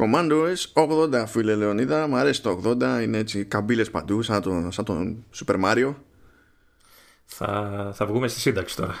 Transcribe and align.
Command 0.00 0.30
OS 0.32 0.84
80 1.20 1.24
φίλε 1.26 1.54
Λεωνίδα, 1.54 2.06
μου 2.06 2.16
αρέσει 2.16 2.42
το 2.42 2.60
80, 2.64 3.02
είναι 3.02 3.18
έτσι 3.18 3.44
καμπύλες 3.44 3.90
παντού 3.90 4.22
σαν 4.22 4.42
τον, 4.42 4.72
σαν 4.72 4.84
τον 4.84 5.24
Super 5.34 5.64
Mario. 5.64 5.94
Θα, 7.24 7.90
θα 7.94 8.06
βγούμε 8.06 8.28
στη 8.28 8.40
σύνταξη 8.40 8.76
τώρα. 8.76 8.94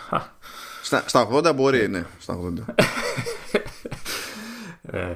Στα, 0.82 1.02
στα 1.06 1.28
80 1.32 1.54
μπορεί, 1.54 1.88
ναι, 1.88 2.04
στα 2.18 2.38
80. 2.38 2.74
ε, 4.98 5.14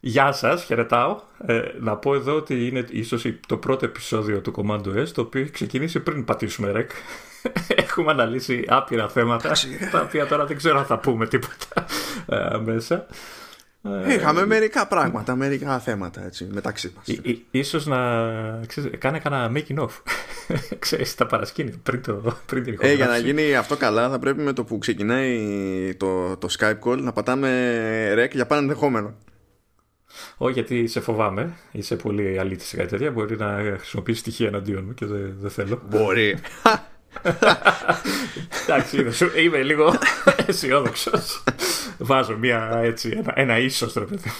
γεια 0.00 0.32
σας, 0.32 0.64
χαιρετάω. 0.64 1.20
Ε, 1.46 1.60
να 1.80 1.96
πω 1.96 2.14
εδώ 2.14 2.36
ότι 2.36 2.66
είναι 2.66 2.84
ίσως 2.90 3.26
το 3.46 3.56
πρώτο 3.56 3.84
επεισόδιο 3.84 4.40
του 4.40 4.54
Command 4.56 4.82
OS 4.86 5.08
το 5.08 5.20
οποίο 5.20 5.40
έχει 5.40 5.50
ξεκινήσει 5.50 6.00
πριν 6.00 6.24
πατήσουμε 6.24 6.70
ρεκ. 6.70 6.90
Έχουμε 7.86 8.10
αναλύσει 8.10 8.64
άπειρα 8.68 9.08
θέματα 9.08 9.52
τα 9.90 10.00
οποία 10.00 10.26
τώρα 10.26 10.46
δεν 10.46 10.56
ξέρω 10.56 10.78
αν 10.78 10.84
θα 10.84 10.98
πούμε 10.98 11.26
τίποτα 11.26 11.86
ε, 12.26 12.58
μέσα. 12.64 13.06
Ε, 13.82 14.14
Είχαμε 14.14 14.46
μερικά 14.46 14.86
πράγματα, 14.86 15.36
μερικά 15.36 15.78
θέματα 15.78 16.24
έτσι, 16.24 16.48
μεταξύ 16.50 16.92
μας. 16.96 17.18
ίσως 17.50 17.86
να 17.86 17.98
ξέρεις, 18.66 18.98
κάνε 18.98 19.18
κανένα 19.18 19.52
making 19.54 19.78
off. 19.78 20.02
ξέρεις, 20.78 21.14
τα 21.14 21.26
παρασκήνια 21.26 21.74
πριν, 21.82 22.02
το, 22.02 22.36
πριν 22.46 22.62
την 22.62 22.76
ε, 22.80 22.92
Για 22.92 23.06
να 23.06 23.16
γίνει 23.16 23.56
αυτό 23.56 23.76
καλά 23.76 24.10
θα 24.10 24.18
πρέπει 24.18 24.42
με 24.42 24.52
το 24.52 24.64
που 24.64 24.78
ξεκινάει 24.78 25.94
το, 25.96 26.36
το 26.36 26.48
Skype 26.58 26.78
call 26.84 26.98
να 26.98 27.12
πατάμε 27.12 28.14
rec 28.16 28.30
για 28.32 28.46
πάνω 28.46 28.60
ενδεχόμενο. 28.60 29.14
Όχι, 30.36 30.52
γιατί 30.52 30.86
σε 30.86 31.00
φοβάμαι. 31.00 31.56
Είσαι 31.72 31.96
πολύ 31.96 32.38
αλήθεια 32.38 32.66
σε 32.66 32.76
κάτι 32.76 32.88
τέτοια. 32.88 33.10
Μπορεί 33.10 33.36
να 33.36 33.56
χρησιμοποιήσεις 33.76 34.20
στοιχεία 34.20 34.46
εναντίον 34.46 34.84
μου 34.84 34.94
και 34.94 35.06
δεν, 35.06 35.36
δεν 35.38 35.50
θέλω. 35.50 35.82
Μπορεί. 35.88 36.38
Εντάξει, 38.62 39.06
είμαι 39.36 39.62
λίγο 39.62 39.94
αισιόδοξος. 40.46 41.42
Βάζω 41.98 42.36
μια, 42.36 42.80
έτσι, 42.82 43.08
ένα, 43.16 43.32
ένα 43.36 43.58
ίσως 43.58 43.94
ρε 43.94 44.04
παιδί 44.04 44.32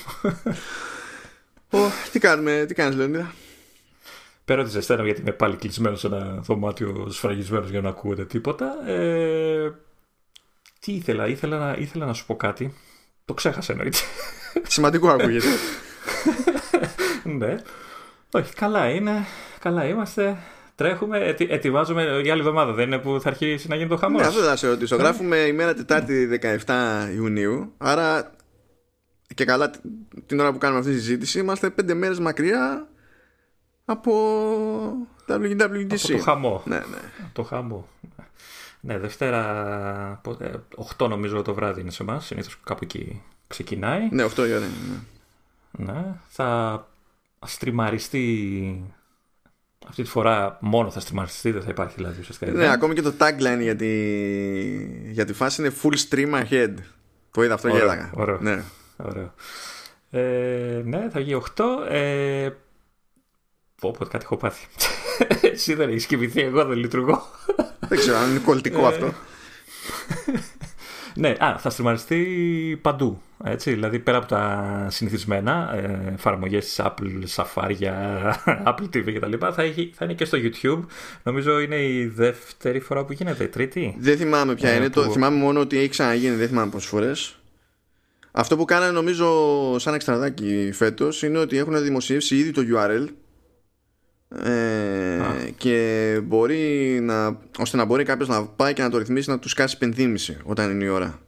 μου. 1.70 1.92
τι 2.12 2.18
κάνουμε, 2.18 2.64
τι 2.68 2.74
κάνεις 2.74 2.96
Λεωνίδα; 2.96 3.34
Πέρα 4.44 4.60
ότι 4.60 4.70
ζεσταίνω 4.70 5.04
γιατί 5.04 5.20
είμαι 5.20 5.32
πάλι 5.32 5.56
κλεισμένος 5.56 6.00
σε 6.00 6.06
ένα 6.06 6.40
δωμάτιο 6.40 7.06
σφραγισμένος 7.10 7.70
για 7.70 7.80
να 7.80 7.88
ακούγεται 7.88 8.24
τίποτα. 8.24 8.90
Ε, 8.90 9.72
τι 10.80 10.92
ήθελα, 10.92 11.26
ήθελα 11.26 11.58
να, 11.58 11.76
ήθελα 11.78 12.06
να 12.06 12.12
σου 12.12 12.26
πω 12.26 12.36
κάτι. 12.36 12.74
Το 13.24 13.34
ξέχασα 13.34 13.72
εννοείται. 13.72 13.98
Σημαντικό 14.68 15.08
ακούγεται. 15.08 15.46
ναι. 17.38 17.56
Όχι, 18.30 18.54
καλά 18.54 18.88
είναι. 18.88 19.26
Καλά 19.58 19.84
είμαστε. 19.84 20.38
Τρέχουμε, 20.80 21.18
ετι, 21.18 21.46
ετοιμάζουμε 21.50 22.02
για 22.02 22.32
άλλη 22.32 22.40
εβδομάδα. 22.40 22.72
Δεν 22.72 22.86
είναι 22.86 22.98
που 22.98 23.20
θα 23.20 23.28
αρχίσει 23.28 23.68
να 23.68 23.76
γίνει 23.76 23.88
το 23.88 23.96
χαμός. 23.96 24.20
Ναι, 24.20 24.26
αυτό 24.26 24.40
θα 24.40 24.56
σε 24.56 24.68
ρωτήσω. 24.68 24.96
Γράφουμε 24.96 25.36
ημέρα 25.36 25.74
Τετάρτη 25.74 26.40
17 26.66 27.14
Ιουνίου. 27.14 27.72
Άρα 27.78 28.32
και 29.34 29.44
καλά 29.44 29.70
την 30.26 30.40
ώρα 30.40 30.52
που 30.52 30.58
κάνουμε 30.58 30.80
αυτή 30.80 30.92
τη 30.92 30.98
συζήτηση 30.98 31.38
είμαστε 31.38 31.70
πέντε 31.70 31.94
μέρες 31.94 32.18
μακριά 32.18 32.88
από 33.84 34.12
WWDC. 35.28 35.92
Από 35.92 36.08
το 36.08 36.18
χαμό. 36.18 36.62
Ναι, 36.64 36.76
ναι. 36.76 37.28
Το 37.32 37.42
χαμό. 37.42 37.88
Ναι, 38.80 38.98
Δευτέρα 38.98 40.20
8 40.98 41.08
νομίζω 41.08 41.42
το 41.42 41.54
βράδυ 41.54 41.80
είναι 41.80 41.90
σε 41.90 42.02
εμάς. 42.02 42.26
Συνήθως 42.26 42.58
κάπου 42.64 42.80
εκεί 42.82 43.22
ξεκινάει. 43.46 44.08
Ναι, 44.10 44.24
8 44.24 44.36
η 44.36 44.52
ώρα. 44.52 44.68
Ναι. 45.70 45.92
ναι. 45.92 46.04
Θα 46.28 46.88
στριμαριστεί 47.46 48.94
αυτή 49.88 50.02
τη 50.02 50.08
φορά 50.08 50.58
μόνο 50.60 50.90
θα 50.90 51.00
στριμαριστεί, 51.00 51.50
δεν 51.50 51.62
θα 51.62 51.70
υπάρχει 51.70 51.94
δηλαδή 51.96 52.20
ουσιαστικά. 52.20 52.50
Ναι, 52.50 52.72
ακόμη 52.72 52.94
και 52.94 53.02
το 53.02 53.14
tagline 53.18 53.60
για 53.60 53.76
τη, 53.76 53.92
για 55.10 55.24
τη 55.24 55.32
φάση 55.32 55.62
είναι 55.62 55.72
full 55.82 55.94
stream 56.08 56.42
ahead. 56.42 56.74
Το 57.30 57.42
είδα 57.42 57.54
αυτό 57.54 57.70
και 57.70 57.78
έλεγα. 57.78 58.10
Ωραίο. 58.14 58.38
Ναι. 58.40 58.62
ωραίο. 58.96 59.34
Ε, 60.10 60.82
ναι, 60.84 61.08
θα 61.10 61.20
βγει 61.20 61.42
8. 61.56 61.64
Ε, 61.88 62.48
πω, 63.80 63.90
πω, 63.90 64.04
κάτι 64.04 64.24
έχω 64.24 64.36
πάθει. 64.36 64.66
Εσύ 65.52 65.74
δεν 65.74 65.88
έχεις 65.88 66.06
κοιμηθεί, 66.06 66.40
εγώ 66.40 66.64
δεν 66.64 66.78
λειτουργώ. 66.78 67.22
δεν 67.88 67.98
ξέρω 67.98 68.16
αν 68.16 68.30
είναι 68.30 68.38
κολλητικό 68.38 68.86
αυτό. 68.86 69.12
Ναι, 71.20 71.34
α, 71.38 71.58
θα 71.58 71.70
στριμαριστεί 71.70 72.78
παντού. 72.82 73.22
Έτσι, 73.44 73.70
δηλαδή 73.70 73.98
πέρα 73.98 74.16
από 74.16 74.26
τα 74.26 74.86
συνηθισμένα 74.90 75.72
ε, 75.74 76.12
εφαρμογές 76.14 76.64
της 76.64 76.80
Apple, 76.82 77.24
Safari, 77.36 77.76
Apple 78.70 78.88
TV 78.94 79.14
κτλ. 79.14 79.32
Θα, 79.38 79.52
θα 79.92 80.04
είναι 80.04 80.14
και 80.14 80.24
στο 80.24 80.38
YouTube. 80.42 80.84
Νομίζω 81.22 81.60
είναι 81.60 81.76
η 81.76 82.06
δεύτερη 82.06 82.80
φορά 82.80 83.04
που 83.04 83.12
γίνεται, 83.12 83.44
η 83.44 83.48
τρίτη. 83.48 83.96
Δεν 83.98 84.16
θυμάμαι 84.16 84.54
ποια 84.54 84.70
ε, 84.70 84.76
είναι. 84.76 84.88
Το, 84.88 85.10
θυμάμαι 85.10 85.36
μόνο 85.36 85.60
ότι 85.60 85.78
έχει 85.78 85.88
ξαναγίνει, 85.88 86.34
δεν 86.34 86.48
θυμάμαι 86.48 86.70
πόσες 86.70 86.88
φορές. 86.88 87.34
Αυτό 88.32 88.56
που 88.56 88.64
κάνανε 88.64 88.92
νομίζω 88.92 89.28
σαν 89.78 89.94
εξτραδάκι 89.94 90.70
φέτος 90.72 91.22
είναι 91.22 91.38
ότι 91.38 91.58
έχουν 91.58 91.82
δημοσιεύσει 91.82 92.36
ήδη 92.36 92.50
το 92.50 92.62
URL 92.74 93.06
ε, 94.38 95.50
και 95.56 96.20
μπορεί 96.24 96.98
να, 97.02 97.38
ώστε 97.58 97.76
να 97.76 97.84
μπορεί 97.84 98.04
κάποιος 98.04 98.28
να 98.28 98.46
πάει 98.46 98.72
και 98.72 98.82
να 98.82 98.90
το 98.90 98.98
ρυθμίσει 98.98 99.30
να 99.30 99.38
τους 99.38 99.54
κάσει 99.54 99.78
πενθύμηση 99.78 100.38
όταν 100.44 100.70
είναι 100.70 100.84
η 100.84 100.88
ώρα. 100.88 101.20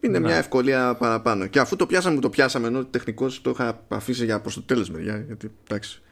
Είναι 0.00 0.18
μια 0.18 0.32
ναι. 0.32 0.38
ευκολία 0.38 0.94
παραπάνω. 0.94 1.46
Και 1.46 1.58
αφού 1.58 1.76
το 1.76 1.86
πιάσαμε 1.86 2.14
που 2.14 2.20
το 2.20 2.30
πιάσαμε 2.30 2.66
ενώ 2.66 2.84
τεχνικώς 2.84 3.42
το 3.42 3.50
είχα 3.50 3.84
αφήσει 3.88 4.24
για 4.24 4.40
προς 4.40 4.54
το 4.54 4.62
τέλος 4.62 4.90
μεριά 4.90 5.24
γιατί 5.26 5.50
εντάξει 5.68 6.02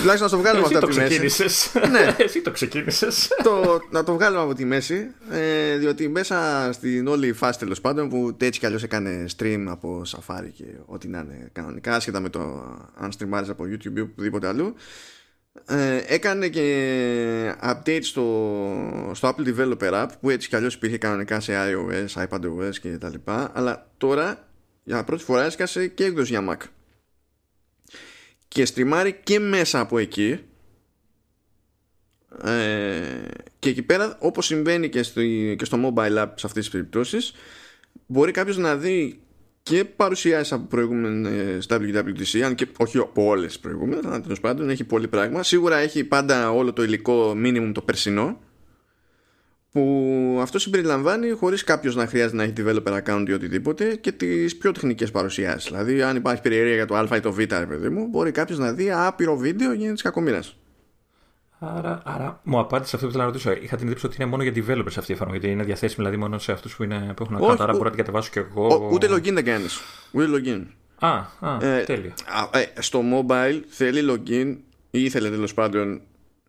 Τουλάχιστον 0.00 0.20
να 0.20 0.28
το 0.28 0.38
βγάλουμε 0.38 0.76
από 0.76 0.88
τη 0.88 0.96
μέση. 0.96 1.48
ναι. 1.90 2.14
Εσύ 2.24 2.40
το 2.40 2.50
ξεκίνησες. 2.50 3.28
το, 3.42 3.80
να 3.90 4.04
το 4.04 4.14
βγάλουμε 4.14 4.42
από 4.42 4.54
τη 4.54 4.64
μέση. 4.64 5.06
Ε, 5.30 5.76
διότι 5.76 6.08
μέσα 6.08 6.68
στην 6.72 7.06
όλη 7.06 7.32
φάση 7.32 7.58
τέλος 7.58 7.80
πάντων 7.80 8.08
που 8.08 8.36
έτσι 8.40 8.60
κι 8.60 8.66
αλλιώς 8.66 8.82
έκανε 8.82 9.24
stream 9.38 9.64
από 9.68 10.02
Safari 10.06 10.50
και 10.54 10.64
ό,τι 10.86 11.08
να 11.08 11.18
είναι 11.18 11.48
κανονικά, 11.52 11.94
άσχετα 11.94 12.20
με 12.20 12.28
το 12.28 12.40
αν 12.94 13.10
streamάρεις 13.18 13.48
από 13.48 13.64
YouTube 13.64 13.96
ή 13.96 14.00
οπουδήποτε 14.00 14.46
αλλού. 14.46 14.74
Ε, 15.66 16.00
έκανε 16.06 16.48
και 16.48 17.54
update 17.64 18.02
στο, 18.02 18.24
στο 19.14 19.34
Apple 19.34 19.54
Developer 19.54 19.92
App 19.92 20.08
που 20.20 20.30
έτσι 20.30 20.48
κι 20.48 20.56
αλλιώς 20.56 20.74
υπήρχε 20.74 20.98
κανονικά 20.98 21.40
σε 21.40 21.52
iOS, 21.56 22.26
iPadOS 22.28 22.74
και 22.80 22.88
τα 22.88 23.08
λοιπά 23.08 23.50
αλλά 23.54 23.90
τώρα 23.98 24.48
για 24.84 25.04
πρώτη 25.04 25.22
φορά 25.22 25.44
έσκασε 25.44 25.86
και 25.86 26.04
έκδοση 26.04 26.30
για 26.30 26.44
Mac 26.48 26.66
και 28.50 28.64
στριμάρει 28.64 29.20
και 29.22 29.38
μέσα 29.38 29.80
από 29.80 29.98
εκεί 29.98 30.38
ε, 32.44 33.00
και 33.58 33.68
εκεί 33.68 33.82
πέρα 33.82 34.16
όπως 34.20 34.46
συμβαίνει 34.46 34.88
και 34.88 35.02
στο, 35.02 35.20
και 35.56 35.64
στο 35.64 35.78
mobile 35.84 36.22
app 36.22 36.28
σε 36.34 36.46
αυτές 36.46 36.62
τις 36.64 36.68
περιπτώσεις 36.68 37.32
μπορεί 38.06 38.32
κάποιος 38.32 38.56
να 38.56 38.76
δει 38.76 39.20
και 39.62 39.84
παρουσιάσεις 39.84 40.52
από 40.52 40.66
προηγούμενες 40.66 41.66
WWDC, 41.70 42.40
αν 42.40 42.54
και 42.54 42.66
όχι 42.76 42.98
από 42.98 43.24
όλες 43.24 43.46
τις 43.46 43.58
προηγούμενες, 43.58 44.04
αλλά 44.04 44.20
τέλος 44.20 44.40
πάντων 44.40 44.70
έχει 44.70 44.84
πολύ 44.84 45.08
πράγμα. 45.08 45.42
Σίγουρα 45.42 45.76
έχει 45.76 46.04
πάντα 46.04 46.50
όλο 46.52 46.72
το 46.72 46.82
υλικό 46.82 47.30
minimum 47.44 47.70
το 47.74 47.80
περσινό, 47.80 48.40
που 49.72 50.38
αυτό 50.40 50.58
συμπεριλαμβάνει 50.58 51.30
χωρίς 51.30 51.64
κάποιος 51.64 51.94
να 51.94 52.06
χρειάζεται 52.06 52.36
να 52.36 52.42
έχει 52.42 52.52
developer 52.56 53.02
account 53.02 53.24
ή 53.28 53.32
οτιδήποτε 53.32 53.94
και 53.94 54.12
τις 54.12 54.56
πιο 54.56 54.72
τεχνικές 54.72 55.10
παρουσιάσεις. 55.10 55.70
Δηλαδή, 55.70 56.02
αν 56.02 56.16
υπάρχει 56.16 56.42
περιέργεια 56.42 56.74
για 56.74 56.86
το 56.86 56.96
Α 56.96 57.16
ή 57.16 57.20
το 57.20 57.32
Β, 57.32 57.38
ρε 57.38 57.66
παιδί 57.66 57.88
μου, 57.88 58.06
μπορεί 58.06 58.30
κάποιος 58.30 58.58
να 58.58 58.72
δει 58.72 58.90
άπειρο 58.90 59.36
βίντεο 59.36 59.72
γίνεται 59.72 59.92
της 59.92 60.02
κακομοίρας. 60.02 60.56
Άρα, 61.62 62.02
άρα 62.04 62.40
μου 62.42 62.58
απάντησε 62.58 62.96
αυτό 62.96 63.06
που 63.06 63.12
θέλω 63.12 63.24
να 63.24 63.30
ρωτήσω. 63.30 63.50
Είχα 63.50 63.76
την 63.76 63.86
εντύπωση 63.86 64.06
ότι 64.06 64.16
είναι 64.18 64.30
μόνο 64.30 64.42
για 64.42 64.52
developers 64.54 64.94
αυτή 64.96 65.12
η 65.12 65.14
εφαρμογή. 65.14 65.38
Γιατί 65.38 65.54
είναι 65.54 65.64
διαθέσιμη 65.64 65.96
δηλαδή 65.96 66.16
μόνο 66.16 66.38
σε 66.38 66.52
αυτούς 66.52 66.76
που, 66.76 66.86
που 66.86 67.22
έχουν 67.22 67.38
account. 67.40 67.56
Άρα 67.58 67.72
μπορώ 67.72 67.84
να 67.84 67.90
την 67.90 67.98
κατεβάσω 67.98 68.30
κι 68.30 68.38
εγώ. 68.38 68.66
Ο, 68.66 68.88
ούτε 68.92 69.08
login 69.10 69.32
δεν 69.32 69.44
κάνεις. 69.44 69.80
Ούτε 70.10 70.26
login. 70.36 70.62
Α, 70.98 71.16
α 71.40 71.64
ε, 71.66 71.84
τέλειο. 71.84 72.12
Ε, 72.52 72.80
στο 72.80 73.02
mobile 73.12 73.60
θέλει 73.68 74.12
login 74.12 74.56
ή 74.90 75.04
ήθελε 75.04 75.30
τέλος 75.30 75.54
πάντων 75.54 76.00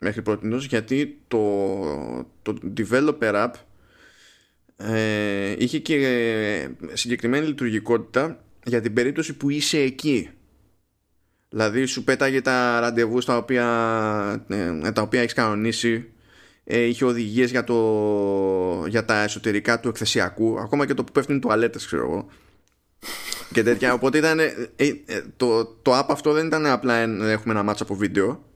μέχρι 0.04 0.22
πρώτη 0.22 0.58
γιατί 0.58 1.20
το, 1.28 1.38
το 2.42 2.58
developer 2.78 3.34
app 3.34 3.52
ε, 4.78 5.56
είχε 5.58 5.80
και 5.80 6.70
συγκεκριμένη 6.94 7.46
λειτουργικότητα 7.46 8.44
για 8.66 8.82
την 8.82 8.94
περίπτωση 8.94 9.38
που 9.38 9.50
είσαι 9.50 9.78
εκεί. 9.78 10.30
Δηλαδή 11.50 11.86
σου 11.86 12.04
πέταγε 12.04 12.42
τα 12.42 12.80
ραντεβού 12.80 13.22
στα 13.22 13.38
οποία, 13.38 14.46
ε, 14.48 14.92
τα 14.92 15.02
οποία 15.02 15.22
έχεις 15.22 15.34
κανονίσει 15.34 16.12
ε, 16.64 16.82
είχε 16.84 17.06
οδηγίες 17.06 17.52
για, 17.52 17.64
το, 17.64 18.86
για 18.88 19.06
τα 19.06 19.24
εσωτερικά 19.24 19.80
του 19.80 19.90
εκθεσιακού 19.90 20.60
ακόμα 20.60 20.86
και 20.86 20.94
το 20.94 21.04
που 21.04 21.12
πέφτουν 21.12 21.40
τουαλέτες 21.40 21.86
ξέρω 21.86 22.04
εγώ 22.04 22.28
και 23.52 23.64
τέτοια. 23.64 23.94
Οπότε 23.94 24.18
ήταν 24.18 24.40
ε, 24.40 24.54
ε, 24.76 24.94
το, 25.38 25.66
το 25.66 26.00
app 26.00 26.06
αυτό 26.08 26.32
δεν 26.32 26.46
ήταν 26.46 26.66
απλά 26.66 26.96
έχουμε 26.98 27.54
ένα 27.54 27.64
μάτσο 27.64 27.84
από 27.84 27.96
βίντεο. 27.96 28.30
ε, 28.30 28.51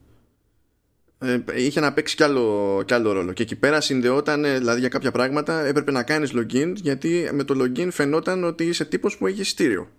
είχε 1.56 1.80
να 1.80 1.94
παίξει 1.94 2.16
κι 2.16 2.24
άλλο, 2.24 2.84
κι 2.86 2.94
άλλο 2.94 3.12
ρόλο. 3.12 3.34
Και 3.34 3.44
εκεί 3.44 3.56
πέρα 3.56 3.82
συνδεόταν, 3.82 4.44
δηλαδή 4.44 4.80
για 4.80 4.90
κάποια 4.90 5.12
πράγματα 5.12 5.66
έπρεπε 5.66 5.92
να 5.92 6.04
κάνεις 6.04 6.32
login 6.36 6.74
γιατί 6.76 7.30
με 7.32 7.44
το 7.44 7.64
login 7.64 7.88
φαινόταν 7.92 8.44
ότι 8.44 8.64
είσαι 8.64 8.86
τύπος 8.86 9.18
που 9.18 9.28
έχει 9.28 9.42
εισιτήριο. 9.42 9.90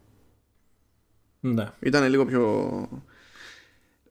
Ναι. 1.40 1.70
Ήταν 1.80 2.08
λίγο 2.08 2.24
πιο 2.24 2.42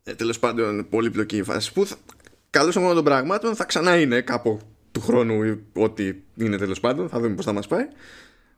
ε, 0.07 0.13
τέλος 0.13 0.39
πάντων 0.39 0.89
πολύπλοκη 0.89 1.37
η 1.37 1.43
φάση 1.43 1.73
που 1.73 1.87
καλώς 2.49 2.75
εγώ 2.75 2.93
των 2.93 3.03
πραγμάτων 3.03 3.55
θα 3.55 3.65
ξανά 3.65 3.99
είναι 3.99 4.21
κάπου 4.21 4.59
του 4.91 5.01
χρόνου 5.01 5.59
ό,τι 5.73 6.13
είναι 6.35 6.57
τέλος 6.57 6.79
πάντων 6.79 7.09
θα 7.09 7.19
δούμε 7.19 7.35
πώς 7.35 7.45
θα 7.45 7.53
μας 7.53 7.67
πάει 7.67 7.87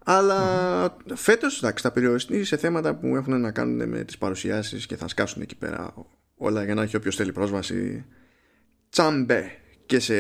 Αλλά 0.03 0.39
mm-hmm. 0.85 1.11
φέτος 1.15 1.57
εντάξει, 1.57 1.83
θα 1.83 1.91
περιοριστεί 1.91 2.43
σε 2.43 2.57
θέματα 2.57 2.95
που 2.95 3.15
έχουν 3.15 3.41
να 3.41 3.51
κάνουν 3.51 3.89
με 3.89 4.03
τις 4.03 4.17
παρουσιάσεις 4.17 4.85
και 4.85 4.95
θα 4.95 5.07
σκάσουν 5.07 5.41
εκεί 5.41 5.55
πέρα 5.55 5.93
όλα 6.37 6.63
για 6.63 6.73
να 6.73 6.81
έχει 6.81 6.95
όποιος 6.95 7.15
θέλει 7.15 7.31
πρόσβαση 7.31 8.05
τσάμπε 8.89 9.51
και 9.85 9.99
σε, 9.99 10.13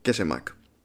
και 0.00 0.12
σε 0.12 0.26
Mac. 0.32 0.42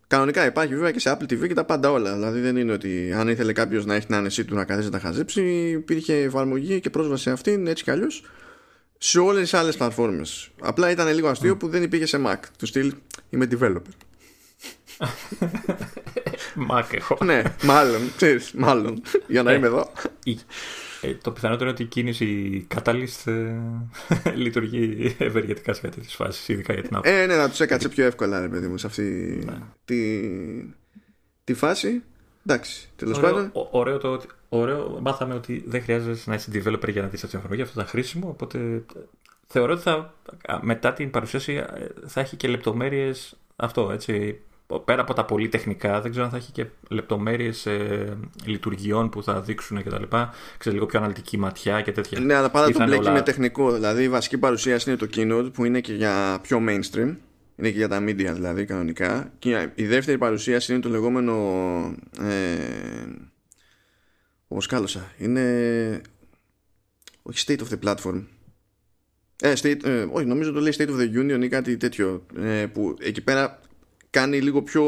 Κανονικά 0.08 0.46
υπάρχει 0.46 0.74
βέβαια 0.74 0.92
και 0.92 1.00
σε 1.00 1.18
Apple 1.18 1.24
TV 1.24 1.48
και 1.48 1.54
τα 1.54 1.66
πάντα 1.66 1.92
όλα. 1.92 2.14
Δηλαδή 2.14 2.40
δεν 2.40 2.56
είναι 2.58 2.72
ότι 2.72 3.14
αν 3.14 3.28
ήθελε 3.28 3.54
κάποιος 3.54 3.86
να 3.86 3.96
έχει 3.96 4.06
την 4.06 4.16
άνεσή 4.16 4.46
του 4.46 4.56
να 4.56 4.66
καθίσει 4.66 4.86
να 4.86 4.92
τα 4.92 5.00
χαζέψει, 5.00 5.42
υπήρχε 5.70 6.14
εφαρμογή 6.14 6.80
και 6.80 6.90
πρόσβαση 6.90 7.24
σε 7.24 7.32
αυτήν 7.32 7.68
έτσι 7.68 7.84
κι 7.84 7.92
αλλιώς 7.92 8.24
σε 8.98 9.20
όλες 9.20 9.42
τις 9.42 9.54
άλλες 9.54 9.78
πλατφόρμες. 9.78 10.50
Απλά 10.62 10.90
ήταν 10.90 11.14
λίγο 11.14 11.28
αστείο 11.28 11.58
που 11.58 11.68
δεν 11.68 11.84
υπήρχε 11.84 12.06
σε 12.06 12.22
Mac. 12.26 12.38
Του 12.58 12.66
στυλ 12.66 12.94
είμαι 13.30 13.48
developer. 13.52 13.92
Mac 16.72 16.84
έχω. 16.92 17.18
ναι, 17.24 17.42
μάλλον, 17.64 18.12
ξέρεις, 18.16 18.52
μάλλον, 18.52 19.02
για 19.28 19.44
να 19.44 19.52
ε, 19.52 19.56
είμαι 19.56 19.68
εδώ. 19.68 19.92
Ε, 21.02 21.16
το 21.16 21.32
πιθανότερο 21.32 21.64
είναι 21.64 21.74
ότι 21.74 21.84
η 21.84 21.86
κίνηση 21.86 22.66
κατάλληλη 22.68 23.10
ε, 23.26 23.56
λειτουργεί 24.44 25.16
ευεργετικά 25.20 25.74
σε 25.74 25.82
κάτι 25.82 26.02
τη 26.02 26.08
φάση, 26.08 26.54
ειδικά 26.54 26.74
για 26.74 26.82
την 26.84 26.98
Apple. 26.98 27.06
Ε, 27.06 27.26
ναι, 27.26 27.36
να 27.36 27.50
τους 27.50 27.60
έκατσε 27.60 27.90
πιο 27.90 28.06
εύκολα, 28.06 28.42
ρε 28.42 28.48
παιδί 28.48 28.68
μου, 28.68 28.78
σε 28.78 28.88
αυτή 28.88 29.04
ναι. 29.46 29.58
τη, 29.86 30.22
τη 31.44 31.54
φάση. 31.54 32.04
Εντάξει, 32.46 32.90
τέλος 32.96 33.20
πάντων. 33.20 33.52
Ωραίο 33.72 33.98
το 33.98 34.08
ότι. 34.08 34.28
Ωραίο, 34.50 35.00
μάθαμε 35.02 35.34
ότι 35.34 35.64
δεν 35.68 35.82
χρειάζεται 35.82 36.20
να 36.26 36.34
είσαι 36.34 36.52
developer 36.54 36.90
για 36.90 37.02
να 37.02 37.08
δεις 37.08 37.24
αυτή 37.24 37.28
την 37.28 37.38
εφαρμογή. 37.38 37.62
Αυτό 37.62 37.74
ήταν 37.80 37.92
χρήσιμο. 37.92 38.28
Οπότε 38.30 38.86
θεωρώ 39.48 39.74
ότι 39.74 39.82
θα, 39.82 40.14
μετά 40.62 40.94
την 40.94 41.12
παρουσίαση 41.12 41.54
ε, 41.54 41.88
θα 42.08 42.22
έχει 42.22 42.36
και 42.36 42.48
λεπτομέρειες 42.48 43.38
αυτό. 43.56 43.92
Έτσι, 43.92 44.42
πέρα 44.80 45.02
από 45.02 45.14
τα 45.14 45.26
πολύ 45.26 45.50
τεχνικά, 45.50 46.02
δεν 46.02 46.12
ξέρω 46.12 46.26
αν 46.26 46.32
θα 46.32 46.38
έχει 46.38 46.52
και 46.52 46.66
λεπτομέρειες 46.90 47.66
ε, 47.66 48.18
λειτουργιών 48.46 49.10
που 49.10 49.24
θα 49.24 49.42
δείξουν 49.42 49.84
κτλ. 49.84 50.04
Ξέρω 50.58 50.76
λίγο 50.76 50.86
πιο 50.86 51.00
αναλυτική 51.00 51.38
ματιά 51.38 51.82
και 51.82 51.92
τέτοια. 51.92 52.20
Ναι, 52.20 52.34
αλλά 52.34 52.50
πάντα 52.52 52.72
το 52.72 52.84
μπλέκει 52.84 53.10
με 53.10 53.22
τεχνικό. 53.22 53.72
Δηλαδή 53.72 54.04
η 54.04 54.10
βασική 54.10 54.38
παρουσίαση 54.38 54.90
είναι 54.90 55.00
το 55.00 55.08
keynote 55.16 55.54
που 55.54 55.66
είναι 55.66 55.82
και 55.82 55.94
για 55.94 56.40
πιο 56.42 56.62
mainstream. 56.68 57.16
Είναι 57.56 57.70
και 57.70 57.78
για 57.78 57.88
τα 57.88 58.04
media 58.04 58.32
δηλαδή 58.34 58.66
κανονικά. 58.66 59.32
Και 59.40 59.70
η 59.76 59.86
δεύτερη 59.86 60.18
παρουσίαση 60.18 60.72
είναι 60.74 60.82
το 60.82 60.90
λεγόμενο. 60.90 61.34
Ε, 62.20 63.06
Όπως 64.48 64.66
κάλωσα. 64.66 65.12
Είναι. 65.18 66.02
Όχι 67.22 67.44
state 67.48 67.60
of 67.60 67.68
the 67.74 67.90
platform. 67.90 68.24
Ε, 69.44 69.54
state, 69.62 69.84
ε, 69.84 70.08
όχι, 70.12 70.26
νομίζω 70.26 70.52
το 70.52 70.60
λέει 70.60 70.74
State 70.78 70.90
of 70.90 70.98
the 70.98 71.20
Union 71.20 71.44
ή 71.44 71.48
κάτι 71.48 71.78
τέτοιο. 71.78 72.26
Ε, 72.38 72.66
που 72.66 72.96
εκεί 73.00 73.22
πέρα 73.22 73.60
κάνει 74.12 74.42
λίγο 74.42 74.62
πιο, 74.62 74.84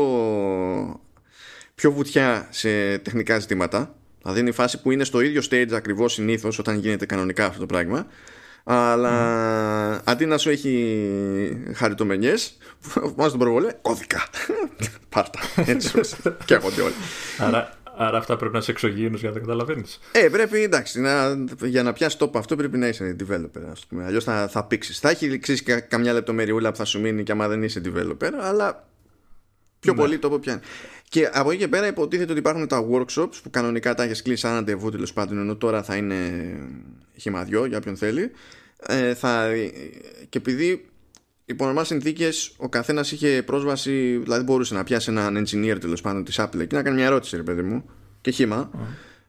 πιο 1.76 1.92
βουτιά 1.92 2.48
σε 2.50 2.98
τεχνικά 2.98 3.40
ζητήματα. 3.40 3.96
Δηλαδή 4.22 4.40
είναι 4.40 4.50
η 4.50 4.54
φάση 4.54 4.82
που 4.82 4.92
είναι 4.92 5.04
στο 5.04 5.22
ίδιο 5.22 5.42
stage 5.50 5.72
ακριβώς 5.74 6.14
συνήθως 6.14 6.60
όταν 6.60 6.78
γίνεται 6.78 7.06
κανονικά 7.06 7.46
αυτό 7.46 7.60
το 7.60 7.66
πράγμα. 7.66 8.08
Αλλά 8.64 9.98
mm. 9.98 10.02
αντί 10.04 10.26
να 10.26 10.38
σου 10.38 10.50
έχει 10.50 11.74
χαριτομενιές, 11.74 12.58
βάζεις 13.16 13.32
τον 13.32 13.40
προβολέ, 13.40 13.72
κώδικα. 13.82 14.24
Πάρτα. 15.10 15.40
Έτσι 15.56 16.00
και 16.46 16.54
έχονται 16.54 16.82
όλοι. 16.82 16.94
Άρα, 17.38 17.78
άρα 17.98 18.18
αυτά 18.18 18.36
πρέπει 18.36 18.54
να 18.54 18.60
είσαι 18.60 18.72
εξωγήινος 18.72 19.20
για 19.20 19.30
να 19.30 19.36
τα 19.36 19.42
καταλαβαίνεις. 19.42 20.00
Ε, 20.12 20.30
πρέπει, 20.30 20.62
εντάξει, 20.62 21.02
να, 21.02 21.46
για 21.64 21.84
να 21.84 21.94
πιάσει 21.94 22.18
τόπο 22.18 22.38
αυτό 22.38 22.56
πρέπει 22.56 22.78
να 22.78 22.88
είσαι 22.88 23.16
developer. 23.20 23.74
Αλλιώς 24.06 24.24
θα, 24.24 24.48
θα 24.48 24.64
πήξεις. 24.64 25.00
Θα 25.00 25.10
έχει 25.10 25.28
λήξει 25.28 25.64
καμιά 25.88 26.14
λεπτομεριούλα 26.14 26.72
που 26.72 26.78
θα 26.78 26.86
σου 26.86 27.00
μείνει 27.00 27.24
και 27.24 27.32
άμα 27.32 27.48
δεν 27.48 27.64
είσαι 27.64 27.82
developer, 27.86 28.30
αλλά 28.42 28.88
Πιο 29.84 29.94
ναι. 29.94 30.00
πολύ 30.00 30.20
το 30.20 30.40
πιάνει. 30.40 30.62
Και 31.10 31.30
από 31.34 31.52
εκεί 31.52 31.60
και 31.60 31.68
πέρα 31.68 31.88
υποτίθεται 31.88 32.32
ότι 32.32 32.40
υπάρχουν 32.40 32.68
τα 32.68 32.88
workshops 32.92 33.40
που 33.44 33.50
κανονικά 33.50 33.94
τα 33.94 34.04
έχεις 34.04 34.22
κλείσει 34.22 34.42
σαν 34.42 34.54
ραντεβού 34.54 34.92
τέλος 34.92 35.14
πάντων, 35.14 35.38
ενώ 35.38 35.56
τώρα 35.56 35.84
θα 35.84 35.96
είναι 35.96 36.18
χυμαδιό 37.18 37.66
για 37.66 37.78
όποιον 37.78 37.98
θέλει. 37.98 38.32
Ε, 38.88 39.14
θα, 39.14 39.50
και 40.30 40.38
επειδή 40.38 40.86
υπό 41.46 41.66
νορμάλ 41.66 41.86
συνθήκες 41.86 42.54
ο 42.58 42.70
καθένας 42.70 43.12
είχε 43.12 43.44
πρόσβαση, 43.46 44.18
δηλαδή 44.18 44.44
μπορούσε 44.44 44.74
να 44.74 44.84
πιάσει 44.84 45.12
έναν 45.12 45.46
engineer 45.46 45.78
τέλος 45.80 46.02
πάντων 46.02 46.24
της 46.24 46.40
Apple 46.40 46.68
και 46.68 46.76
να 46.76 46.84
κάνει 46.84 46.96
μια 46.96 47.06
ερώτηση, 47.06 47.36
ρε 47.36 47.44
παιδί 47.44 47.62
μου, 47.62 47.86
και 48.22 48.32
χήμα. 48.32 48.72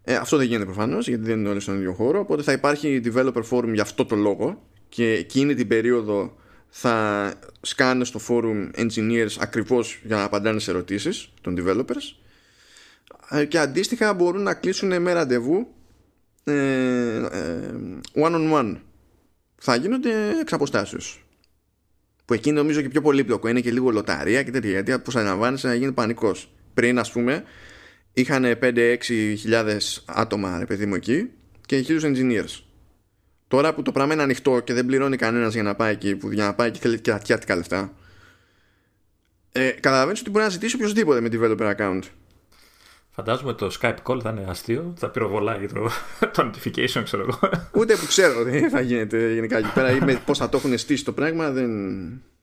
Ε, 0.04 0.14
αυτό 0.14 0.36
δεν 0.36 0.46
γίνεται 0.46 0.64
προφανώς 0.64 1.08
γιατί 1.08 1.24
δεν 1.24 1.38
είναι 1.38 1.48
όλοι 1.48 1.60
στον 1.60 1.76
ίδιο 1.76 1.92
χώρο. 1.92 2.18
Οπότε 2.20 2.42
θα 2.42 2.52
υπάρχει 2.52 3.00
developer 3.04 3.42
forum 3.50 3.72
για 3.72 3.82
αυτό 3.82 4.04
το 4.04 4.16
λόγο 4.16 4.62
και 4.88 5.12
εκείνη 5.12 5.54
την 5.54 5.68
περίοδο 5.68 6.36
θα 6.76 7.34
σκάνε 7.60 8.04
στο 8.04 8.20
forum 8.28 8.70
engineers 8.76 9.36
ακριβώς 9.38 10.00
για 10.04 10.16
να 10.16 10.22
απαντάνε 10.22 10.58
σε 10.58 10.70
ερωτήσεις 10.70 11.32
των 11.40 11.56
developers. 11.58 12.16
Ε, 13.30 13.44
και 13.44 13.58
αντίστοιχα 13.58 14.14
μπορούν 14.14 14.42
να 14.42 14.54
κλείσουν 14.54 15.02
με 15.02 15.12
ραντεβού 15.12 15.74
ε, 16.44 16.54
ε, 17.16 17.74
one 18.14 18.32
on 18.32 18.52
one 18.52 18.76
θα 19.56 19.76
γίνονται 19.76 20.38
εξ 20.40 20.52
αποστάσεως. 20.52 21.24
Που 22.24 22.34
εκεί 22.34 22.52
νομίζω 22.52 22.80
και 22.80 22.88
πιο 22.88 23.00
πολύπλοκο. 23.00 23.48
Είναι 23.48 23.60
και 23.60 23.70
λίγο 23.70 23.90
λοταρία 23.90 24.42
και 24.42 24.50
τέτοια 24.50 24.70
γιατί 24.70 24.92
όπως 24.92 25.16
αντιλαμβάνεσαι 25.16 25.66
να 25.66 25.74
γίνει 25.74 25.92
πανικός. 25.92 26.52
Πριν 26.74 26.98
ας 26.98 27.12
πούμε 27.12 27.44
είχαν 28.12 28.58
5-6 28.62 28.96
χιλιάδες 29.38 30.04
άτομα 30.06 30.58
ρε 30.58 30.66
παιδί 30.66 30.86
μου 30.86 30.94
εκεί 30.94 31.30
και 31.66 31.80
χίλιους 31.80 32.04
engineers 32.06 32.63
Τώρα 33.49 33.75
που 33.75 33.82
το 33.82 33.93
πράγμα 33.93 34.12
είναι 34.12 34.23
ανοιχτό 34.23 34.61
και 34.61 34.73
δεν 34.73 34.87
πληρώνει 34.87 35.17
κανένας 35.17 35.52
για 35.52 35.62
να 35.62 35.75
πάει 35.75 35.93
εκεί, 35.93 36.17
που 36.17 36.32
για 36.32 36.44
να 36.44 36.55
πάει 36.55 36.69
εκεί 36.69 36.79
θέλει 36.79 37.00
και 37.00 37.12
ατιάτικα 37.12 37.56
λεφτά. 37.56 37.93
Ε, 39.52 39.70
Καταλαβαίνεις 39.70 40.20
ότι 40.20 40.31
μπορεί 40.31 40.44
να 40.44 40.50
ζητήσει 40.50 40.75
οποιοδήποτε 40.75 41.20
με 41.20 41.29
developer 41.32 41.76
account. 41.76 42.02
Φαντάζομαι 43.11 43.52
το 43.52 43.76
Skype 43.81 43.96
call 44.02 44.20
θα 44.23 44.31
είναι 44.31 44.44
αστείο, 44.49 44.94
θα 44.96 45.11
πυροβολάει 45.11 45.67
το, 45.67 45.91
το 46.32 46.50
notification, 46.50 47.00
ξέρω 47.05 47.23
εγώ. 47.23 47.38
Ούτε 47.75 47.96
που 47.96 48.06
ξέρω 48.06 48.41
ότι 48.41 48.69
θα 48.69 48.81
γίνεται 48.81 49.32
γενικά 49.32 49.58
εκεί 49.58 49.73
πέρα 49.75 49.91
ή 49.91 50.00
με 50.00 50.23
πώς 50.26 50.38
θα 50.38 50.49
το 50.49 50.56
έχουν 50.56 50.79
στήσει 50.79 51.05
το 51.05 51.12
πράγμα, 51.12 51.50
δεν, 51.50 51.70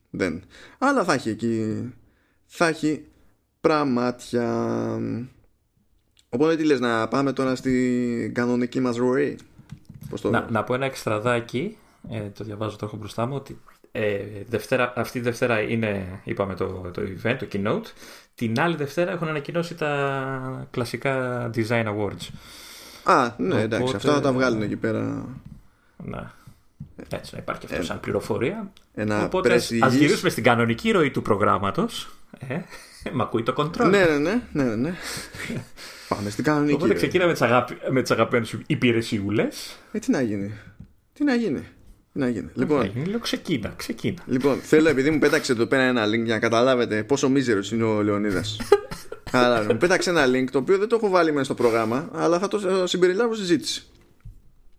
δεν. 0.10 0.44
Αλλά 0.78 1.04
θα 1.04 1.14
έχει 1.14 1.30
εκεί. 1.30 1.94
Θα 2.46 2.68
έχει 2.68 3.06
πραγμάτια. 3.62 5.00
Οπότε 6.30 6.56
τι 6.56 6.64
λες 6.64 6.80
να 6.80 7.08
πάμε 7.08 7.34
τώρα 7.34 7.56
στην 7.56 8.34
κανονική 8.34 8.80
μας 8.80 8.98
ροή; 8.98 9.38
Το... 10.22 10.30
Να, 10.30 10.46
να 10.50 10.64
πω 10.64 10.74
ένα 10.74 10.86
εξτραδάκι, 10.86 11.78
ε, 12.10 12.20
το 12.20 12.44
διαβάζω, 12.44 12.76
το 12.76 12.86
έχω 12.86 12.98
μπροστά 12.98 13.26
μου, 13.26 13.36
ότι 13.36 13.60
ε, 13.92 14.18
Δευτέρα, 14.48 14.94
αυτή 14.96 15.20
τη 15.20 15.26
Δευτέρα 15.26 15.62
είναι, 15.62 16.22
είπαμε, 16.24 16.56
το, 16.56 16.66
το 16.94 17.02
event, 17.02 17.36
το 17.40 17.48
keynote. 17.52 17.86
Την 18.36 18.60
άλλη 18.60 18.76
Δευτέρα 18.76 19.12
έχουν 19.12 19.28
ανακοινώσει 19.28 19.76
τα 19.76 20.68
κλασικά 20.72 21.50
design 21.56 21.86
awards. 21.86 22.30
Α, 23.04 23.34
ναι, 23.38 23.48
Οπότε... 23.48 23.62
εντάξει, 23.62 23.96
αυτά 23.96 24.14
θα 24.14 24.22
τα 24.22 24.32
βγάλουν 24.32 24.62
εκεί 24.62 24.76
πέρα. 24.76 25.26
Ναι. 25.98 26.30
Έτσι, 27.10 27.36
να 27.36 27.42
υπάρχει 27.42 27.66
αυτό 27.66 27.78
ε, 27.78 27.82
σαν 27.82 28.00
πληροφορία. 28.00 28.72
Ένα 28.94 29.24
Οπότε 29.24 29.54
ας 29.54 29.94
γυρίσουμε 29.94 30.30
στην 30.30 30.44
κανονική 30.44 30.92
ροή 30.92 31.12
του 31.12 31.22
προγράμματος. 31.22 32.10
Ε, 32.48 32.60
μ' 33.14 33.22
ακούει 33.22 33.44
το 33.44 33.54
control. 33.58 33.90
Ναι, 33.90 34.06
ναι, 34.06 34.18
ναι. 34.18 34.42
ναι, 34.52 34.76
ναι. 34.76 34.96
Πάμε 36.08 36.30
στην 36.30 36.44
κανονική. 36.44 36.74
Οπότε 36.74 36.94
ξεκινάμε 36.94 37.28
με 37.28 37.34
τις 37.34 37.42
αγαπη... 37.42 37.78
αγαπημένες 38.10 38.58
υπηρεσιούλες. 38.68 39.78
Ε, 39.92 40.00
τι 40.00 40.12
να 40.12 40.22
γίνει. 40.22 40.52
Τι 41.14 41.24
να 41.24 41.36
γίνει. 41.36 41.64
Τι 42.14 42.20
να 42.20 42.30
γίνει. 42.30 42.50
Λοιπόν, 42.54 42.86
γίνει, 42.86 43.06
λέω 43.06 43.20
ξεκίνα, 43.20 43.74
ξεκίνα. 43.76 44.22
Λοιπόν, 44.26 44.58
θέλω 44.58 44.90
επειδή 44.90 45.10
μου 45.10 45.20
πέταξε 45.20 45.52
εδώ 45.52 45.66
πέρα 45.66 45.82
ένα 45.82 46.06
link 46.06 46.24
για 46.24 46.34
να 46.34 46.40
καταλάβετε 46.40 47.04
πόσο 47.04 47.30
μίζερος 47.30 47.72
είναι 47.72 47.84
ο 47.84 48.02
Λεωνίδας. 48.02 48.58
Άρα, 49.32 49.64
μου 49.64 49.78
πέταξε 49.78 50.10
ένα 50.10 50.26
link 50.26 50.46
το 50.52 50.58
οποίο 50.58 50.78
δεν 50.78 50.88
το 50.88 50.96
έχω 50.96 51.10
βάλει 51.10 51.32
μέσα 51.32 51.44
στο 51.44 51.54
πρόγραμμα, 51.54 52.10
αλλά 52.14 52.40
θα 52.40 52.48
το 52.48 52.88
συμπεριλάβω 52.88 53.34
στη 53.34 53.46
συζήτηση. 53.46 53.86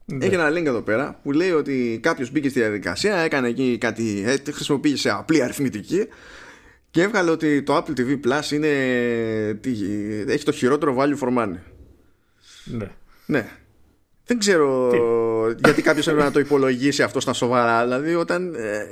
Ναι. 0.05 0.25
Έχει 0.25 0.35
ένα 0.35 0.51
link 0.51 0.65
εδώ 0.65 0.81
πέρα 0.81 1.21
που 1.23 1.33
λέει 1.33 1.51
ότι 1.51 1.99
κάποιος 2.03 2.31
μπήκε 2.31 2.49
στη 2.49 2.61
διαδικασία, 2.61 3.17
έκανε 3.17 3.49
εκεί 3.49 3.79
κάτι, 3.81 4.23
ε, 4.27 4.53
χρησιμοποίησε 4.53 5.11
απλή 5.11 5.43
αριθμητική 5.43 6.07
και 6.93 7.03
έβγαλε 7.03 7.31
ότι 7.31 7.63
το 7.63 7.77
Apple 7.77 8.01
TV 8.01 8.21
Plus 8.27 8.51
είναι, 8.51 8.69
έχει 10.27 10.45
το 10.45 10.53
χειρότερο 10.53 10.97
value 10.99 11.19
for 11.19 11.39
money. 11.39 11.59
Ναι. 12.65 12.91
Ναι. 13.27 13.49
Δεν 14.25 14.39
ξέρω 14.39 14.91
γιατί 15.65 15.83
κάποιος 15.83 16.07
έπρεπε 16.07 16.27
να 16.27 16.33
το 16.33 16.39
υπολογίσει 16.39 17.03
αυτό 17.03 17.21
στα 17.21 17.33
σοβαρά. 17.33 17.83
Δηλαδή, 17.83 18.15
όταν, 18.15 18.55
ε, 18.55 18.85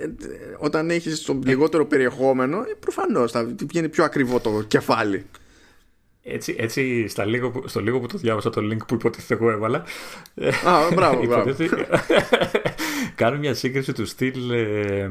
όταν 0.58 0.90
έχεις 0.90 1.22
το 1.22 1.40
λιγότερο 1.44 1.86
περιεχόμενο, 1.86 2.58
ε, 2.58 2.74
προφανώς 2.80 3.32
θα 3.32 3.54
βγαίνει 3.68 3.88
πιο 3.88 4.04
ακριβό 4.04 4.40
το 4.40 4.64
κεφάλι. 4.68 5.26
Έτσι, 6.22 6.56
έτσι 6.58 7.08
στα 7.08 7.24
λίγο, 7.24 7.62
στο 7.66 7.80
λίγο 7.80 8.00
που 8.00 8.06
το 8.06 8.18
διάβασα 8.18 8.50
το 8.50 8.60
link 8.72 8.86
που 8.86 8.94
υποτίθεται 8.94 9.34
εγώ 9.34 9.50
έβαλα. 9.50 9.84
Α, 10.64 10.92
μπράβο, 10.94 11.22
μπράβο. 11.26 11.54
κάνω 13.14 13.38
μια 13.38 13.54
σύγκριση 13.54 13.92
του 13.92 14.06
στυλ. 14.06 14.50
Ε, 14.50 15.10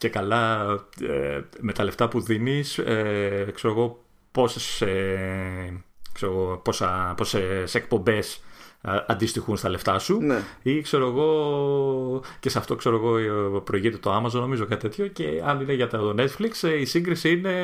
και 0.00 0.08
καλά 0.08 0.66
ε, 1.00 1.40
με 1.60 1.72
τα 1.72 1.84
λεφτά 1.84 2.08
που 2.08 2.20
δίνεις 2.20 2.78
ε, 2.78 3.50
ξέρω 3.54 3.72
εγώ 3.72 4.04
πόσες, 4.32 4.80
ε, 4.80 5.84
ξέρω, 6.12 6.60
πόσα, 6.64 7.14
πόσες 7.16 7.74
εκπομπές 7.74 8.42
αντιστοιχούν 8.82 9.56
στα 9.56 9.68
λεφτά 9.68 9.98
σου. 9.98 10.20
Ναι. 10.20 10.38
Ή 10.62 10.80
ξέρω 10.80 11.06
εγώ, 11.06 12.22
και 12.40 12.48
σε 12.48 12.58
αυτό 12.58 12.76
ξέρω 12.76 12.96
εγώ 12.96 13.60
προηγείται 13.60 13.96
το 13.96 14.16
Amazon, 14.16 14.40
νομίζω 14.40 14.66
κάτι 14.66 14.80
τέτοιο. 14.80 15.06
Και 15.06 15.42
αν 15.46 15.60
είναι 15.60 15.72
για 15.72 15.88
το 15.88 16.14
Netflix, 16.18 16.80
η 16.80 16.84
σύγκριση 16.84 17.30
είναι 17.30 17.54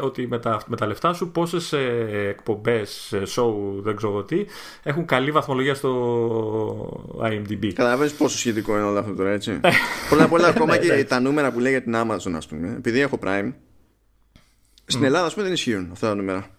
ότι 0.00 0.26
με 0.26 0.38
τα, 0.38 0.60
με 0.66 0.76
τα 0.76 0.86
λεφτά 0.86 1.12
σου 1.12 1.30
πόσες 1.30 1.72
εκπομπές, 2.28 3.14
show, 3.14 3.54
δεν 3.82 3.96
ξέρω 3.96 4.22
τι, 4.22 4.44
έχουν 4.82 5.04
καλή 5.04 5.30
βαθμολογία 5.30 5.74
στο 5.74 7.18
IMDb. 7.22 7.66
Καταλαβαίνεις 7.74 8.12
πόσο 8.12 8.38
σχετικό 8.38 8.72
είναι 8.76 8.86
όλο 8.86 8.98
αυτό 8.98 9.14
τώρα, 9.14 9.30
έτσι. 9.30 9.60
Πρώτα 10.08 10.24
απ' 10.24 10.32
όλα, 10.32 10.46
ακόμα 10.46 10.76
και 10.76 11.04
τα 11.04 11.20
νούμερα 11.20 11.52
που 11.52 11.60
λέει 11.60 11.72
για 11.72 11.82
την 11.82 11.94
Amazon, 11.96 12.32
ας 12.36 12.46
πούμε, 12.46 12.74
επειδή 12.76 13.00
έχω 13.00 13.18
Prime, 13.24 13.52
στην 14.84 15.04
Ελλάδα, 15.04 15.26
ας 15.26 15.32
πούμε, 15.32 15.44
δεν 15.44 15.54
ισχύουν 15.54 15.88
αυτά 15.92 16.08
τα 16.08 16.14
νούμερα. 16.14 16.50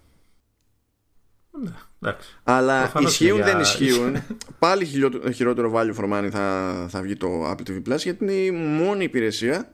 Ναι, 1.51 1.71
εντάξει. 2.01 2.37
Αλλά 2.43 2.79
Προφανώς 2.81 3.11
ισχύουν, 3.11 3.35
είναι 3.35 3.43
δεν 3.45 3.51
για- 3.53 3.61
ισχύουν. 3.61 4.23
Πάλι 4.59 4.85
χιλιότερο- 4.85 5.31
χειρότερο 5.31 5.71
value 5.75 5.95
for 5.95 6.13
money 6.13 6.29
θα, 6.31 6.85
θα 6.89 7.01
βγει 7.01 7.15
το 7.15 7.49
Apple 7.51 7.69
TV 7.69 7.81
Plus 7.89 7.97
γιατί 7.97 8.23
είναι 8.23 8.33
η 8.33 8.51
μόνη 8.51 9.03
υπηρεσία 9.03 9.71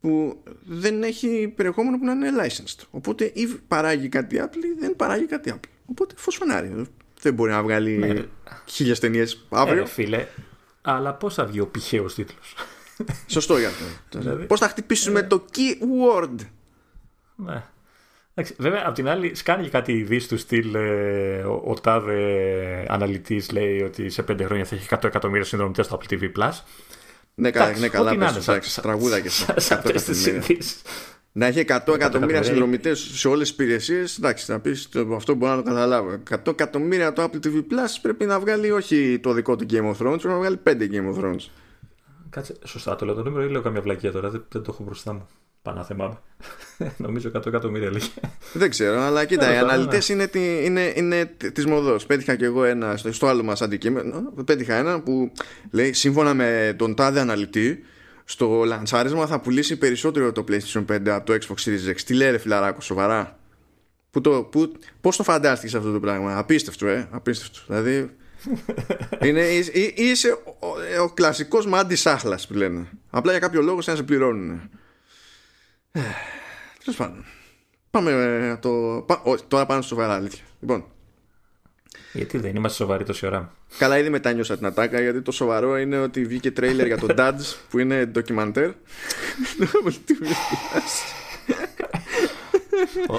που 0.00 0.42
δεν 0.66 1.02
έχει 1.02 1.52
περιεχόμενο 1.56 1.98
που 1.98 2.04
να 2.04 2.12
είναι 2.12 2.30
licensed. 2.42 2.84
Οπότε 2.90 3.24
ή 3.34 3.46
παράγει 3.46 4.08
κάτι 4.08 4.40
Apple 4.44 4.56
ή 4.64 4.78
δεν 4.80 4.96
παράγει 4.96 5.24
κάτι 5.26 5.52
Apple. 5.54 5.68
Οπότε 5.86 6.14
φωσφανάρει. 6.18 6.86
Δεν 7.20 7.34
μπορεί 7.34 7.50
να 7.50 7.62
βγάλει 7.62 7.96
Ναι. 7.96 8.24
χίλιες 8.64 8.98
ταινίες 9.00 9.32
Ε, 9.32 9.38
αύριο. 9.50 9.82
ρε 9.82 9.88
φίλε, 9.88 10.26
αλλά 10.82 11.14
πώς 11.14 11.34
θα 11.34 11.44
βγει 11.44 11.60
ο 11.60 11.66
πηχαίος 11.66 12.14
τίτλος; 12.14 12.54
Σωστό 13.26 13.58
για 13.58 13.68
αυτό. 13.68 14.18
Δηλαδή- 14.18 14.44
Πώς 14.46 14.60
θα 14.60 14.68
χτυπήσουμε 14.68 15.22
το 15.22 15.44
keyword. 15.54 16.36
Ναι. 17.36 17.62
Εντάξει, 18.34 18.54
βέβαια, 18.58 18.82
απ' 18.86 18.94
την 18.94 19.08
άλλη, 19.08 19.34
σκάνει 19.34 19.62
και 19.62 19.68
κάτι 19.68 19.92
ειδήσει 19.92 20.28
του 20.28 20.38
στυλ. 20.38 20.74
ε, 20.74 21.42
ο, 21.42 21.62
ο 21.66 21.74
τάδε 21.74 22.86
αναλυτής 22.88 23.52
λέει 23.52 23.82
ότι 23.82 24.08
σε 24.10 24.22
πέντε 24.22 24.44
χρόνια 24.44 24.64
θα 24.64 24.74
έχει 24.74 24.86
100 24.90 25.04
εκατομμύρια 25.04 25.44
συνδρομητές 25.44 25.86
στο 25.86 25.98
Apple 26.00 26.12
TV 26.12 26.22
Plus. 26.22 26.50
Ναι, 27.34 27.50
καλά, 27.50 27.64
Εντάξει, 27.64 27.82
ναι, 27.82 27.88
καλά 27.88 28.10
ό,τι 28.10 28.18
να 28.18 28.24
πες, 28.24 28.34
είναι, 28.34 28.42
σαν- 28.44 28.54
εντάξει, 28.54 28.80
τραγούδα 28.82 29.20
και 29.20 29.28
αυτά. 29.28 29.60
Σε 29.60 29.74
100 29.74 29.76
αυτές 29.78 30.04
τις 30.04 30.26
εκατομμύρια. 30.26 30.54
ειδήσει. 30.54 30.74
Να 31.32 31.46
έχει 31.46 31.58
100 31.58 31.64
εκατομμύρια 31.64 32.06
εκατομμύρια. 32.06 32.42
συνδρομητές 32.42 32.98
σε 33.14 33.28
όλες 33.28 33.40
τις 33.54 33.64
υπηρεσίες, 33.64 34.18
εντάξει, 34.18 34.50
να 34.50 34.60
πεις 34.60 34.88
αυτό 35.16 35.34
μπορώ 35.34 35.54
να 35.54 35.62
το 35.62 35.68
καταλάβω. 35.68 36.18
100 36.30 36.46
εκατομμύρια 36.52 37.12
το 37.12 37.22
Apple 37.22 37.46
TV 37.46 37.54
Plus 37.56 37.98
πρέπει 38.02 38.24
να 38.24 38.40
βγάλει 38.40 38.70
όχι 38.70 39.18
το 39.22 39.32
δικό 39.32 39.56
του 39.56 39.66
Game 39.70 39.76
of 39.84 39.90
Thrones, 39.90 40.18
πρέπει 40.18 40.26
να 40.28 40.38
βγάλει 40.38 40.56
5 40.64 40.70
Game 40.70 41.14
of 41.14 41.24
Thrones. 41.24 41.46
Κάτσε, 42.30 42.54
σωστά 42.64 42.96
το 42.96 43.04
λέω 43.06 43.14
το 43.14 43.22
νούμερο 43.22 43.44
ή 43.44 43.50
λέω 43.50 43.62
καμιά 43.62 43.80
βλακία 43.80 44.12
τώρα. 44.12 44.28
Δεν, 44.30 44.44
δεν 44.48 44.62
το 44.62 44.70
έχω 44.74 44.82
μπροστά 44.84 45.12
μου. 45.12 45.28
Πάω 45.62 45.74
να 45.74 45.84
θυμάμαι. 45.84 46.18
Νομίζω 46.96 47.30
100 47.34 47.46
εκατομμύρια 47.46 47.90
λέγε. 47.90 48.06
Δεν 48.52 48.70
ξέρω, 48.70 49.00
αλλά 49.00 49.24
κοίτα, 49.24 49.42
οι 49.44 49.46
Τέλος 49.46 49.60
πάντων, 49.60 49.74
αναλυτές 49.74 50.08
είναι, 50.08 50.26
τη- 50.26 50.64
είναι, 50.64 50.92
είναι 50.96 51.24
τη 51.52 51.68
μοδός. 51.68 52.06
Πέτυχα 52.06 52.36
κι 52.36 52.44
εγώ 52.44 52.64
ένα 52.64 52.96
στο, 52.96 53.12
στο 53.12 53.26
άλλο 53.26 53.42
μας 53.42 53.62
αντικείμενο. 53.62 54.32
Πέτυχα 54.44 54.74
ένα 54.74 55.00
που 55.00 55.32
λέει 55.70 55.92
σύμφωνα 55.92 56.34
με 56.34 56.74
τον 56.78 56.94
τάδε 56.94 57.20
αναλυτή, 57.20 57.84
στο 58.24 58.64
λαντσάρισμα 58.64 59.26
θα 59.26 59.40
πουλήσει 59.40 59.76
περισσότερο 59.78 60.32
το 60.32 60.44
PlayStation 60.48 60.84
5 60.92 61.08
από 61.08 61.26
το 61.26 61.38
Xbox 61.40 61.68
Series 61.68 61.90
X. 61.90 62.00
Τι 62.06 62.14
λέει, 62.14 62.30
ρε 62.30 62.38
φιλαράκο, 62.38 62.80
σοβαρά. 62.80 63.38
Που 64.10 64.20
το, 64.20 64.42
που, 64.42 64.72
πώς 65.00 65.16
το 65.16 65.22
φαντάστηκες 65.22 65.74
αυτό 65.74 65.92
το 65.92 66.00
πράγμα; 66.00 66.38
Απίστευτο 66.38 66.86
ε 66.86 67.08
Απίστευτο 67.10 67.60
Δηλαδή 67.66 68.10
είναι, 69.26 69.40
είσαι, 69.40 69.70
είσαι 69.94 70.30
ο, 70.30 70.66
ο, 70.98 71.02
ο 71.02 71.10
κλασικός 71.10 71.66
μάντις 71.66 72.00
σάχλας 72.00 72.46
που 72.46 72.54
λένε 72.54 72.88
Απλά 73.10 73.30
για 73.30 73.40
κάποιο 73.40 73.62
λόγο 73.62 73.80
σαν 73.80 73.94
να 73.94 74.00
σε 74.00 74.06
πληρώνουν 74.06 74.70
Τέλος 76.84 76.96
πάντων 76.98 77.24
Πάμε 77.90 78.10
ε, 78.10 78.56
το, 78.56 79.04
πα, 79.06 79.20
όχι, 79.24 79.42
τώρα 79.48 79.66
πάμε 79.66 79.82
στο 79.82 79.94
σοβαρά 79.94 80.14
αλήθεια 80.14 80.44
Λοιπόν 80.60 80.84
Γιατί 82.12 82.38
δεν 82.38 82.56
είμαστε 82.56 82.76
σοβαροί 82.76 83.04
τόση 83.04 83.26
ώρα. 83.26 83.52
Καλά 83.78 83.98
ήδη 83.98 84.10
μετάνιωσα 84.10 84.56
την 84.56 84.66
ατάκα 84.66 85.00
γιατί 85.00 85.20
το 85.22 85.32
σοβαρό 85.32 85.78
είναι 85.78 85.98
ότι 85.98 86.24
βγήκε 86.24 86.50
τρέιλερ 86.50 86.86
για 86.86 86.98
το 86.98 87.06
Dads 87.18 87.54
που 87.70 87.78
είναι 87.78 88.06
ντοκιμαντέρ 88.06 88.70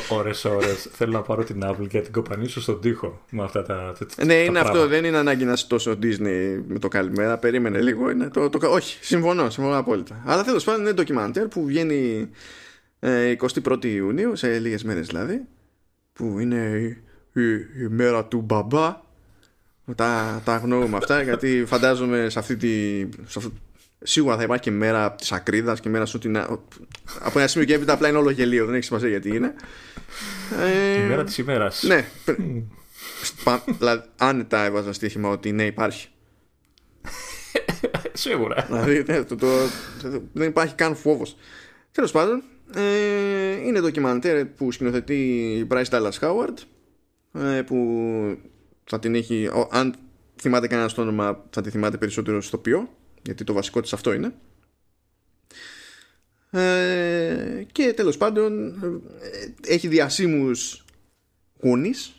Ωρες 0.10 0.46
ώρες 0.46 0.88
Θέλω 0.92 1.12
να 1.12 1.22
πάρω 1.22 1.44
την 1.44 1.62
Apple 1.66 1.88
και 1.88 1.98
να 1.98 2.04
την 2.04 2.14
κοπανίσω 2.14 2.62
στον 2.62 2.82
τοίχο 2.82 3.22
με 3.30 3.44
αυτά 3.44 3.64
τα. 3.64 3.94
τα- 4.00 4.06
τα 4.16 4.26
Ναι, 4.26 4.34
είναι 4.34 4.60
αυτό. 4.60 4.72
πράγματα. 4.72 4.96
Δεν 4.96 5.06
είναι 5.06 5.18
ανάγκη 5.18 5.44
να 5.46 5.52
είσαι 5.52 5.68
τόσο 5.68 5.92
Disney 5.92 6.62
με 6.68 6.80
το 6.80 6.88
καλημέρα. 6.88 7.38
Περίμενε 7.38 7.82
λίγο. 7.82 8.10
Είναι 8.10 8.30
το, 8.30 8.50
το, 8.50 8.68
όχι, 8.72 8.98
συμφωνώ, 9.02 9.50
συμφωνώ 9.50 9.78
απόλυτα. 9.78 10.22
Αλλά 10.26 10.44
τέλος 10.44 10.64
πάντων 10.64 10.82
είναι 10.82 10.94
ντοκιμαντέρ 10.94 11.48
που 11.48 11.66
βγαίνει 11.66 11.96
ε, 12.20 12.38
21η 13.04 13.86
Ιουνίου, 13.86 14.36
σε 14.36 14.60
λίγες 14.60 14.84
μέρες 14.84 15.08
δηλαδή. 15.08 15.42
Που 16.14 16.40
είναι 16.40 16.56
η, 16.56 17.04
η, 17.42 17.54
η 17.84 17.88
μέρα 17.90 18.26
του 18.26 18.42
μπαμπά. 18.42 19.02
Τα, 19.96 20.42
τα 20.46 20.54
αγνοούμε 20.54 20.98
αυτά 20.98 21.22
γιατί 21.22 21.64
φαντάζομαι 21.68 22.30
σε 22.30 22.40
αυτή 22.40 22.56
τη. 22.58 23.00
Σε 23.26 23.40
αυτό, 23.40 23.52
σίγουρα 24.04 24.36
θα 24.38 24.44
υπάρχει 24.44 24.64
και 24.64 24.72
μέρα 24.72 25.12
της 25.14 25.32
ακρίδας 25.32 25.80
και 25.80 25.90
μέρα 25.90 26.06
σου 26.06 26.18
την. 26.20 26.38
Από 27.20 27.40
ένα 27.40 27.48
σημείο 27.48 27.68
και 27.68 27.74
έπειτα 27.74 27.94
απλά 27.94 28.08
είναι 28.10 28.18
όλο 28.18 28.30
γελίο. 28.30 28.66
Δεν 28.66 28.76
έχει 28.76 28.84
σημασία 28.84 29.10
γιατί 29.10 29.36
είναι. 29.36 29.54
Ε, 30.62 31.04
Η 31.04 31.08
μέρα 31.08 31.24
της 31.24 31.38
ημέρας. 31.38 31.84
ναι. 31.84 32.06
πρέ- 32.26 32.40
Πα- 33.44 33.64
δηλαδή, 33.78 34.08
άνετα 34.18 34.64
έβαζα 34.64 34.94
στοίχημα 34.94 35.30
ότι 35.30 35.52
ναι, 35.52 35.66
υπάρχει. 35.66 36.08
Σίγουρα. 38.14 38.66
Δηλαδή, 38.68 39.04
ναι, 39.08 39.24
το, 39.24 39.36
το, 39.36 39.48
το- 40.02 40.22
δεν 40.34 40.48
υπάρχει 40.48 40.76
καν 40.76 40.96
φόβος. 40.96 41.36
Τέλος 41.92 42.12
πάντων, 42.12 42.44
ε, 42.76 43.52
είναι 43.66 43.80
ντοκιμαντέρ 43.82 44.46
που 44.46 44.72
σκηνοθετεί 44.72 45.16
η 45.60 45.68
Bryce 45.72 45.86
Dallas 45.90 46.20
Howard. 46.20 46.54
Ε, 47.34 47.62
που 47.62 47.78
θα 48.84 49.00
την 49.00 49.16
έχει. 49.16 49.48
ο- 49.48 49.70
αν 49.72 49.96
θυμάται 50.42 50.68
κανένας 50.68 50.94
το 50.94 51.02
όνομα, 51.02 51.46
θα 51.50 51.62
τη 51.62 51.70
θυμάται 51.70 51.98
περισσότερο 51.98 52.42
στο 52.42 52.58
ποιό. 52.58 52.90
Γιατί 53.22 53.44
το 53.44 53.54
βασικό 53.54 53.82
της 53.82 53.94
αυτό 53.94 54.14
είναι. 54.14 54.34
Ε, 56.52 57.64
και 57.72 57.94
τέλος 57.94 58.18
πάντων 58.18 58.68
ε, 59.22 59.74
έχει 59.74 59.88
διασύμους 59.88 60.86
γονείς, 61.62 62.14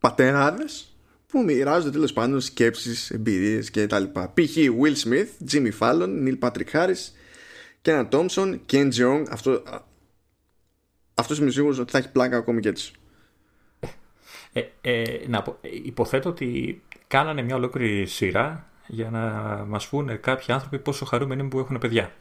πατεράδες 0.00 0.96
που 1.26 1.44
μοιράζονται 1.44 1.90
τέλος 1.90 2.12
πάντων 2.12 2.40
σκέψεις, 2.40 3.10
εμπειρίες 3.10 3.70
και 3.70 3.86
τα 3.86 3.98
λοιπά. 3.98 4.32
Π.χ. 4.34 4.56
Will 4.56 4.94
Smith, 5.04 5.52
Jimmy 5.52 5.70
Fallon, 5.78 6.24
Neil 6.26 6.38
Patrick 6.38 6.70
Harris, 6.72 7.10
Kenan 7.84 8.08
Thompson, 8.10 8.58
Ken 8.72 8.90
Jeong. 8.92 9.24
Αυτό, 9.30 9.62
α, 11.14 11.22
αυτός 11.22 11.38
είμαι 11.38 11.50
σίγουρος 11.50 11.78
ότι 11.78 11.90
θα 11.90 11.98
έχει 11.98 12.10
πλάκα 12.12 12.36
ακόμη 12.36 12.60
και 12.60 12.68
έτσι. 12.68 12.92
Ε, 14.52 14.62
ε, 14.80 15.04
να 15.28 15.42
πω, 15.42 15.58
ε, 15.60 15.68
υποθέτω 15.84 16.28
ότι 16.28 16.82
κάνανε 17.06 17.42
μια 17.42 17.54
ολόκληρη 17.54 18.06
σειρά 18.06 18.66
για 18.86 19.10
να 19.10 19.20
μας 19.68 19.88
πούνε 19.88 20.14
κάποιοι 20.14 20.54
άνθρωποι 20.54 20.78
πόσο 20.78 21.04
χαρούμενοι 21.04 21.40
είναι 21.40 21.48
που 21.50 21.58
έχουν 21.58 21.78
παιδιά. 21.78 22.12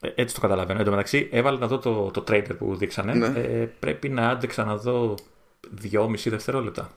Ε, 0.00 0.08
έτσι 0.14 0.34
το 0.34 0.40
καταλαβαίνω. 0.40 0.78
Εν 0.78 0.84
τω 0.84 0.90
μεταξύ, 0.90 1.28
έβαλα 1.32 1.58
να 1.58 1.66
δω 1.66 1.78
το, 1.78 2.10
το 2.10 2.24
trailer 2.28 2.56
που 2.58 2.76
δείξανε. 2.76 3.14
Ναι. 3.14 3.26
Ε, 3.40 3.68
πρέπει 3.78 4.08
να 4.08 4.28
άντεξα 4.28 4.64
να 4.64 4.76
δω 4.76 5.14
δυόμιση 5.70 6.30
δευτερόλεπτα. 6.30 6.90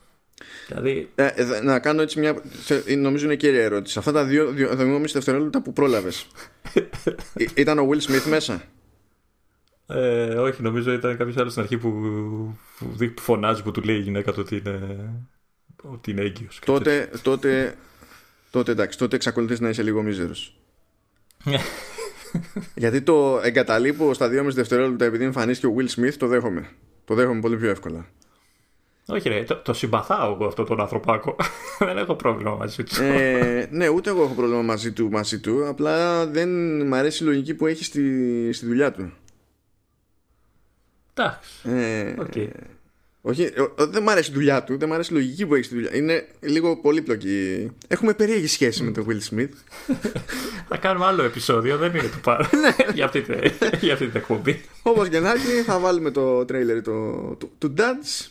Δηλαδή, 0.68 1.10
Ε, 1.16 1.26
ε, 1.36 1.62
να 1.62 1.80
κάνω 1.80 2.02
έτσι 2.02 2.20
μια. 2.20 2.42
θε- 2.52 2.88
Νομίζω 2.98 3.26
είναι 3.26 3.36
κύρια 3.36 3.64
ερώτηση. 3.64 4.00
Αυτά 4.00 4.12
τα 4.12 4.24
δύο, 4.24 4.46
δύο, 4.52 4.76
δυόμιση 4.76 5.14
δευτερόλεπτα 5.14 5.62
που 5.62 5.74
πρόλαβες. 5.74 6.28
ήταν 7.56 7.80
ο 7.80 7.90
Will 7.92 8.02
Smith 8.12 8.30
μέσα; 8.30 8.64
Ε, 9.90 10.34
όχι, 10.36 10.62
νομίζω 10.62 10.92
ήταν 10.94 11.18
κάποιος 11.18 11.38
άλλος 11.38 11.52
στην 11.52 11.64
αρχή 11.64 11.78
που, 11.78 11.90
που, 12.80 12.86
δει- 12.96 13.10
που 13.10 13.22
φωνάζει 13.22 13.64
που 13.64 13.72
του 13.72 13.82
λέει 13.82 13.96
η 13.96 14.02
γυναίκα 14.02 14.32
του 14.32 14.40
ότι 14.42 14.56
είναι, 14.66 15.10
ότι 15.82 16.12
είναι 16.12 16.22
έγκυος. 16.22 16.60
κάτι 16.60 16.72
τότε, 16.72 17.10
τότε, 17.22 17.76
τότε 18.52 18.72
εντάξει, 18.72 18.98
τότε 18.98 19.16
εξακολουθείς 19.16 19.60
να 19.60 19.70
είσαι 19.70 19.84
λίγο 19.84 20.02
μίζερος. 20.02 20.58
τέτοιο. 21.44 21.60
Γιατί 22.76 23.02
το 23.02 23.40
εγκαταλείπω 23.44 24.14
στα 24.14 24.28
2,5 24.32 24.46
δευτερόλεπτα 24.54 25.06
επειδή 25.06 25.24
εμφανίστηκε 25.24 25.68
ο 25.68 25.76
Will 25.78 26.00
Smith, 26.00 26.14
το 26.18 26.28
δέχομαι. 26.28 26.70
Το 27.06 27.14
δέχομαι 27.16 27.40
πολύ 27.40 27.58
πιο 27.58 27.70
εύκολα. 27.70 28.06
όχι, 29.08 29.30
ρε, 29.30 29.44
το, 29.44 29.56
το 29.56 29.74
συμπαθάω 29.74 30.34
εγώ 30.34 30.46
αυτόν 30.46 30.66
τον 30.66 30.80
ανθρωπάκο. 30.80 31.36
Δεν 31.80 31.98
έχω 31.98 32.16
πρόβλημα 32.16 32.56
μαζί 32.56 32.84
του. 32.84 33.02
ε, 33.04 33.68
ναι, 33.72 33.88
ούτε 33.88 34.10
εγώ 34.10 34.24
έχω 34.24 34.34
πρόβλημα 34.34 34.62
μαζί 34.62 34.92
του, 34.92 35.10
μαζί 35.10 35.40
του. 35.40 35.68
Απλά 35.68 36.26
δεν 36.28 36.50
μ' 36.88 36.94
αρέσει 36.94 37.24
η 37.24 37.26
λογική 37.28 37.54
που 37.54 37.68
έχει 37.68 37.84
στη, 37.84 38.04
στη 38.54 38.66
δουλειά 38.66 38.92
του. 38.92 39.12
Εντάξει. 41.24 41.50
Ε, 41.64 42.16
Οκ. 42.22 42.50
Όχι, 43.22 43.42
ε, 43.44 43.48
ε, 43.78 43.86
δεν 43.86 44.04
μ' 44.04 44.10
αρέσει 44.10 44.32
η 44.32 44.34
δουλειά 44.34 44.64
του, 44.64 44.78
δεν 44.78 44.90
μ' 44.90 44.94
αρέσει 44.94 45.14
η 45.14 45.16
λογική 45.16 45.46
που 45.46 45.56
έχει 45.56 45.64
στη 45.64 45.74
δουλειά. 45.76 45.96
Είναι 45.96 46.28
λίγο 46.40 46.78
πολύπλοκη. 46.78 47.70
Έχουμε 47.88 48.14
περίεργη 48.14 48.48
σχέση 48.48 48.84
με 48.84 48.92
τον 48.92 49.06
Will 49.10 49.34
Smith. 49.34 49.50
Θα 50.68 50.78
κάνουμε 50.78 51.06
άλλο 51.06 51.24
επεισόδιο, 51.24 51.78
δεν 51.78 51.90
είναι 51.90 52.02
το 52.02 52.18
πάρω. 52.24 52.46
για, 52.94 53.06
αυτή, 53.06 53.22
τη- 53.22 53.34
για 53.82 53.94
αυτή 53.94 54.08
την 54.08 54.16
εκπομπή. 54.16 54.62
Όπως 54.82 55.10
και 55.10 55.20
να 55.20 55.32
έχει, 55.32 55.48
θα 55.66 55.80
βάλουμε 55.80 56.12
το 56.12 56.46
τρέιλερ 56.46 56.82
το, 56.82 57.12
του, 57.40 57.52
του 57.58 57.74
Dads 57.78 58.28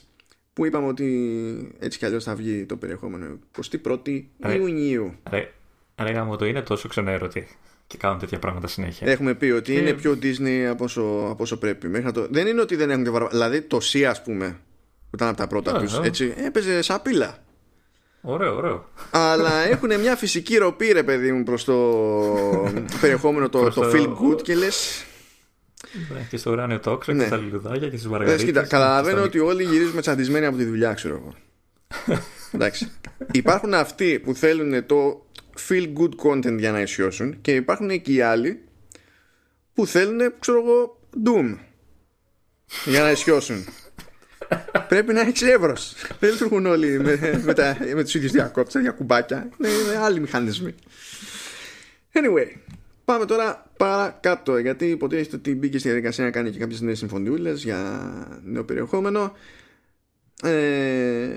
που 0.53 0.67
είπαμε 0.67 0.87
ότι 0.87 1.75
έτσι 1.79 1.99
κι 1.99 2.05
αλλιώς 2.05 2.25
θα 2.25 2.35
βγει 2.35 2.65
το 2.65 2.77
περιεχόμενο 2.77 3.39
21η 3.83 4.23
Ε. 4.41 4.55
Ιουνίου. 4.55 5.15
Ρε, 5.31 5.51
λέγαμε 6.03 6.31
ότι 6.31 6.49
είναι 6.49 6.63
τόσο 6.63 6.89
ξενέρωτοι 6.89 7.47
και 7.89 7.97
κάνουν 7.97 8.19
τέτοια 8.19 8.39
πράγματα 8.39 8.67
συνέχεια. 8.67 9.11
Έχουμε 9.11 9.35
πει 9.35 9.47
ότι 9.47 9.73
Και- 9.73 9.79
είναι 9.79 9.93
πιο 9.93 10.19
Disney 10.23 10.67
από 10.71 10.85
όσο, 10.85 11.01
από 11.31 11.43
όσο 11.43 11.59
πρέπει. 11.59 11.89
Μέχρι 11.89 12.07
να 12.07 12.13
το... 12.13 12.27
Δεν 12.31 12.47
είναι 12.47 12.61
ότι 12.61 12.77
δεν 12.77 12.91
έχουν 12.91 13.05
και 13.05 13.11
βαρβα... 13.11 13.29
Δηλαδή 13.29 13.63
το 13.63 13.79
C, 13.93 14.03
ας 14.03 14.23
πούμε, 14.23 14.61
που 15.11 15.17
ήταν 15.17 15.29
από 15.29 15.37
τα 15.37 15.47
πρώτα 15.47 15.77
Α, 15.77 15.81
τους, 15.81 15.95
α. 15.95 16.05
έτσι, 16.05 16.35
έπαιζε 16.37 16.83
σαπίλα. 16.83 17.39
Ωραίο, 18.21 18.57
ωραίο. 18.57 18.89
Αλλά 19.11 19.53
έχουν 19.53 20.01
μια 20.01 20.17
φυσική 20.17 20.57
ροπή, 20.57 20.93
ρε 20.93 21.03
παιδί 21.03 21.33
μου, 21.33 21.43
προς 21.43 21.65
το 21.65 21.75
περιεχόμενο 23.01 23.49
το, 23.49 23.71
το 23.71 23.91
feel 23.95 24.09
good 24.09 24.43
και 24.43 24.55
λε. 24.55 24.67
Ναι, 26.15 26.27
και 26.31 26.37
στο 26.37 26.51
ουράνιο 26.51 26.81
τόξο 26.81 27.13
ναι. 27.13 27.23
και 27.23 27.27
στα 27.27 27.37
λουλουδάκια 27.37 27.89
και 27.89 27.97
στι 27.97 28.09
μαργαρίτες. 28.09 28.69
Καταλαβαίνω 28.69 29.23
ότι 29.23 29.39
όλοι 29.39 29.65
γυρίζουμε 29.65 30.01
τσαντισμένοι 30.01 30.47
από 30.47 30.57
τη 30.57 30.65
δουλειά, 30.65 30.93
ξέρω 30.93 31.15
εγώ. 31.15 31.35
Εντάξει. 32.53 32.91
Υπάρχουν 33.33 33.75
αυτοί 33.75 34.19
που 34.19 34.35
θέλουν 34.35 34.87
το 34.87 35.27
feel 35.69 35.93
good 35.99 36.15
content 36.27 36.59
για 36.59 36.71
να 36.73 36.81
ισιώσουν 36.81 37.41
και 37.41 37.55
υπάρχουν 37.55 38.03
και 38.03 38.13
οι 38.13 38.21
άλλοι 38.21 38.63
που 39.75 39.87
θέλουν, 39.87 40.35
ξέρω 40.39 40.63
εγώ, 40.65 41.01
doom 41.25 41.57
για 42.85 43.03
να 43.03 43.11
ισιώσουν. 43.11 43.65
Πρέπει 44.89 45.13
να 45.13 45.21
έχεις 45.21 45.43
εύρος. 45.43 45.95
Δεν 46.19 46.31
λειτουργούν 46.31 46.67
όλοι 46.67 47.01
με, 47.01 47.41
με, 47.45 47.55
τα, 47.55 47.77
με 47.95 48.03
τους 48.03 48.15
ίδιους 48.15 48.33
διακόπτες, 48.33 48.83
για 48.83 48.91
κουμπάκια. 48.91 49.49
Είναι, 49.59 49.69
είναι 49.69 49.97
άλλοι 49.97 50.21
μηχανισμοί. 50.21 50.75
Anyway, 52.13 52.57
πάμε 53.05 53.25
τώρα 53.25 53.71
παρακάτω. 53.77 54.59
Γιατί 54.59 54.87
υποτίθεται 54.87 55.37
ότι 55.37 55.55
μπήκε 55.55 55.79
στη 55.79 55.89
διαδικασία 55.89 56.25
να 56.25 56.31
κάνει 56.31 56.51
και 56.51 56.59
κάποιες 56.59 56.81
νέες 56.81 56.99
συμφωνιούλες 56.99 57.63
για 57.63 58.41
νέο 58.45 58.65
περιεχόμενο. 58.65 59.37
Ε, 60.43 61.29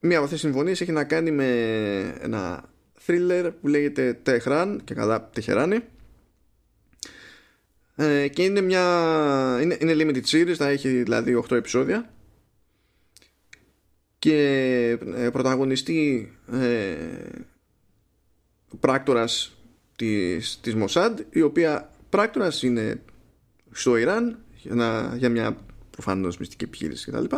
μία 0.00 0.16
από 0.16 0.24
αυτές 0.24 0.40
τις 0.40 0.50
συμφωνίες 0.50 0.80
έχει 0.80 0.92
να 0.92 1.04
κάνει 1.04 1.30
με 1.30 1.46
ένα 2.20 2.70
thriller 3.08 3.50
που 3.60 3.68
λέγεται 3.68 4.20
Tehran 4.26 4.76
και 4.84 4.94
καλά 4.94 5.30
Τεχεράνη. 5.30 5.80
Ε, 7.96 8.28
και 8.28 8.44
είναι 8.44 8.60
μια 8.60 8.82
είναι, 9.62 9.76
είναι 9.80 9.94
limited 9.96 10.24
series 10.30 10.54
θα 10.54 10.68
έχει 10.68 10.88
δηλαδή 10.88 11.42
8 11.48 11.56
επεισόδια 11.56 12.12
και 14.18 14.36
ε, 15.14 15.30
πρωταγωνιστεί 15.30 16.32
ε, 16.52 16.96
πράκτορας 18.80 19.58
της, 19.96 20.58
της 20.62 20.74
Μοσάντ 20.74 21.20
η 21.30 21.40
οποία 21.40 21.90
πράκτορας 22.08 22.62
είναι 22.62 23.02
στο 23.72 23.96
Ιράν 23.96 24.38
για, 24.54 25.14
για 25.16 25.28
μια 25.28 25.56
προφανώς 25.90 26.38
μυστική 26.38 26.64
επιχείρηση 26.64 27.10
κτλ. 27.10 27.36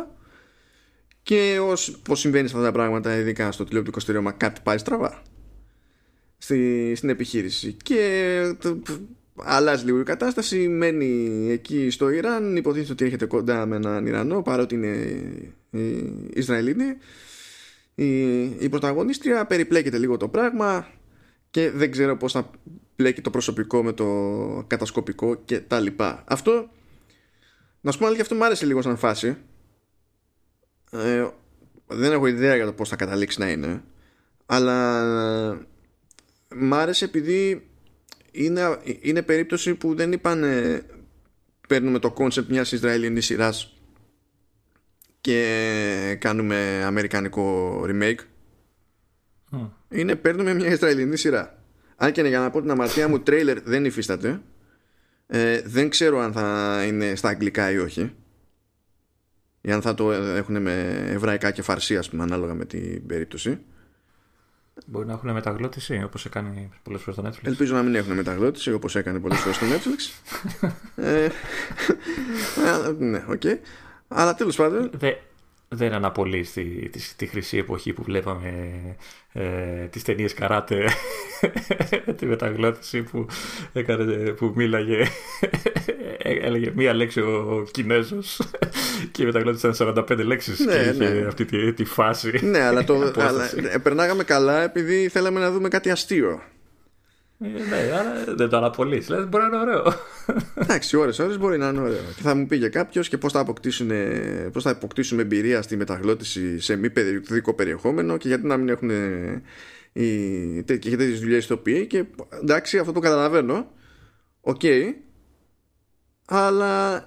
Και 1.22 1.58
ως 1.62 2.00
πως 2.02 2.20
συμβαίνει 2.20 2.48
σε 2.48 2.54
αυτά 2.54 2.66
τα 2.66 2.72
πράγματα 2.72 3.16
ειδικά 3.16 3.52
στο 3.52 3.64
τηλεοπτικό 3.64 4.00
στερεώμα 4.00 4.32
κάτι 4.32 4.60
πάει 4.62 4.78
στραβά 4.78 5.22
στη, 6.42 6.92
στην 6.96 7.08
επιχείρηση. 7.08 7.76
Και 7.82 8.54
αλλάζει 9.36 9.84
λίγο 9.84 10.00
η 10.00 10.02
κατάσταση 10.02 10.68
μένει 10.68 11.46
εκεί 11.50 11.90
στο 11.90 12.08
Ιράν 12.08 12.56
υποτίθεται 12.56 12.92
ότι 12.92 13.04
έρχεται 13.04 13.26
κοντά 13.26 13.66
με 13.66 13.76
έναν 13.76 14.06
Ιρανό 14.06 14.42
παρότι 14.42 14.74
είναι 14.74 15.22
Ισραηλίνη 16.34 16.84
η, 17.94 18.40
η 18.40 18.68
πρωταγωνίστρια 18.68 19.46
περιπλέκεται 19.46 19.98
λίγο 19.98 20.16
το 20.16 20.28
πράγμα 20.28 20.88
και 21.50 21.70
δεν 21.70 21.90
ξέρω 21.90 22.16
πώς 22.16 22.32
θα 22.32 22.50
πλέκει 22.96 23.20
το 23.20 23.30
προσωπικό 23.30 23.82
με 23.82 23.92
το 23.92 24.06
κατασκοπικό 24.66 25.34
και 25.34 25.60
τα 25.60 25.80
λοιπά. 25.80 26.24
Αυτό 26.26 26.70
να 27.80 27.90
σου 27.90 27.98
πω 27.98 28.06
ότι 28.06 28.20
αυτό 28.20 28.34
μου 28.34 28.44
άρεσε 28.44 28.66
λίγο 28.66 28.82
σαν 28.82 28.96
φάση. 28.96 29.36
Ε, 30.90 31.28
δεν 31.86 32.12
έχω 32.12 32.26
ιδέα 32.26 32.56
για 32.56 32.66
το 32.66 32.72
πώς 32.72 32.88
θα 32.88 32.96
καταλήξει 32.96 33.40
να 33.40 33.50
είναι 33.50 33.82
αλλά 34.46 35.66
μ' 36.54 36.74
άρεσε 36.74 37.04
επειδή 37.04 37.68
είναι, 38.30 38.78
είναι 39.00 39.22
περίπτωση 39.22 39.74
που 39.74 39.94
δεν 39.94 40.12
είπαν 40.12 40.44
παίρνουμε 41.68 41.98
το 41.98 42.10
concept 42.10 42.50
μιας 42.50 42.72
Ισραηλινής 42.72 43.24
σειράς 43.24 43.80
και 45.20 46.16
κάνουμε 46.20 46.82
αμερικανικό 46.84 47.80
remake. 47.86 48.18
Είναι 49.88 50.16
παίρνουμε 50.16 50.54
μια 50.54 50.68
Ισραηλινή 50.68 51.16
σειρά. 51.16 51.62
Αν 51.96 52.12
και 52.12 52.22
για 52.22 52.40
να 52.40 52.50
πω 52.50 52.60
την 52.60 52.70
αμαρτία 52.70 53.08
μου 53.08 53.20
τρέιλερ 53.20 53.60
δεν 53.60 53.84
υφίσταται. 53.84 54.40
Ε, 55.26 55.60
δεν 55.64 55.88
ξέρω 55.88 56.18
αν 56.18 56.32
θα 56.32 56.78
είναι 56.86 57.14
στα 57.14 57.28
αγγλικά 57.28 57.70
ή 57.70 57.78
όχι. 57.78 58.12
Ή 59.60 59.70
αν 59.70 59.82
θα 59.82 59.94
το 59.94 60.12
έχουν 60.12 60.62
με 60.62 61.04
εβραϊκά 61.08 61.50
και 61.50 61.62
φαρσί 61.62 61.96
ας 61.96 62.10
πούμε 62.10 62.22
ανάλογα 62.22 62.54
με 62.54 62.64
την 62.64 63.06
περίπτωση 63.06 63.58
Μπορεί 64.86 65.06
να 65.06 65.12
έχουν 65.12 65.32
μεταγλώττιση 65.32 66.02
όπως 66.04 66.24
έκανε 66.24 66.68
πολλές 66.82 67.02
φορές 67.02 67.14
στο 67.14 67.28
Netflix. 67.28 67.46
Ελπίζω 67.48 67.74
να 67.74 67.82
μην 67.82 67.94
έχουν 67.94 68.14
μεταγλώτηση 68.14 68.72
όπως 68.72 68.96
έκανε 68.96 69.18
πολλές 69.18 69.38
φορές 69.38 69.56
στο 69.56 69.66
Netflix. 69.66 70.10
ε, 71.04 71.28
ναι, 72.98 73.24
OK. 73.28 73.40
Okay. 73.44 73.56
Αλλά 74.08 74.34
τέλος 74.34 74.56
πάντων 74.56 74.90
δεν 75.68 75.92
αναπολεί 75.92 76.42
τη, 76.42 76.88
τη, 76.88 77.00
τη, 77.16 77.26
χρυσή 77.26 77.56
εποχή 77.56 77.92
που 77.92 78.02
βλέπαμε 78.02 78.52
ε, 79.32 79.86
τις 79.86 80.02
ταινίες 80.02 80.34
καράτε 80.34 80.88
τη 82.18 82.26
μεταγλώττιση 82.26 83.02
που, 83.02 83.26
έκανε, 83.72 84.30
που 84.30 84.52
μίλαγε 84.54 85.02
έλεγε 86.22 86.72
μία 86.74 86.94
λέξη 86.94 87.20
ο 87.20 87.66
Κινέζος 87.70 88.40
και 89.12 89.22
η 89.22 89.26
μεταγλώττιση 89.26 89.66
ήταν 89.66 89.94
45 90.08 90.24
λέξεις 90.24 90.58
ναι, 90.58 90.72
και 90.72 90.78
είχε 90.78 91.20
ναι. 91.20 91.26
αυτή 91.26 91.44
τη, 91.44 91.72
τη 91.72 91.84
φάση 91.84 92.40
ναι 92.42 92.60
αλλά, 92.60 92.84
το, 92.84 93.12
αλλά 93.28 93.50
περνάγαμε 93.82 94.24
καλά 94.24 94.62
επειδή 94.62 95.08
θέλαμε 95.08 95.40
να 95.40 95.50
δούμε 95.50 95.68
κάτι 95.68 95.90
αστείο 95.90 96.40
ε, 97.42 97.48
ναι, 97.48 97.92
αλλά 97.92 98.34
δεν 98.36 98.48
το 98.48 98.56
αναπολείς. 98.56 99.06
Δηλαδή 99.06 99.26
μπορεί 99.26 99.44
να 99.44 99.48
είναι 99.48 99.70
ωραίο. 99.70 99.94
Εντάξει, 100.62 100.96
ώρες 100.96 101.18
ώρες 101.18 101.38
μπορεί 101.38 101.58
να 101.58 101.68
είναι 101.68 101.80
ωραίο. 101.80 102.02
Και 102.16 102.22
θα 102.22 102.34
μου 102.34 102.46
πει 102.46 102.68
κάποιος 102.68 103.08
και 103.08 103.18
πώς 103.18 103.32
θα, 103.32 103.40
αποκτήσουν, 103.40 103.90
πώς 104.52 104.62
θα 104.62 104.70
αποκτήσουμε 104.70 105.22
εμπειρία 105.22 105.62
στη 105.62 105.76
μεταγλώττιση 105.76 106.60
σε 106.60 106.76
μη 106.76 106.90
παιδικό 106.90 107.54
περιεχόμενο 107.54 108.16
και 108.16 108.28
γιατί 108.28 108.46
να 108.46 108.56
μην 108.56 108.68
έχουν 108.68 108.90
οι, 109.92 110.62
και 110.64 110.96
τέτοιες 110.96 111.16
δουλειές 111.16 111.44
ηθοποιοί. 111.44 111.86
Και 111.86 112.04
εντάξει, 112.42 112.78
αυτό 112.78 112.92
το 112.92 113.00
καταλαβαίνω. 113.00 113.70
Οκ. 114.40 114.62
Αλλά 116.32 117.04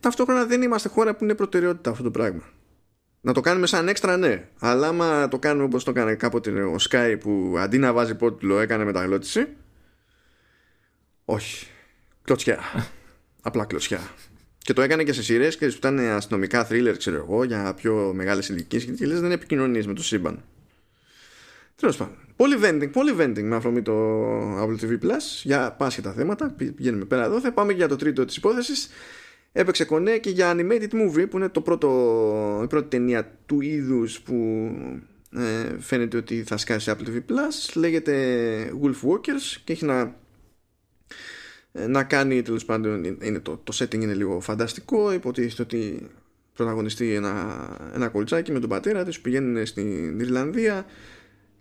ταυτόχρονα 0.00 0.44
δεν 0.44 0.62
είμαστε 0.62 0.88
χώρα 0.88 1.16
που 1.16 1.24
είναι 1.24 1.34
προτεραιότητα 1.34 1.90
αυτό 1.90 2.02
το 2.02 2.10
πράγμα. 2.10 2.42
Να 3.20 3.32
το 3.32 3.40
κάνουμε 3.40 3.66
σαν 3.66 3.88
έξτρα, 3.88 4.16
ναι. 4.16 4.48
Αλλά 4.58 4.88
άμα 4.88 5.28
το 5.28 5.38
κάνουμε 5.38 5.64
όπως 5.64 5.84
το 5.84 5.90
έκανε 5.90 6.14
κάποτε 6.14 6.62
ο 6.62 6.76
Sky 6.90 7.16
που 7.20 7.54
αντί 7.58 7.78
να 7.78 7.92
βάζει 7.92 8.14
πότιλο 8.14 8.58
έκανε 8.58 8.84
μεταγλώτηση. 8.84 9.46
Όχι. 11.24 11.66
Κλωτσιά. 12.22 12.58
Απλά 13.42 13.64
κλωτσιά. 13.64 14.00
Και 14.58 14.72
το 14.72 14.82
έκανε 14.82 15.04
και 15.04 15.12
σε 15.12 15.22
σειρές 15.22 15.56
και 15.56 15.66
που 15.66 15.74
ήταν 15.76 15.98
αστυνομικά 15.98 16.64
θρίλερ, 16.64 16.96
ξέρω 16.96 17.16
εγώ, 17.16 17.44
για 17.44 17.74
πιο 17.74 18.12
μεγάλες 18.14 18.48
ηλικίες 18.48 18.84
και 18.84 19.06
λες 19.06 19.20
δεν 19.20 19.32
επικοινωνείς 19.32 19.86
με 19.86 19.94
το 19.94 20.02
σύμπαν. 20.02 20.44
Τέλος 21.76 21.96
πάντων. 21.96 22.25
Πολύ 22.36 22.56
vending, 22.62 22.92
πολύ 22.92 23.14
vending 23.18 23.42
με 23.42 23.56
αφορμή 23.56 23.82
το 23.82 23.94
Apple 24.62 24.76
TV 24.80 24.90
Plus 24.90 25.42
για 25.42 25.72
πάσχετα 25.72 26.12
θέματα. 26.12 26.54
Πηγαίνουμε 26.76 27.04
πέρα 27.04 27.24
εδώ. 27.24 27.40
Θα 27.40 27.52
πάμε 27.52 27.72
και 27.72 27.78
για 27.78 27.88
το 27.88 27.96
τρίτο 27.96 28.24
της 28.24 28.36
υπόθεσης 28.36 28.90
έπαιξε 29.52 29.84
κονέ 29.84 30.18
και 30.18 30.30
για 30.30 30.54
animated 30.56 30.90
movie 30.92 31.26
που 31.30 31.36
είναι 31.36 31.48
το 31.48 31.60
πρώτο, 31.60 32.60
η 32.64 32.66
πρώτη 32.66 32.88
ταινία 32.88 33.38
του 33.46 33.60
είδους 33.60 34.20
που 34.20 34.34
ε, 35.30 35.78
φαίνεται 35.78 36.16
ότι 36.16 36.42
θα 36.42 36.56
σκάσει 36.56 36.92
Apple 36.94 37.08
TV 37.08 37.16
Plus 37.16 37.74
λέγεται 37.74 38.14
Wolf 38.82 39.08
Walkers 39.10 39.60
και 39.64 39.72
έχει 39.72 39.84
να 39.84 40.14
ε, 41.72 41.86
να 41.86 42.04
κάνει 42.04 42.42
τέλος 42.42 42.64
πάντων 42.64 43.04
είναι 43.04 43.38
το, 43.38 43.60
το 43.64 43.76
setting 43.78 44.02
είναι 44.02 44.14
λίγο 44.14 44.40
φανταστικό 44.40 45.12
υποτίθεται 45.12 45.62
ότι 45.62 46.10
πρωταγωνιστεί 46.54 47.14
ένα, 47.14 47.66
ένα 47.94 48.08
κολτσάκι 48.08 48.52
με 48.52 48.60
τον 48.60 48.68
πατέρα 48.68 49.04
της 49.04 49.16
που 49.16 49.22
πηγαίνουν 49.22 49.66
στην 49.66 50.20
Ιρλανδία 50.20 50.86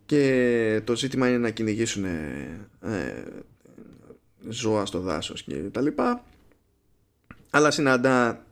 και 0.05 0.81
το 0.83 0.95
ζήτημα 0.95 1.27
είναι 1.27 1.37
να 1.37 1.49
κυνηγήσουν 1.49 2.05
ε, 2.05 3.23
ζώα 4.49 4.85
στο 4.85 4.99
δάσος 4.99 5.43
και 5.43 5.53
τα 5.53 5.81
λοιπά. 5.81 6.23
Αλλά 7.49 7.71
συναντά 7.71 8.45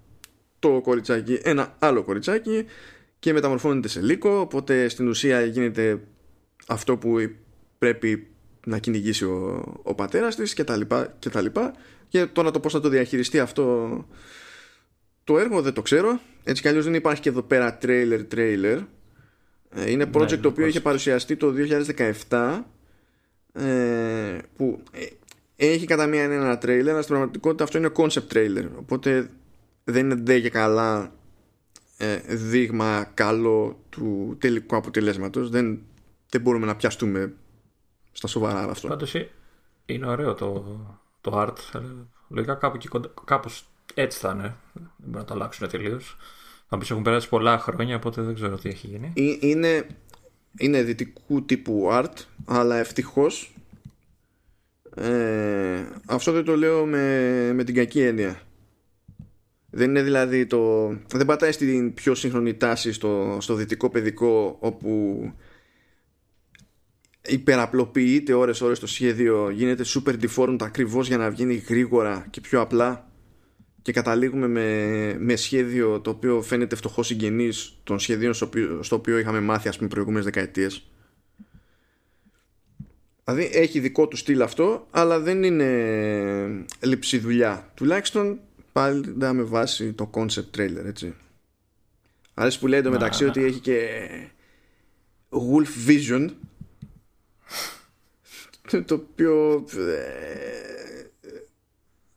το 0.59 0.81
κοριτσάκι 0.81 1.39
ένα 1.43 1.75
άλλο 1.79 2.03
κοριτσάκι 2.03 2.65
και 3.19 3.33
μεταμορφώνεται 3.33 3.87
σε 3.87 4.01
λύκο 4.01 4.39
οπότε 4.39 4.87
στην 4.87 5.07
ουσία 5.07 5.41
γίνεται 5.41 5.99
αυτό 6.67 6.97
που 6.97 7.15
πρέπει 7.77 8.27
να 8.65 8.77
κυνηγήσει 8.77 9.25
ο, 9.25 9.63
ο 9.83 9.95
πατέρας 9.95 10.35
της 10.35 10.53
και 10.53 10.63
τα 10.63 10.77
λοιπά 10.77 11.15
και 11.19 11.29
τα 11.29 11.41
λοιπά. 11.41 11.73
Και 12.07 12.25
τώρα 12.25 12.51
το 12.51 12.59
πώς 12.59 12.73
θα 12.73 12.79
το 12.79 12.89
διαχειριστεί 12.89 13.39
αυτό 13.39 13.89
το 15.23 15.39
έργο 15.39 15.61
δεν 15.61 15.73
το 15.73 15.81
ξέρω. 15.81 16.19
Έτσι 16.43 16.61
κι 16.61 16.67
αλλιώς 16.67 16.83
δεν 16.83 16.93
υπάρχει 16.93 17.21
και 17.21 17.29
εδώ 17.29 17.41
πέρα 17.41 17.77
trailer 17.81 18.25
trailer 18.35 18.63
ε, 18.73 18.81
είναι 19.87 20.09
project 20.13 20.29
ναι, 20.29 20.37
το 20.37 20.47
οποίο 20.47 20.65
είχε 20.65 20.81
παρουσιαστεί 20.81 21.35
το 21.35 21.53
2017 22.29 22.61
ε, 23.53 24.37
που 24.55 24.83
ε, 24.91 25.05
έχει 25.55 25.85
κατά 25.85 26.07
μία 26.07 26.23
ένα 26.23 26.57
τρέιλερ, 26.57 26.93
αλλά 26.93 27.01
στην 27.01 27.15
πραγματικότητα 27.15 27.63
αυτό 27.63 27.77
είναι 27.77 27.91
concept 27.95 28.33
trailer. 28.33 28.67
Οπότε 28.77 29.29
δεν 29.83 30.05
είναι 30.05 30.15
ντε 30.15 30.39
και 30.39 30.49
καλά 30.49 31.11
ε, 31.97 32.17
δείγμα 32.27 33.03
καλό 33.13 33.79
του 33.89 34.37
τελικού 34.39 34.75
αποτελέσματος. 34.75 35.49
Δεν, 35.49 35.81
δεν 36.29 36.41
μπορούμε 36.41 36.65
να 36.65 36.75
πιαστούμε 36.75 37.33
στα 38.11 38.27
σοβαρά 38.27 38.63
αυτό. 38.63 38.87
Πάντως 38.87 39.15
ε, 39.15 39.29
είναι 39.85 40.07
ωραίο 40.07 40.33
το, 40.33 40.77
το 41.21 41.41
art. 41.41 41.81
Λογικά 42.27 42.55
κάπου 42.55 42.77
κάπως 43.25 43.67
έτσι 43.93 44.19
θα 44.19 44.31
είναι. 44.31 44.55
Δεν 44.73 44.89
μπορεί 44.97 45.17
να 45.17 45.23
το 45.23 45.33
αλλάξουν 45.33 45.69
τελείως. 45.69 46.17
Να 46.73 46.79
πεις 46.79 46.91
έχουν 46.91 47.03
περάσει 47.03 47.29
πολλά 47.29 47.59
χρόνια, 47.59 47.95
οπότε 47.95 48.21
δεν 48.21 48.33
ξέρω 48.33 48.57
τι 48.57 48.69
έχει 48.69 48.87
γίνει. 48.87 49.13
Ε, 49.15 49.47
είναι, 49.47 49.87
είναι 50.57 50.83
δυτικού 50.83 51.45
τύπου 51.45 51.89
art 51.91 52.13
αλλά 52.45 52.77
ευτυχώς 52.77 53.53
ε, 54.95 55.83
αυτό 56.05 56.31
δεν 56.31 56.43
το 56.43 56.57
λέω 56.57 56.85
με, 56.85 57.51
με 57.53 57.63
την 57.63 57.75
κακή 57.75 58.01
έννοια 58.01 58.41
δεν 59.69 59.89
είναι 59.89 60.01
δηλαδή 60.01 60.45
το 60.45 60.87
δεν 61.13 61.25
πατάει 61.25 61.51
στην 61.51 61.93
πιο 61.93 62.15
σύγχρονη 62.15 62.53
τάση 62.53 62.93
στο, 62.93 63.37
στο 63.39 63.53
δυτικό 63.53 63.89
παιδικό 63.89 64.57
όπου 64.59 65.21
υπεραπλοποιείται 67.21 68.33
ώρες 68.33 68.61
ώρες 68.61 68.79
το 68.79 68.87
σχέδιο 68.87 69.49
γίνεται 69.49 69.83
super 69.87 70.15
deformed 70.21 70.57
ακριβώς 70.61 71.07
για 71.07 71.17
να 71.17 71.29
βγαίνει 71.29 71.55
γρήγορα 71.55 72.27
και 72.29 72.41
πιο 72.41 72.61
απλά 72.61 73.12
και 73.83 73.91
καταλήγουμε 73.91 74.47
με, 74.47 75.15
με 75.19 75.35
σχέδιο 75.35 75.99
το 75.99 76.09
οποίο 76.09 76.41
φαίνεται 76.41 76.75
φτωχός 76.75 77.07
συγγενής 77.07 77.77
των 77.83 77.99
σχεδίων 77.99 78.33
στο 78.33 78.45
οποίο, 78.45 78.83
στο 78.83 78.95
οποίο 78.95 79.17
είχαμε 79.17 79.39
μάθει 79.39 79.67
ας 79.67 79.77
πούμε 79.77 79.89
προηγούμενες 79.89 80.25
δεκαετίες. 80.25 80.87
Δηλαδή 83.23 83.49
έχει 83.53 83.79
δικό 83.79 84.07
του 84.07 84.17
στυλ 84.17 84.41
αυτό 84.41 84.87
αλλά 84.91 85.19
δεν 85.19 85.43
είναι 85.43 86.65
λειψή 86.79 87.17
δουλειά. 87.17 87.71
Τουλάχιστον 87.73 88.39
πάλι 88.71 89.15
με 89.15 89.43
βάση 89.43 89.93
το 89.93 90.09
concept 90.13 90.57
trailer 90.57 90.85
έτσι. 90.85 91.13
Αρέσει 92.33 92.59
που 92.59 92.67
λέει 92.67 92.81
το 92.81 92.89
μεταξύ 92.89 93.25
ότι 93.25 93.43
έχει 93.43 93.59
και 93.59 93.87
Wolf 95.29 95.89
Vision 95.89 96.29
το 98.85 98.93
οποίο 98.93 99.65
ε, 99.77 100.82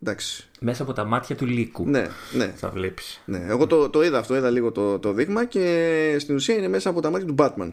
εντάξει 0.02 0.48
μέσα 0.60 0.82
από 0.82 0.92
τα 0.92 1.04
μάτια 1.04 1.36
του 1.36 1.46
λύκου 1.46 1.88
ναι, 1.88 2.06
ναι. 2.32 2.46
θα 2.46 2.70
βλέπεις 2.70 3.22
ναι. 3.24 3.44
εγώ 3.48 3.66
το, 3.66 3.90
το 3.90 4.02
είδα 4.02 4.18
αυτό 4.18 4.36
είδα 4.36 4.50
λίγο 4.50 4.72
το, 4.72 4.98
το 4.98 5.12
δείγμα 5.12 5.44
και 5.44 6.16
στην 6.18 6.34
ουσία 6.34 6.54
είναι 6.54 6.68
μέσα 6.68 6.90
από 6.90 7.00
τα 7.00 7.10
μάτια 7.10 7.26
του 7.26 7.34
Batman 7.38 7.72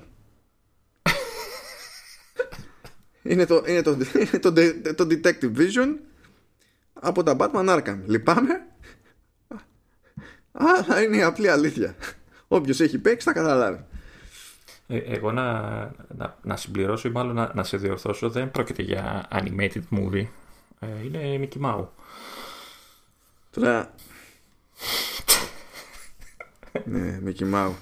είναι, 3.23 3.45
το, 3.45 3.63
είναι, 3.67 3.81
το, 3.81 3.97
είναι 4.13 4.39
το, 4.39 4.53
το 4.95 5.07
Detective 5.09 5.57
Vision 5.57 5.95
από 6.93 7.23
τα 7.23 7.35
Batman 7.39 7.69
Arkham 7.69 7.97
λυπάμαι 8.05 8.65
αλλά 10.51 11.01
είναι 11.01 11.17
η 11.17 11.21
απλή 11.21 11.49
αλήθεια 11.49 11.95
όποιος 12.47 12.79
έχει 12.79 12.97
παίξει 12.97 13.27
θα 13.27 13.33
καταλάβει 13.33 13.85
ε, 14.87 14.97
εγώ 14.97 15.31
να, 15.31 15.61
να, 16.17 16.37
να, 16.41 16.55
συμπληρώσω 16.55 17.07
ή 17.07 17.11
μάλλον 17.11 17.35
να, 17.35 17.51
να 17.53 17.63
σε 17.63 17.77
διορθώσω 17.77 18.29
δεν 18.29 18.51
πρόκειται 18.51 18.81
για 18.81 19.27
animated 19.31 19.81
movie. 19.91 20.25
Ε, 20.79 20.87
είναι 21.03 21.47
Mickey 21.49 21.65
Mouse. 21.65 21.87
Τώρα... 23.53 23.93
ναι, 26.85 27.19
Mickey 27.25 27.53
Mouse. 27.53 27.73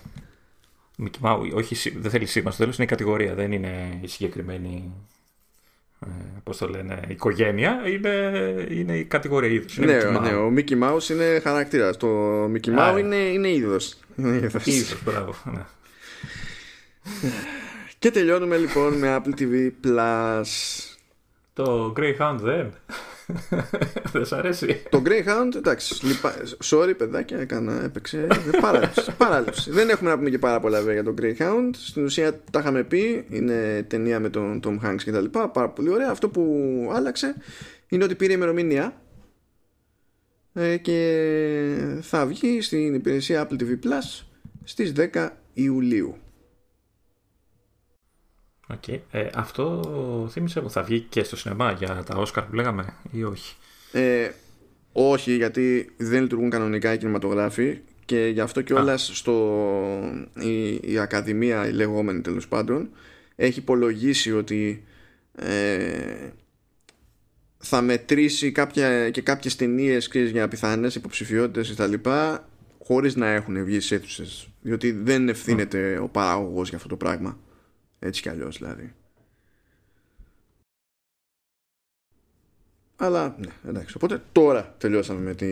Mickey 1.04 1.22
Mouse, 1.22 1.52
όχι, 1.54 1.90
δεν 1.90 2.12
θέλει 2.12 2.26
σήμα. 2.26 2.52
Στο 2.52 2.60
τέλος 2.60 2.76
είναι 2.76 2.86
η 2.86 2.90
κατηγορία, 2.90 3.34
δεν 3.36 3.52
είναι 3.52 4.00
η 4.02 4.08
συγκεκριμένη 4.08 4.94
ε, 6.06 6.40
πώς 6.44 6.58
το 6.58 6.68
λένε, 6.70 7.00
οικογένεια 7.08 7.82
είναι, 7.88 8.10
είναι 8.70 8.98
η 8.98 9.06
κατηγορία 9.06 9.50
είδους. 9.50 9.78
Ναι, 9.78 10.04
ναι, 10.04 10.34
ο 10.34 10.54
Mickey 10.56 10.84
Mouse 10.84 11.10
είναι 11.10 11.40
χαρακτήρας. 11.44 11.98
Το 11.98 12.44
Mickey 12.46 12.78
Mouse 12.78 13.00
είναι, 13.00 13.16
είναι 13.16 13.52
είδος. 13.52 13.98
Είναι 14.16 14.52
είδος, 14.64 15.04
μπράβο. 15.06 15.36
Ναι. 15.54 15.66
Και 18.00 18.12
τελειώνουμε 18.12 18.58
λοιπόν 18.58 18.94
με 18.94 19.22
Apple 19.22 19.42
TV 19.42 19.72
Plus. 19.86 20.48
Το 21.54 21.94
Greyhound 21.98 22.38
δεν. 22.42 22.74
δεν 24.14 24.26
σ' 24.26 24.32
αρέσει. 24.32 24.84
Το 24.90 25.02
Greyhound, 25.06 25.56
εντάξει. 25.56 26.06
Λιπα... 26.06 26.34
Sorry, 26.64 26.94
παιδάκια, 26.98 27.38
έκανα, 27.38 27.84
έπαιξε. 27.84 28.28
Παράληψη. 28.62 29.12
παράληψη. 29.18 29.72
δεν 29.72 29.90
έχουμε 29.90 30.10
να 30.10 30.18
πούμε 30.18 30.30
και 30.30 30.40
πάρα 30.40 30.60
πολλά 30.60 30.78
βέβαια 30.82 30.94
για 30.94 31.04
το 31.04 31.14
Greyhound. 31.22 31.70
Στην 31.72 32.04
ουσία 32.04 32.40
τα 32.52 32.60
είχαμε 32.60 32.84
πει. 32.84 33.26
Είναι 33.30 33.86
ταινία 33.88 34.20
με 34.20 34.30
τον 34.30 34.60
Tom 34.64 34.80
Hanks 34.86 35.02
και 35.04 35.12
τα 35.12 35.22
λοιπά. 35.22 35.50
Πάρα 35.50 35.70
πολύ 35.70 35.90
ωραία. 35.90 36.10
Αυτό 36.10 36.30
που 36.30 36.44
άλλαξε 36.94 37.36
είναι 37.88 38.04
ότι 38.04 38.16
πήρε 38.16 38.34
ημερομηνία 38.34 39.02
ε, 40.54 40.78
και 40.78 41.98
θα 42.02 42.26
βγει 42.26 42.62
στην 42.62 42.94
υπηρεσία 42.94 43.48
Apple 43.48 43.62
TV 43.62 43.72
Plus 43.72 44.26
στις 44.64 44.94
10 45.14 45.30
Ιουλίου. 45.54 46.16
Okay. 48.72 49.00
Ε, 49.12 49.28
αυτό 49.34 50.28
θύμισε 50.32 50.62
μου 50.62 50.70
θα 50.70 50.84
βγει 50.84 51.00
και 51.00 51.24
στο 51.24 51.38
σινεμά 51.38 51.72
για 51.72 52.04
τα 52.06 52.16
Όσκαρ 52.16 52.44
που 52.44 52.56
λέγαμε 52.56 52.94
ή 53.12 53.24
όχι; 53.24 53.56
Ε, 53.92 54.30
όχι 54.92 55.36
γιατί 55.36 55.92
δεν 55.98 56.22
λειτουργούν 56.22 56.50
κανονικά 56.50 56.94
οι 56.94 56.98
κινηματογράφοι 56.98 57.80
και 58.06 58.26
γι' 58.34 58.40
αυτό 58.40 58.62
και 58.62 58.74
όλα 58.74 58.98
στο, 58.98 59.58
η, 60.40 60.80
η 60.82 61.00
Ακαδημία 61.00 61.68
η 61.68 61.72
λεγόμενη 61.72 62.22
τέλος 62.22 62.48
πάντων 62.48 62.90
έχει 63.36 63.60
υπολογίσει 63.60 64.34
ότι 64.34 64.84
ε, 65.36 66.30
θα 67.58 67.82
μετρήσει 67.82 68.52
κάποια, 68.52 69.10
και 69.10 69.22
κάποιες 69.22 69.56
ταινίες 69.56 70.10
για 70.14 70.48
πιθανές 70.48 70.96
υποψηφιότητες 70.96 71.68
και 71.68 71.76
τα 71.76 71.88
λοιπά 71.88 72.50
χωρίς 72.84 73.16
να 73.16 73.28
έχουν 73.28 73.64
βγει 73.64 73.80
σε 73.80 73.96
αίθουσες 73.96 74.48
διότι 74.62 74.92
δεν 74.92 75.30
ευθύνεται 75.30 76.00
ο 76.02 76.08
παράγωγος 76.08 76.68
για 76.70 76.78
αυτό 76.78 76.90
το 76.90 76.96
πράγμα 76.96 77.38
έτσι 78.04 78.22
κι 78.22 78.30
αλλιώς 78.30 78.58
δηλαδή. 78.58 78.94
Αλλά 82.96 83.36
ναι, 83.40 83.70
εντάξει. 83.70 83.94
Οπότε 83.98 84.24
τώρα 84.32 84.76
τελειώσαμε 84.78 85.20
με, 85.20 85.34
τη, 85.34 85.46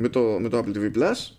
με, 0.00 0.08
το, 0.08 0.20
με 0.40 0.48
το 0.48 0.58
Apple 0.58 0.76
TV 0.76 0.96
Plus. 0.96 1.36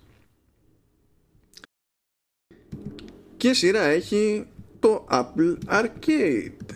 Και 3.37 3.53
σειρά 3.53 3.81
έχει 3.81 4.47
το 4.79 5.07
Apple 5.09 5.57
Arcade. 5.67 6.75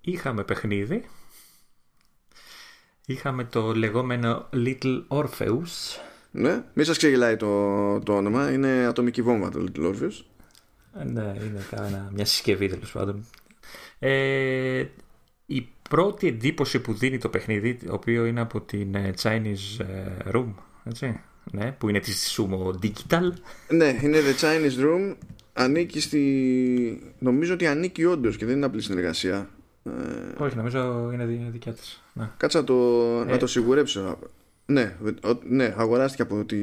Είχαμε 0.00 0.44
παιχνίδι. 0.44 1.04
Είχαμε 3.06 3.44
το 3.44 3.74
λεγόμενο 3.74 4.48
Little 4.52 5.04
Orpheus. 5.08 6.00
Ναι, 6.30 6.64
μη 6.74 6.84
σας 6.84 6.96
ξεγελάει 6.96 7.36
το, 7.36 7.98
το 7.98 8.16
όνομα. 8.16 8.52
Είναι 8.52 8.84
ατομική 8.84 9.22
βόμβα 9.22 9.50
το 9.50 9.64
Little 9.68 9.94
Orpheus. 9.94 10.31
Ε, 11.00 11.04
ναι, 11.04 11.20
είναι 11.20 11.66
κάνα, 11.70 12.10
μια 12.14 12.24
συσκευή 12.24 12.68
τέλος 12.68 12.92
πάντων. 12.92 13.24
Ε, 13.98 14.84
η 15.46 15.68
πρώτη 15.90 16.26
εντύπωση 16.26 16.80
που 16.80 16.94
δίνει 16.94 17.18
το 17.18 17.28
παιχνίδι, 17.28 17.74
το 17.74 17.94
οποίο 17.94 18.24
είναι 18.24 18.40
από 18.40 18.60
την 18.60 18.94
ε, 18.94 19.12
Chinese 19.22 19.84
Room, 20.32 20.54
έτσι, 20.84 21.20
ναι, 21.50 21.72
που 21.78 21.88
είναι 21.88 22.00
της 22.00 22.38
Sumo 22.38 22.86
Digital. 22.86 23.32
Ναι, 23.68 23.98
είναι 24.02 24.18
the 24.18 24.44
Chinese 24.44 24.84
Room. 24.84 25.16
Ανήκει 25.52 26.00
στη. 26.00 27.14
Νομίζω 27.18 27.54
ότι 27.54 27.66
ανήκει 27.66 28.04
όντως 28.04 28.36
και 28.36 28.44
δεν 28.46 28.56
είναι 28.56 28.66
απλή 28.66 28.82
συνεργασία. 28.82 29.48
Όχι, 30.36 30.56
νομίζω 30.56 31.10
είναι 31.12 31.48
δικιά 31.52 31.72
της. 31.72 32.02
Ναι. 32.12 32.30
Κάτσα 32.36 32.58
να 32.58 32.64
το, 32.64 32.74
να 33.24 33.36
το 33.36 33.46
σιγουρέψω. 33.46 34.18
Ναι, 34.66 34.96
ναι, 35.48 35.74
αγοράστηκε 35.76 36.22
από 36.22 36.44
τη 36.44 36.56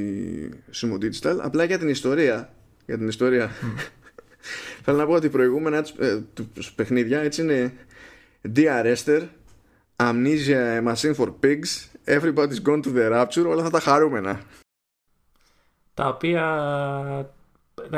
Sumo 0.74 1.04
Digital. 1.04 1.38
Απλά 1.42 1.64
για 1.64 1.80
την 1.80 1.90
ιστορία. 1.90 2.54
Για 2.86 2.98
την 2.98 3.08
ιστορία. 3.08 3.52
Θέλω 4.84 4.98
να 4.98 5.06
πω 5.06 5.14
ότι 5.14 5.30
προηγούμενα 5.30 5.86
ε, 6.00 6.20
τους 6.54 6.72
παιχνίδια 6.72 7.20
έτσι 7.20 7.42
είναι 7.42 7.74
Dear 8.56 8.96
Esther, 8.96 9.22
Amnesia 9.96 10.84
Machine 10.88 11.16
for 11.16 11.34
Pigs, 11.44 11.90
Everybody's 12.06 12.62
Gone 12.64 12.82
to 12.84 12.94
the 12.96 13.12
Rapture, 13.12 13.46
όλα 13.46 13.64
αυτά 13.64 13.70
τα 13.70 13.80
χαρούμενα. 13.80 14.42
Τα 15.94 16.08
οποία, 16.08 16.46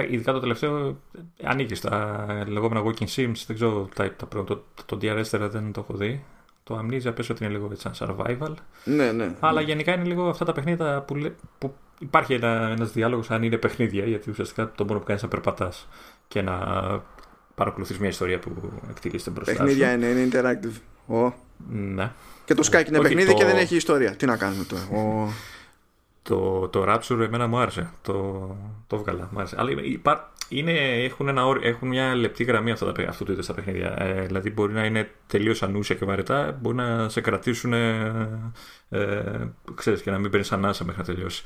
ειδικά 0.10 0.32
το 0.32 0.40
τελευταίο, 0.40 1.02
ανήκει 1.44 1.76
στα 1.76 2.26
λεγόμενα 2.48 2.84
Walking 2.86 3.08
Sims, 3.16 3.44
δεν 3.48 3.56
ξέρω, 3.56 3.90
τα, 3.96 4.16
τα, 4.16 4.28
το, 4.28 4.44
το, 4.44 4.64
το 4.86 4.98
Dear 5.02 5.24
Esther 5.24 5.50
δεν 5.52 5.72
το 5.72 5.80
έχω 5.80 5.98
δει. 5.98 6.24
Το 6.64 6.80
Amnesia 6.80 7.16
πες 7.16 7.30
ότι 7.30 7.44
είναι 7.44 7.54
λίγο 7.54 7.72
σαν 7.76 7.94
survival. 7.96 8.54
Ναι, 8.84 9.12
ναι. 9.12 9.36
Αλλά 9.40 9.60
ναι. 9.60 9.68
γενικά 9.68 9.94
είναι 9.94 10.04
λίγο 10.04 10.30
αυτά 10.30 10.46
τα 10.46 10.52
παιχνίδια 10.52 11.02
που, 11.02 11.34
που 11.58 11.76
υπάρχει 12.00 12.34
ένα, 12.34 12.70
ένας 12.76 12.92
διάλογος 12.92 13.32
αν 13.32 13.44
είναι 13.44 13.58
παιχνίδια, 13.58 14.06
γιατί 14.06 14.30
ουσιαστικά 14.30 14.72
το 14.72 14.86
μόνο 14.86 15.00
που 15.00 15.06
κάνεις 15.06 15.22
να 15.22 15.28
περπατάς 15.28 15.88
και 16.32 16.42
να 16.42 16.58
παρακολουθείς 17.56 18.00
μια 18.00 18.10
ιστορία 18.10 18.40
που 18.40 18.72
εκτελείται 18.90 19.30
μπροστά 19.30 19.54
Παιχνίδια 19.54 19.94
είναι, 19.94 20.06
είναι 20.06 20.30
interactive. 20.32 20.78
Oh. 21.08 21.32
Ναι. 21.70 22.12
Και 22.46 22.54
το 22.54 22.68
Skype 22.72 22.88
είναι 22.88 22.98
Όχι, 22.98 23.08
παιχνίδι 23.08 23.32
το... 23.32 23.34
και 23.34 23.46
δεν 23.46 23.58
έχει 23.58 23.76
ιστορία. 23.76 24.16
Τι 24.16 24.26
να 24.26 24.38
κάνουμε 24.38 24.64
τώρα; 24.64 24.82
Oh. 24.92 25.32
Το, 26.24 26.68
το 26.68 26.86
Rapture 26.88 27.20
εμένα 27.20 27.48
μου 27.48 27.58
άρεσε. 27.58 27.90
Το, 28.02 28.48
το 28.88 28.98
βγάλα. 28.98 29.30
Μου 29.32 29.40
άρεσε. 29.40 29.56
Αλλά 29.60 29.72
υπά... 29.82 30.34
είναι, 30.50 31.04
έχουν, 31.04 31.28
ένα, 31.28 31.44
έχουν 31.62 31.88
μια 31.88 32.16
λεπτή 32.16 32.44
γραμμή 32.44 32.72
αυτά 32.72 32.92
τα, 32.92 33.04
αυτού 33.10 33.24
του 33.24 33.32
είδους 33.32 33.46
τα 33.46 33.54
παιχνίδια. 33.54 33.96
Ε, 34.02 34.22
δηλαδή 34.22 34.50
μπορεί 34.52 34.74
να 34.74 34.86
είναι 34.86 35.12
τελείως 35.28 35.64
ανούσια 35.64 35.96
και 35.96 36.06
βαρετά, 36.06 36.58
μπορεί 36.62 36.76
να 36.76 37.10
σε 37.10 37.22
κρατήσουν. 37.22 37.74
Ε, 37.74 38.52
ε, 38.90 39.48
ξέρεις, 39.76 40.02
και 40.02 40.12
να 40.12 40.18
μην 40.18 40.32
παίρνεις 40.32 40.52
ανάσα 40.52 40.86
μέχρι 40.86 41.02
να 41.02 41.14
τελειώσει. 41.14 41.44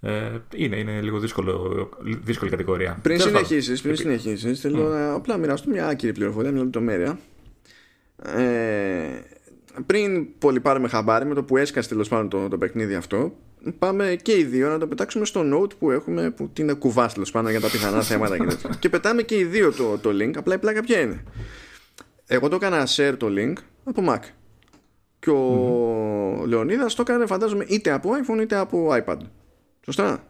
Ε, 0.00 0.30
είναι, 0.54 0.76
είναι 0.76 1.00
λίγο 1.00 1.18
δύσκολο, 1.18 1.88
δύσκολη 2.22 2.50
κατηγορία. 2.50 2.98
Πριν 3.02 3.20
συνεχίσεις, 3.20 3.82
πριν 3.82 3.96
συνεχίσεις, 3.96 4.60
θέλω 4.60 4.86
mm. 4.86 4.90
να 4.90 5.12
απλά 5.12 5.36
μοιραστώ 5.36 5.70
μια 5.70 5.86
άκυρη 5.86 6.12
πληροφορία, 6.12 6.52
μια 6.52 6.62
λεπτομέρεια. 6.62 7.18
Ε, 8.22 9.20
πριν 9.86 10.38
πολύ 10.38 10.60
πάρουμε 10.60 10.88
χαμπάρι 10.88 11.26
με 11.26 11.34
το 11.34 11.42
που 11.42 11.56
έσκασε 11.56 11.88
τέλος 11.88 12.08
πάντων 12.08 12.28
το, 12.28 12.48
το 12.48 12.58
παιχνίδι 12.58 12.94
αυτό, 12.94 13.32
πάμε 13.78 14.16
και 14.22 14.38
οι 14.38 14.44
δύο 14.44 14.68
να 14.68 14.78
το 14.78 14.86
πετάξουμε 14.86 15.24
στο 15.24 15.40
note 15.54 15.76
που 15.78 15.90
έχουμε 15.90 16.30
που 16.30 16.50
είναι 16.58 16.72
κουβάς 16.72 17.30
πάνω 17.32 17.50
για 17.50 17.60
τα 17.60 17.70
πιθανά 17.70 18.02
θέματα 18.10 18.36
και, 18.38 18.56
και 18.78 18.88
πετάμε 18.88 19.22
και 19.22 19.38
οι 19.38 19.44
δύο 19.44 19.72
το, 19.72 19.98
το 19.98 20.10
link 20.10 20.32
απλά 20.36 20.54
η 20.54 20.58
πλάκα 20.58 20.82
ποια 20.82 21.00
είναι 21.00 21.24
εγώ 22.26 22.48
το 22.48 22.56
έκανα 22.56 22.86
share 22.96 23.14
το 23.16 23.26
link 23.30 23.52
από 23.84 24.02
Mac 24.08 24.18
και 25.18 25.30
ο 25.30 26.42
mm-hmm. 26.42 26.46
Λεωνίδας 26.46 26.94
το 26.94 27.02
έκανε 27.06 27.26
φαντάζομαι 27.26 27.64
είτε 27.68 27.90
από 27.90 28.10
iPhone 28.10 28.40
είτε 28.40 28.56
από 28.56 28.88
iPad 28.90 29.18
σωστά 29.92 30.24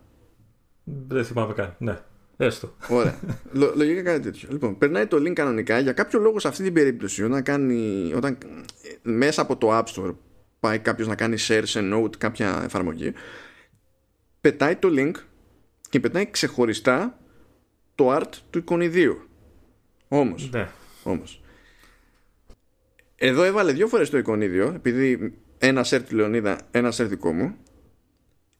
δεν 0.84 1.24
θυμάμαι 1.24 1.54
καν 1.54 1.74
ναι 1.78 1.98
Έστω. 2.40 2.74
Ωραία. 2.88 3.18
λογικά 3.52 4.02
κάτι 4.02 4.20
τέτοιο. 4.20 4.48
Λοιπόν, 4.52 4.78
περνάει 4.78 5.06
το 5.06 5.16
link 5.16 5.32
κανονικά. 5.32 5.78
Για 5.78 5.92
κάποιο 5.92 6.20
λόγο 6.20 6.38
σε 6.38 6.48
αυτή 6.48 6.62
την 6.62 6.72
περίπτωση, 6.72 7.24
όταν, 7.24 7.42
κάνει, 7.42 8.12
όταν 8.16 8.38
μέσα 9.02 9.42
από 9.42 9.56
το 9.56 9.78
App 9.78 9.84
Store 9.84 10.14
πάει 10.60 10.78
κάποιος 10.78 11.08
να 11.08 11.14
κάνει 11.14 11.36
share 11.48 11.62
σε 11.64 11.80
note 11.92 12.16
κάποια 12.18 12.62
εφαρμογή, 12.64 13.12
πετάει 14.40 14.76
το 14.76 14.88
link 14.92 15.12
και 15.90 16.00
πετάει 16.00 16.30
ξεχωριστά 16.30 17.18
το 17.94 18.16
art 18.16 18.32
του 18.50 18.58
εικονιδίου. 18.58 19.28
Όμως, 20.08 20.50
ναι. 20.50 20.68
όμως 21.02 21.40
εδώ 23.18 23.42
έβαλε 23.42 23.72
δύο 23.72 23.86
φορές 23.86 24.10
το 24.10 24.18
εικονίδιο 24.18 24.72
επειδή 24.74 25.34
ένα 25.58 25.84
share 25.84 26.02
του 26.08 26.16
Λεωνίδα, 26.16 26.60
ένα 26.70 26.92
share 26.92 27.06
δικό 27.08 27.32
μου 27.32 27.56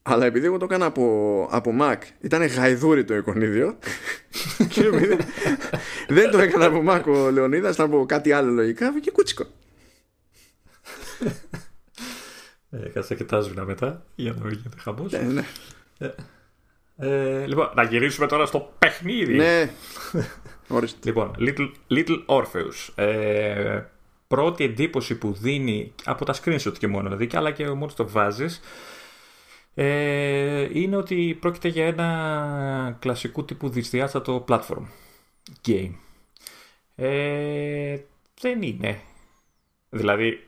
αλλά 0.08 0.26
επειδή 0.26 0.46
εγώ 0.46 0.58
το 0.58 0.64
έκανα 0.64 0.86
από, 0.86 1.48
από 1.50 1.76
Mac, 1.80 1.96
ήταν 2.20 2.46
γαϊδούρι 2.46 3.04
το 3.04 3.14
εικονίδιο. 3.14 3.78
και 4.70 4.80
επειδή 4.80 5.16
δεν 6.08 6.30
το 6.30 6.38
έκανα 6.38 6.64
από 6.64 6.82
Mac 6.88 7.02
ο 7.06 7.30
Λεωνίδας, 7.30 7.74
ήταν 7.74 7.86
από 7.86 8.06
κάτι 8.06 8.32
άλλο 8.32 8.50
λογικά, 8.50 9.00
και 9.00 9.10
κούτσικο. 9.10 9.44
Ε, 12.70 12.88
κάτσε 12.88 13.14
και 13.14 13.24
τα 13.24 13.46
μετά 13.66 14.04
για 14.14 14.32
να 14.32 14.44
μην 14.44 14.54
γίνεται 14.54 14.76
χαμός. 14.80 15.12
Ναι, 15.12 15.18
ναι. 15.18 15.44
Ε, 15.98 16.10
ε, 16.96 17.46
λοιπόν, 17.46 17.70
να 17.74 17.82
γυρίσουμε 17.82 18.26
τώρα 18.26 18.46
στο 18.46 18.72
παιχνίδι. 18.78 19.36
Ναι. 19.36 19.70
λοιπόν, 21.04 21.34
Little, 21.38 21.70
Little 21.90 22.24
Orpheus. 22.26 23.04
Ε, 23.04 23.82
πρώτη 24.28 24.64
εντύπωση 24.64 25.14
που 25.14 25.32
δίνει 25.32 25.94
από 26.04 26.24
τα 26.24 26.34
screenshot 26.34 26.78
και 26.78 26.86
μόνο, 26.86 27.08
δηλαδή, 27.08 27.36
αλλά 27.36 27.50
και 27.50 27.68
μόνος 27.68 27.94
το 27.94 28.08
βάζεις, 28.08 28.56
ε, 28.56 28.62
είναι 30.72 30.96
ότι 30.96 31.36
πρόκειται 31.40 31.68
για 31.68 31.86
ένα 31.86 32.96
κλασικού 32.98 33.44
τύπου 33.44 33.68
δυσδιάστατο 33.68 34.44
platform 34.48 34.82
game. 35.66 35.92
Ε, 36.94 37.98
δεν 38.40 38.62
είναι. 38.62 39.00
Δηλαδή, 39.90 40.46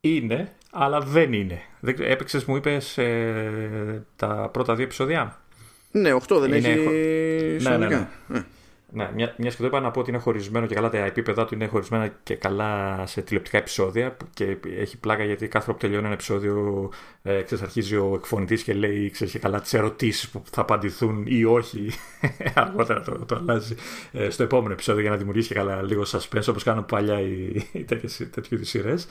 είναι, 0.00 0.52
αλλά 0.70 1.00
δεν 1.00 1.32
είναι. 1.32 1.62
Έπαιξες, 1.98 2.44
μου 2.44 2.56
είπες, 2.56 2.98
ε, 2.98 4.06
τα 4.16 4.48
πρώτα 4.52 4.74
δύο 4.74 4.84
επεισόδια; 4.84 5.40
Ναι, 5.90 6.14
8 6.14 6.38
δεν 6.40 6.52
είναι 6.52 6.68
έχει 6.68 7.68
ναι, 7.68 7.76
ναι, 7.76 7.86
ναι. 7.86 8.08
ναι. 8.26 8.44
Ναι, 8.94 9.10
μια, 9.14 9.34
μιας 9.38 9.54
και 9.54 9.60
το 9.60 9.66
είπα 9.66 9.80
να 9.80 9.90
πω 9.90 10.00
ότι 10.00 10.10
είναι 10.10 10.18
χωρισμένο 10.18 10.66
και 10.66 10.74
καλά 10.74 10.90
τα 10.90 10.98
επίπεδα 10.98 11.44
του 11.44 11.54
είναι 11.54 11.66
χωρισμένα 11.66 12.12
και 12.22 12.34
καλά 12.34 13.02
σε 13.06 13.22
τηλεοπτικά 13.22 13.58
επεισόδια 13.58 14.16
και 14.34 14.56
έχει 14.76 14.98
πλάκα 14.98 15.24
γιατί 15.24 15.48
κάθε 15.48 15.64
φορά 15.64 15.76
που 15.76 15.82
τελειώνει 15.82 16.04
ένα 16.04 16.14
επεισόδιο 16.14 16.90
ε, 17.22 17.42
ξέρεις, 17.42 17.64
αρχίζει 17.64 17.96
ο 17.96 18.12
εκφωνητής 18.14 18.62
και 18.62 18.74
λέει 18.74 19.10
ξέρεις, 19.10 19.32
και 19.32 19.38
καλά 19.38 19.60
τις 19.60 19.74
ερωτήσεις 19.74 20.28
που 20.28 20.42
θα 20.50 20.60
απαντηθούν 20.60 21.24
ή 21.26 21.44
όχι. 21.44 21.90
Αργότερα 22.54 23.02
το, 23.02 23.24
το 23.26 23.34
αλλάζει 23.34 23.74
ε, 24.12 24.30
στο 24.30 24.42
επόμενο 24.42 24.72
επεισόδιο 24.72 25.00
για 25.02 25.10
να 25.10 25.16
δημιουργήσει 25.16 25.48
και 25.48 25.54
καλά 25.54 25.82
λίγο 25.82 26.02
suspense 26.06 26.46
όπως 26.48 26.62
κάνουν 26.62 26.86
παλιά 26.86 27.20
οι, 27.20 27.62
οι 27.72 27.84
τέτοιου 28.30 28.64
σειρές. 28.64 29.06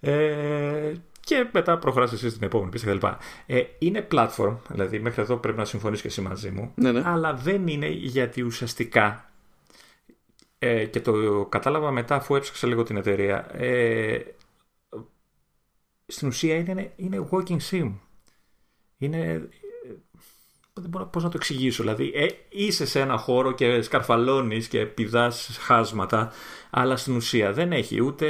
Ε, 0.00 0.92
και 1.24 1.48
μετά 1.52 1.78
προχωράς 1.78 2.12
εσύ 2.12 2.30
στην 2.30 2.42
επόμενη 2.42 2.70
πίστα 2.70 2.94
κτλ. 2.94 3.06
Ε, 3.46 3.62
είναι 3.78 4.06
platform, 4.10 4.56
δηλαδή 4.68 5.00
μέχρι 5.00 5.22
εδώ 5.22 5.36
πρέπει 5.36 5.58
να 5.58 5.64
συμφωνείς 5.64 6.00
και 6.00 6.06
εσύ 6.06 6.20
μαζί 6.20 6.50
μου, 6.50 6.72
ναι, 6.74 6.92
ναι. 6.92 7.02
αλλά 7.04 7.34
δεν 7.34 7.66
είναι 7.66 7.88
γιατί 7.88 8.42
ουσιαστικά 8.42 9.30
ε, 10.58 10.84
και 10.84 11.00
το 11.00 11.44
κατάλαβα 11.48 11.90
μετά 11.90 12.14
αφού 12.14 12.34
έψαξα 12.34 12.66
λίγο 12.66 12.82
την 12.82 12.96
εταιρεία 12.96 13.60
ε, 13.60 14.22
στην 16.06 16.28
ουσία 16.28 16.54
είναι, 16.54 16.92
είναι 16.96 17.28
walking 17.30 17.58
sim. 17.70 17.92
Είναι, 18.98 19.48
δεν 20.80 20.90
μπορώ 20.90 21.04
πώς 21.06 21.22
να 21.22 21.28
το 21.28 21.36
εξηγήσω. 21.36 21.82
Δηλαδή, 21.82 22.12
ε, 22.14 22.26
είσαι 22.48 22.86
σε 22.86 23.00
ένα 23.00 23.16
χώρο 23.16 23.52
και 23.52 23.82
σκαρφαλώνεις 23.82 24.68
και 24.68 24.86
πηδάς 24.86 25.58
χάσματα, 25.60 26.32
αλλά 26.70 26.96
στην 26.96 27.16
ουσία 27.16 27.52
δεν 27.52 27.72
έχει 27.72 28.02
ούτε 28.02 28.26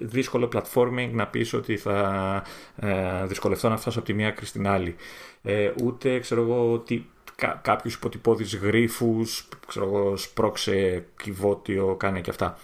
δύσκολο 0.00 0.48
platforming 0.52 1.10
να 1.12 1.26
πεις 1.26 1.52
ότι 1.52 1.76
θα 1.76 2.42
ε, 2.76 3.26
δυσκολευτώ 3.26 3.68
να 3.68 3.76
φτάσω 3.76 3.98
από 3.98 4.06
τη 4.06 4.14
μία 4.14 4.28
άκρη 4.28 4.46
στην 4.46 4.66
άλλη. 4.66 4.96
Ε, 5.42 5.72
ούτε, 5.82 6.18
ξέρω 6.18 6.42
εγώ, 6.42 6.78
τι, 6.78 7.04
κά, 7.34 7.60
κάποιους 7.62 7.94
υποτυπώδεις 7.94 8.56
γρίφους, 8.56 9.48
ξέρω 9.66 9.86
εγώ, 9.86 10.16
σπρώξε 10.16 11.06
κυβότιο, 11.22 11.96
κάνει 11.96 12.20
και 12.20 12.30
αυτά. 12.30 12.58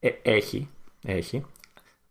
Ε, 0.00 0.10
έχει, 0.22 0.68
έχει, 1.02 1.44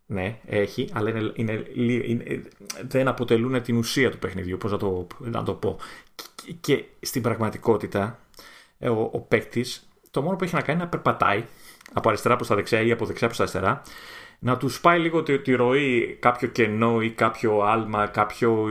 ναι, 0.06 0.40
έχει, 0.46 0.90
αλλά 0.94 1.10
είναι, 1.10 1.32
είναι, 1.36 1.66
είναι, 2.06 2.42
δεν 2.82 3.08
αποτελούν 3.08 3.62
την 3.62 3.78
ουσία 3.78 4.12
του 4.12 4.20
παιχνιδιού, 4.20 4.58
πώς 4.58 4.72
να 4.72 4.78
το, 4.78 5.08
να 5.20 5.44
το 5.44 5.54
πω. 5.54 5.78
Και, 6.36 6.54
και 6.54 6.84
στην 7.00 7.22
πραγματικότητα, 7.22 8.20
ε, 8.80 8.90
ο, 8.90 9.10
ο 9.14 9.20
παίκτης, 9.20 9.90
το 10.12 10.22
μόνο 10.22 10.36
που 10.36 10.44
έχει 10.44 10.56
να 10.56 10.62
κάνει 10.62 10.74
είναι 10.74 10.84
να 10.84 10.90
περπατάει 10.90 11.44
από 11.94 12.10
αριστερά 12.10 12.36
προς 12.36 12.48
τα 12.48 12.56
δεξιά 12.56 12.82
ή 12.82 12.92
από 12.92 13.06
δεξιά 13.06 13.28
προς 13.28 13.38
τα 13.38 13.44
αριστερά, 13.44 13.82
να 14.40 14.58
του 14.58 14.70
πάει 14.82 15.00
λίγο 15.00 15.24
τη, 15.24 15.40
τη 15.40 15.54
ροή 15.56 16.18
κάποιο 16.20 16.48
κενό 16.48 17.02
ή 17.02 17.12
κάποιο 17.12 17.60
άλμα, 17.62 18.08
κάποιο 18.08 18.70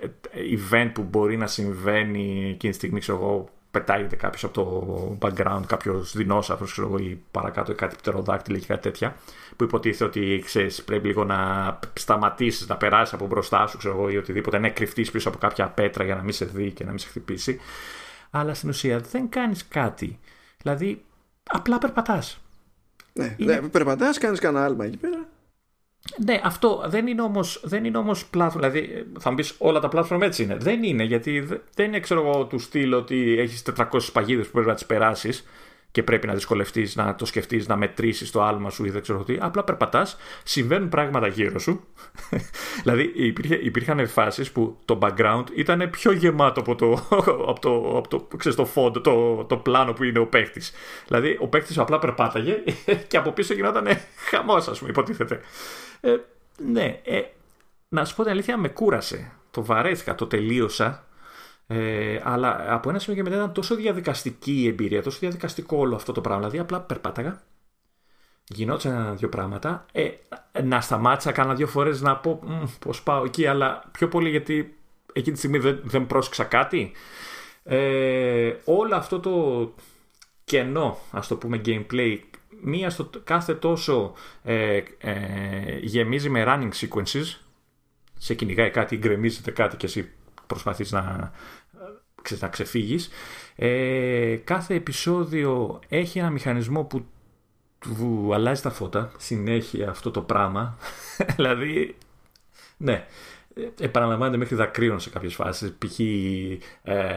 ε, 0.00 0.08
event 0.56 0.90
που 0.94 1.02
μπορεί 1.02 1.36
να 1.36 1.46
συμβαίνει 1.46 2.50
εκείνη 2.50 2.72
τη 2.72 2.72
στιγμή, 2.72 3.00
ξέρω 3.00 3.18
εγώ, 3.18 3.48
πετάγεται 3.70 4.16
κάποιος 4.16 4.44
από 4.44 4.52
το 4.52 5.18
background, 5.20 5.62
κάποιος 5.66 6.16
δεινόσαυρος, 6.16 6.72
ξέρω 6.72 6.86
εγώ, 6.86 6.98
ή 6.98 7.22
παρακάτω 7.30 7.74
κάτι 7.74 7.96
πτεροδάκτυλο 7.96 8.56
ή 8.56 8.60
κάτι 8.60 8.82
τέτοια, 8.82 9.16
που 9.56 9.64
υποτίθεται 9.64 10.04
ότι 10.04 10.42
ξέρεις, 10.44 10.82
πρέπει 10.82 11.06
λίγο 11.06 11.24
να 11.24 11.78
σταματήσεις, 11.92 12.68
να 12.68 12.76
περάσεις 12.76 13.14
από 13.14 13.26
μπροστά 13.26 13.66
σου, 13.66 13.78
ξέρω 13.78 13.94
εγώ, 13.94 14.08
ή 14.08 14.16
οτιδήποτε, 14.16 14.58
να 14.58 14.68
κρυφτείς 14.68 15.10
πίσω 15.10 15.28
από 15.28 15.38
κάποια 15.38 15.68
πέτρα 15.68 16.04
για 16.04 16.14
να 16.14 16.22
μην 16.22 16.32
σε 16.32 16.44
δει 16.44 16.70
και 16.70 16.84
να 16.84 16.90
μην 16.90 16.98
σε 16.98 17.08
χτυπήσει. 17.08 17.60
Αλλά 18.30 18.54
στην 18.54 18.68
ουσία 18.68 18.98
δεν 18.98 19.28
κάνεις 19.28 19.68
κάτι. 19.68 20.18
Δηλαδή, 20.62 21.04
απλά 21.42 21.78
περπατάς. 21.78 22.40
Ναι, 23.12 23.34
είναι... 23.38 23.60
ναι 23.60 23.68
περπατάς, 23.68 24.18
κάνεις 24.18 24.40
κανένα 24.40 24.64
άλμα 24.64 24.84
εκεί 24.84 24.96
πέρα. 24.96 25.26
Ναι, 26.24 26.40
αυτό 26.44 26.84
δεν 26.86 27.06
είναι 27.06 27.22
όμως, 27.22 27.60
δεν 27.64 27.84
είναι 27.84 27.98
όμως 27.98 28.30
platform, 28.34 28.52
δηλαδή 28.54 29.06
θα 29.18 29.30
μου 29.30 29.36
πεις 29.36 29.54
όλα 29.58 29.80
τα 29.80 29.88
platform 29.92 30.20
έτσι 30.20 30.42
είναι. 30.42 30.56
Δεν 30.56 30.82
είναι, 30.82 31.04
γιατί 31.04 31.48
δεν 31.74 31.86
είναι 31.86 32.00
ξέρω 32.00 32.20
εγώ 32.20 32.44
του 32.44 32.58
στυλ 32.58 32.92
ότι 32.92 33.38
έχεις 33.38 33.62
400 33.76 33.84
παγίδες 34.12 34.46
που 34.46 34.52
πρέπει 34.52 34.68
να 34.68 34.74
τις 34.74 34.86
περάσεις 34.86 35.44
και 35.92 36.02
πρέπει 36.02 36.26
να 36.26 36.34
δυσκολευτείς, 36.34 36.96
να 36.96 37.14
το 37.14 37.26
σκεφτείς, 37.26 37.68
να 37.68 37.76
μετρήσεις 37.76 38.30
το 38.30 38.42
άλμα 38.42 38.70
σου 38.70 38.84
ή 38.84 38.90
δεν 38.90 39.02
ξέρω 39.02 39.24
τι. 39.24 39.36
Απλά 39.40 39.64
περπατάς, 39.64 40.16
συμβαίνουν 40.42 40.88
πράγματα 40.88 41.26
γύρω 41.26 41.58
σου. 41.58 41.84
δηλαδή 42.82 43.12
υπήρχε, 43.14 43.54
υπήρχαν 43.54 44.08
φάσεις 44.08 44.52
που 44.52 44.78
το 44.84 44.98
background 45.02 45.44
ήταν 45.54 45.90
πιο 45.90 46.12
γεμάτο 46.12 46.60
από 46.60 46.74
το, 46.74 46.92
από 47.50 47.60
το, 47.60 47.98
από 47.98 48.08
το, 48.08 48.36
ξέρεις, 48.36 48.56
το, 48.56 48.64
φόντο, 48.64 49.00
το, 49.00 49.44
το 49.44 49.56
πλάνο 49.56 49.92
που 49.92 50.04
είναι 50.04 50.18
ο 50.18 50.26
παίχτης. 50.26 50.72
Δηλαδή 51.06 51.36
ο 51.40 51.48
παίχτης 51.48 51.78
απλά 51.78 51.98
περπάταγε 51.98 52.62
και 53.08 53.16
από 53.16 53.32
πίσω 53.32 53.54
γινόταν 53.54 53.86
χαμός, 54.30 54.68
ας 54.68 54.78
πούμε, 54.78 54.90
υποτίθεται. 54.90 55.40
Ε, 56.00 56.16
ναι, 56.70 57.00
ε, 57.04 57.22
να 57.88 58.04
σου 58.04 58.14
πω 58.14 58.22
την 58.22 58.30
αλήθεια, 58.32 58.56
με 58.56 58.68
κούρασε. 58.68 59.32
Το 59.50 59.64
βαρέθηκα, 59.64 60.14
το 60.14 60.26
τελείωσα 60.26 61.06
ε, 61.72 62.20
αλλά 62.24 62.74
από 62.74 62.90
ένα 62.90 62.98
σημείο 62.98 63.16
και 63.16 63.28
μετά 63.28 63.36
ήταν 63.36 63.52
τόσο 63.52 63.74
διαδικαστική 63.74 64.62
η 64.62 64.66
εμπειρία, 64.66 65.02
τόσο 65.02 65.18
διαδικαστικό 65.20 65.76
όλο 65.76 65.94
αυτό 65.94 66.12
το 66.12 66.20
πράγμα. 66.20 66.40
Δηλαδή 66.40 66.58
απλά 66.58 66.80
περπάταγα, 66.80 67.42
γινόταν 68.48 68.92
ένα-δύο 68.92 69.28
πράγματα. 69.28 69.86
Ε, 69.92 70.08
να 70.62 70.80
σταμάτησα 70.80 71.32
κάνα 71.32 71.54
δύο 71.54 71.66
φορές 71.66 72.00
να 72.00 72.16
πω 72.16 72.40
πώς 72.78 73.02
πάω 73.02 73.24
εκεί, 73.24 73.46
αλλά 73.46 73.82
πιο 73.92 74.08
πολύ 74.08 74.30
γιατί 74.30 74.76
εκείνη 75.12 75.32
τη 75.32 75.38
στιγμή 75.38 75.58
δεν, 75.58 75.80
δεν 75.84 76.06
πρόσεξα 76.06 76.44
κάτι. 76.44 76.92
Ε, 77.64 78.54
όλο 78.64 78.94
αυτό 78.94 79.20
το 79.20 79.74
κενό, 80.44 80.98
ας 81.10 81.26
το 81.26 81.36
πούμε 81.36 81.60
gameplay, 81.64 82.18
μία 82.62 82.90
στο 82.90 83.10
κάθε 83.24 83.54
τόσο 83.54 84.12
ε, 84.42 84.82
ε, 84.98 85.78
γεμίζει 85.80 86.28
με 86.28 86.44
running 86.46 86.70
sequences, 86.80 87.34
σε 88.18 88.34
κυνηγάει 88.34 88.70
κάτι, 88.70 88.96
γκρεμίζεται 88.96 89.50
κάτι 89.50 89.76
και 89.76 89.86
εσύ 89.86 90.10
προσπαθείς 90.46 90.92
να, 90.92 91.32
να 92.40 92.48
ξεφύγεις. 92.48 93.10
Ε, 93.56 94.36
κάθε 94.44 94.74
επεισόδιο 94.74 95.80
έχει 95.88 96.18
ένα 96.18 96.30
μηχανισμό 96.30 96.84
που 96.84 97.06
του 97.78 98.30
αλλάζει 98.34 98.62
τα 98.62 98.70
φώτα 98.70 99.12
συνέχεια 99.18 99.90
αυτό 99.90 100.10
το 100.10 100.20
πράγμα. 100.20 100.76
δηλαδή, 101.36 101.96
ναι, 102.76 103.06
επαναλαμβάνεται 103.80 104.36
μέχρι 104.36 104.54
δακρύων 104.54 105.00
σε 105.00 105.10
κάποιες 105.10 105.34
φάσεις. 105.34 105.74
Π.χ. 105.78 105.98
Ε, 105.98 107.14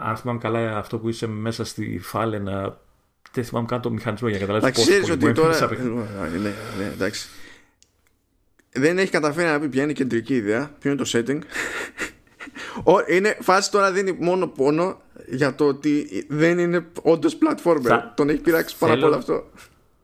αν 0.00 0.16
θυμάμαι 0.16 0.38
καλά 0.38 0.78
αυτό 0.78 0.98
που 0.98 1.08
είσαι 1.08 1.26
μέσα 1.26 1.64
στη 1.64 1.98
φάλαινα 2.02 2.78
δεν 3.32 3.44
θυμάμαι 3.44 3.66
καν 3.66 3.80
το 3.80 3.90
μηχανισμό 3.90 4.28
για 4.28 4.38
να 4.38 4.46
καταλάβεις 4.46 4.76
πόσο 4.76 5.00
πολύ 5.00 5.12
ότι 5.12 5.32
τώρα... 5.32 5.68
Ναι, 5.70 6.38
ναι, 6.38 6.52
ναι, 6.78 6.92
εντάξει 6.92 7.28
δεν 8.78 8.98
έχει 8.98 9.10
καταφέρει 9.10 9.48
να 9.48 9.60
πει 9.60 9.68
ποια 9.68 9.82
είναι 9.82 9.90
η 9.90 9.94
κεντρική 9.94 10.34
ιδέα, 10.34 10.70
ποιο 10.78 10.90
είναι 10.90 11.02
το 11.02 11.10
setting. 11.12 11.38
Είναι 13.08 13.36
φάση 13.40 13.70
τώρα 13.70 13.92
δίνει 13.92 14.16
μόνο 14.20 14.46
πόνο 14.46 15.00
για 15.26 15.54
το 15.54 15.66
ότι 15.66 16.26
δεν 16.28 16.58
είναι 16.58 16.86
όντως 17.02 17.38
platformer. 17.40 18.00
Τον 18.14 18.28
έχει 18.28 18.40
πειράξει 18.40 18.76
πάρα 18.78 18.96
πολύ 18.98 19.14
αυτό. 19.14 19.44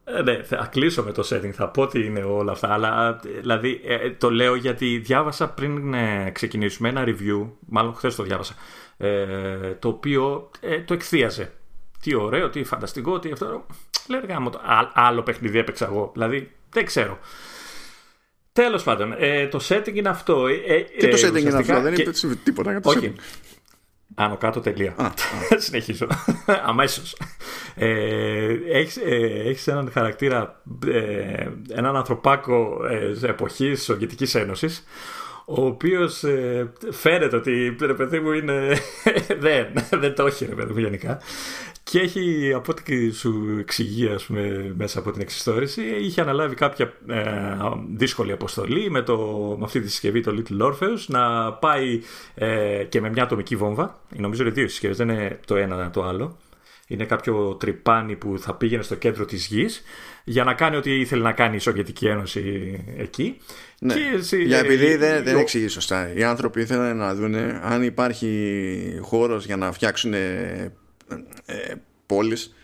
Ε, 0.04 0.22
ναι, 0.22 0.42
θα 0.42 0.68
κλείσω 0.70 1.02
με 1.02 1.12
το 1.12 1.28
setting, 1.30 1.50
θα 1.50 1.68
πω 1.68 1.82
ότι 1.82 2.04
είναι 2.04 2.22
όλα 2.22 2.52
αυτά. 2.52 2.72
Αλλά 2.72 3.20
δηλαδή 3.40 3.80
ε, 3.84 4.10
το 4.10 4.30
λέω 4.30 4.54
γιατί 4.54 4.98
διάβασα 4.98 5.48
πριν 5.48 5.94
ε, 5.94 6.30
ξεκινήσουμε 6.30 6.88
ένα 6.88 7.04
review, 7.06 7.48
μάλλον 7.68 7.94
χθες 7.94 8.14
το 8.14 8.22
διάβασα, 8.22 8.54
ε, 8.96 9.74
το 9.78 9.88
οποίο 9.88 10.50
ε, 10.60 10.80
το 10.80 10.94
εκθίαζε. 10.94 11.52
Τι 12.02 12.14
ωραίο, 12.14 12.50
τι 12.50 12.64
φανταστικό, 12.64 13.18
τι 13.18 13.30
αυτό. 13.30 13.66
Λέω 14.08 14.20
γάμο, 14.28 14.50
άλλο 14.92 15.22
παιχνίδι 15.22 15.58
έπαιξα 15.58 15.84
εγώ. 15.86 16.10
Δηλαδή 16.12 16.50
δεν 16.70 16.84
ξέρω. 16.84 17.18
Τέλος 18.52 18.82
πάντων, 18.82 19.14
ε, 19.18 19.46
το 19.46 19.60
setting 19.68 19.94
είναι 19.94 20.08
αυτό. 20.08 20.46
Ε, 20.46 20.80
Τι 20.98 21.08
το 21.08 21.26
setting 21.26 21.40
είναι 21.40 21.56
αυτό, 21.56 21.80
δεν 21.80 21.94
είπε 21.94 22.10
τίποτα 22.44 22.70
για 22.70 22.80
το 22.80 22.88
Όχι. 22.90 23.12
setting. 23.16 23.20
Άνω 24.14 24.36
κάτω 24.36 24.60
τελεία. 24.60 24.94
Συνεχίζω. 25.56 26.06
Αμέσως. 26.66 27.16
Ε, 27.74 28.56
έχεις, 28.70 28.96
ε, 28.96 29.42
έχεις 29.46 29.66
έναν 29.66 29.90
χαρακτήρα, 29.92 30.62
ε, 30.86 31.46
έναν 31.70 31.96
ανθρωπάκο 31.96 32.86
ε, 33.22 33.26
εποχής 33.26 33.82
Σοβιετικής 33.82 34.34
Ένωσης 34.34 34.84
ο 35.44 35.66
οποίος 35.66 36.24
ε, 36.24 36.72
φαίνεται 36.90 37.36
ότι 37.36 37.76
ρε 37.80 37.94
παιδί 37.94 38.20
μου 38.20 38.32
είναι 38.32 38.76
δεν, 39.44 39.66
δεν 39.90 40.14
το 40.14 40.26
έχει 40.26 40.44
ρε 40.44 40.54
παιδί 40.54 40.72
μου 40.72 40.78
γενικά 40.78 41.20
και 41.82 42.00
έχει 42.00 42.52
από 42.54 42.72
ό,τι 42.72 43.10
σου 43.10 43.56
εξηγεί 43.60 44.08
ας 44.08 44.24
πούμε, 44.24 44.72
μέσα 44.76 44.98
από 44.98 45.10
την 45.10 45.20
εξιστόρηση 45.20 45.82
είχε 46.00 46.20
αναλάβει 46.20 46.54
κάποια 46.54 46.92
ε, 47.06 47.24
δύσκολη 47.94 48.32
αποστολή 48.32 48.90
με, 48.90 49.02
το, 49.02 49.16
με 49.58 49.64
αυτή 49.64 49.80
τη 49.80 49.88
συσκευή 49.88 50.20
το 50.20 50.34
Little 50.36 50.66
Orpheus 50.66 51.04
να 51.06 51.52
πάει 51.52 52.00
ε, 52.34 52.84
και 52.88 53.00
με 53.00 53.08
μια 53.10 53.22
ατομική 53.22 53.56
βόμβα 53.56 54.00
νομίζω 54.16 54.42
είναι 54.42 54.52
δύο 54.52 54.68
συσκευές 54.68 54.96
δεν 54.96 55.08
είναι 55.08 55.40
το 55.46 55.56
ένα 55.56 55.90
το 55.90 56.02
άλλο 56.02 56.38
είναι 56.86 57.04
κάποιο 57.04 57.54
τρυπάνι 57.54 58.16
που 58.16 58.38
θα 58.38 58.54
πήγαινε 58.54 58.82
στο 58.82 58.94
κέντρο 58.94 59.24
της 59.24 59.46
γης 59.46 59.82
για 60.24 60.44
να 60.44 60.54
κάνει 60.54 60.76
ό,τι 60.76 61.00
ήθελε 61.00 61.22
να 61.22 61.32
κάνει 61.32 61.56
η 61.56 61.58
Σοβιετική 61.58 62.06
Ένωση 62.06 62.78
εκεί. 62.96 63.36
Ναι. 63.80 63.94
Και 63.94 64.36
για 64.36 64.58
επειδή 64.58 64.96
δεν, 64.96 65.24
δεν 65.24 65.36
εξηγεί 65.36 65.68
σωστά. 65.68 66.12
Οι 66.14 66.22
άνθρωποι 66.22 66.60
ήθελαν 66.60 66.96
να 66.96 67.14
δουν 67.14 67.34
αν 67.62 67.82
υπάρχει 67.82 68.98
χώρος 69.00 69.44
για 69.46 69.56
να 69.56 69.72
φτιάξουν 69.72 70.14
ε, 71.46 71.54
ε, 71.56 71.74
πόλεις 72.06 72.54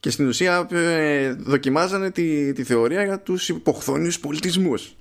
και 0.00 0.10
στην 0.10 0.28
ουσία 0.28 0.68
ε, 0.70 1.32
δοκιμάζανε 1.32 2.10
τη, 2.10 2.52
τη 2.52 2.64
θεωρία 2.64 3.04
για 3.04 3.20
τους 3.20 3.48
υποχθόνιους 3.48 4.20
πολιτισμούς. 4.20 4.92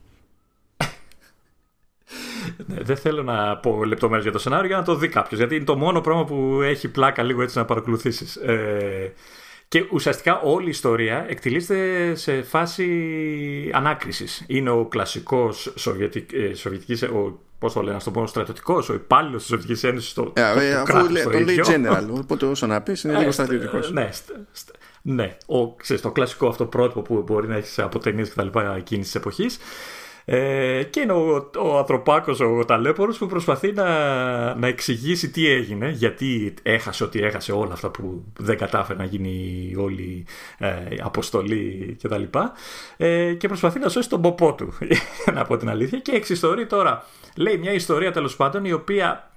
Ναι, 2.66 2.82
δεν 2.82 2.98
θέλω 2.98 3.24
να 3.24 3.58
πω 3.58 3.86
λεπτομέρειες 3.86 4.24
για 4.24 4.32
το 4.32 4.40
σενάριο 4.40 4.68
για 4.68 4.78
να 4.78 4.84
το 4.84 4.96
δει 4.96 5.08
κάποιος. 5.08 5.40
Γιατί 5.40 5.56
είναι 5.56 5.64
το 5.64 5.78
μόνο 5.78 6.02
πράγμα 6.02 6.26
που 6.26 6.62
έχει 6.62 6.88
πλάκα 6.88 7.24
λίγο 7.24 7.42
έτσι 7.42 7.58
να 7.58 7.66
παρακολουθήσεις. 7.66 8.36
Ε, 8.36 9.14
και 9.68 9.86
ουσιαστικά 9.92 10.42
όλη 10.42 10.66
η 10.66 10.70
ιστορία 10.70 11.26
εκτελείται 11.30 12.16
σε 12.16 12.42
φάση 12.42 13.72
ανάκρισης. 13.74 14.44
Είναι 14.48 14.70
ο 14.70 14.86
κλασικός 14.86 15.74
Σοβιετική, 15.76 16.36
ε, 16.36 16.54
Σοβιετικής, 16.54 17.04
ο, 17.04 17.40
πώς 17.60 17.74
το 17.74 17.82
λένε, 17.82 17.98
το 18.04 18.12
πω, 18.12 18.28
στρατιωτικός, 18.28 18.89
ο 18.89 18.93
υπάλληλος 18.93 19.41
της 19.41 19.50
Σοβιετικής 19.50 19.84
Ένωσης. 19.84 20.13
Το, 20.13 20.24
yeah, 20.24 20.34
το, 20.34 20.91
το, 20.91 20.98
αφού 20.98 21.13
το, 21.13 21.30
το 21.30 21.39
λέει 21.39 21.62
general, 21.65 22.08
οπότε 22.12 22.46
όσο 22.46 22.67
να 22.67 22.82
πεις 22.82 23.04
είναι 23.04 23.17
λίγο 23.17 23.32
στρατιωτικός. 23.32 23.91
Ναι, 23.91 24.10
ναι, 25.02 25.38
ο, 25.46 25.76
ξέρεις, 25.76 26.02
το 26.02 26.12
κλασικό 26.12 26.48
αυτό 26.48 26.65
πρότυπο 26.65 27.02
που 27.02 27.24
μπορεί 27.26 27.48
να 27.48 27.56
έχεις 27.56 27.80
από 27.80 28.00
ταινίες 28.00 28.30
και 28.30 28.36
τα 28.36 28.43
λοιπά 28.43 28.76
εκείνης 28.76 29.06
της 29.06 29.15
εποχής. 29.15 29.58
Ε, 30.30 30.84
και 30.84 31.00
είναι 31.00 31.12
ο, 31.12 31.50
ο 31.58 31.78
ανθρωπάκος, 31.78 32.40
ο 32.40 32.66
ταλέπορος 32.66 33.18
που 33.18 33.26
προσπαθεί 33.26 33.72
να, 33.72 33.86
να 34.56 34.68
εξηγήσει 34.68 35.30
τι 35.30 35.48
έγινε, 35.48 35.90
γιατί 35.90 36.54
έχασε 36.63 37.04
ό,τι 37.04 37.20
έχασε 37.20 37.52
όλα 37.52 37.74
αυτά 37.74 37.90
που 37.90 38.24
δεν 38.38 38.58
κατάφερε 38.58 39.00
να 39.00 39.06
γίνει 39.06 39.74
όλη 39.78 40.26
ε, 40.58 40.76
αποστολή 41.02 41.98
κτλ. 42.02 42.24
Ε, 42.98 43.34
και 43.34 43.48
προσπαθεί 43.48 43.80
να 43.80 43.90
σώσει 43.90 44.10
τον 44.10 44.22
ποπό 44.22 44.54
του, 44.54 44.74
να 45.36 45.46
πω 45.46 45.58
την 45.58 45.70
αλήθεια. 45.70 46.00
Και 46.00 46.12
εξιστορεί 46.12 46.66
τώρα, 46.66 47.06
λέει 47.36 47.58
μια 47.58 47.74
ιστορία 47.74 48.12
τέλος 48.12 48.36
πάντων 48.36 48.66
η 48.66 48.72
οποία 48.72 49.32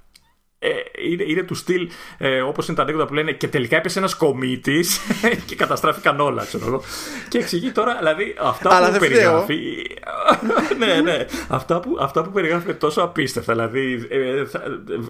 ε, 0.63 0.69
είναι, 1.09 1.23
είναι 1.27 1.43
του 1.43 1.55
στυλ 1.55 1.89
ε, 2.17 2.41
όπως 2.41 2.67
είναι 2.67 2.77
τα 2.77 2.83
ανέκδοτα 2.83 3.07
που 3.07 3.13
λένε 3.13 3.31
και 3.31 3.47
τελικά 3.47 3.77
έπεσε 3.77 3.99
ένας 3.99 4.15
κομίτης 4.15 4.99
και 5.47 5.55
καταστράφηκαν 5.55 6.19
όλα, 6.19 6.45
ξέρω 6.45 6.65
εγώ. 6.67 6.81
Και 7.27 7.37
εξηγεί 7.37 7.71
τώρα, 7.71 7.95
δηλαδή, 7.97 8.35
αυτά 8.39 8.75
Αλλά 8.75 8.91
που 8.91 8.99
περιγράφει. 8.99 9.59
ναι, 10.79 11.01
ναι. 11.01 11.25
Αυτά 11.47 11.79
που, 11.79 11.97
αυτά 11.99 12.23
που 12.23 12.31
περιγράφει 12.31 12.63
είναι 12.63 12.73
τόσο 12.73 13.01
απίστευτα. 13.01 13.53
Δηλαδή, 13.53 14.07
ε, 14.09 14.43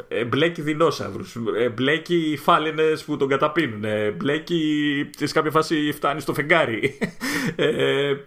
ε, 0.07 0.23
μπλέκει 0.23 0.61
δεινόσαυρους, 0.61 1.35
ε, 1.59 1.69
μπλέκει 1.69 2.39
φάλαινες 2.43 3.03
που 3.03 3.17
τον 3.17 3.27
καταπίνουν, 3.27 3.83
ε, 3.83 4.11
μπλέκει 4.11 4.61
σε 5.17 5.33
κάποια 5.33 5.51
φάση 5.51 5.91
φτάνει 5.95 6.19
στο 6.21 6.33
φεγγάρι. 6.33 6.97
Ε, 7.55 7.65
ε, 7.65 8.17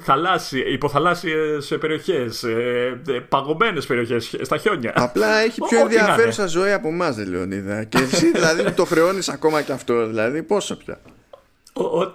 θαλάσσι, 0.00 0.58
υποθαλάσσιες 0.58 1.76
περιοχές, 1.80 2.42
ε, 2.42 3.00
παγωμένες 3.28 3.86
περιοχές 3.86 4.34
στα 4.42 4.56
χιόνια. 4.56 4.92
Απλά 4.94 5.36
έχει 5.36 5.60
πιο 5.68 5.78
ενδιαφέρουσα 5.78 6.46
ζωή 6.54 6.72
από 6.72 6.88
εμάς, 6.88 7.26
Λεωνίδα. 7.26 7.84
Και 7.84 7.98
εσύ 7.98 8.30
δηλαδή 8.30 8.72
το 8.72 8.84
χρεώνεις 8.84 9.28
ακόμα 9.28 9.62
και 9.62 9.72
αυτό, 9.72 10.06
δηλαδή 10.06 10.42
πόσο 10.42 10.76
πια. 10.76 11.00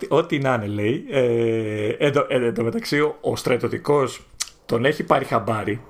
Ό,τι 0.08 0.40
να 0.40 0.54
είναι, 0.54 0.68
λέει. 0.68 1.06
Ε, 1.10 1.96
εν 2.28 2.54
τω 2.54 2.64
μεταξύ, 2.64 3.00
ο 3.22 3.36
στρατιωτικός 3.36 4.28
τον 4.66 4.86
έχει 4.86 5.04
πάρει 5.04 5.26
χαμπάρι, 5.26 5.82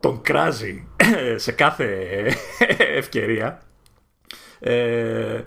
τον 0.00 0.20
κράζει 0.22 0.88
σε 1.36 1.52
κάθε 1.52 1.96
ευκαιρία. 2.96 3.62
Ε, 4.60 5.42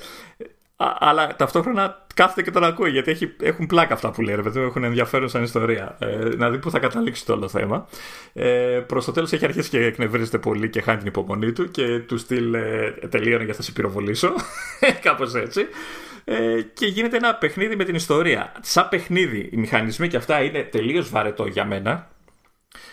αλλά 1.00 1.36
ταυτόχρονα 1.36 2.06
κάθεται 2.14 2.42
και 2.42 2.52
τον 2.52 2.64
ακούει 2.64 2.90
γιατί 2.90 3.12
έχει, 3.12 3.36
έχουν 3.42 3.68
πλάκα 3.68 3.94
αυτά 3.94 4.12
που 4.12 4.22
λέει, 4.22 4.36
ρε 4.36 4.62
έχουν 4.62 4.84
ενδιαφέρον 4.84 5.30
σαν 5.30 5.44
ιστορία. 5.44 5.96
Ε, 6.00 6.30
να 6.38 6.50
δει 6.50 6.58
που 6.58 6.72
θα 6.72 6.80
καταλήξει 6.80 7.26
το 7.26 7.34
όλο 7.34 7.48
θέμα. 7.48 7.88
Ε, 8.34 8.84
Προς 8.88 9.06
το 9.06 9.12
τέλος 9.12 9.32
έχει 9.32 9.46
αρχίσει 9.46 9.70
και 9.70 9.86
εκνευρίζεται 9.86 10.38
πολύ 10.38 10.70
και 10.70 10.82
χάνει 10.82 10.98
την 10.98 11.08
υπομονή 11.08 11.52
του 11.52 11.72
και 11.72 12.00
του 12.00 12.18
στυλ 12.18 12.54
ε, 12.54 12.92
τελείωνε 13.10 13.44
για 13.44 13.54
θα 13.54 13.62
σε 13.62 13.72
πυροβολήσω. 13.72 14.34
Κάπως 15.06 15.36
έτσι. 15.36 15.66
Ε, 16.24 16.62
και 16.74 16.86
γίνεται 16.86 17.18
ένα 17.18 17.36
παιχνίδι 17.36 17.76
με 17.76 17.84
την 17.84 17.96
ιστορία. 17.96 18.52
Σαν 18.62 18.88
παιχνίδι, 18.90 19.50
οι 19.52 19.58
μηχανισμοί 19.58 20.08
και 20.08 20.18
αυτά 20.18 20.42
είναι 20.44 20.64
τελείως 20.64 21.10
βαρετό 21.10 21.46
για 21.46 21.66
μένα. 21.66 22.10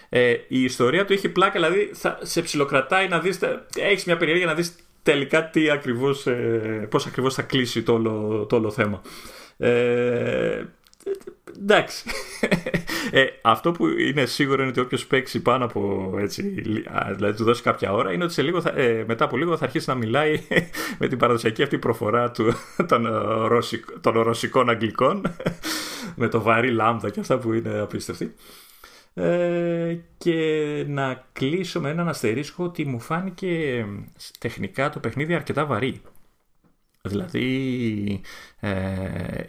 Ε, 0.09 0.31
η 0.49 0.63
ιστορία 0.63 1.05
του 1.05 1.13
έχει 1.13 1.29
πλάκα, 1.29 1.53
δηλαδή 1.53 1.91
θα 1.95 2.19
σε 2.23 2.43
ψιλοκρατάει 2.43 3.09
να 3.09 3.19
δεις, 3.19 3.39
έχεις 3.77 4.05
μια 4.05 4.17
περιέργεια 4.17 4.47
να 4.47 4.55
δεις 4.55 4.75
τελικά 5.09 5.51
τι 5.51 5.71
ακριβώς, 5.71 6.27
ε, 6.27 6.87
πώς 6.91 7.07
ακριβώς 7.07 7.35
θα 7.35 7.43
κλείσει 7.43 7.83
το 7.83 7.93
όλο, 7.93 8.47
το 8.49 8.57
όλο 8.57 8.71
θέμα. 8.71 9.01
Ε, 9.57 10.65
εντάξει. 11.59 12.05
Ε, 13.11 13.25
αυτό 13.43 13.73
που 13.73 13.87
είναι 13.87 14.27
σίγουρο 14.27 14.61
είναι 14.61 14.71
ότι 14.71 14.81
όποιος 14.81 15.07
παίξει 15.07 15.43
πάνω 15.43 15.65
από 15.65 16.15
έτσι, 16.19 16.63
δηλαδή 17.15 17.37
του 17.37 17.45
δώσει 17.45 17.63
κάποια 17.63 17.93
ώρα, 17.93 18.13
είναι 18.13 18.25
ότι 18.25 18.33
σε 18.33 18.43
λίγο 18.43 18.61
θα, 18.61 18.73
ε, 18.77 19.05
μετά 19.07 19.25
από 19.25 19.37
λίγο 19.37 19.57
θα 19.57 19.65
αρχίσει 19.65 19.89
να 19.89 19.95
μιλάει 19.95 20.41
με 21.01 21.09
την 21.09 21.19
παραδοσιακή 21.19 21.63
αυτή 21.63 21.79
προφορά 21.79 22.31
του, 22.31 22.53
των, 22.89 23.07
ρωσικ, 23.47 23.85
των 24.01 24.21
ρωσικών 24.21 24.69
αγγλικών, 24.69 25.23
με 26.15 26.29
το 26.29 26.41
βαρύ 26.41 26.71
λάμδα 26.71 27.11
και 27.11 27.21
αυτά 27.21 27.39
που 27.39 27.53
είναι 27.53 27.79
απίστευτοι. 27.79 28.35
Ε, 29.19 29.99
και 30.19 30.85
να 30.89 31.25
κλείσω 31.33 31.81
με 31.81 31.91
έναν 31.91 32.09
αστερίσκο 32.09 32.65
ότι 32.65 32.85
μου 32.85 33.01
φάνηκε 33.01 33.85
τεχνικά 34.39 34.91
το 34.91 35.01
παιχνίδι 35.01 35.35
αρκετά 35.35 35.67
βαρύ. 35.67 36.01
Δηλαδή 37.03 38.21
ε, 38.61 39.45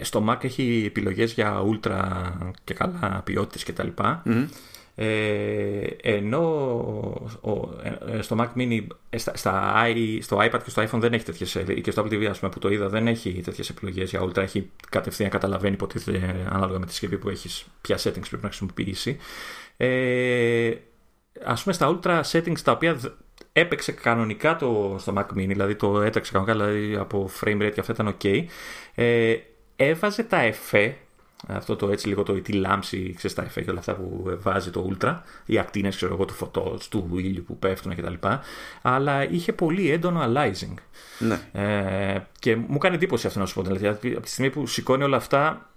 στο 0.00 0.24
Mac 0.28 0.44
έχει 0.44 0.82
επιλογές 0.86 1.32
για 1.32 1.62
ultra 1.64 2.32
και 2.64 2.74
καλά 2.74 3.22
ποιότητες 3.24 3.64
κτλ. 3.64 3.88
Mm-hmm. 3.98 4.46
Ε, 5.02 5.96
ενώ 6.02 7.30
ε, 8.06 8.22
στο 8.22 8.36
Mac 8.40 8.60
Mini, 8.60 8.86
ε, 9.10 9.18
στα, 9.18 9.36
στα, 9.36 9.84
στο 10.20 10.38
iPad 10.38 10.60
και 10.64 10.70
στο 10.70 10.82
iPhone 10.82 10.98
δεν 10.98 11.12
έχει 11.12 11.24
τέτοιες 11.24 11.58
και 11.82 11.90
στο 11.90 12.02
Apple 12.02 12.12
TV 12.12 12.24
ας 12.24 12.38
πούμε, 12.38 12.50
που 12.50 12.58
το 12.58 12.68
είδα 12.68 12.88
δεν 12.88 13.06
έχει 13.06 13.40
τέτοιες 13.44 13.68
επιλογές 13.70 14.10
για 14.10 14.22
Ultra. 14.22 14.36
Έχει 14.36 14.70
κατευθείαν 14.90 15.30
καταλαβαίνει 15.30 15.74
υποτίθεται 15.74 16.46
ανάλογα 16.50 16.78
με 16.78 16.86
τη 16.86 16.90
συσκευή 16.90 17.18
που 17.18 17.28
έχεις 17.28 17.66
ποια 17.80 17.96
settings 17.96 18.28
πρέπει 18.28 18.42
να 18.42 18.48
χρησιμοποιήσει. 18.48 19.16
Ε, 19.76 20.74
ας 21.44 21.62
πούμε 21.62 21.74
στα 21.74 21.98
Ultra 22.02 22.20
settings 22.22 22.60
τα 22.64 22.72
οποία 22.72 23.00
έπαιξε 23.52 23.92
κανονικά 23.92 24.56
το, 24.56 24.96
στο 24.98 25.12
Mac 25.16 25.26
Mini, 25.26 25.46
δηλαδή 25.46 25.74
το 25.74 26.00
έτρεξε 26.00 26.32
κανονικά 26.32 26.64
δηλαδή 26.64 26.96
από 26.96 27.30
frame 27.40 27.62
rate 27.62 27.70
και 27.74 27.80
αυτά 27.80 27.92
ήταν 27.92 28.16
ok. 28.20 28.44
Ε, 28.94 29.36
έβαζε 29.76 30.22
τα 30.22 30.40
εφέ 30.40 30.96
αυτό 31.46 31.76
το 31.76 31.90
έτσι 31.90 32.08
λίγο 32.08 32.22
το, 32.22 32.32
τη 32.40 32.52
λάμψη, 32.52 33.12
ξέρεις 33.16 33.36
τα 33.36 33.42
εφέ 33.42 33.62
και 33.62 33.70
όλα 33.70 33.78
αυτά 33.78 33.94
που 33.94 34.38
βάζει 34.40 34.70
το 34.70 34.90
Ultra, 34.90 35.18
οι 35.46 35.58
ακτίνες 35.58 35.96
ξέρω 35.96 36.14
εγώ 36.14 36.24
του 36.24 36.34
φωτός, 36.34 36.88
του 36.88 37.10
ήλιου 37.16 37.44
που 37.46 37.58
πέφτουν 37.58 37.94
κτλ. 37.96 38.26
Αλλά 38.82 39.30
είχε 39.30 39.52
πολύ 39.52 39.90
έντονο 39.90 40.20
aliasing. 40.24 40.74
Ναι. 41.18 41.40
Ε, 41.52 42.20
και 42.38 42.56
μου 42.56 42.78
κάνει 42.78 42.94
εντύπωση 42.94 43.26
αυτό 43.26 43.38
να 43.38 43.46
σου 43.46 43.54
πω. 43.54 43.62
Δηλαδή, 43.62 43.86
από 43.86 44.20
τη 44.20 44.30
στιγμή 44.30 44.50
που 44.50 44.66
σηκώνει 44.66 45.02
όλα 45.02 45.16
αυτά, 45.16 45.70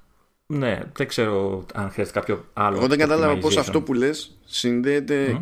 Ναι, 0.45 0.79
δεν 0.93 1.07
ξέρω 1.07 1.65
αν 1.73 1.91
χρειάζεται 1.91 2.19
κάποιο 2.19 2.45
άλλο. 2.53 2.77
Εγώ 2.77 2.87
δεν 2.87 2.97
κατάλαβα 2.97 3.37
πώς 3.37 3.57
αυτό 3.57 3.81
που 3.81 3.93
λες 3.93 4.37
συνδέεται 4.45 5.41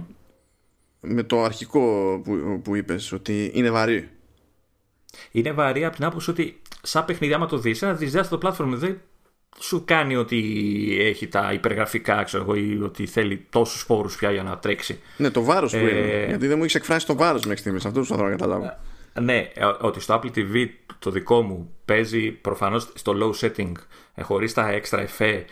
με 1.00 1.24
το 1.24 1.44
αρχικό 1.44 1.82
που, 2.24 2.62
που 2.64 2.76
είπες, 2.76 3.12
ότι 3.12 3.52
είναι 3.54 3.72
βαρύ. 3.72 4.10
Είναι 5.32 5.52
βαρύ 5.52 5.86
από 5.86 5.96
την 5.96 6.06
άποψη 6.06 6.30
ότι 6.30 6.62
σαν 6.82 7.06
παιχνίδι, 7.06 7.34
άμα 7.34 7.46
το 7.46 7.58
δεις, 7.58 7.82
ένα 7.82 7.94
δυσδιάστατο 7.94 8.48
platform 8.48 8.74
δεν 8.74 9.02
σου 9.60 9.84
κάνει 9.86 10.16
ότι 10.16 10.38
έχει 11.00 11.28
τα 11.28 11.54
υπεργραφικά, 11.54 12.24
ξέρω 12.24 12.44
εγώ, 12.44 12.56
ή 12.56 12.80
ότι 12.84 13.06
θέλει 13.06 13.46
τόσους 13.50 13.86
πόρου 13.86 14.10
πια 14.10 14.32
για 14.32 14.44
να 14.44 14.58
τρέξει. 14.58 15.00
Ναι, 15.18 15.30
το 15.30 15.44
βάρος 15.44 15.72
που 15.72 15.78
ε, 15.78 15.90
είναι. 15.90 16.26
Γιατί 16.28 16.48
δεν 16.48 16.58
μου 16.58 16.64
έχεις 16.64 16.76
εκφράσει 16.76 17.06
το 17.06 17.16
βάρος 17.16 17.42
μέχρι 17.44 17.60
στιγμής. 17.60 17.86
Αυτό 17.86 18.00
που 18.00 18.06
θα 18.06 18.16
να 18.16 18.30
καταλάβω. 18.30 18.78
Ναι, 19.22 19.38
ε, 19.54 19.66
ότι 19.80 20.00
στο 20.00 20.20
Apple 20.20 20.38
TV 20.38 20.70
το 21.00 21.12
δικό 21.12 21.42
μου 21.42 21.74
παίζει 21.86 22.32
προφανώς 22.32 22.92
στο 22.94 23.14
low 23.22 23.46
setting 23.46 23.72
ε, 24.16 24.22
χωρί 24.22 24.52
τα 24.52 24.82
extra 24.82 25.00
effect 25.00 25.46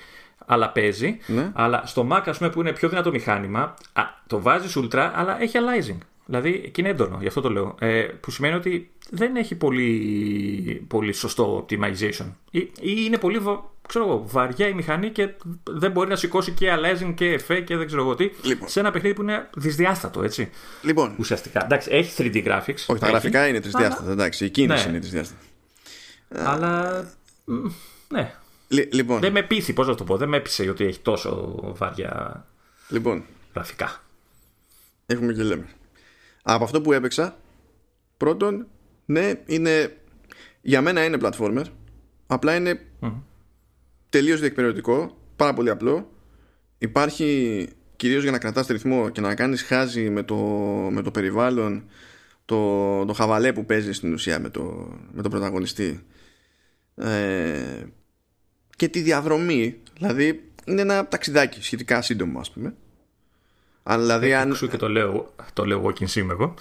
αλλά 0.46 0.70
παίζει. 0.70 1.18
Ναι. 1.28 1.52
Αλλά 1.54 1.84
στο 1.86 2.08
Mac, 2.12 2.22
ας 2.26 2.38
πούμε, 2.38 2.50
που 2.50 2.60
είναι 2.60 2.74
πιο 2.74 2.90
δυνατό 2.90 3.12
μηχάνημα, 3.12 3.62
α, 3.94 4.04
το 4.28 4.42
βάζεις 4.42 4.78
ultra, 4.78 5.12
αλλά 5.16 5.42
έχει 5.42 5.58
aliasing. 5.58 5.98
Δηλαδή, 6.26 6.70
και 6.72 6.82
είναι 6.82 6.90
έντονο, 6.90 7.18
γι' 7.22 7.28
αυτό 7.28 7.42
το 7.42 7.50
λέω. 7.50 7.76
Ε, 7.80 8.02
που 8.02 8.32
σημαίνει 8.32 8.56
ότι 8.56 8.92
δεν 9.10 9.36
έχει 9.36 9.56
πολύ, 9.56 10.86
πολύ 10.88 11.14
σωστό 11.14 11.66
optimization. 11.66 12.26
Ή, 12.52 12.60
ή 12.60 12.70
είναι 13.06 13.18
πολύ 13.18 13.40
ξέρω 13.90 14.06
εγώ, 14.06 14.24
βαριά 14.28 14.68
η 14.68 14.74
μηχανή 14.74 15.10
και 15.10 15.30
δεν 15.64 15.92
μπορεί 15.92 16.10
να 16.10 16.16
σηκώσει 16.16 16.52
και 16.52 16.74
aliasing 16.74 17.14
και 17.16 17.26
εφέ 17.26 17.62
και 17.62 17.78
δεν 17.78 17.86
ξέρω 17.86 18.02
εγώ 18.02 18.16
τι. 18.16 18.30
Λοιπόν. 18.42 18.68
Σε 18.70 18.80
ένα 18.80 18.92
παιχνίδι 18.92 19.16
που 19.16 19.22
είναι 19.22 19.50
δυσδιάστατο, 19.56 20.24
έτσι. 20.24 20.50
Λοιπόν. 20.82 21.16
Ουσιαστικά. 21.20 21.64
Εντάξει, 21.64 21.90
έχει 21.92 22.14
3D 22.18 22.48
graphics. 22.48 22.84
Όχι, 22.88 23.00
τα 23.00 23.08
γραφικά 23.08 23.48
είναι 23.48 23.60
τρισδιάστατα. 23.60 24.04
Αλλά... 24.04 24.12
Εντάξει, 24.12 24.46
η 24.46 24.50
κίνηση 24.50 24.84
ναι. 24.84 24.90
είναι 24.90 25.00
τρισδιάστατα. 25.00 25.42
Αλλά. 26.30 27.06
Ναι. 28.08 28.34
λοιπόν. 28.68 29.20
Δεν 29.20 29.32
με 29.32 29.44
πείθει, 29.44 29.74
πώς 29.74 29.88
να 29.88 29.96
το 29.96 30.04
πω. 30.04 30.18
Δεν 30.18 30.30
με 30.30 30.38
έπεισε 30.38 30.70
ότι 30.70 30.86
έχει 30.86 31.00
τόσο 31.00 31.56
βαριά 31.62 32.46
λοιπόν. 32.90 33.24
γραφικά. 33.54 34.04
Έχουμε 35.06 35.34
και 35.34 35.44
λέμε. 35.44 35.68
Από 36.42 36.64
αυτό 36.64 36.82
που 36.82 36.94
έπαιξα, 36.94 37.38
πρώτον, 38.18 38.68
ναι, 39.06 39.34
είναι. 39.46 39.98
Για 40.62 40.82
μένα 40.82 41.04
είναι 41.04 41.18
platformer. 41.22 41.64
Απλά 42.28 42.56
είναι 42.56 42.80
mm 43.02 43.14
τελείως 44.10 44.40
διεκπαιρεωτικό, 44.40 45.18
πάρα 45.36 45.54
πολύ 45.54 45.70
απλό. 45.70 46.12
Υπάρχει 46.78 47.68
κυρίως 47.96 48.22
για 48.24 48.32
να 48.32 48.38
κρατάς 48.38 48.68
ρυθμό 48.68 49.10
και 49.10 49.22
να 49.22 49.36
κάνεις 49.36 49.62
χάζι 49.62 50.10
με 50.10 50.24
το, 50.24 50.36
με 50.92 51.02
το 51.02 51.12
περιβάλλον 51.12 51.84
το, 52.46 53.06
το 53.06 53.14
χαβαλέ 53.14 53.54
που 53.54 53.66
παίζεις 53.66 53.98
στην 53.98 54.14
ουσία 54.14 54.40
με, 54.40 54.50
το, 54.50 54.62
με 55.12 55.22
τον 55.22 55.32
πρωταγωνιστή. 55.32 56.06
Ε, 56.96 57.84
και 58.76 58.88
τη 58.88 59.02
διαδρομή 59.02 59.82
δηλαδή 59.98 60.52
είναι 60.66 60.82
ένα 60.82 61.08
ταξιδάκι 61.08 61.64
σχετικά 61.64 62.02
σύντομο 62.02 62.40
ας 62.40 62.52
πούμε. 62.52 62.74
Αλλά 63.84 64.20
δηλαδή 64.20 64.34
αν... 64.34 64.70
και 64.70 64.78
το 64.78 64.90
λέω, 64.90 65.34
το 65.54 65.66
λέω 65.66 65.86
walking 65.86 66.08
sim 66.08 66.28
εγώ. 66.30 66.54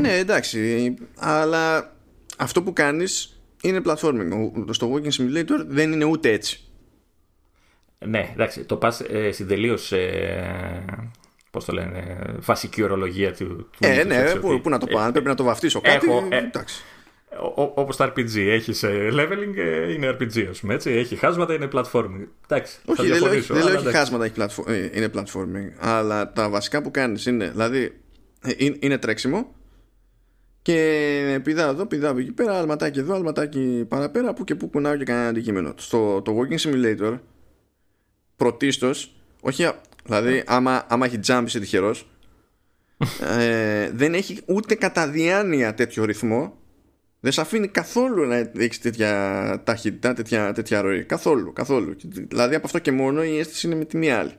Ναι 0.00 0.16
εντάξει 0.16 0.94
αλλά 1.16 1.96
αυτό 2.36 2.62
που 2.62 2.72
κάνεις 2.72 3.39
είναι 3.62 3.80
platforming. 3.84 4.52
Στο 4.70 4.92
Walking 4.92 5.12
Simulator 5.12 5.64
δεν 5.66 5.92
είναι 5.92 6.04
ούτε 6.04 6.32
έτσι. 6.32 6.64
Ναι, 7.98 8.30
εντάξει, 8.32 8.64
το 8.64 8.76
πας 8.76 9.00
ε, 9.00 9.32
στην 9.32 9.46
τελείω. 9.46 9.78
Ε, 9.90 10.84
πώς 11.50 11.64
το 11.64 11.72
λένε, 11.72 12.16
βασική 12.38 12.82
ορολογία 12.82 13.32
του. 13.34 13.46
του 13.46 13.78
ε, 13.80 14.04
ναι, 14.04 14.34
πού, 14.34 14.68
να 14.68 14.78
το 14.78 14.86
πάω, 14.86 15.08
ε, 15.08 15.10
πρέπει 15.10 15.26
να 15.26 15.34
το 15.34 15.44
βαφτίσω 15.44 15.80
κάτι. 15.80 16.06
Έχω, 16.06 16.26
ε, 16.30 16.36
εντάξει. 16.36 16.82
Όπως 17.54 17.96
τα 17.96 18.12
RPG, 18.12 18.36
έχεις 18.36 18.82
ε, 18.82 19.08
leveling, 19.12 19.56
ε, 19.56 19.92
είναι 19.92 20.10
RPG, 20.10 20.46
ας 20.50 20.60
πούμε 20.60 20.74
έτσι. 20.74 20.90
Έχει 20.90 21.16
χάσματα, 21.16 21.54
είναι 21.54 21.68
platforming. 21.72 22.26
Εντάξει, 22.48 22.78
όχι, 22.84 23.08
δεν 23.08 23.22
λέω, 23.22 23.42
δεν 23.42 23.64
λέω 23.64 23.74
έχει 23.74 23.90
χάσματα, 23.90 24.24
έχει 24.24 24.34
platform, 24.38 24.90
είναι 24.92 25.10
platforming. 25.14 25.72
Αλλά 25.78 26.32
τα 26.32 26.48
βασικά 26.48 26.82
που 26.82 26.90
κάνεις 26.90 27.26
είναι, 27.26 27.48
δηλαδή, 27.48 28.00
είναι 28.80 28.98
τρέξιμο, 28.98 29.54
και 30.70 31.40
πηδά 31.42 31.68
εδώ, 31.68 31.86
πηδά 31.86 32.08
από 32.08 32.18
εκεί 32.18 32.32
πέρα, 32.32 32.58
αλματάκι 32.58 32.98
εδώ, 32.98 33.14
αλματάκι 33.14 33.84
παραπέρα, 33.88 34.32
που 34.32 34.44
και 34.44 34.54
που 34.54 34.68
κουνάω 34.68 34.96
και 34.96 35.04
κανένα 35.04 35.28
αντικείμενο. 35.28 35.74
Στο 35.76 36.22
το 36.22 36.36
Walking 36.38 36.58
Simulator, 36.58 37.18
πρωτίστως, 38.36 39.14
όχι, 39.40 39.70
δηλαδή, 40.04 40.42
άμα, 40.46 40.86
άμα 40.88 41.06
έχει 41.06 41.18
jump 41.26 41.42
είσαι 41.46 41.60
τυχερός, 41.60 42.10
ε, 43.38 43.90
δεν 43.94 44.14
έχει 44.14 44.38
ούτε 44.46 44.74
κατά 44.74 45.08
διάνοια 45.08 45.74
τέτοιο 45.74 46.04
ρυθμό. 46.04 46.58
Δεν 47.20 47.32
σε 47.32 47.40
αφήνει 47.40 47.68
καθόλου 47.68 48.26
να 48.26 48.36
έχεις 48.36 48.80
τέτοια 48.80 49.62
ταχύτητα, 49.64 50.12
τέτοια, 50.12 50.52
τέτοια 50.52 50.80
ροή. 50.80 51.04
Καθόλου, 51.04 51.52
καθόλου. 51.52 51.96
Δηλαδή 52.04 52.54
από 52.54 52.66
αυτό 52.66 52.78
και 52.78 52.92
μόνο 52.92 53.24
η 53.24 53.38
αίσθηση 53.38 53.66
είναι 53.66 53.76
με 53.76 53.84
τη 53.84 53.96
μία 53.96 54.18
άλλη. 54.18 54.32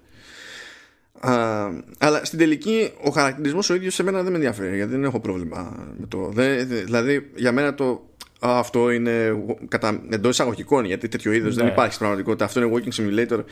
Α, 1.23 1.69
αλλά 1.97 2.25
στην 2.25 2.39
τελική 2.39 2.91
ο 3.03 3.09
χαρακτηρισμός 3.09 3.69
ο 3.69 3.73
ίδιος 3.73 3.93
σε 3.93 4.03
μένα 4.03 4.21
δεν 4.21 4.31
με 4.31 4.37
ενδιαφέρει 4.37 4.75
γιατί 4.75 4.91
δεν 4.91 5.03
έχω 5.03 5.19
πρόβλημα 5.19 5.87
με 5.99 6.07
το 6.07 6.29
δε, 6.33 6.63
δηλαδή 6.63 7.31
για 7.35 7.51
μένα 7.51 7.73
το 7.73 8.05
αυτό 8.39 8.89
είναι 8.89 9.43
κατά, 9.67 10.03
εντός 10.09 10.31
εισαγωγικών 10.31 10.85
γιατί 10.85 11.07
τέτοιο 11.07 11.31
είδος 11.31 11.55
δεν 11.55 11.65
ναι. 11.65 11.71
υπάρχει 11.71 11.93
στην 11.93 12.05
πραγματικότητα 12.05 12.45
αυτό 12.45 12.61
είναι 12.61 12.71
walking 12.73 13.01
simulator 13.01 13.43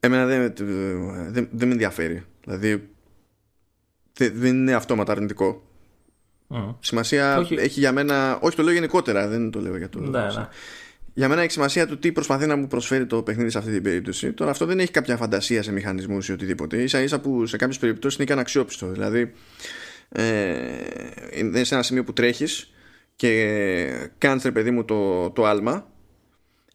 εμένα 0.00 0.26
δεν, 0.26 0.52
δεν, 1.30 1.48
δεν 1.50 1.68
με 1.68 1.72
ενδιαφέρει 1.72 2.24
δηλαδή 2.44 2.88
δεν 4.12 4.56
είναι 4.56 4.72
αυτόματα 4.72 5.12
αρνητικό 5.12 5.62
mm. 6.48 6.74
σημασία 6.80 7.38
όχι. 7.38 7.54
έχει 7.54 7.80
για 7.80 7.92
μένα 7.92 8.38
όχι 8.40 8.56
το 8.56 8.62
λέω 8.62 8.72
γενικότερα 8.72 9.28
δεν 9.28 9.50
το 9.50 9.60
λέω 9.60 9.76
για 9.76 9.88
το 9.88 10.00
ναι, 10.00 10.20
ναι 10.20 10.48
για 11.14 11.28
μένα 11.28 11.42
έχει 11.42 11.50
σημασία 11.50 11.86
του 11.86 11.98
τι 11.98 12.12
προσπαθεί 12.12 12.46
να 12.46 12.56
μου 12.56 12.66
προσφέρει 12.66 13.06
το 13.06 13.22
παιχνίδι 13.22 13.50
σε 13.50 13.58
αυτή 13.58 13.72
την 13.72 13.82
περίπτωση. 13.82 14.32
Τώρα 14.32 14.50
αυτό 14.50 14.66
δεν 14.66 14.80
έχει 14.80 14.90
κάποια 14.90 15.16
φαντασία 15.16 15.62
σε 15.62 15.72
μηχανισμούς 15.72 16.28
ή 16.28 16.32
οτιδήποτε. 16.32 16.86
σα 16.86 17.00
ίσα 17.00 17.20
που 17.20 17.46
σε 17.46 17.56
κάποιες 17.56 17.78
περιπτώσεις 17.78 18.18
είναι 18.18 18.26
και 18.26 18.32
αναξιόπιστο. 18.32 18.86
Δηλαδή, 18.86 19.32
ε, 20.08 20.54
είναι 21.30 21.64
σε 21.64 21.74
ένα 21.74 21.82
σημείο 21.82 22.04
που 22.04 22.12
τρέχεις 22.12 22.72
και 23.16 24.10
κάνεις 24.18 24.42
ρε 24.42 24.50
παιδί 24.50 24.70
μου 24.70 24.84
το, 24.84 25.30
το 25.30 25.44
άλμα. 25.46 25.90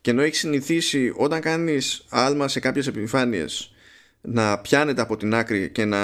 Και 0.02 0.12
ενώ 0.12 0.22
έχεις 0.22 0.40
συνηθίσει 0.40 1.14
όταν 1.16 1.42
κάνεις 1.42 2.06
άλμα 2.10 2.48
σε 2.48 2.60
κάποιες 2.60 2.88
επιφάνειες 2.88 3.72
να 4.22 4.60
πιάνεται 4.60 5.02
από 5.02 5.18
την 5.18 5.36
άκρη 5.36 5.70
και 5.70 5.86
να, 5.86 6.00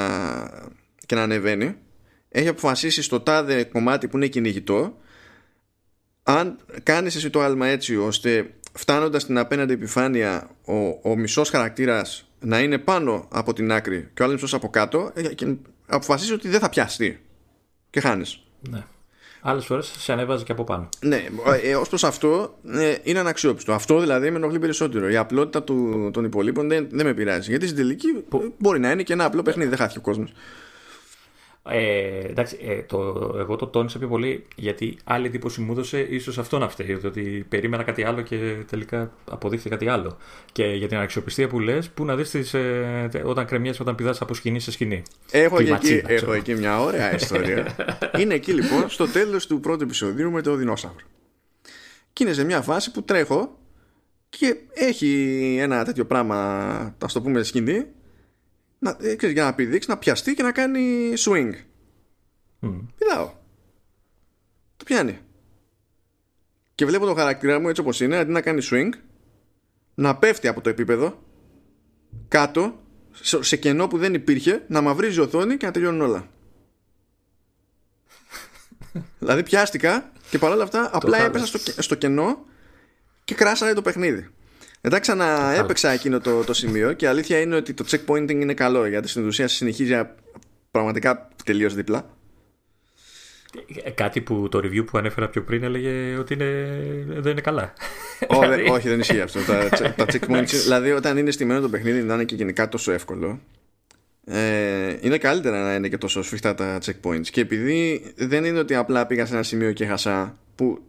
και 1.05 1.15
να 1.15 1.21
ανεβαίνει, 1.21 1.75
έχει 2.29 2.47
αποφασίσει 2.47 3.01
στο 3.01 3.19
τάδε 3.19 3.63
κομμάτι 3.63 4.07
που 4.07 4.17
είναι 4.17 4.27
κυνηγητό 4.27 4.97
αν 6.23 6.57
κάνεις 6.83 7.15
εσύ 7.15 7.29
το 7.29 7.41
άλμα 7.41 7.67
έτσι 7.67 7.97
ώστε 7.97 8.53
φτάνοντας 8.73 9.21
στην 9.21 9.37
απέναντι 9.37 9.73
επιφάνεια 9.73 10.49
ο, 10.65 11.09
ο 11.09 11.15
μισός 11.15 11.49
χαρακτήρας 11.49 12.27
να 12.39 12.59
είναι 12.59 12.77
πάνω 12.77 13.27
από 13.31 13.53
την 13.53 13.71
άκρη 13.71 14.09
και 14.13 14.21
ο 14.21 14.25
άλλος 14.25 14.35
μισός 14.35 14.53
από 14.53 14.69
κάτω 14.69 15.11
ε, 15.13 15.21
και 15.21 15.55
αποφασίσεις 15.87 16.33
ότι 16.33 16.49
δεν 16.49 16.59
θα 16.59 16.69
πιαστεί 16.69 17.21
και 17.89 17.99
χάνεις 17.99 18.39
ναι. 18.69 18.83
Άλλες 19.45 19.65
φορές 19.65 19.93
σε 19.97 20.11
ανέβαζε 20.11 20.43
και 20.43 20.51
από 20.51 20.63
πάνω. 20.63 20.89
Ναι, 20.99 21.25
ε, 21.63 21.75
ως 21.75 21.89
προς 21.89 22.03
αυτό 22.03 22.57
ε, 22.73 22.95
είναι 23.03 23.19
αναξιόπιστο. 23.19 23.73
Αυτό 23.73 23.99
δηλαδή 23.99 24.31
με 24.31 24.37
ενοχλεί 24.37 24.59
περισσότερο. 24.59 25.09
Η 25.09 25.15
απλότητα 25.15 25.63
του, 25.63 26.09
των 26.13 26.23
υπολείπων 26.23 26.67
δεν, 26.67 26.87
δεν 26.91 27.05
με 27.05 27.13
πειράζει. 27.13 27.49
Γιατί 27.49 27.65
στην 27.65 27.77
τελική 27.77 28.07
Που... 28.29 28.53
μπορεί 28.57 28.79
να 28.79 28.91
είναι 28.91 29.03
και 29.03 29.13
ένα 29.13 29.25
απλό 29.25 29.41
παιχνίδι, 29.41 29.69
δεν 29.69 29.77
χάθηκε 29.77 29.97
ο 29.97 30.01
κόσμος. 30.01 30.33
Ε, 31.69 32.19
εντάξει, 32.29 32.57
ε, 32.67 32.81
το, 32.81 32.97
εγώ 33.37 33.55
το 33.55 33.67
τόνισα 33.67 33.99
πιο 33.99 34.07
πολύ 34.07 34.43
γιατί 34.55 34.97
άλλη 35.03 35.25
εντύπωση 35.25 35.61
μου 35.61 35.71
έδωσε 35.71 35.99
ίσως 35.99 36.37
αυτό 36.37 36.57
να 36.57 36.69
φταίει. 36.69 36.99
Ότι 37.05 37.45
περίμενα 37.49 37.83
κάτι 37.83 38.03
άλλο 38.03 38.21
και 38.21 38.55
τελικά 38.69 39.13
αποδείχθηκε 39.31 39.69
κάτι 39.69 39.87
άλλο. 39.87 40.17
Και 40.51 40.65
για 40.65 40.87
την 40.87 40.97
αξιοπιστία 40.97 41.47
που 41.47 41.59
λες, 41.59 41.89
πού 41.89 42.05
να 42.05 42.15
δεις 42.15 42.53
ε, 42.53 43.09
όταν 43.23 43.45
κρεμιέσαι, 43.45 43.81
όταν 43.81 43.95
πηδάς 43.95 44.21
από 44.21 44.33
σκηνή 44.33 44.59
σε 44.59 44.71
σκηνή. 44.71 45.03
Έχω, 45.31 45.59
εκεί, 45.59 45.69
ματσίδα, 45.71 46.11
έχω 46.11 46.33
εκεί 46.33 46.53
μια 46.53 46.81
ωραία 46.81 47.13
ιστορία. 47.15 47.75
είναι 48.19 48.33
εκεί 48.33 48.51
λοιπόν 48.51 48.89
στο 48.89 49.07
τέλος 49.07 49.47
του 49.47 49.59
πρώτου 49.59 49.83
επεισοδίου 49.83 50.31
με 50.31 50.41
το 50.41 50.55
δεινόσαυρο. 50.55 50.95
Και 52.13 52.23
είναι 52.23 52.33
σε 52.33 52.43
μια 52.43 52.61
φάση 52.61 52.91
που 52.91 53.03
τρέχω 53.03 53.57
και 54.29 54.55
έχει 54.73 55.57
ένα 55.59 55.83
τέτοιο 55.85 56.05
πράγμα, 56.05 56.37
ας 57.03 57.13
το 57.13 57.21
πούμε 57.21 57.43
σκηνή, 57.43 57.85
να, 58.83 58.97
ε, 59.01 59.15
ξέρεις, 59.15 59.35
για 59.35 59.43
να 59.43 59.53
πηδήξει, 59.53 59.89
να 59.89 59.97
πιαστεί 59.97 60.33
και 60.33 60.43
να 60.43 60.51
κάνει 60.51 61.13
swing. 61.17 61.51
Mm. 62.61 62.81
Πηδάω. 62.97 63.33
Το 64.77 64.83
πιάνει. 64.83 65.19
Και 66.75 66.85
βλέπω 66.85 67.05
το 67.05 67.13
χαρακτήρα 67.13 67.59
μου 67.59 67.69
έτσι 67.69 67.81
όπως 67.81 67.99
είναι, 67.99 68.17
αντί 68.17 68.31
να 68.31 68.41
κάνει 68.41 68.61
swing, 68.71 68.89
να 69.93 70.17
πέφτει 70.17 70.47
από 70.47 70.61
το 70.61 70.69
επίπεδο 70.69 71.23
κάτω, 72.27 72.81
σε 73.39 73.57
κενό 73.57 73.87
που 73.87 73.97
δεν 73.97 74.13
υπήρχε, 74.13 74.63
να 74.67 74.81
μαυρίζει 74.81 75.19
οθόνη 75.19 75.57
και 75.57 75.65
να 75.65 75.71
τελειώνουν 75.71 76.01
όλα. 76.01 76.29
δηλαδή 79.19 79.43
πιάστηκα 79.43 80.11
και 80.29 80.37
παρόλα 80.37 80.63
αυτά 80.63 80.89
απλά 80.93 81.17
έπεσα 81.17 81.45
στο, 81.45 81.81
στο 81.81 81.95
κενό 81.95 82.45
και 83.23 83.35
κράσανε 83.35 83.73
το 83.73 83.81
παιχνίδι. 83.81 84.29
Μετά 84.85 84.99
ξαναέπαιξα 84.99 85.89
εκείνο 85.89 86.19
το, 86.19 86.43
το 86.43 86.53
σημείο 86.53 86.93
και 86.93 87.05
η 87.05 87.07
αλήθεια 87.07 87.39
είναι 87.39 87.55
ότι 87.55 87.73
το 87.73 87.85
checkpointing 87.89 88.29
είναι 88.29 88.53
καλό 88.53 88.85
γιατί 88.85 89.07
στην 89.07 89.25
ουσία 89.25 89.47
συνεχίζει 89.47 90.07
πραγματικά 90.71 91.27
τελείως 91.45 91.73
δίπλα. 91.73 92.09
Ε, 93.83 93.89
κάτι 93.89 94.21
που 94.21 94.49
το 94.49 94.57
review 94.57 94.85
που 94.85 94.97
ανέφερα 94.97 95.29
πιο 95.29 95.43
πριν 95.43 95.63
έλεγε 95.63 96.17
ότι 96.17 96.33
είναι, 96.33 96.45
δεν 97.07 97.31
είναι 97.31 97.41
καλά. 97.41 97.73
όχι, 98.27 98.69
όχι, 98.69 98.89
δεν 98.89 98.99
ισχύει 98.99 99.21
αυτό. 99.21 99.39
τα, 99.39 99.69
τα 99.97 100.05
checkpoints, 100.05 100.45
δηλαδή 100.63 100.91
όταν 100.91 101.17
είναι 101.17 101.31
στημένο 101.31 101.61
το 101.61 101.69
παιχνίδι 101.69 102.01
να 102.01 102.13
είναι 102.13 102.23
και 102.23 102.35
γενικά 102.35 102.69
τόσο 102.69 102.91
εύκολο, 102.91 103.39
ε, 104.25 104.97
είναι 105.01 105.17
καλύτερα 105.17 105.63
να 105.63 105.75
είναι 105.75 105.87
και 105.87 105.97
τόσο 105.97 106.23
σφιχτά 106.23 106.55
τα 106.55 106.79
checkpoints. 106.85 107.27
Και 107.27 107.41
επειδή 107.41 108.03
δεν 108.15 108.45
είναι 108.45 108.59
ότι 108.59 108.75
απλά 108.75 109.05
πήγα 109.05 109.25
σε 109.25 109.33
ένα 109.33 109.43
σημείο 109.43 109.71
και 109.71 109.85
χασά, 109.85 110.37
που 110.55 110.81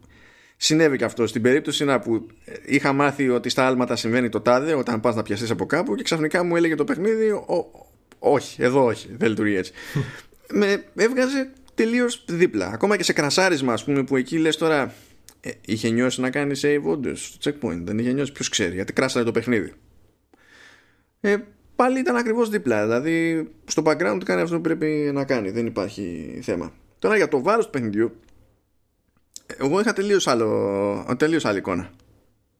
συνέβη 0.57 0.97
και 0.97 1.05
αυτό. 1.05 1.27
Στην 1.27 1.43
περίπτωση 1.43 1.85
να 1.85 2.01
που 2.01 2.27
είχα 2.65 2.93
μάθει 2.93 3.29
ότι 3.29 3.49
στα 3.49 3.67
άλματα 3.67 3.97
συμβαίνει 3.97 4.29
το 4.29 4.41
τάδε 4.41 4.75
όταν 4.75 5.01
πας 5.01 5.15
να 5.15 5.23
πιαστείς 5.23 5.51
από 5.51 5.67
κάπου 5.67 5.95
και 5.95 6.03
ξαφνικά 6.03 6.45
μου 6.45 6.57
έλεγε 6.57 6.75
το 6.75 6.85
παιχνίδι, 6.85 7.31
ο, 7.31 7.71
όχι, 8.19 8.63
εδώ 8.63 8.85
όχι, 8.85 9.09
δεν 9.17 9.29
λειτουργεί 9.29 9.57
έτσι. 9.57 9.73
Με 10.59 10.85
έβγαζε 10.95 11.51
τελείως 11.75 12.25
δίπλα. 12.29 12.67
Ακόμα 12.67 12.97
και 12.97 13.03
σε 13.03 13.13
κρασάρισμα, 13.13 13.73
ας 13.73 13.85
πούμε, 13.85 14.05
που 14.05 14.17
εκεί 14.17 14.39
λες 14.39 14.57
τώρα. 14.57 14.95
Ε, 15.41 15.51
είχε 15.67 15.91
νιώσει 15.91 16.21
να 16.21 16.31
κάνει 16.31 16.61
save 16.63 16.83
όντως 16.83 17.39
στο 17.41 17.51
checkpoint. 17.51 17.81
Δεν 17.85 17.99
είχε 17.99 18.13
νιώσει, 18.13 18.33
ποιος 18.33 18.49
ξέρει, 18.49 18.75
γιατί 18.75 18.93
κράσανε 18.93 19.25
το 19.25 19.31
παιχνίδι. 19.33 19.73
Ε, 21.21 21.37
πάλι 21.77 21.99
ήταν 21.99 22.17
ακριβώς 22.17 22.49
δίπλα. 22.49 22.83
Δηλαδή, 22.83 23.47
στο 23.65 23.83
background 23.87 24.21
κάνει 24.25 24.41
αυτό 24.41 24.55
που 24.55 24.61
πρέπει 24.61 25.11
να 25.15 25.25
κάνει. 25.25 25.51
Δεν 25.51 25.67
υπάρχει 25.67 26.39
θέμα. 26.43 26.73
Τώρα 26.99 27.17
για 27.17 27.29
το 27.29 27.43
βάρος 27.43 27.65
του 27.65 27.71
παιχνιδιού, 27.71 28.21
εγώ 29.47 29.81
είχα 29.81 29.93
τελείως 29.93 30.29
τελείως 31.17 31.45
άλλη 31.45 31.59
εικόνα. 31.59 31.91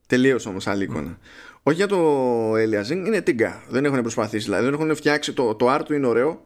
Τελείως 0.07 0.47
όμως 0.47 0.67
άλλη 0.67 0.85
εικόνα. 0.85 1.19
Όχι 1.63 1.77
για 1.77 1.87
το 1.87 2.53
Aliasing, 2.53 3.07
είναι 3.07 3.21
τίγκα. 3.21 3.63
Δεν 3.69 3.85
έχουν 3.85 4.01
προσπαθήσει. 4.01 4.45
Δηλαδή, 4.45 4.65
δεν 4.65 4.75
έχουν 4.75 4.97
φτιάξει 4.97 5.33
το, 5.33 5.55
το 5.55 5.75
art 5.75 5.81
του 5.85 5.95
είναι 5.95 6.07
ωραίο 6.07 6.45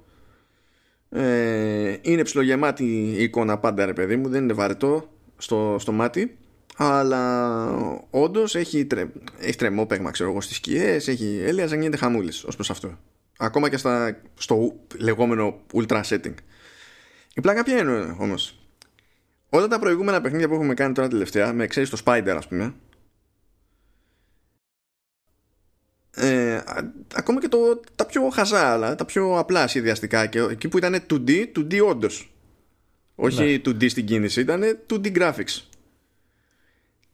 ε, 1.11 1.97
είναι 2.03 2.23
ψιλογεμάτη 2.23 2.85
η 2.85 3.23
εικόνα 3.23 3.59
πάντα 3.59 3.85
ρε 3.85 3.93
παιδί 3.93 4.17
μου 4.17 4.29
δεν 4.29 4.43
είναι 4.43 4.53
βαρετό 4.53 5.09
στο, 5.37 5.77
στο 5.79 5.93
μάτι 5.93 6.37
αλλά 6.77 7.71
όντως 8.11 8.55
έχει, 8.55 8.85
τρε, 8.85 9.07
έχει 9.39 9.57
τρεμόπαιγμα 9.57 10.11
ξέρω 10.11 10.31
εγώ 10.31 10.41
στις 10.41 10.57
σκιές 10.57 11.09
έχει 11.09 11.41
έλεια 11.45 11.67
να 11.67 11.77
γίνεται 11.77 11.97
χαμούλης 11.97 12.45
ως 12.45 12.55
προς 12.55 12.71
αυτό 12.71 12.99
ακόμα 13.39 13.69
και 13.69 13.77
στα, 13.77 14.21
στο 14.35 14.75
λεγόμενο 14.99 15.61
ultra 15.73 16.03
setting 16.03 16.35
η 17.35 17.41
πλάκα 17.41 17.63
ποια 17.63 17.79
είναι 17.79 18.17
όμως; 18.19 18.68
Όλα 19.49 19.69
τα 19.69 19.79
προηγούμενα 19.79 20.21
παιχνίδια 20.21 20.49
που 20.49 20.55
έχουμε 20.55 20.75
κάνει 20.75 20.95
τώρα 20.95 21.09
τελευταία 21.09 21.53
με 21.53 21.65
εξαίρεση 21.65 21.91
το 21.91 22.03
Spider 22.05 22.35
ας 22.37 22.49
πούμε 22.49 22.75
ε, 26.21 26.61
ακόμα 27.15 27.41
και 27.41 27.49
το, 27.49 27.81
τα 27.95 28.07
πιο 28.07 28.29
χαζά, 28.29 28.95
τα 28.95 29.05
πιο 29.05 29.39
απλά 29.39 29.67
σχεδιαστικά 29.67 30.27
και 30.27 30.39
εκεί 30.39 30.69
που 30.69 30.79
ήταν 30.79 30.95
2D, 31.11 31.47
2D 31.57 31.87
όντως. 31.89 32.33
Όχι 33.15 33.45
ναι. 33.45 33.61
2D 33.65 33.91
στην 33.91 34.07
κίνηση, 34.07 34.41
ήταν 34.41 34.79
2D 34.91 35.17
graphics. 35.19 35.63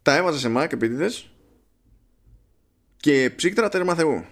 Τα 0.02 0.16
έβαζα 0.16 0.38
σε 0.38 0.52
Mac 0.56 0.72
επίτηδε 0.72 1.10
και 2.96 3.32
ψύκτρα 3.36 3.68
τέρμα 3.68 3.94
Θεού. 3.94 4.24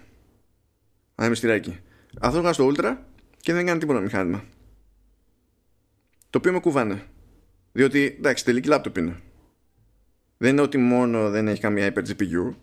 Αν 1.15 1.25
είμαι 1.25 1.35
στηράκι. 1.35 1.79
Αυτό 2.19 2.39
είχα 2.39 2.53
στο 2.53 2.71
Ultra 2.71 2.97
και 3.37 3.53
δεν 3.53 3.65
κάνει 3.65 3.79
τίποτα 3.79 3.99
μηχάνημα. 3.99 4.43
Το 6.29 6.37
οποίο 6.37 6.51
με 6.51 6.59
κουβάνε. 6.59 7.03
Διότι 7.73 8.15
εντάξει, 8.17 8.45
τελική 8.45 8.67
λάπτοπ 8.67 8.97
είναι. 8.97 9.21
Δεν 10.37 10.51
είναι 10.51 10.61
ότι 10.61 10.77
μόνο 10.77 11.29
δεν 11.29 11.47
έχει 11.47 11.61
καμία 11.61 11.93
hyper 11.93 12.01
GPU 12.09 12.55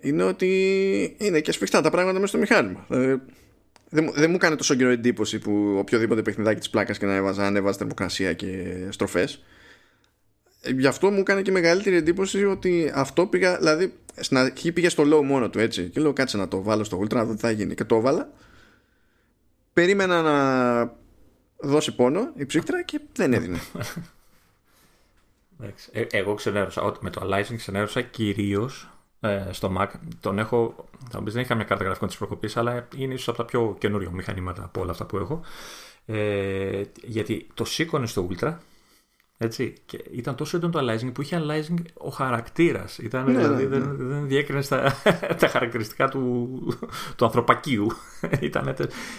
είναι 0.00 0.22
ότι 0.22 1.16
είναι 1.18 1.40
και 1.40 1.52
σφιχτά 1.52 1.80
τα 1.80 1.90
πράγματα 1.90 2.18
μέσα 2.18 2.26
στο 2.26 2.38
μηχάνημα. 2.38 2.84
Δηλαδή, 2.88 3.22
δεν, 3.88 4.10
δεν 4.14 4.30
μου 4.30 4.36
κάνει 4.36 4.56
τόσο 4.56 4.74
καιρό 4.74 4.90
εντύπωση 4.90 5.38
που 5.38 5.74
οποιοδήποτε 5.78 6.22
παιχνιδάκι 6.22 6.58
της 6.58 6.70
πλάκας 6.70 6.98
και 6.98 7.06
να 7.06 7.14
έβαζα, 7.14 7.46
αν 7.46 7.56
έβαζα 7.56 7.78
θερμοκρασία 7.78 8.32
και 8.32 8.76
στροφές. 8.88 9.44
Γι' 10.76 10.86
αυτό 10.86 11.10
μου 11.10 11.18
έκανε 11.18 11.42
και 11.42 11.50
μεγαλύτερη 11.50 11.96
εντύπωση 11.96 12.44
ότι 12.44 12.92
αυτό 12.94 13.26
πήγα, 13.26 13.56
δηλαδή 13.56 13.92
στην 14.14 14.36
αρχή 14.36 14.72
πήγε 14.72 14.88
στο 14.88 15.02
low 15.02 15.24
μόνο 15.24 15.50
του 15.50 15.58
έτσι. 15.58 15.88
Και 15.88 16.00
λέω 16.00 16.12
κάτσε 16.12 16.36
να 16.36 16.48
το 16.48 16.62
βάλω 16.62 16.84
στο 16.84 17.00
ultra 17.00 17.14
να 17.14 17.24
δω 17.24 17.34
τι 17.34 17.40
θα 17.40 17.50
γίνει. 17.50 17.74
Και 17.74 17.84
το 17.84 17.96
έβαλα. 17.96 18.32
Περίμενα 19.72 20.22
να 20.22 20.96
δώσει 21.58 21.94
πόνο 21.94 22.30
η 22.34 22.46
ψύκτρα 22.46 22.82
και 22.82 23.00
δεν 23.12 23.32
έδινε. 23.32 23.58
Ε, 25.92 26.06
εγώ 26.10 26.34
ξενέρωσα. 26.34 26.96
Με 27.00 27.10
το 27.10 27.20
Aliasing 27.24 27.56
ξενέρωσα 27.56 28.00
κυρίως 28.00 28.88
ε, 29.20 29.48
στο 29.50 29.76
Mac. 29.78 29.88
Τον 30.20 30.38
έχω, 30.38 30.88
θα 31.10 31.20
μου 31.20 31.30
δεν 31.30 31.42
είχα 31.42 31.54
μια 31.54 31.64
κάρτα 31.64 31.84
γραφικών 31.84 32.08
της 32.08 32.16
προκοπής, 32.16 32.56
αλλά 32.56 32.88
είναι 32.96 33.14
ίσως 33.14 33.28
από 33.28 33.36
τα 33.36 33.44
πιο 33.44 33.76
καινούργια 33.78 34.10
μηχανήματα 34.10 34.64
από 34.64 34.80
όλα 34.80 34.90
αυτά 34.90 35.04
που 35.04 35.16
έχω. 35.16 35.40
Ε, 36.06 36.82
γιατί 37.02 37.46
το 37.54 37.64
σήκωνε 37.64 38.06
στο 38.06 38.28
Ultra 38.30 38.56
έτσι, 39.38 39.74
και 39.86 40.04
ήταν 40.10 40.34
τόσο 40.34 40.56
έντονο 40.56 40.72
το 40.72 40.78
aliasing 40.80 41.12
που 41.12 41.22
είχε 41.22 41.42
aliasing 41.42 41.82
ο 41.94 42.08
χαρακτήρας. 42.08 42.98
Ναι, 42.98 43.08
δηλαδή 43.22 43.62
ναι, 43.62 43.68
δεν, 43.68 43.96
ναι. 43.98 44.04
δεν 44.04 44.26
διέκρινε 44.26 44.62
τα, 44.62 44.94
τα 45.40 45.48
χαρακτηριστικά 45.48 46.08
του, 46.08 46.48
του 47.16 47.24
ανθρωπακίου. 47.24 47.86
Ήταν, 48.40 48.74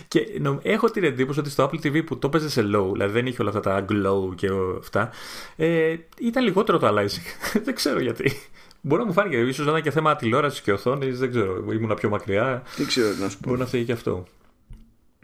και 0.08 0.28
έχω 0.62 0.92
την 0.92 1.04
εντύπωση 1.04 1.40
ότι 1.40 1.50
στο 1.50 1.64
Apple 1.64 1.86
TV 1.86 2.06
που 2.06 2.18
το 2.18 2.28
έπαιζε 2.28 2.50
σε 2.50 2.62
low, 2.62 2.92
δηλαδή 2.92 3.14
δεν 3.14 3.26
είχε 3.26 3.42
όλα 3.42 3.50
αυτά 3.50 3.62
τα 3.62 3.86
glow 3.90 4.36
και 4.36 4.50
αυτά, 4.80 5.10
ε, 5.56 5.96
ήταν 6.20 6.44
λιγότερο 6.44 6.78
το 6.78 6.88
aliasing. 6.88 7.54
δεν 7.66 7.76
ξέρω 7.76 8.00
γιατί. 8.00 8.32
Μπορεί 8.82 9.02
να 9.02 9.08
μου 9.08 9.14
φάνηκε, 9.14 9.38
ίσως 9.38 9.66
να 9.66 9.72
ήταν 9.72 9.84
και 9.84 9.92
θέμα 9.92 10.16
τηλεόρασης 10.16 10.62
και 10.62 10.72
οθόνης, 10.72 11.20
δεν 11.20 11.30
ξέρω. 11.30 11.72
Ήμουν 11.72 11.94
πιο 11.96 12.10
μακριά. 12.10 12.64
Δεν 12.78 12.88
ξέρω 12.88 13.08
να 13.20 13.30
σου 13.30 13.38
πω. 13.38 13.50
Μπορεί 13.50 13.60
να 13.60 13.66
φταίει 13.66 13.84
και 13.84 13.92
αυτό. 13.92 14.24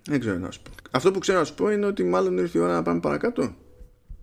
Δεν 0.05 0.19
ξέρω 0.19 0.37
να 0.37 0.51
σου 0.51 0.61
πω. 0.61 0.69
Αυτό 0.91 1.11
που 1.11 1.19
ξέρω 1.19 1.39
να 1.39 1.45
σου 1.45 1.53
πω 1.53 1.71
είναι 1.71 1.85
ότι 1.85 2.03
μάλλον 2.03 2.37
ήρθε 2.37 2.57
η 2.57 2.61
ώρα 2.61 2.73
να 2.73 2.83
πάμε 2.83 2.99
παρακάτω. 2.99 3.55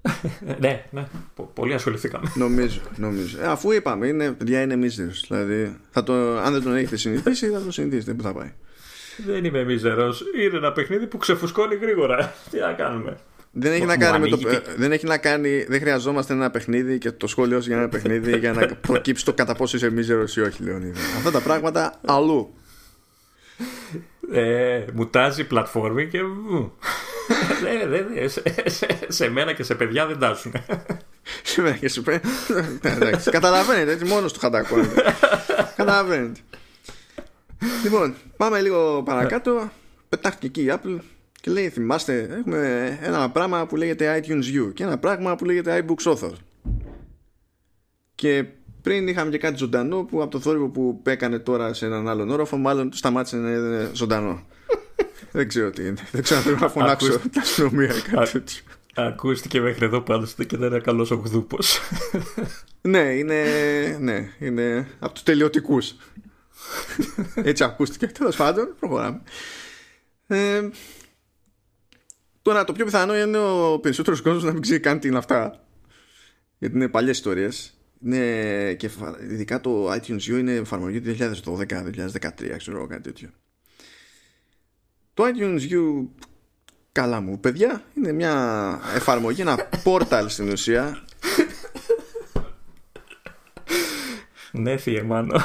ναι, 0.60 0.84
ναι. 0.90 1.06
Πολύ 1.54 1.74
ασχοληθήκαμε. 1.74 2.32
νομίζω, 2.34 2.80
νομίζω. 2.96 3.40
Ε, 3.40 3.46
αφού 3.46 3.72
είπαμε, 3.72 4.06
είναι, 4.06 4.32
παιδιά 4.32 4.62
είναι 4.62 4.76
μίζερο. 4.76 5.10
Δηλαδή, 5.28 5.76
θα 5.90 6.02
το, 6.02 6.38
αν 6.38 6.52
δεν 6.52 6.62
τον 6.62 6.76
έχετε 6.76 6.96
συνηθίσει, 6.96 7.50
θα 7.50 7.60
το 7.60 7.72
συνηθίσετε. 7.72 8.14
Πού 8.14 8.22
θα 8.22 8.32
πάει. 8.32 8.52
Δεν 9.26 9.44
είμαι 9.44 9.64
μίζερο. 9.64 10.14
Είναι 10.44 10.56
ένα 10.56 10.72
παιχνίδι 10.72 11.06
που 11.06 11.16
ξεφουσκώνει 11.16 11.74
γρήγορα. 11.74 12.34
Τι 12.50 12.58
να 12.58 12.72
κάνουμε. 12.72 13.18
Δεν 13.52 13.72
έχει, 13.72 13.84
να 13.84 13.96
κάνει 13.96 14.18
με 14.18 14.36
το, 14.36 14.38
δεν 14.76 14.92
έχει 14.92 15.06
να 15.06 15.18
κάνει, 15.18 15.64
δεν 15.68 15.80
χρειαζόμαστε 15.80 16.32
ένα 16.32 16.50
παιχνίδι 16.50 16.98
και 16.98 17.12
το 17.12 17.26
σχόλιο 17.26 17.58
για 17.58 17.76
ένα 17.76 17.88
παιχνίδι 17.88 18.38
για 18.38 18.52
να 18.52 18.66
προκύψει 18.86 19.24
το 19.24 19.32
κατά 19.32 19.54
πόσο 19.54 19.76
είσαι 19.76 19.90
μίζερο 19.90 20.24
ή 20.36 20.40
όχι, 20.40 20.62
Λεωνίδα. 20.62 21.00
Αυτά 21.16 21.30
τα 21.30 21.40
πράγματα 21.40 22.00
αλλού. 22.06 22.54
Ε, 24.32 24.84
μου 24.92 25.06
τάζει 25.06 25.46
πλατφόρμη 25.46 26.08
και. 26.08 26.20
Σε, 29.08 29.28
μένα 29.28 29.52
και 29.52 29.62
σε 29.62 29.74
παιδιά 29.74 30.06
δεν 30.06 30.18
τάσουν. 30.18 30.52
σε 31.42 31.60
μένα 31.60 31.76
και 31.76 31.88
σε 31.88 32.00
παιδιά. 32.00 32.30
Καταλαβαίνετε, 33.30 33.92
έτσι 33.92 34.04
μόνος 34.04 34.32
του 34.32 34.40
χαντακώνετε. 34.40 35.02
Καταλαβαίνετε. 35.76 36.40
Λοιπόν, 37.82 38.14
πάμε 38.36 38.60
λίγο 38.60 39.02
παρακάτω. 39.02 39.70
Πετάχτηκε 40.08 40.46
εκεί 40.46 40.62
η 40.62 40.72
Apple 40.72 40.98
και 41.40 41.50
λέει, 41.50 41.68
θυμάστε, 41.68 42.28
έχουμε 42.38 42.98
ένα 43.02 43.30
πράγμα 43.30 43.66
που 43.66 43.76
λέγεται 43.76 44.22
iTunes 44.22 44.68
U 44.68 44.74
και 44.74 44.82
ένα 44.82 44.98
πράγμα 44.98 45.36
που 45.36 45.44
λέγεται 45.44 45.84
iBooks 45.86 46.12
Author. 46.12 46.32
Και 48.14 48.44
πριν 48.82 49.08
είχαμε 49.08 49.30
και 49.30 49.38
κάτι 49.38 49.56
ζωντανό 49.56 50.04
που 50.04 50.22
από 50.22 50.30
το 50.30 50.40
θόρυβο 50.40 50.68
που 50.68 51.02
έκανε 51.04 51.38
τώρα 51.38 51.72
σε 51.74 51.86
έναν 51.86 52.08
άλλον 52.08 52.30
όροφο, 52.30 52.56
μάλλον 52.56 52.92
σταμάτησε 52.92 53.36
να 53.36 53.50
είναι 53.50 53.90
ζωντανό. 53.92 54.46
Δεν 55.32 55.48
ξέρω 55.48 55.70
τι 55.70 55.86
είναι. 55.86 56.08
Δεν 56.12 56.22
ξέρω 56.22 56.40
αν 56.40 56.46
πρέπει 56.46 56.60
να 56.60 56.68
φωνάξω 56.68 57.18
τα 57.18 57.40
αστυνομία 57.40 57.96
ή 57.96 58.00
κάτι 58.00 58.30
τέτοιο. 58.30 58.62
Ακούστηκε 58.94 59.60
μέχρι 59.60 59.84
εδώ 59.84 60.00
πάντως 60.00 60.34
και 60.34 60.56
δεν 60.56 60.68
είναι 60.70 60.80
καλός 60.80 61.10
ο 61.10 61.14
γδούπο. 61.14 61.58
ναι, 62.80 62.98
είναι, 62.98 63.44
ναι, 64.00 64.30
είναι 64.38 64.86
από 64.98 65.12
τους 65.14 65.22
τελειωτικούς. 65.22 65.94
Έτσι 67.34 67.64
ακούστηκε. 67.64 68.06
Τέλος 68.06 68.36
πάντων, 68.36 68.74
προχωράμε. 68.78 69.22
Ε, 70.26 70.68
Τώρα 72.42 72.64
το 72.64 72.72
πιο 72.72 72.84
πιθανό 72.84 73.16
είναι 73.16 73.38
ο 73.38 73.78
περισσότερος 73.78 74.22
κόσμος 74.22 74.42
να 74.42 74.52
μην 74.52 74.62
ξέρει 74.62 74.80
καν 74.80 75.00
τι 75.00 75.08
είναι 75.08 75.18
αυτά. 75.18 75.64
Γιατί 76.58 76.76
είναι 76.76 76.88
παλιές 76.88 77.16
ιστορίες. 77.16 77.74
Είναι 78.04 78.74
και 78.74 78.90
ειδικά 79.30 79.60
το 79.60 79.92
iTunes 79.92 80.20
U 80.20 80.38
είναι 80.38 80.52
εφαρμογή 80.52 81.00
του 81.00 81.16
2012-2013, 81.44 82.56
ξέρω 82.56 82.86
κάτι 82.86 83.02
τέτοιο. 83.02 83.28
Το 85.20 85.26
iTunes 85.26 85.72
U, 85.72 86.06
καλά 86.92 87.20
μου 87.20 87.40
παιδιά, 87.40 87.82
είναι 87.96 88.12
μια 88.12 88.78
εφαρμογή, 88.94 89.40
ένα 89.40 89.68
portal 89.84 90.24
στην 90.28 90.52
ουσία. 90.52 91.02
Ναι, 94.52 94.76
φύγε 94.76 95.02
μάνο. 95.02 95.40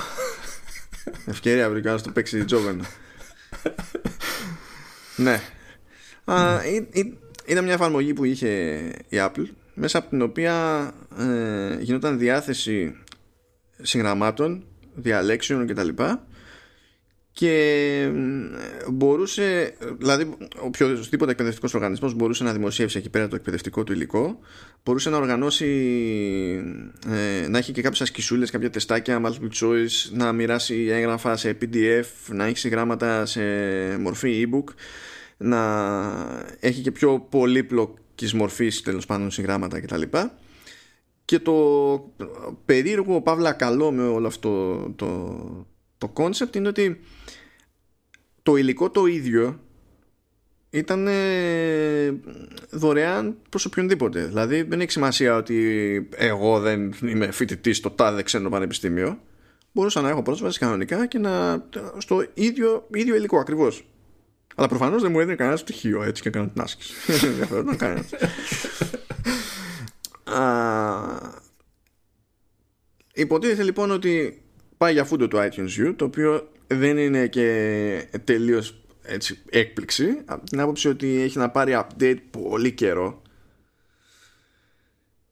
Ευκαιρία 1.26 1.69
βρήκα 1.69 1.91
να 1.91 2.01
το 2.01 2.11
παίξει 2.11 2.45
τζόβενο. 2.45 2.84
ναι, 5.15 5.41
είναι 7.45 7.61
μια 7.61 7.73
εφαρμογή 7.73 8.13
που 8.13 8.26
είχε 8.26 8.78
η 9.09 9.17
Apple 9.17 9.45
μέσα 9.73 9.97
από 9.97 10.09
την 10.09 10.21
οποία 10.21 10.91
ε, 11.19 11.78
γινόταν 11.80 12.17
διάθεση 12.17 12.95
συγγραμμάτων, 13.82 14.65
διαλέξεων 14.95 15.67
κτλ. 15.67 15.89
Και 17.36 18.11
μπορούσε, 18.91 19.75
δηλαδή 19.97 20.33
οποιοδήποτε 20.59 21.31
εκπαιδευτικός 21.31 21.73
οργανισμός 21.73 22.13
μπορούσε 22.13 22.43
να 22.43 22.53
δημοσιεύσει 22.53 22.97
εκεί 22.97 23.09
πέρα 23.09 23.27
το 23.27 23.36
εκπαιδευτικό 23.36 23.83
του 23.83 23.93
υλικό 23.93 24.39
μπορούσε 24.83 25.09
να 25.09 25.17
οργανώσει 25.17 25.65
ε, 27.07 27.47
να 27.47 27.57
έχει 27.57 27.71
και 27.71 27.81
κάποιες 27.81 28.01
ασκησούλες, 28.01 28.51
κάποια 28.51 28.69
τεστάκια 28.69 29.21
multiple 29.25 29.63
choice, 29.63 30.11
να 30.11 30.31
μοιράσει 30.31 30.88
έγγραφα 30.89 31.38
σε 31.38 31.57
PDF, 31.61 32.05
να 32.27 32.45
έχει 32.45 32.69
γράμματα 32.69 33.25
σε 33.25 33.41
μορφή 33.99 34.47
e-book 34.47 34.73
να 35.38 35.61
έχει 36.59 36.81
και 36.81 36.91
πιο 36.91 37.19
πολύπλοκης 37.29 38.33
μορφής 38.33 38.81
τέλος 38.81 39.05
πάντων 39.05 39.31
συγγράμματα 39.31 39.79
κτλ. 39.81 40.01
Και 41.25 41.39
το 41.39 41.53
περίεργο 42.65 43.21
παύλα 43.21 43.51
καλό 43.51 43.91
με 43.91 44.07
όλο 44.07 44.27
αυτό 44.27 44.79
το, 44.95 45.67
το 45.97 46.13
concept 46.15 46.55
είναι 46.55 46.67
ότι 46.67 46.99
το 48.46 48.56
υλικό 48.56 48.89
το 48.89 49.06
ίδιο 49.06 49.60
ήταν 50.70 51.08
δωρεάν 52.70 53.38
προς 53.50 53.66
οποιονδήποτε. 53.66 54.26
Δηλαδή 54.26 54.62
δεν 54.62 54.82
έχει 54.82 54.91
σημασία 54.91 55.36
ότι 55.36 56.10
εγώ 56.16 56.60
δεν 56.60 56.93
είμαι 57.02 57.32
φοιτητής 57.32 57.78
στο 57.78 57.89
τάδε 57.89 58.24
ξένο 58.24 58.50
πανεπιστήμιο. 58.50 59.20
Μπορούσα 59.72 60.02
να 60.02 60.10
έχω 60.10 60.22
πρόσβαση 60.22 60.60
κανονικά 60.60 61.08
και 61.08 61.20
να 61.20 61.66
στο 61.98 62.26
ίδιο, 62.34 62.88
ίδιο 62.93 63.16
υλικό 63.16 63.39
ακριβώς. 63.39 63.88
Αλλά 64.56 64.68
προφανώς 64.68 65.02
δεν 65.02 65.12
μου 65.12 65.20
έδινε 65.20 65.36
κανένα 65.36 65.58
στοιχείο 65.58 66.04
έτσι 66.04 66.22
και 66.22 66.28
έκανα 66.28 66.50
την 66.50 66.62
άσκηση. 66.62 66.93
Δεν 67.50 67.78
κανένας. 67.78 68.10
Υποτίθεται 73.14 73.64
λοιπόν 73.64 73.91
ότι 73.91 74.41
πάει 74.78 74.93
για 74.93 75.04
φούντο 75.04 75.28
του 75.28 75.38
iTunes 75.38 75.88
U 75.88 75.93
το 75.96 76.06
οποίο 76.06 76.50
δεν 76.68 76.97
είναι 76.97 77.28
και 77.28 78.07
τελείως 78.24 78.86
έτσι, 79.05 79.39
έκπληξη. 79.49 80.22
Από 80.26 80.45
την 80.45 80.59
άποψη 80.59 80.88
ότι 80.88 81.22
έχει 81.22 81.38
να 81.38 81.49
πάρει 81.49 81.74
update 81.76 82.18
πολύ 82.32 82.72
καιρό. 82.72 83.22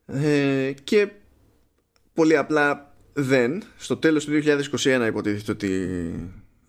Ε, 0.05 0.73
και 0.83 1.09
πολύ 2.13 2.37
απλά 2.37 2.95
δεν. 3.13 3.63
Στο 3.77 3.97
τέλος 3.97 4.25
του 4.25 4.41
2021 4.77 5.05
υποτίθεται 5.07 5.51
ότι 5.51 5.71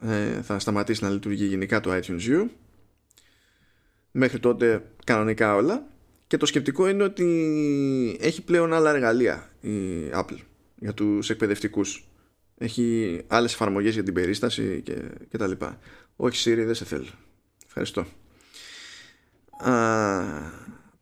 ε, 0.00 0.42
θα 0.42 0.58
σταματήσει 0.58 1.02
να 1.02 1.10
λειτουργεί 1.10 1.44
γενικά 1.44 1.80
το 1.80 1.90
iTunes 1.94 2.28
U. 2.28 2.48
Μέχρι 4.10 4.38
τότε 4.38 4.84
κανονικά 5.04 5.54
όλα. 5.54 5.86
Και 6.26 6.36
το 6.36 6.46
σκεπτικό 6.46 6.88
είναι 6.88 7.02
ότι 7.02 8.18
έχει 8.20 8.42
πλέον 8.42 8.72
άλλα 8.72 8.90
εργαλεία 8.90 9.50
η 9.60 9.70
Apple 10.12 10.38
για 10.74 10.94
τους 10.94 11.30
εκπαιδευτικούς 11.30 12.08
έχει 12.58 13.20
άλλες 13.26 13.52
εφαρμογές 13.52 13.94
για 13.94 14.02
την 14.02 14.14
περίσταση 14.14 14.80
και, 14.84 14.94
και 15.30 15.38
τα 15.38 15.46
λοιπά. 15.46 15.78
Όχι 16.16 16.50
Siri 16.50 16.64
δεν 16.64 16.74
σε 16.74 16.84
θέλω. 16.84 17.06
Ευχαριστώ. 17.66 18.06
Α, 19.58 19.72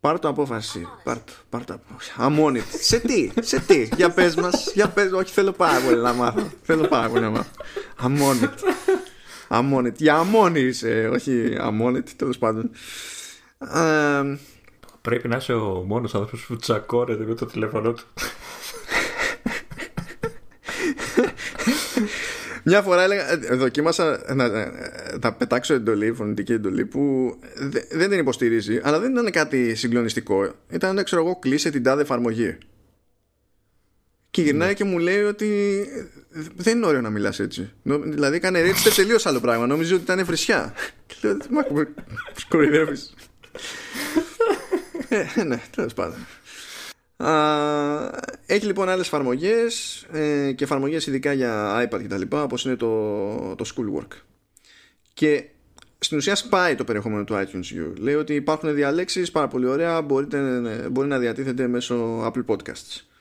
πάρ 0.00 0.18
το 0.18 0.28
απόφαση. 0.28 0.86
Πάρ 1.04 1.16
το, 1.18 1.32
πάρ 1.48 1.64
το 1.64 1.74
απόφαση. 1.74 2.12
Σε 2.78 2.98
τι, 3.00 3.30
σε 3.40 3.60
τι. 3.60 3.88
Για 3.96 4.10
πες 4.10 4.34
μας, 4.34 4.72
για 4.74 4.88
πες 4.88 5.12
όχι 5.12 5.32
θέλω 5.32 5.52
πάρα 5.52 5.80
πολύ 5.80 6.00
να 6.00 6.12
μάθω. 6.12 6.50
Θέλω 6.62 6.88
πάρα 6.88 7.08
πολύ 7.08 7.20
να 7.20 7.30
μάθω. 7.30 7.50
Αμόνιτ 7.96 8.58
αμόνιτ, 9.52 10.00
για 10.00 10.14
αμόνι 10.14 10.60
είσαι 10.60 11.10
όχι 11.12 11.56
αμόνιτ 11.58 12.08
τέλος 12.16 12.38
πάντων. 12.38 12.70
Πρέπει 15.00 15.28
να 15.28 15.36
είσαι 15.36 15.52
ο 15.52 15.84
μόνος 15.86 16.14
άνθρωπος 16.14 16.46
που 16.46 16.56
τσακώνεται 16.56 17.24
με 17.24 17.34
το 17.34 17.46
τηλέφωνο 17.46 17.92
του 17.92 18.04
Μια 22.64 22.82
φορά 22.82 23.02
έλεγα, 23.02 23.32
ε, 23.32 23.36
δοκίμασα 23.36 24.34
να, 24.34 24.48
να 25.22 25.32
πετάξω 25.32 25.74
εντολή, 25.74 26.12
φωνητική 26.12 26.52
εντολή 26.52 26.84
που 26.84 27.34
δεν 27.90 28.10
την 28.10 28.18
υποστηρίζει, 28.18 28.80
αλλά 28.82 28.98
δεν 29.00 29.10
ήταν 29.12 29.30
κάτι 29.30 29.74
συγκλονιστικό. 29.74 30.54
Ήταν, 30.70 31.04
ξέρω 31.04 31.22
εγώ, 31.22 31.38
κλείσε 31.38 31.70
την 31.70 31.82
τάδε 31.82 32.02
εφαρμογή. 32.02 32.58
Και 34.30 34.42
γυρνάει 34.42 34.68
ναι. 34.68 34.74
και 34.74 34.84
μου 34.84 34.98
λέει 34.98 35.22
ότι 35.22 35.86
δεν 36.56 36.76
είναι 36.76 36.86
ωραίο 36.86 37.00
να 37.00 37.10
μιλάς 37.10 37.40
έτσι. 37.40 37.72
Δηλαδή 38.04 38.36
έκανε 38.36 38.58
έτσι 38.58 38.94
τελείως 38.94 39.26
άλλο 39.26 39.40
πράγμα. 39.40 39.66
Νόμιζε 39.66 39.94
ότι 39.94 40.02
ήταν 40.02 40.24
φρυσιά. 40.24 40.74
Και 41.06 41.14
λέω, 41.22 41.36
μα 41.50 41.62
κοροϊδεύεις. 42.48 43.14
ε, 45.36 45.42
ναι, 45.44 45.62
τέλος 45.76 45.94
πάντων 45.94 46.26
έχει 48.46 48.66
λοιπόν 48.66 48.88
άλλες 48.88 49.06
εφαρμογές 49.06 50.02
ε, 50.12 50.52
και 50.52 50.64
εφαρμογές 50.64 51.06
ειδικά 51.06 51.32
για 51.32 51.82
iPad 51.84 52.00
και 52.00 52.08
τα 52.08 52.18
λοιπά 52.18 52.42
όπως 52.42 52.64
είναι 52.64 52.76
το, 52.76 53.54
το 53.54 53.64
Schoolwork. 53.74 54.16
Και 55.14 55.44
στην 55.98 56.16
ουσία 56.16 56.34
σπάει 56.34 56.74
το 56.74 56.84
περιεχόμενο 56.84 57.24
του 57.24 57.34
iTunes 57.34 57.74
U 57.74 57.98
λέει 57.98 58.14
ότι 58.14 58.34
υπάρχουν 58.34 58.74
διαλέξεις 58.74 59.30
πάρα 59.30 59.48
πολύ 59.48 59.66
ωραία 59.66 60.02
μπορείτε, 60.02 60.38
μπορεί 60.90 61.08
να 61.08 61.18
διατίθεται 61.18 61.66
μέσω 61.66 62.26
Apple 62.26 62.44
Podcasts 62.46 63.11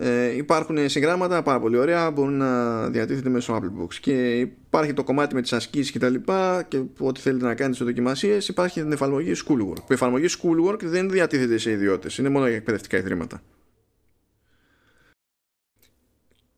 ε, 0.00 0.36
υπάρχουν 0.36 0.88
συγγράμματα 0.88 1.42
πάρα 1.42 1.60
πολύ 1.60 1.76
ωραία 1.76 2.10
μπορούν 2.10 2.36
να 2.36 2.88
διατίθεται 2.88 3.28
μέσω 3.28 3.56
Apple 3.56 3.82
Books. 3.82 3.94
Και 3.94 4.38
υπάρχει 4.40 4.92
το 4.92 5.04
κομμάτι 5.04 5.34
με 5.34 5.42
τις 5.42 5.52
ασκήσεις 5.52 5.90
και 5.90 5.98
τα 5.98 6.08
λοιπά 6.08 6.62
και 6.62 6.82
ό,τι 6.98 7.20
θέλετε 7.20 7.44
να 7.44 7.54
κάνετε 7.54 7.76
σε 7.76 7.84
δοκιμασίες 7.84 8.48
υπάρχει 8.48 8.80
την 8.80 8.92
εφαρμογή 8.92 9.32
Schoolwork. 9.36 9.74
Που 9.74 9.86
η 9.88 9.92
εφαρμογή 9.92 10.26
Schoolwork 10.28 10.82
δεν 10.82 11.10
διατίθεται 11.10 11.58
σε 11.58 11.70
ιδιώτες 11.70 12.18
είναι 12.18 12.28
μόνο 12.28 12.46
για 12.46 12.56
εκπαιδευτικά 12.56 12.96
ιδρύματα. 12.96 13.42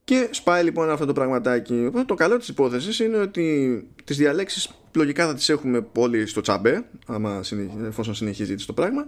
Και 0.05 0.29
σπάει 0.31 0.65
λοιπόν 0.65 0.91
αυτό 0.91 1.07
το 1.07 1.13
πραγματάκι. 1.13 1.85
Οπότε 1.89 2.05
το 2.05 2.15
καλό 2.15 2.37
της 2.37 2.49
υπόθεσης 2.49 2.99
είναι 2.99 3.17
ότι 3.17 3.89
τις 4.05 4.17
διαλέξεις 4.17 4.71
λογικά 4.95 5.27
θα 5.27 5.35
τις 5.35 5.49
έχουμε 5.49 5.87
όλοι 5.97 6.27
στο 6.27 6.41
τσάμπε 6.41 6.85
άμα, 7.07 7.41
εφόσον 7.87 8.15
συνεχίζει 8.15 8.55
το 8.55 8.73
πράγμα 8.73 9.07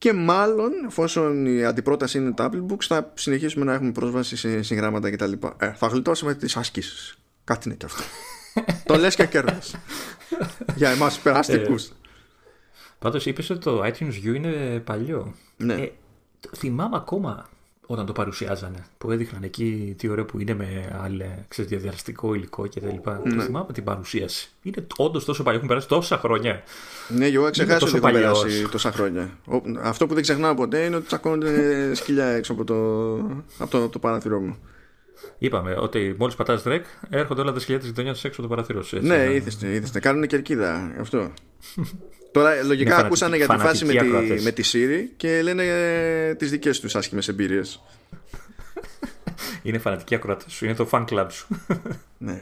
και 0.00 0.12
μάλλον 0.12 0.72
εφόσον 0.86 1.46
η 1.46 1.64
αντιπρόταση 1.64 2.18
είναι 2.18 2.32
τα 2.32 2.50
Apple 2.52 2.72
Books 2.72 2.84
θα 2.86 3.12
συνεχίσουμε 3.14 3.64
να 3.64 3.72
έχουμε 3.72 3.92
πρόσβαση 3.92 4.36
σε 4.36 4.62
συγγράμματα 4.62 5.10
κτλ. 5.10 5.32
Ε, 5.56 5.72
θα 5.72 5.86
γλιτώσουμε 5.86 6.34
τις 6.34 6.56
ασκήσεις. 6.56 7.18
Κάτι 7.44 7.68
είναι 7.68 7.76
και 7.76 7.86
αυτό. 7.86 8.02
το 8.94 8.96
λες 8.96 9.14
και 9.14 9.26
κέρδος. 9.26 9.74
Για 10.76 10.90
εμάς 10.90 11.18
περαστικούς. 11.18 11.86
Ε, 11.86 11.92
πάντως 12.98 13.26
είπες 13.26 13.50
ότι 13.50 13.60
το 13.60 13.84
iTunes 13.84 14.24
U 14.24 14.34
είναι 14.34 14.80
παλιό. 14.84 15.34
Ναι. 15.56 15.74
Ε, 15.74 15.92
θυμάμαι 16.56 16.96
ακόμα 16.96 17.48
όταν 17.92 18.06
το 18.06 18.12
παρουσιάζανε. 18.12 18.84
Που 18.98 19.10
έδειχναν 19.10 19.42
εκεί 19.42 19.94
τι 19.98 20.08
ωραίο 20.08 20.24
που 20.24 20.40
είναι 20.40 20.54
με 20.54 20.98
άλλο 21.02 21.24
διαδραστικό 21.56 22.34
υλικό 22.34 22.62
κτλ. 22.62 22.86
Ναι. 22.86 23.34
Το 23.34 23.40
θυμάμαι 23.42 23.72
την 23.72 23.84
παρουσίαση. 23.84 24.50
Είναι 24.62 24.86
όντως 24.96 25.24
τόσο 25.24 25.42
παλιό, 25.42 25.56
έχουν 25.56 25.68
περάσει 25.68 25.88
τόσα 25.88 26.18
χρόνια. 26.18 26.62
Ναι, 27.08 27.26
εγώ 27.26 27.42
έχω 27.42 27.50
ξεχάσει 27.50 27.84
ότι 27.84 27.96
έχουν 27.96 28.12
περάσει 28.12 28.68
τόσα 28.70 28.92
χρόνια. 28.92 29.30
Αυτό 29.82 30.06
που 30.06 30.14
δεν 30.14 30.22
ξεχνάω 30.22 30.54
ποτέ 30.54 30.84
είναι 30.84 30.96
ότι 30.96 31.06
τσακώνονται 31.06 31.54
σκυλιά 31.98 32.26
έξω 32.26 32.52
από 32.52 32.64
το, 32.64 33.14
από 33.58 33.70
το, 33.70 33.88
το 33.88 33.98
παράθυρό 33.98 34.40
μου. 34.40 34.56
Είπαμε 35.38 35.74
ότι 35.78 36.14
μόλις 36.18 36.34
πατάς 36.34 36.62
ρεκ 36.62 36.84
έρχονται 37.08 37.40
όλα 37.40 37.52
τα 37.52 37.60
σκυλιά 37.60 37.80
της 37.80 37.88
γειτονιάς 37.88 38.24
έξω 38.24 38.40
από 38.40 38.48
το 38.48 38.54
παράθυρο 38.54 38.82
σου. 38.82 38.98
Ναι, 39.02 39.34
είδε, 39.34 39.74
είδε. 39.74 40.00
Κάνουν 40.00 40.26
κερκίδα 40.26 40.92
αυτό. 41.00 41.30
Τώρα 42.32 42.62
λογικά 42.62 42.96
ακούσανε 42.96 43.36
για 43.36 43.48
τη 43.48 43.58
φάση 43.58 43.84
με 43.84 43.92
τη, 43.92 44.42
με 44.42 44.50
τη 44.50 44.62
Siri 44.72 45.12
και 45.16 45.42
λένε 45.42 45.64
ε, 45.64 46.34
τις 46.34 46.50
δικές 46.50 46.80
τους 46.80 46.96
άσχημες 46.96 47.28
εμπειρίες. 47.28 47.82
Είναι 49.62 49.78
φανατική 49.78 50.14
ακροατή 50.14 50.50
σου, 50.50 50.64
είναι 50.64 50.74
το 50.74 50.88
fan 50.90 51.04
club 51.04 51.26
σου. 51.30 51.46
ναι. 52.18 52.40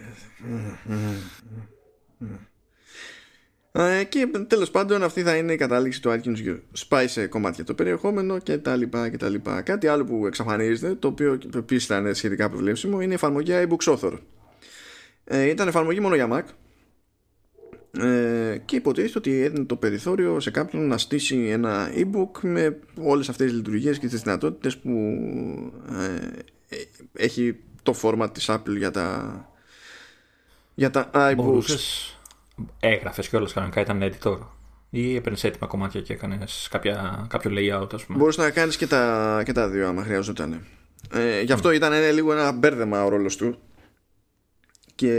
Ε, 3.73 4.05
και 4.05 4.31
τέλος 4.47 4.71
πάντων 4.71 5.03
αυτή 5.03 5.23
θα 5.23 5.37
είναι 5.37 5.53
η 5.53 5.57
κατάληξη 5.57 6.03
του 6.03 6.11
iTunes 6.11 6.49
U. 6.49 6.59
Σπάει 6.73 7.09
σε 7.09 7.27
κομμάτια 7.27 7.65
το 7.65 7.75
περιεχόμενο 7.75 8.39
και 8.39 8.59
τα 8.59 8.77
λοιπά 8.77 9.09
και 9.09 9.17
τα 9.17 9.29
λοιπά. 9.29 9.63
Κάτι 9.63 9.87
άλλο 9.87 10.05
που 10.05 10.27
εξαφανίζεται, 10.27 10.95
το 10.95 11.09
οποίο 11.09 11.39
επίσης 11.55 11.87
θα 11.87 11.97
είναι 11.97 12.13
σχετικά 12.13 12.49
προβλέψιμο, 12.49 13.01
είναι 13.01 13.13
η 13.13 13.15
εφαρμογή 13.15 13.53
iBooks 13.53 13.95
Author. 13.95 14.19
Ε, 15.25 15.49
ήταν 15.49 15.69
εφαρμογή 15.69 16.01
μόνο 16.01 16.15
για 16.15 16.29
Mac 16.33 16.43
ε, 17.91 18.59
και 18.65 18.77
υποτίθεται 18.77 19.19
ότι 19.19 19.43
έδινε 19.43 19.65
το 19.65 19.77
περιθώριο 19.77 20.41
σε 20.41 20.51
κάποιον 20.51 20.87
να 20.87 20.99
στήσει 20.99 21.37
ένα 21.37 21.91
e-book 21.95 22.41
με 22.41 22.79
όλες 23.03 23.29
αυτές 23.29 23.47
τις 23.47 23.57
λειτουργίες 23.57 23.99
και 23.99 24.09
τις 24.09 24.23
δυνατότητες 24.23 24.79
που 24.79 24.91
ε, 25.91 26.15
ε 26.69 26.77
έχει 27.13 27.57
το 27.83 27.95
format 28.03 28.29
της 28.33 28.51
Apple 28.51 28.77
για 28.77 28.91
τα 28.91 29.49
για 30.75 30.91
τα 30.91 31.11
iBooks 31.13 31.35
Μπορούσες, 31.37 32.19
έγραφες 32.81 33.29
και 33.29 33.37
όλες 33.37 33.53
κανονικά 33.53 33.81
ήταν 33.81 34.03
editor 34.03 34.39
ή 34.91 35.15
έπαιρνες 35.17 35.45
έτοιμα 35.45 35.67
κομμάτια 35.67 36.01
και 36.01 36.13
έκανες 36.13 36.69
κάποιο 37.29 37.51
layout 37.55 37.95
ας 37.95 38.05
πούμε. 38.05 38.19
Μπορούσε 38.19 38.41
να 38.41 38.51
κάνεις 38.51 38.77
και 38.77 38.87
τα, 38.87 39.43
και 39.45 39.53
τα 39.53 39.69
δύο 39.69 39.89
άμα 39.89 40.03
χρειαζόταν. 40.03 40.67
Ε, 41.13 41.41
Γι' 41.41 41.53
αυτό 41.53 41.69
mm. 41.69 41.75
ήταν 41.75 42.13
λίγο 42.13 42.33
ένα 42.33 42.53
μπέρδεμα 42.53 43.05
ο 43.05 43.09
ρόλος 43.09 43.37
του. 43.37 43.59
Και 44.95 45.13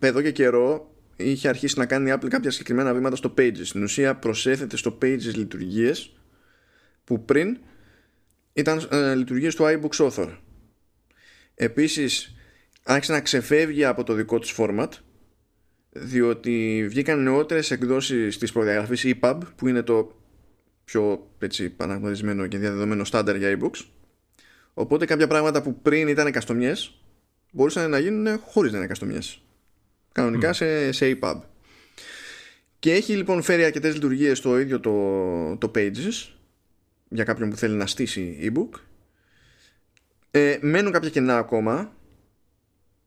ε, 0.00 0.06
εδώ 0.06 0.22
και 0.22 0.30
καιρό 0.30 0.95
είχε 1.16 1.48
αρχίσει 1.48 1.78
να 1.78 1.86
κάνει 1.86 2.10
η 2.10 2.12
Apple 2.16 2.28
κάποια 2.28 2.50
συγκεκριμένα 2.50 2.94
βήματα 2.94 3.16
στο 3.16 3.34
Pages. 3.38 3.60
Στην 3.62 3.82
ουσία 3.82 4.16
προσέθεται 4.16 4.76
στο 4.76 4.98
Pages 5.02 5.34
λειτουργίες 5.34 6.16
που 7.04 7.24
πριν 7.24 7.58
ήταν 8.52 8.88
ε, 8.90 9.14
λειτουργίες 9.14 9.54
του 9.54 9.64
iBooks 9.64 10.08
Author. 10.08 10.28
Επίσης 11.54 12.34
άρχισε 12.82 13.12
να 13.12 13.20
ξεφεύγει 13.20 13.84
από 13.84 14.04
το 14.04 14.12
δικό 14.12 14.38
του 14.38 14.48
format 14.56 14.88
διότι 15.90 16.86
βγήκαν 16.88 17.22
νεότερες 17.22 17.70
εκδόσεις 17.70 18.38
της 18.38 18.52
προδιαγραφής 18.52 19.04
EPUB 19.06 19.38
που 19.56 19.68
είναι 19.68 19.82
το 19.82 20.20
πιο 20.84 21.30
έτσι, 21.38 21.70
παναγνωρισμένο 21.70 22.46
και 22.46 22.58
διαδεδομένο 22.58 23.04
στάνταρ 23.04 23.36
για 23.36 23.58
e-books 23.58 23.84
οπότε 24.74 25.04
κάποια 25.04 25.26
πράγματα 25.26 25.62
που 25.62 25.80
πριν 25.80 26.08
ήταν 26.08 26.32
καστομιές 26.32 27.00
μπορούσαν 27.52 27.90
να 27.90 27.98
γίνουν 27.98 28.38
χωρίς 28.38 28.72
να 28.72 28.78
είναι 28.78 28.86
καστομιές 28.86 29.45
κανονικά 30.16 30.52
σε, 30.52 30.92
σε 30.92 31.18
EPUB 31.20 31.40
και 32.78 32.92
έχει 32.92 33.16
λοιπόν 33.16 33.42
φέρει 33.42 33.64
αρκετές 33.64 33.94
λειτουργίες 33.94 34.38
στο 34.38 34.58
ίδιο 34.58 34.80
το, 34.80 35.56
το 35.56 35.70
Pages 35.74 36.28
για 37.08 37.24
κάποιον 37.24 37.50
που 37.50 37.56
θέλει 37.56 37.74
να 37.74 37.86
στήσει 37.86 38.52
e-book. 38.52 38.78
Ε, 40.30 40.58
μένουν 40.60 40.92
κάποια 40.92 41.10
κενά 41.10 41.36
ακόμα 41.36 41.92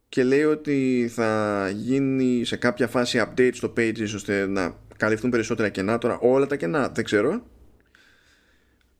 και 0.09 0.23
λέει 0.23 0.43
ότι 0.43 1.09
θα 1.13 1.69
γίνει 1.73 2.45
σε 2.45 2.55
κάποια 2.55 2.87
φάση 2.87 3.23
update 3.25 3.53
στο 3.53 3.73
Pages 3.77 4.11
ώστε 4.15 4.45
να 4.45 4.75
καλυφθούν 4.97 5.29
περισσότερα 5.29 5.69
κενά. 5.69 5.97
Τώρα 5.97 6.17
όλα 6.19 6.45
τα 6.45 6.55
κενά 6.55 6.89
δεν 6.89 7.03
ξέρω 7.03 7.43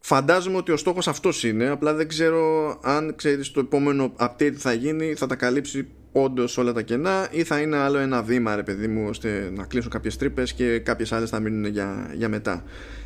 Φαντάζομαι 0.10 0.58
ότι 0.58 0.72
ο 0.72 0.78
στόχος 0.78 1.08
αυτός 1.08 1.44
είναι 1.44 1.68
απλά 1.68 1.94
δεν 1.94 2.08
ξέρω 2.08 2.70
αν 2.84 3.16
ξέρεις 3.16 3.52
το 3.52 3.60
επόμενο 3.60 4.14
update 4.20 4.54
θα 4.58 4.74
γίνει 4.74 5.14
θα 5.14 5.28
τα 5.28 5.36
καλύψει 5.36 5.88
όντως 6.12 6.58
όλα 6.58 6.74
τα 6.74 6.82
κενά 6.82 7.28
ή 7.32 7.44
θα 7.44 7.62
είναι 7.62 7.78
άλλο 7.78 7.98
ένα 7.98 8.24
βήμα 8.24 8.56
ρε 8.56 8.64
παιδί 8.64 8.88
μου 8.88 9.10
ώστε 9.10 9.52
να 9.56 9.66
κλείσουν 9.66 9.90
κάποιες 9.90 10.18
τρύπες 10.18 10.54
και 10.54 10.80
κάποιες 10.80 11.12
άλλες 11.12 11.30
θα 11.30 11.40
μείνουν 11.40 11.66
για, 11.66 12.12
για 12.14 12.30
μετά. 12.30 12.64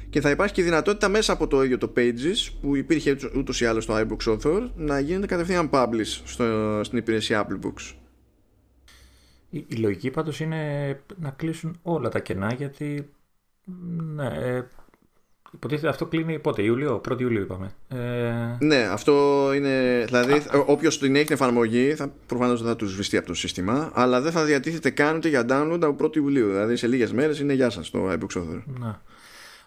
Και 0.10 0.22
θα 0.22 0.30
υπάρχει 0.30 0.54
και 0.54 0.62
η 0.62 0.64
δυνατότητα 0.64 1.10
μέσα 1.10 1.34
από 1.34 1.48
το 1.48 1.64
ίδιο 1.64 1.78
το 1.78 1.94
Pages 1.98 2.54
που 2.62 2.76
υπήρχε 2.76 3.18
ούτως 3.36 3.62
ή 3.62 3.66
άλλως 3.66 3.84
στο 3.84 3.96
iBooks 3.98 4.38
Author 4.38 4.70
να 4.76 5.00
γίνεται 5.00 5.26
κατευθείαν 5.26 5.70
publish 5.74 6.22
στο, 6.24 6.80
στην 6.84 6.98
υπηρεσία 6.98 7.48
Apple 7.48 7.66
Books. 7.66 7.94
Η, 9.50 9.66
η 9.68 9.76
λογική 9.76 10.12
πάντως 10.12 10.40
είναι 10.40 10.60
να 11.16 11.30
κλείσουν 11.30 11.80
όλα 11.82 12.10
τα 12.10 12.20
κενά 12.20 12.54
γιατί 12.54 13.10
ναι, 14.16 14.26
ε, 14.26 14.64
Υποτίθεται 15.54 15.88
αυτό 15.88 16.06
κλείνει 16.06 16.40
πότε, 16.40 16.62
Ιούλιο, 16.62 17.02
1η 17.10 17.22
Ιουλίου 17.22 17.42
είπαμε. 17.42 17.74
Ε... 17.88 18.66
Ναι, 18.66 18.88
αυτό 18.92 19.52
είναι. 19.56 20.04
Δηλαδή, 20.06 20.44
όποιος 20.66 21.00
την 21.00 21.16
έχει 21.16 21.26
την 21.26 21.36
εφαρμογή, 21.36 21.96
θα, 21.96 22.14
προφανώς 22.28 22.62
δεν 22.62 22.70
θα 22.70 22.76
τους 22.76 22.92
σβηστεί 22.92 23.18
από 23.18 23.28
το 23.28 23.34
σύστημα, 23.34 23.92
αλλά 23.94 24.22
δεν 24.22 24.32
θα 24.32 24.44
διατίθεται 24.44 24.90
καν 24.90 25.16
ούτε 25.16 25.30
για 25.30 25.46
download 25.50 25.80
από 25.82 26.06
1η 26.06 26.16
Ιουλίου. 26.16 26.48
Δηλαδή, 26.48 26.76
σε 26.76 26.88
λίγες 26.88 27.14
μέρες 27.14 27.40
είναι 27.40 27.54
γεια 27.54 27.70
σας 27.70 27.90
το 27.90 28.12
iBook 28.12 28.38
Author. 28.38 28.64
Ναι. 28.66 28.96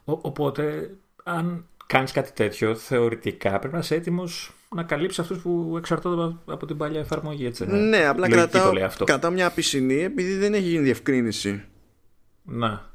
οπότε, 0.04 0.90
αν 1.24 1.64
κάνεις 1.86 2.12
κάτι 2.12 2.32
τέτοιο, 2.32 2.74
θεωρητικά 2.74 3.58
πρέπει 3.58 3.74
να 3.74 3.80
είσαι 3.80 3.94
έτοιμος 3.94 4.56
να 4.74 4.82
καλύψεις 4.82 5.18
αυτούς 5.18 5.38
που 5.38 5.74
εξαρτώνται 5.76 6.36
από 6.46 6.66
την 6.66 6.76
παλιά 6.76 7.00
εφαρμογή. 7.00 7.46
Έτσι, 7.46 7.66
ναι, 7.66 7.78
ναι 7.78 8.06
απλά 8.06 8.28
κρατάω, 8.28 8.72
κρατάω 9.04 9.30
μια 9.30 9.50
πισινή 9.50 10.02
επειδή 10.02 10.36
δεν 10.36 10.54
έχει 10.54 10.68
γίνει 10.68 10.82
διευκρίνηση. 10.82 11.64
Να. 12.42 12.94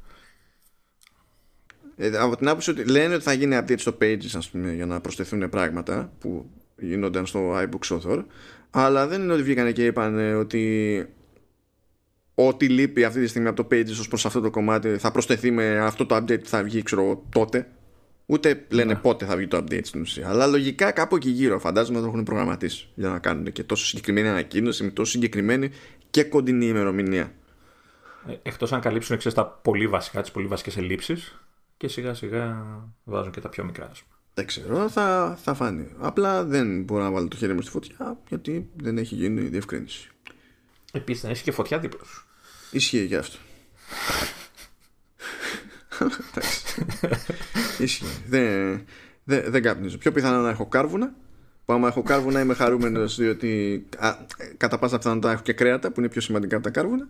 Ε, 2.02 2.18
από 2.18 2.36
την 2.36 2.48
άποψη 2.48 2.70
ότι 2.70 2.84
λένε 2.84 3.14
ότι 3.14 3.22
θα 3.22 3.32
γίνει 3.32 3.58
update 3.60 3.78
στο 3.78 3.96
Pages 4.00 4.30
ας 4.36 4.50
πούμε, 4.50 4.72
για 4.72 4.86
να 4.86 5.00
προσθεθούν 5.00 5.48
πράγματα 5.48 6.12
που 6.18 6.50
γίνονταν 6.76 7.26
στο 7.26 7.54
iBooks 7.58 7.98
Author 7.98 8.24
αλλά 8.70 9.06
δεν 9.06 9.22
είναι 9.22 9.32
ότι 9.32 9.42
βγήκαν 9.42 9.72
και 9.72 9.84
είπαν 9.84 10.36
ότι 10.38 11.06
ό,τι 12.34 12.68
λείπει 12.68 13.04
αυτή 13.04 13.20
τη 13.20 13.26
στιγμή 13.26 13.48
από 13.48 13.62
το 13.62 13.76
Pages 13.76 13.90
ως 13.90 14.08
προς 14.08 14.26
αυτό 14.26 14.40
το 14.40 14.50
κομμάτι 14.50 14.98
θα 14.98 15.10
προσθεθεί 15.10 15.50
με 15.50 15.78
αυτό 15.78 16.06
το 16.06 16.16
update 16.16 16.40
που 16.40 16.48
θα 16.48 16.62
βγει 16.62 16.82
ξέρω 16.82 17.22
τότε. 17.28 17.68
Ούτε 18.26 18.66
λένε 18.68 18.92
ναι. 18.92 18.98
πότε 18.98 19.24
θα 19.24 19.36
βγει 19.36 19.46
το 19.46 19.56
update 19.56 19.84
στην 19.84 20.00
ουσία. 20.00 20.28
Αλλά 20.28 20.46
λογικά 20.46 20.90
κάπου 20.90 21.16
εκεί 21.16 21.30
γύρω 21.30 21.58
φαντάζομαι 21.58 22.00
το 22.00 22.06
έχουν 22.06 22.22
προγραμματίσει 22.22 22.88
για 22.94 23.08
να 23.08 23.18
κάνουν 23.18 23.52
και 23.52 23.62
τόσο 23.62 23.86
συγκεκριμένη 23.86 24.28
ανακοίνωση 24.28 24.84
με 24.84 24.90
τόσο 24.90 25.10
συγκεκριμένη 25.10 25.70
και 26.10 26.24
κοντινή 26.24 26.66
ημερομηνία. 26.66 27.32
Ε, 28.28 28.32
Εκτός 28.42 28.72
αν 28.72 28.80
καλύψουν 28.80 29.14
εξές 29.14 29.34
τα 29.34 29.46
πολύ 29.46 29.86
βασικά, 29.86 30.20
τις 30.20 30.30
πολύ 30.30 30.46
βασικές 30.46 30.76
ελλείψεις 30.76 31.36
και 31.82 31.88
σιγά 31.88 32.14
σιγά 32.14 32.64
βάζουν 33.04 33.32
και 33.32 33.40
τα 33.40 33.48
πιο 33.48 33.64
μικρά. 33.64 33.90
Δεν 34.34 34.46
ξέρω, 34.46 34.88
θα, 34.88 35.38
θα 35.42 35.54
φάνει. 35.54 35.92
Απλά 35.98 36.44
δεν 36.44 36.82
μπορώ 36.82 37.02
να 37.02 37.10
βάλω 37.10 37.28
το 37.28 37.36
χέρι 37.36 37.52
μου 37.52 37.60
στη 37.60 37.70
φωτιά 37.70 38.18
γιατί 38.28 38.68
δεν 38.76 38.98
έχει 38.98 39.14
γίνει 39.14 39.40
διευκρίνηση. 39.40 40.10
Επίσης, 40.92 41.22
να 41.22 41.30
έχει 41.30 41.42
και 41.42 41.52
φωτιά 41.52 41.78
δίπλα 41.78 42.04
σου. 42.04 42.26
Ισχύει 42.70 43.06
και 43.08 43.16
αυτό. 43.16 43.38
Ισχύει. 47.84 48.22
Δεν, 48.26 48.84
δεν, 49.24 49.50
δεν 49.50 49.62
κάπνιζω. 49.62 49.98
Πιο 49.98 50.12
πιθανό 50.12 50.40
να 50.40 50.50
έχω 50.50 50.66
κάρβουνα. 50.66 51.14
Που 51.64 51.72
άμα 51.72 51.88
έχω 51.88 52.02
κάρβουνα 52.02 52.40
είμαι 52.40 52.54
χαρούμενος 52.54 53.16
διότι 53.16 53.84
α, 53.98 54.16
κατά 54.56 54.78
πάσα 54.78 54.96
πιθανότητα 54.96 55.32
έχω 55.32 55.42
και 55.42 55.52
κρέατα 55.52 55.92
που 55.92 56.00
είναι 56.00 56.08
πιο 56.08 56.20
σημαντικά 56.20 56.56
από 56.56 56.64
τα 56.64 56.70
κάρβουνα. 56.70 57.08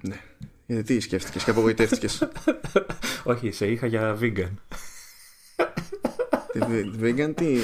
Ναι. 0.00 0.20
Γιατί 0.66 1.00
σκέφτηκες 1.00 1.44
και 1.44 1.50
απογοητεύτηκες; 1.50 2.28
Όχι, 3.24 3.50
σε 3.50 3.66
είχα 3.66 3.86
για 3.86 4.18
vegan. 4.20 4.52
vegan 7.02 7.32
τι. 7.34 7.58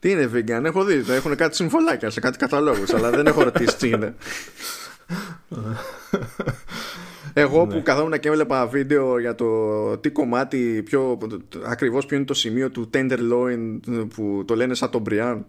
Τι 0.00 0.10
είναι 0.10 0.30
vegan, 0.34 0.64
έχω 0.64 0.84
δει. 0.84 1.04
Έχουν 1.08 1.36
κάτι 1.36 1.56
συμφωλάκια 1.56 2.10
σε 2.10 2.20
κάτι 2.20 2.38
καταλόγους, 2.38 2.94
αλλά 2.94 3.10
δεν 3.10 3.26
έχω 3.26 3.42
ρωτήσει 3.42 3.76
τι 3.76 3.88
είναι. 3.88 4.14
Εγώ 7.32 7.66
που 7.66 7.74
ναι. 7.74 7.80
καθόμουν 7.80 8.18
και 8.18 8.28
έβλεπα 8.28 8.66
βίντεο 8.66 9.18
για 9.18 9.34
το 9.34 9.98
τι 9.98 10.10
κομμάτι, 10.10 10.82
πιο, 10.84 11.18
ακριβώς 11.64 12.06
ποιο 12.06 12.16
είναι 12.16 12.26
το 12.26 12.34
σημείο 12.34 12.70
του 12.70 12.90
tenderloin 12.94 13.80
που 14.14 14.42
το 14.46 14.56
λένε 14.56 14.74
σαν 14.74 14.90
τον 14.90 15.00
Μπριάν. 15.00 15.46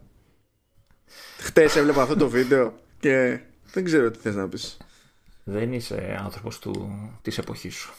Χτες 1.40 1.76
έβλεπα 1.76 2.02
αυτό 2.02 2.16
το 2.16 2.30
βίντεο 2.30 2.74
και 3.00 3.40
δεν 3.74 3.84
ξέρω 3.84 4.12
τι 4.12 4.20
θες 4.20 4.36
να 4.36 4.48
πεις. 4.48 4.78
Δεν 5.52 5.74
είσαι 5.74 6.20
άνθρωπος 6.24 6.60
του, 6.60 6.90
της 7.22 7.38
εποχής 7.38 7.76
σου. 7.76 7.94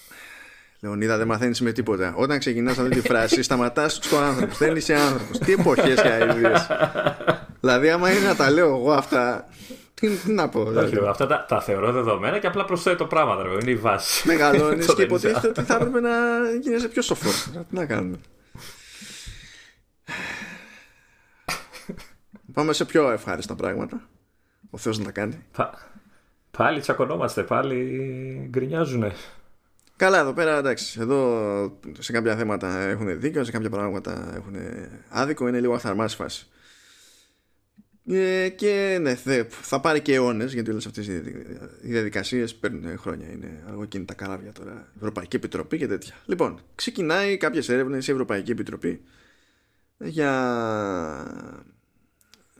Λεωνίδα, 0.80 1.16
δεν 1.16 1.26
μαθαίνεις 1.26 1.60
με 1.60 1.72
τίποτα. 1.72 2.14
Όταν 2.16 2.38
ξεκινάς 2.38 2.78
αυτή 2.78 3.00
τη 3.00 3.00
φράση, 3.00 3.42
σταματάς 3.42 3.94
στο 4.02 4.16
άνθρωπο. 4.16 4.54
Δεν 4.54 4.76
είσαι 4.76 4.94
άνθρωπος. 4.94 5.38
Τι 5.38 5.52
εποχές 5.52 6.00
και 6.00 6.08
αειδίε. 6.08 6.52
δηλαδή, 7.60 7.90
άμα 7.90 8.10
είναι 8.10 8.26
να 8.26 8.36
τα 8.36 8.50
λέω 8.50 8.66
εγώ 8.66 8.92
αυτά. 8.92 9.48
Τι, 9.94 10.08
τι 10.08 10.32
να 10.32 10.48
πω. 10.48 10.64
Δηλαδή. 10.64 10.98
αυτά 11.08 11.26
τα, 11.26 11.44
τα 11.48 11.60
θεωρώ 11.60 11.92
δεδομένα 11.92 12.38
και 12.38 12.46
απλά 12.46 12.64
προσθέτω 12.64 13.06
πράγματα. 13.06 13.42
Είναι 13.60 13.70
η 13.70 13.76
βάση. 13.76 14.26
Μεγαλώνεις 14.26 14.94
και 14.94 15.02
υποτίθεται 15.02 15.48
ότι 15.48 15.62
θα 15.62 15.74
έπρεπε 15.74 16.00
να 16.00 16.10
γίνεσαι 16.60 16.88
πιο 16.88 17.02
σοφός. 17.02 17.42
τι 17.50 17.74
να 17.74 17.86
κάνουμε. 17.86 18.16
Πάμε 22.52 22.72
σε 22.72 22.84
πιο 22.84 23.10
ευχάριστα 23.10 23.54
πράγματα. 23.54 24.08
Ο 24.70 24.78
Θεός 24.78 24.98
να 24.98 25.04
τα 25.04 25.10
κάνει. 25.10 25.44
Πάλι 26.60 26.80
τσακωνόμαστε, 26.80 27.42
πάλι 27.42 27.76
γκρινιάζουνε. 28.50 29.12
Καλά, 29.96 30.18
εδώ 30.18 30.32
πέρα 30.32 30.58
εντάξει. 30.58 31.00
Εδώ 31.00 31.78
σε 31.98 32.12
κάποια 32.12 32.36
θέματα 32.36 32.78
έχουν 32.78 33.20
δίκιο, 33.20 33.44
σε 33.44 33.50
κάποια 33.50 33.70
πράγματα 33.70 34.32
έχουν 34.34 34.54
άδικο. 35.08 35.48
Είναι 35.48 35.60
λίγο 35.60 35.74
αθαρμάς 35.74 36.14
φάση. 36.14 36.46
Ε, 38.06 38.48
και 38.48 38.98
ναι, 39.00 39.14
θα 39.48 39.80
πάρει 39.80 40.00
και 40.00 40.14
αιώνες 40.14 40.52
γιατί 40.52 40.70
όλες 40.70 40.86
αυτές 40.86 41.06
οι 41.06 41.22
διαδικασίες 41.82 42.54
παίρνουν 42.54 42.98
χρόνια. 42.98 43.30
Είναι 43.30 43.62
αργοκίνητα 43.68 44.14
καράβια 44.14 44.52
τώρα. 44.52 44.92
Ευρωπαϊκή 44.96 45.36
Επιτροπή 45.36 45.78
και 45.78 45.86
τέτοια. 45.86 46.14
Λοιπόν, 46.26 46.60
ξεκινάει 46.74 47.36
κάποιες 47.36 47.68
έρευνες 47.68 48.08
η 48.08 48.10
Ευρωπαϊκή 48.10 48.50
Επιτροπή 48.50 49.02
για 49.98 50.32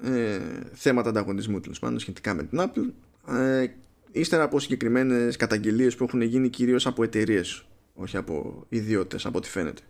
ε, 0.03 0.39
θέματα 0.73 1.09
ανταγωνισμού 1.09 1.61
τέλος 1.61 1.79
πάντων 1.79 1.99
σχετικά 1.99 2.35
με 2.35 2.43
την 2.43 2.61
Apple 2.61 2.93
ε, 3.29 3.67
ύστερα 4.13 4.43
από 4.43 4.61
συγκεκριμένες 4.61 5.37
καταγγελίες 5.37 5.95
που 5.95 6.05
έχουν 6.05 6.21
γίνει 6.21 6.49
κυρίως 6.49 6.87
από 6.87 7.03
εταιρείες, 7.03 7.65
όχι 7.95 8.17
από 8.17 8.67
ιδιώτες 8.69 9.27
από 9.27 9.39
ό,τι 9.39 9.49
φαίνεται. 9.49 9.83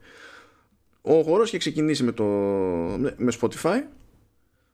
Ο 1.03 1.23
χώρος 1.23 1.49
είχε 1.49 1.59
ξεκινήσει 1.59 2.03
με, 2.03 2.13
το, 2.13 2.25
με 3.17 3.33
Spotify 3.41 3.83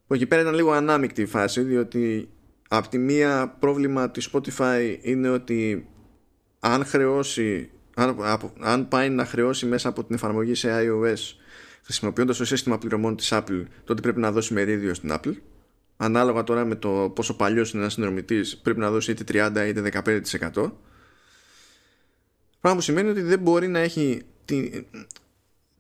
που 0.07 0.15
εκεί 0.15 0.27
πέρα 0.27 0.43
ήταν 0.43 0.55
λίγο 0.55 0.71
ανάμεικτη 0.71 1.23
η 1.23 1.27
φάση 1.27 1.61
διότι 1.61 2.29
από 2.69 2.89
τη 2.89 2.99
μία 2.99 3.57
πρόβλημα 3.59 4.11
της 4.11 4.31
Spotify 4.33 4.97
είναι 5.01 5.29
ότι 5.29 5.89
αν 6.61 6.85
χρεώσει 6.85 7.71
αν, 7.95 8.17
αν 8.61 8.89
πάει 8.89 9.11
να 9.11 9.25
χρεώσει 9.25 9.67
μέσα 9.67 9.89
από 9.89 10.05
την 10.05 10.15
εφαρμογή 10.15 10.55
σε 10.55 10.69
iOS 10.73 11.37
χρησιμοποιώντας 11.83 12.37
το 12.37 12.45
σύστημα 12.45 12.79
πληρωμών 12.79 13.17
της 13.17 13.29
Apple 13.33 13.65
τότε 13.85 14.01
πρέπει 14.01 14.21
να 14.21 14.33
δώσει 14.33 14.55
μερίδιο 14.55 14.95
στην 14.95 15.13
Apple 15.13 15.35
ανάλογα 15.97 16.45
τώρα 16.45 16.65
με 16.65 16.75
το 16.75 17.13
πόσο 17.15 17.37
παλιός 17.37 17.73
είναι 17.73 17.83
ένας 17.83 17.93
συνδρομητής, 17.93 18.57
πρέπει 18.57 18.79
να 18.79 18.91
δώσει 18.91 19.11
είτε 19.11 19.25
30 19.55 19.67
είτε 19.69 20.03
15%. 20.53 20.73
Πράγμα 22.61 22.79
που 22.79 22.81
σημαίνει 22.81 23.09
ότι 23.09 23.21
δεν 23.21 23.39
μπορεί 23.39 23.69
να 23.69 23.79
έχει 23.79 24.23
την, 24.45 24.87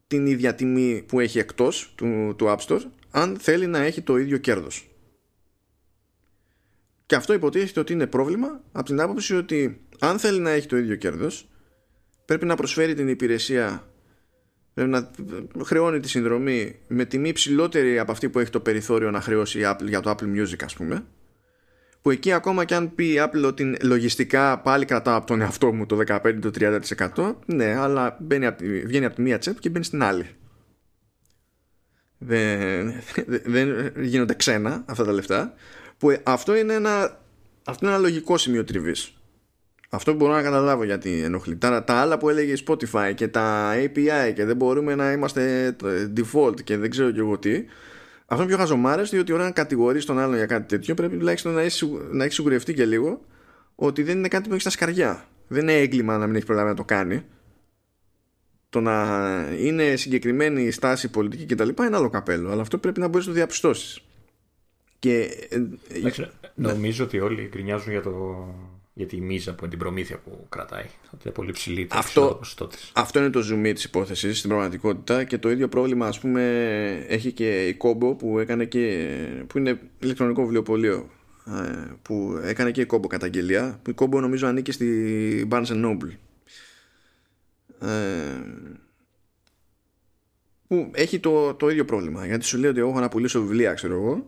την 0.07 0.27
ίδια 0.27 0.55
τιμή 0.55 1.05
που 1.09 1.21
έχει 1.21 1.39
εκτός 1.39 1.93
του, 1.95 2.35
του 2.39 2.47
App 2.47 2.59
Store 2.59 2.83
αν 3.11 3.37
θέλει 3.41 3.67
να 3.67 3.79
έχει 3.79 4.03
το 4.03 4.17
ίδιο 4.17 4.39
κέρδος. 4.39 4.89
Και 7.07 7.15
αυτό 7.15 7.33
υποτίθεται 7.33 7.81
ότι 7.81 7.93
είναι 7.93 8.07
πρόβλημα 8.07 8.61
από 8.73 8.87
την 8.87 9.01
άποψη 9.01 9.37
ότι 9.37 9.81
αν 9.99 10.19
θέλει 10.19 10.39
να 10.39 10.51
έχει 10.51 10.67
το 10.67 10.77
ίδιο 10.77 10.97
κέρδος 10.97 11.49
πρέπει 12.25 12.47
να 12.47 12.57
προσφέρει 12.57 12.95
την 12.95 13.09
υπηρεσία 13.09 13.89
Πρέπει 14.77 14.91
να 14.91 15.11
χρεώνει 15.65 16.01
τη 16.01 16.09
συνδρομή 16.09 16.79
με 16.89 17.05
τιμή 17.05 17.33
ψηλότερη 17.33 17.99
από 17.99 18.13
αυτή 18.13 18.29
που 18.29 18.39
έχει 18.39 18.51
το 18.51 18.61
περιθώριο 18.61 19.11
να 19.11 19.21
χρεώσει 19.21 19.59
η 19.59 19.63
Apple 19.65 19.87
για 19.87 20.01
το 20.01 20.11
Apple 20.11 20.25
Music 20.25 20.65
ας 20.65 20.75
πούμε. 20.75 21.05
Που 22.03 22.11
εκεί 22.11 22.33
ακόμα 22.33 22.65
και 22.65 22.75
αν 22.75 22.95
πει 22.95 23.05
η 23.05 23.17
Apple 23.19 23.45
ότι 23.45 23.77
λογιστικά 23.83 24.59
πάλι 24.61 24.85
κρατάω 24.85 25.17
από 25.17 25.27
τον 25.27 25.41
εαυτό 25.41 25.73
μου 25.73 25.87
το 25.87 25.99
15-30% 26.07 27.35
ναι 27.47 27.75
αλλά 27.75 28.17
μπαίνει 28.21 28.47
από, 28.47 28.65
βγαίνει 28.85 29.05
από 29.05 29.15
τη 29.15 29.23
μία 29.23 29.39
τσέπη 29.39 29.59
και 29.61 29.69
μπαίνει 29.69 29.85
στην 29.85 30.03
άλλη. 30.03 30.27
Δεν, 32.19 32.93
δεν 33.45 33.93
γίνονται 33.97 34.35
ξένα 34.35 34.85
αυτά 34.87 35.05
τα 35.05 35.13
λεφτά 35.13 35.55
που 35.99 36.17
αυτό 36.23 36.57
είναι 36.57 36.75
ένα, 36.75 37.21
αυτό 37.65 37.87
είναι 37.87 37.95
ένα 37.95 38.05
λογικό 38.05 38.39
σημείο 38.39 38.65
τριβής 38.65 39.17
αυτό 39.91 40.13
μπορώ 40.13 40.33
να 40.33 40.43
καταλάβω 40.43 40.85
γιατί 40.85 41.23
ενοχλεί. 41.23 41.57
Τα, 41.57 41.85
τα 41.85 41.95
άλλα 41.95 42.19
που 42.19 42.29
έλεγε 42.29 42.53
η 42.53 42.63
Spotify 42.67 43.13
και 43.15 43.29
τα 43.29 43.75
API 43.75 44.33
και 44.35 44.45
δεν 44.45 44.57
μπορούμε 44.57 44.95
να 44.95 45.13
είμαστε 45.13 45.77
default 46.17 46.63
και 46.65 46.77
δεν 46.77 46.91
ξέρω 46.91 47.11
και 47.11 47.21
εγώ 47.21 47.39
τι. 47.39 47.65
Αυτό 48.27 48.43
είναι 48.43 48.53
πιο 48.53 48.61
χαζομάρες, 48.61 49.11
διότι 49.11 49.33
όταν 49.33 49.53
κατηγορείς 49.53 50.05
τον 50.05 50.19
άλλον 50.19 50.37
για 50.37 50.47
κάτι 50.47 50.67
τέτοιο, 50.67 50.95
πρέπει 50.95 51.17
τουλάχιστον 51.17 51.53
να 51.53 51.61
έχει, 51.61 51.99
να 52.11 52.23
έχεις 52.25 52.37
σιγουρευτεί 52.37 52.75
και 52.75 52.85
λίγο 52.85 53.25
ότι 53.75 54.03
δεν 54.03 54.19
είναι 54.19 54.29
κάτι 54.29 54.45
που 54.49 54.53
έχει 54.53 54.61
στα 54.61 54.71
σκαριά. 54.71 55.29
Δεν 55.49 55.63
είναι 55.63 55.79
έγκλημα 55.79 56.19
να 56.19 56.27
μην 56.27 56.35
έχεις 56.35 56.47
προλάβει 56.47 56.69
να 56.69 56.75
το 56.75 56.85
κάνει. 56.85 57.25
Το 58.69 58.81
να 58.81 59.27
είναι 59.59 59.97
συγκεκριμένη 59.97 60.63
η 60.63 60.71
στάση 60.71 61.11
πολιτική 61.11 61.55
κτλ. 61.55 61.69
είναι 61.69 61.97
άλλο 61.97 62.11
καπέλο. 62.11 62.51
Αλλά 62.51 62.61
αυτό 62.61 62.79
πρέπει 62.79 63.01
να 63.01 63.09
μπορείς 63.09 63.27
να 63.27 63.33
το 63.33 63.39
διαπιστώσεις. 63.39 64.01
Και... 64.99 65.29
Ε, 65.49 65.63
νομίζω 66.55 67.05
ότι 67.05 67.21
όλοι 67.21 67.49
γκρινιάζουν 67.53 67.91
για 67.91 68.03
το 68.03 68.47
για 68.99 69.07
τη 69.07 69.21
μίζα 69.21 69.51
που 69.51 69.59
είναι 69.61 69.71
την 69.71 69.79
προμήθεια 69.79 70.19
που 70.19 70.47
κρατάει. 70.49 70.85
Ότι 71.05 71.23
είναι 71.25 71.35
πολύ 71.35 71.53
ψηλή 71.53 71.87
το 71.87 71.97
αυτό, 71.99 72.41
αυτό 72.93 73.19
είναι 73.19 73.31
το 73.31 73.41
zoom 73.51 73.71
της 73.75 73.85
υπόθεσης 73.85 74.39
στην 74.39 74.51
πραγματικότητα 74.51 75.25
και 75.25 75.39
το 75.39 75.51
ίδιο 75.51 75.69
πρόβλημα 75.69 76.07
ας 76.07 76.19
πούμε 76.19 76.43
έχει 77.09 77.33
και 77.33 77.67
η 77.67 77.75
Κόμπο 77.75 78.15
που 78.15 78.39
έκανε 78.39 78.65
και 78.65 79.17
που 79.47 79.59
είναι 79.59 79.81
ηλεκτρονικό 79.99 80.43
βιβλιοπωλείο 80.43 81.11
ε, 81.47 81.85
που 82.03 82.41
έκανε 82.43 82.71
και 82.71 82.81
η 82.81 82.87
Κόμπο 82.87 83.09
καταγγελία 83.09 83.81
που 83.83 83.91
η 83.91 83.95
Κόμπο 83.95 84.21
νομίζω 84.21 84.47
ανήκει 84.47 84.73
στη 84.73 85.49
Barnes 85.51 85.85
Noble 85.85 86.11
ε, 87.81 87.89
που 90.69 90.91
έχει 90.95 91.19
το, 91.19 91.55
το 91.55 91.69
ίδιο 91.69 91.85
πρόβλημα 91.85 92.27
γιατί 92.27 92.45
σου 92.45 92.59
λέει 92.59 92.71
ότι 92.71 92.79
εγώ 92.79 92.89
έχω 92.89 93.01
να 93.01 93.09
πουλήσω 93.09 93.41
βιβλία 93.41 93.73
ξέρω 93.73 93.95
εγώ 93.95 94.27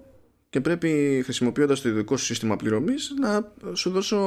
και 0.50 0.60
πρέπει 0.60 1.20
χρησιμοποιώντας 1.24 1.80
το 1.80 1.88
ειδικό 1.88 2.16
σου 2.16 2.24
σύστημα 2.24 2.56
πληρωμής 2.56 3.14
να 3.20 3.52
σου 3.72 3.90
δώσω 3.90 4.18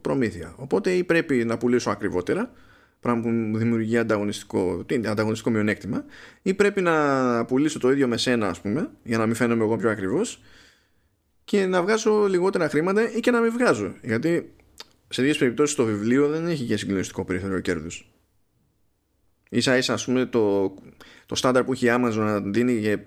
προμήθεια. 0.00 0.54
Οπότε 0.56 0.92
ή 0.92 1.04
πρέπει 1.04 1.44
να 1.44 1.58
πουλήσω 1.58 1.90
ακριβότερα, 1.90 2.52
πράγμα 3.00 3.22
που 3.22 3.28
μου 3.28 3.58
δημιουργεί 3.58 3.98
ανταγωνιστικό, 3.98 4.84
ανταγωνιστικό 5.06 5.50
μειονέκτημα, 5.50 6.04
ή 6.42 6.54
πρέπει 6.54 6.80
να 6.80 7.44
πουλήσω 7.44 7.78
το 7.78 7.90
ίδιο 7.90 8.08
με 8.08 8.16
σένα, 8.16 8.48
ας 8.48 8.60
πούμε, 8.60 8.90
για 9.02 9.18
να 9.18 9.26
μην 9.26 9.34
φαίνομαι 9.34 9.64
εγώ 9.64 9.76
πιο 9.76 9.90
ακριβώς 9.90 10.42
και 11.44 11.66
να 11.66 11.82
βγάζω 11.82 12.26
λιγότερα 12.26 12.68
χρήματα 12.68 13.12
ή 13.16 13.20
και 13.20 13.30
να 13.30 13.40
μην 13.40 13.52
βγάζω. 13.52 13.94
Γιατί 14.02 14.54
σε 15.08 15.22
δύο 15.22 15.34
περιπτώσεις 15.38 15.74
το 15.74 15.84
βιβλίο 15.84 16.28
δεν 16.28 16.46
έχει 16.46 16.64
και 16.64 16.76
συγκλονιστικό 16.76 17.24
περιθώριο 17.24 17.60
κέρδους. 17.60 18.08
Ίσα 19.48 19.76
ίσα, 19.76 19.92
ας 19.92 20.04
πούμε, 20.04 20.26
το, 20.26 20.74
το 21.26 21.34
στάνταρ 21.34 21.64
που 21.64 21.72
έχει 21.72 21.86
η 21.86 21.90
Amazon 21.92 22.14
να 22.14 22.40
δίνει 22.40 22.72
για 22.72 23.06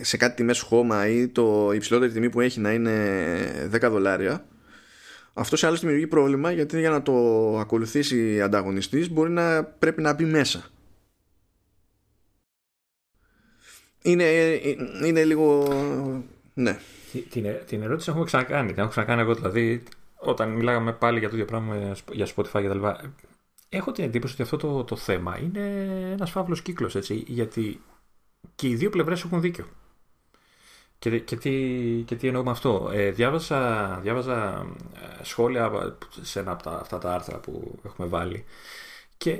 σε 0.00 0.16
κάτι 0.16 0.36
τιμές 0.36 0.60
χώμα 0.60 1.08
ή 1.08 1.28
το 1.28 1.70
υψηλότερη 1.74 2.12
τιμή 2.12 2.30
που 2.30 2.40
έχει 2.40 2.60
να 2.60 2.72
είναι 2.72 3.70
10 3.72 3.80
δολάρια 3.80 4.44
αυτό 5.38 5.56
σε 5.56 5.66
άλλους 5.66 5.80
δημιουργεί 5.80 6.06
πρόβλημα 6.06 6.52
γιατί 6.52 6.78
για 6.78 6.90
να 6.90 7.02
το 7.02 7.12
ακολουθήσει 7.58 8.42
ανταγωνιστής 8.42 9.10
μπορεί 9.10 9.30
να 9.30 9.64
πρέπει 9.64 10.02
να 10.02 10.14
μπει 10.14 10.24
μέσα. 10.24 10.64
Είναι, 14.02 14.24
είναι 15.04 15.24
λίγο 15.24 15.68
ναι. 16.54 16.78
Την, 17.30 17.46
την 17.66 17.82
ερώτηση 17.82 18.10
έχουμε 18.10 18.24
ξανακάνει 18.24 18.72
την 18.72 18.78
έχω 18.78 18.90
ξανακάνει 18.90 19.20
εγώ 19.20 19.34
δηλαδή 19.34 19.82
όταν 20.16 20.50
μιλάγαμε 20.50 20.92
πάλι 20.92 21.18
για 21.18 21.28
το 21.28 21.34
ίδιο 21.34 21.46
πράγμα 21.46 21.96
για 22.12 22.26
Spotify 22.26 22.60
και 22.60 22.68
τα 22.68 22.74
λοιπά 22.74 23.14
έχω 23.68 23.92
την 23.92 24.04
εντύπωση 24.04 24.32
ότι 24.32 24.42
αυτό 24.42 24.56
το, 24.56 24.84
το 24.84 24.96
θέμα 24.96 25.38
είναι 25.38 25.60
ένας 26.12 26.30
φαύλος 26.30 26.62
κύκλος 26.62 26.96
έτσι 26.96 27.24
γιατί 27.26 27.80
και 28.54 28.68
οι 28.68 28.74
δύο 28.74 28.90
πλευρές 28.90 29.24
έχουν 29.24 29.40
δίκιο 29.40 29.66
και, 30.98 31.18
και, 31.18 31.36
τι, 31.36 31.52
και 32.06 32.16
τι 32.16 32.26
εννοώ 32.26 32.42
με 32.42 32.50
αυτό. 32.50 32.90
Ε, 32.92 33.10
διάβασα, 33.10 33.98
διάβαζα 34.02 34.66
ε, 34.94 35.24
σχόλια 35.24 35.96
σε 36.20 36.40
ένα 36.40 36.50
από 36.50 36.62
τα, 36.62 36.70
αυτά 36.70 36.98
τα 36.98 37.14
άρθρα 37.14 37.38
που 37.38 37.78
έχουμε 37.84 38.08
βάλει 38.08 38.44
και 39.16 39.38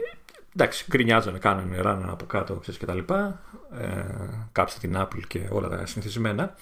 εντάξει, 0.55 0.85
γκρινιάζανε, 0.91 1.39
κάνανε 1.39 1.81
ράνε 1.81 2.11
από 2.11 2.25
κάτω 2.25 2.55
ξέρεις, 2.55 2.81
και 2.81 2.87
τα 2.87 2.95
λοιπά. 2.95 3.43
Ε, 3.79 4.05
κάψτε 4.53 4.89
την 4.89 4.97
Apple 4.99 5.27
και 5.29 5.47
όλα 5.51 5.69
τα 5.69 5.87
συνηθισμένα. 5.87 6.55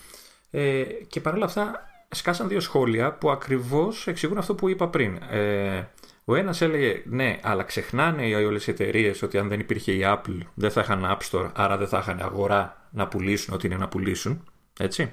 Ε, 0.51 0.83
και 0.83 1.21
παρόλα 1.21 1.45
αυτά 1.45 1.89
σκάσαν 2.11 2.49
δύο 2.49 2.61
σχόλια 2.61 3.13
που 3.13 3.31
ακριβώς 3.31 4.07
εξηγούν 4.07 4.39
αυτό 4.39 4.55
που 4.55 4.69
είπα 4.69 4.89
πριν. 4.89 5.19
Ε, 5.31 5.89
ο 6.25 6.35
ένας 6.35 6.61
έλεγε 6.61 7.03
ναι, 7.05 7.39
αλλά 7.43 7.63
ξεχνάνε 7.63 8.27
οι 8.27 8.35
όλες 8.35 8.67
οι 8.67 8.71
εταιρείες 8.71 9.23
ότι 9.23 9.39
αν 9.39 9.49
δεν 9.49 9.61
υπήρχε 9.61 9.93
η 9.93 10.01
Apple 10.05 10.39
δεν 10.55 10.71
θα 10.71 10.81
είχαν 10.81 11.17
App 11.19 11.31
Store, 11.31 11.51
άρα 11.55 11.77
δεν 11.77 11.89
θα 11.89 11.99
είχαν 11.99 12.21
αγορά 12.23 12.89
να 12.91 13.09
πουλήσουν 13.09 13.55
ό,τι 13.55 13.67
είναι 13.67 13.77
να 13.77 13.89
πουλήσουν. 13.89 14.45
Έτσι. 14.79 15.13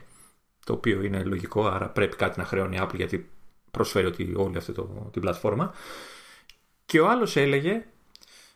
Το 0.66 0.74
οποίο 0.74 1.02
είναι 1.02 1.24
λογικό, 1.24 1.68
άρα 1.68 1.90
πρέπει 1.90 2.16
κάτι 2.16 2.40
να 2.40 2.46
χρεώνει 2.46 2.76
η 2.76 2.80
Apple 2.82 2.96
γιατί 2.96 3.30
προσφέρει 3.72 4.06
ότι 4.06 4.34
όλη 4.36 4.58
αυτή 4.58 4.72
το, 4.72 5.10
την 5.12 5.22
πλατφόρμα. 5.22 5.74
Και 6.86 7.00
ο 7.00 7.10
άλλος 7.10 7.36
έλεγε 7.36 7.86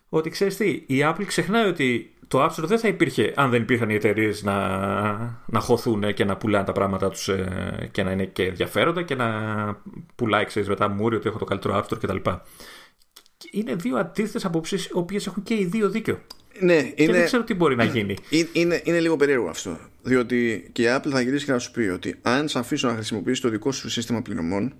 ότι 0.08 0.30
ξέρεις 0.30 0.56
τι, 0.56 0.68
η 0.70 1.00
Apple 1.02 1.24
ξεχνάει 1.26 1.68
ότι 1.68 2.14
το 2.28 2.44
App 2.44 2.48
Store 2.48 2.66
δεν 2.66 2.78
θα 2.78 2.88
υπήρχε 2.88 3.32
αν 3.36 3.50
δεν 3.50 3.62
υπήρχαν 3.62 3.90
οι 3.90 3.94
εταιρείες 3.94 4.42
να, 4.42 4.56
να 5.46 5.60
χωθούν 5.60 6.14
και 6.14 6.24
να 6.24 6.36
πουλάνε 6.36 6.64
τα 6.64 6.72
πράγματα 6.72 7.08
τους 7.08 7.28
ε, 7.28 7.88
και 7.92 8.02
να 8.02 8.10
είναι 8.10 8.24
και 8.24 8.44
ενδιαφέροντα 8.44 9.02
και 9.02 9.14
να 9.14 9.28
πουλάει, 10.14 10.44
ξέρεις, 10.44 10.68
μετά 10.68 10.88
μούρι 10.88 11.16
ότι 11.16 11.28
έχω 11.28 11.38
το 11.38 11.44
καλύτερο 11.44 11.76
App 11.78 11.82
Store 11.82 11.98
κτλ. 12.00 12.30
Είναι 13.50 13.74
δύο 13.74 13.96
αντίθετες 13.96 14.44
απόψεις, 14.44 14.86
οι 14.86 14.90
οποίες 14.92 15.26
έχουν 15.26 15.42
και 15.42 15.54
οι 15.54 15.64
δύο 15.64 15.88
δίκιο. 15.88 16.20
Ναι, 16.60 16.74
είναι... 16.74 16.92
Και 16.94 17.12
δεν 17.12 17.24
ξέρω 17.24 17.44
τι 17.44 17.54
μπορεί 17.54 17.76
να 17.76 17.84
γίνει. 17.84 18.16
Είναι, 18.52 18.80
είναι 18.84 19.00
λίγο 19.00 19.16
περίεργο 19.16 19.48
αυτό. 19.48 19.78
Διότι 20.02 20.68
και 20.72 20.82
η 20.82 20.86
Apple 20.88 21.10
θα 21.10 21.20
γυρίσει 21.20 21.44
και 21.44 21.52
να 21.52 21.58
σου 21.58 21.70
πει 21.70 21.80
ότι 21.80 22.18
αν 22.22 22.48
σε 22.48 22.58
αφήσω 22.58 22.88
να 22.88 22.94
χρησιμοποιήσει 22.94 23.40
το 23.40 23.48
δικό 23.48 23.72
σου 23.72 23.88
σύστημα 23.88 24.22
πληρωμών, 24.22 24.74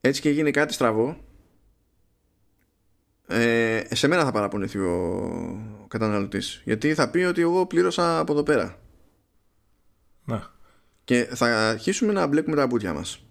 έτσι 0.00 0.20
και 0.20 0.30
γίνει 0.30 0.50
κάτι 0.50 0.72
στραβό, 0.72 1.24
ε, 3.26 3.82
σε 3.90 4.08
μένα 4.08 4.24
θα 4.24 4.32
παραπονεθεί 4.32 4.78
ο 4.78 5.86
καταναλωτής. 5.88 6.62
Γιατί 6.64 6.94
θα 6.94 7.10
πει 7.10 7.18
ότι 7.18 7.40
εγώ 7.40 7.66
πλήρωσα 7.66 8.18
από 8.18 8.32
εδώ 8.32 8.42
πέρα. 8.42 8.78
Να. 10.24 10.52
Και 11.04 11.28
θα 11.34 11.68
αρχίσουμε 11.68 12.12
να 12.12 12.26
μπλέκουμε 12.26 12.56
τα 12.56 12.66
μπουτια 12.66 12.92
μας. 12.92 13.24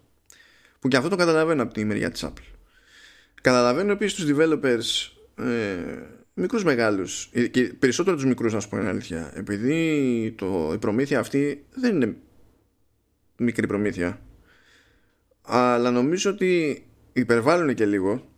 Που 0.80 0.88
και 0.88 0.96
αυτό 0.96 1.08
το 1.08 1.16
καταλαβαίνω 1.16 1.62
από 1.62 1.74
τη 1.74 1.84
μεριά 1.84 2.10
της 2.10 2.24
Apple. 2.24 2.54
Καταλαβαίνω 3.42 3.92
επίσης 3.92 4.14
τους 4.14 4.36
developers 4.36 5.12
ε, 5.44 6.02
μικρούς 6.34 6.64
μεγάλους. 6.64 7.30
Ε, 7.32 7.46
και 7.46 7.62
περισσότερο 7.62 8.16
τους 8.16 8.24
μικρούς, 8.24 8.52
να 8.52 8.60
σου 8.60 8.68
πω 8.68 8.76
την 8.76 8.86
αλήθεια. 8.86 9.32
Επειδή 9.34 10.34
το, 10.36 10.70
η 10.74 10.78
προμήθεια 10.78 11.18
αυτή 11.18 11.64
δεν 11.74 11.94
είναι 11.94 12.16
μικρή 13.36 13.66
προμήθεια. 13.66 14.20
Αλλά 15.42 15.90
νομίζω 15.90 16.30
ότι 16.30 16.84
υπερβάλλουν 17.12 17.74
και 17.74 17.86
λίγο 17.86 18.28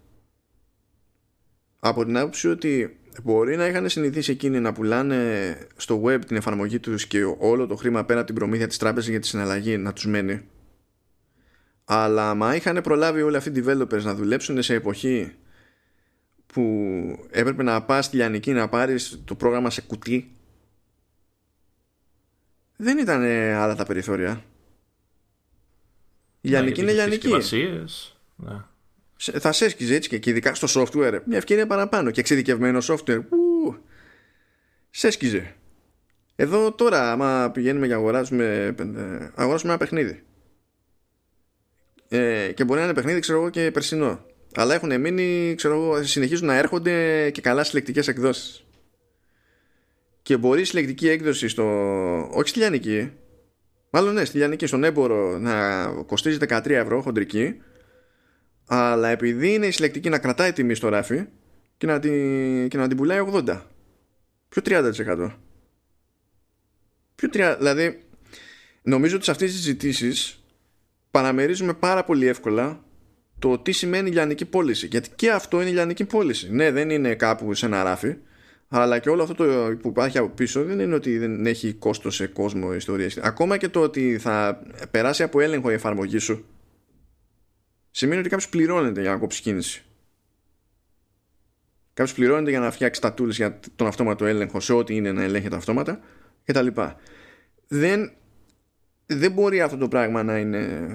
από 1.78 2.04
την 2.04 2.16
άποψη 2.16 2.48
ότι 2.48 3.00
μπορεί 3.22 3.56
να 3.56 3.66
είχαν 3.66 3.88
συνηθίσει 3.88 4.32
εκείνοι 4.32 4.60
να 4.60 4.72
πουλάνε 4.72 5.54
στο 5.76 6.02
web 6.04 6.18
την 6.26 6.36
εφαρμογή 6.36 6.80
τους 6.80 7.06
και 7.06 7.24
όλο 7.38 7.66
το 7.66 7.76
χρήμα 7.76 8.04
πέρα 8.04 8.18
από 8.18 8.26
την 8.26 8.36
προμήθεια 8.36 8.66
της 8.66 8.78
τράπεζας 8.78 9.08
για 9.10 9.20
τη 9.20 9.26
συναλλαγή 9.26 9.76
να 9.76 9.92
τους 9.92 10.06
μένει 10.06 10.42
αλλά 11.84 12.34
μα 12.34 12.54
είχαν 12.54 12.80
προλάβει 12.82 13.22
όλοι 13.22 13.36
αυτοί 13.36 13.58
οι 13.58 13.64
developers 13.66 14.02
να 14.02 14.14
δουλέψουν 14.14 14.62
σε 14.62 14.74
εποχή 14.74 15.32
που 16.56 17.28
έπρεπε 17.30 17.62
να 17.62 17.82
πας 17.82 18.04
στη 18.04 18.16
Λιανική 18.16 18.52
να 18.52 18.68
πάρεις 18.68 19.20
το 19.24 19.34
πρόγραμμα 19.34 19.70
σε 19.70 19.80
κουτί. 19.80 20.36
Δεν 22.76 22.98
ήταν 22.98 23.22
άλλα 23.54 23.74
τα 23.74 23.84
περιθώρια. 23.84 24.44
Η 26.40 26.48
Λιανική 26.48 26.80
είναι 26.80 26.92
Λιανική. 26.92 27.28
ναι. 28.36 28.62
θα 29.16 29.52
σε 29.52 29.64
έσκυζε 29.64 29.94
έτσι 29.94 30.18
και 30.18 30.30
ειδικά 30.30 30.54
στο 30.54 30.82
software. 30.82 31.20
Μια 31.24 31.36
ευκαιρία 31.36 31.66
παραπάνω 31.66 32.10
και 32.10 32.20
εξειδικευμένο 32.20 32.78
software. 32.82 33.20
Που 33.28 33.76
σε 34.90 35.06
έσκυζε. 35.06 35.54
Εδώ 36.36 36.72
τώρα 36.72 37.12
άμα 37.12 37.50
πηγαίνουμε 37.50 37.86
και 37.86 37.94
αγοράζουμε 37.94 38.74
αγοράζουμε 39.34 39.72
ένα 39.72 39.78
παιχνίδι. 39.78 40.24
Ε, 42.08 42.52
και 42.52 42.64
μπορεί 42.64 42.78
να 42.78 42.84
είναι 42.84 42.94
παιχνίδι 42.94 43.20
ξέρω 43.20 43.38
εγώ 43.38 43.50
και 43.50 43.70
περσινό 43.70 44.25
αλλά 44.56 44.74
έχουν 44.74 45.00
μείνει, 45.00 45.54
ξέρω 45.56 45.74
εγώ, 45.74 46.02
συνεχίζουν 46.02 46.46
να 46.46 46.56
έρχονται 46.56 47.30
και 47.30 47.40
καλά 47.40 47.64
συλλεκτικές 47.64 48.08
εκδόσεις. 48.08 48.64
Και 50.22 50.36
μπορεί 50.36 50.60
η 50.60 50.64
συλλεκτική 50.64 51.08
έκδοση 51.08 51.48
στο. 51.48 51.64
Όχι 52.32 52.48
στη 52.48 52.58
Λιανική. 52.58 53.12
Μάλλον 53.90 54.14
ναι, 54.14 54.24
στη 54.24 54.36
Λιανική, 54.36 54.66
στον 54.66 54.84
έμπορο 54.84 55.38
να 55.38 55.86
κοστίζει 55.86 56.38
13 56.48 56.70
ευρώ 56.70 57.00
χοντρική. 57.00 57.60
Αλλά 58.66 59.08
επειδή 59.08 59.54
είναι 59.54 59.66
η 59.66 59.70
συλλεκτική 59.70 60.08
να 60.08 60.18
κρατάει 60.18 60.52
τιμή 60.52 60.74
στο 60.74 60.88
ράφι 60.88 61.24
και 61.76 61.86
να 61.86 61.98
την, 61.98 62.68
και 62.68 62.76
να 62.76 62.88
την 62.88 62.96
πουλάει 62.96 63.18
80. 63.32 63.60
Ποιο 64.48 64.62
30%. 64.64 65.30
Ποιο 67.14 67.28
30%. 67.32 67.54
Δηλαδή, 67.58 68.02
νομίζω 68.82 69.16
ότι 69.16 69.24
σε 69.24 69.30
αυτές 69.30 69.50
τις 69.50 69.60
συζητήσεις 69.60 70.44
παραμερίζουμε 71.10 71.74
πάρα 71.74 72.04
πολύ 72.04 72.26
εύκολα 72.26 72.85
το 73.38 73.58
τι 73.58 73.72
σημαίνει 73.72 74.10
λιανική 74.10 74.44
πώληση. 74.44 74.86
Γιατί 74.86 75.10
και 75.16 75.30
αυτό 75.30 75.60
είναι 75.60 75.70
λιανική 75.70 76.04
πώληση. 76.04 76.52
Ναι, 76.52 76.70
δεν 76.70 76.90
είναι 76.90 77.14
κάπου 77.14 77.54
σε 77.54 77.66
ένα 77.66 77.82
ράφι, 77.82 78.14
αλλά 78.68 78.98
και 78.98 79.10
όλο 79.10 79.22
αυτό 79.22 79.34
το 79.34 79.76
που 79.80 79.88
υπάρχει 79.88 80.18
από 80.18 80.28
πίσω 80.28 80.64
δεν 80.64 80.80
είναι 80.80 80.94
ότι 80.94 81.18
δεν 81.18 81.46
έχει 81.46 81.72
κόστος 81.72 82.14
σε 82.14 82.26
κόσμο 82.26 82.74
ιστορία. 82.74 83.10
Ακόμα 83.20 83.56
και 83.56 83.68
το 83.68 83.80
ότι 83.80 84.18
θα 84.18 84.62
περάσει 84.90 85.22
από 85.22 85.40
έλεγχο 85.40 85.70
η 85.70 85.74
εφαρμογή 85.74 86.18
σου 86.18 86.44
σημαίνει 87.90 88.20
ότι 88.20 88.28
κάποιος 88.28 88.48
πληρώνεται 88.48 89.00
για 89.00 89.10
να 89.10 89.16
κόψει 89.16 89.42
κίνηση. 89.42 89.84
Κάποιος 91.94 92.16
πληρώνεται 92.16 92.50
για 92.50 92.60
να 92.60 92.70
φτιάξει 92.70 93.00
τα 93.00 93.14
tools 93.18 93.30
για 93.30 93.60
τον 93.76 93.86
αυτόματο 93.86 94.24
έλεγχο 94.24 94.60
σε 94.60 94.72
ό,τι 94.72 94.96
είναι 94.96 95.12
να 95.12 95.22
ελέγχει 95.22 95.48
τα 95.48 95.56
αυτόματα 95.56 96.00
κτλ. 96.44 96.66
Δεν, 97.68 98.12
δεν 99.06 99.32
μπορεί 99.32 99.60
αυτό 99.60 99.76
το 99.76 99.88
πράγμα 99.88 100.22
να 100.22 100.38
είναι 100.38 100.88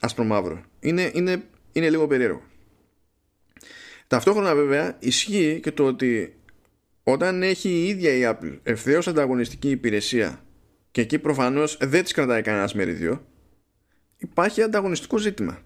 άσπρο 0.00 0.24
μαύρο. 0.24 0.62
Είναι, 0.80 1.10
είναι, 1.14 1.42
είναι 1.74 1.90
λίγο 1.90 2.06
περίεργο. 2.06 2.42
Ταυτόχρονα 4.06 4.54
βέβαια 4.54 4.96
ισχύει 5.00 5.60
και 5.62 5.72
το 5.72 5.84
ότι 5.84 6.34
όταν 7.02 7.42
έχει 7.42 7.68
η 7.68 7.86
ίδια 7.86 8.12
η 8.12 8.20
Apple 8.24 8.58
ευθέως 8.62 9.08
ανταγωνιστική 9.08 9.70
υπηρεσία 9.70 10.44
και 10.90 11.00
εκεί 11.00 11.18
προφανώς 11.18 11.76
δεν 11.80 12.02
της 12.02 12.12
κρατάει 12.12 12.42
κανένας 12.42 12.74
μερίδιο 12.74 13.26
υπάρχει 14.16 14.62
ανταγωνιστικό 14.62 15.18
ζήτημα. 15.18 15.62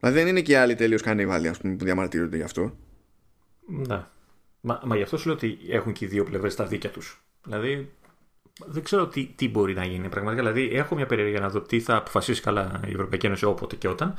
Δηλαδή 0.00 0.18
δεν 0.18 0.28
είναι 0.28 0.40
και 0.40 0.52
οι 0.52 0.54
άλλοι 0.54 0.74
τελείω 0.74 0.98
κανίβαλοι 0.98 1.48
ας 1.48 1.58
πούμε, 1.58 1.76
που 1.76 1.84
διαμαρτύρονται 1.84 2.36
γι' 2.36 2.42
αυτό. 2.42 2.76
Ναι. 3.66 4.06
Μα, 4.60 4.80
μα 4.84 4.96
γι' 4.96 5.02
αυτό 5.02 5.16
σου 5.16 5.26
λέω 5.26 5.36
ότι 5.36 5.58
έχουν 5.68 5.92
και 5.92 6.04
οι 6.04 6.08
δύο 6.08 6.24
πλευρές 6.24 6.54
τα 6.54 6.66
δίκια 6.66 6.90
τους. 6.90 7.24
Δηλαδή 7.44 7.92
δεν 8.66 8.82
ξέρω 8.82 9.06
τι, 9.06 9.24
τι 9.36 9.48
μπορεί 9.48 9.74
να 9.74 9.84
γίνει 9.84 10.08
πραγματικά. 10.08 10.42
Δηλαδή 10.42 10.76
έχω 10.76 10.94
μια 10.94 11.06
περιέργεια 11.06 11.40
να 11.40 11.48
δω 11.48 11.60
τι 11.60 11.80
θα 11.80 11.96
αποφασίσει 11.96 12.40
καλά 12.40 12.80
η 12.86 12.90
Ευρωπαϊκή 12.90 13.26
Ένωση 13.26 13.44
όποτε 13.44 13.76
και 13.76 13.88
όταν. 13.88 14.14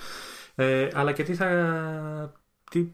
Ε, 0.56 0.88
αλλά 0.94 1.12
και 1.12 1.24
τι 1.24 1.34
θα. 1.36 2.44
Τι 2.72 2.88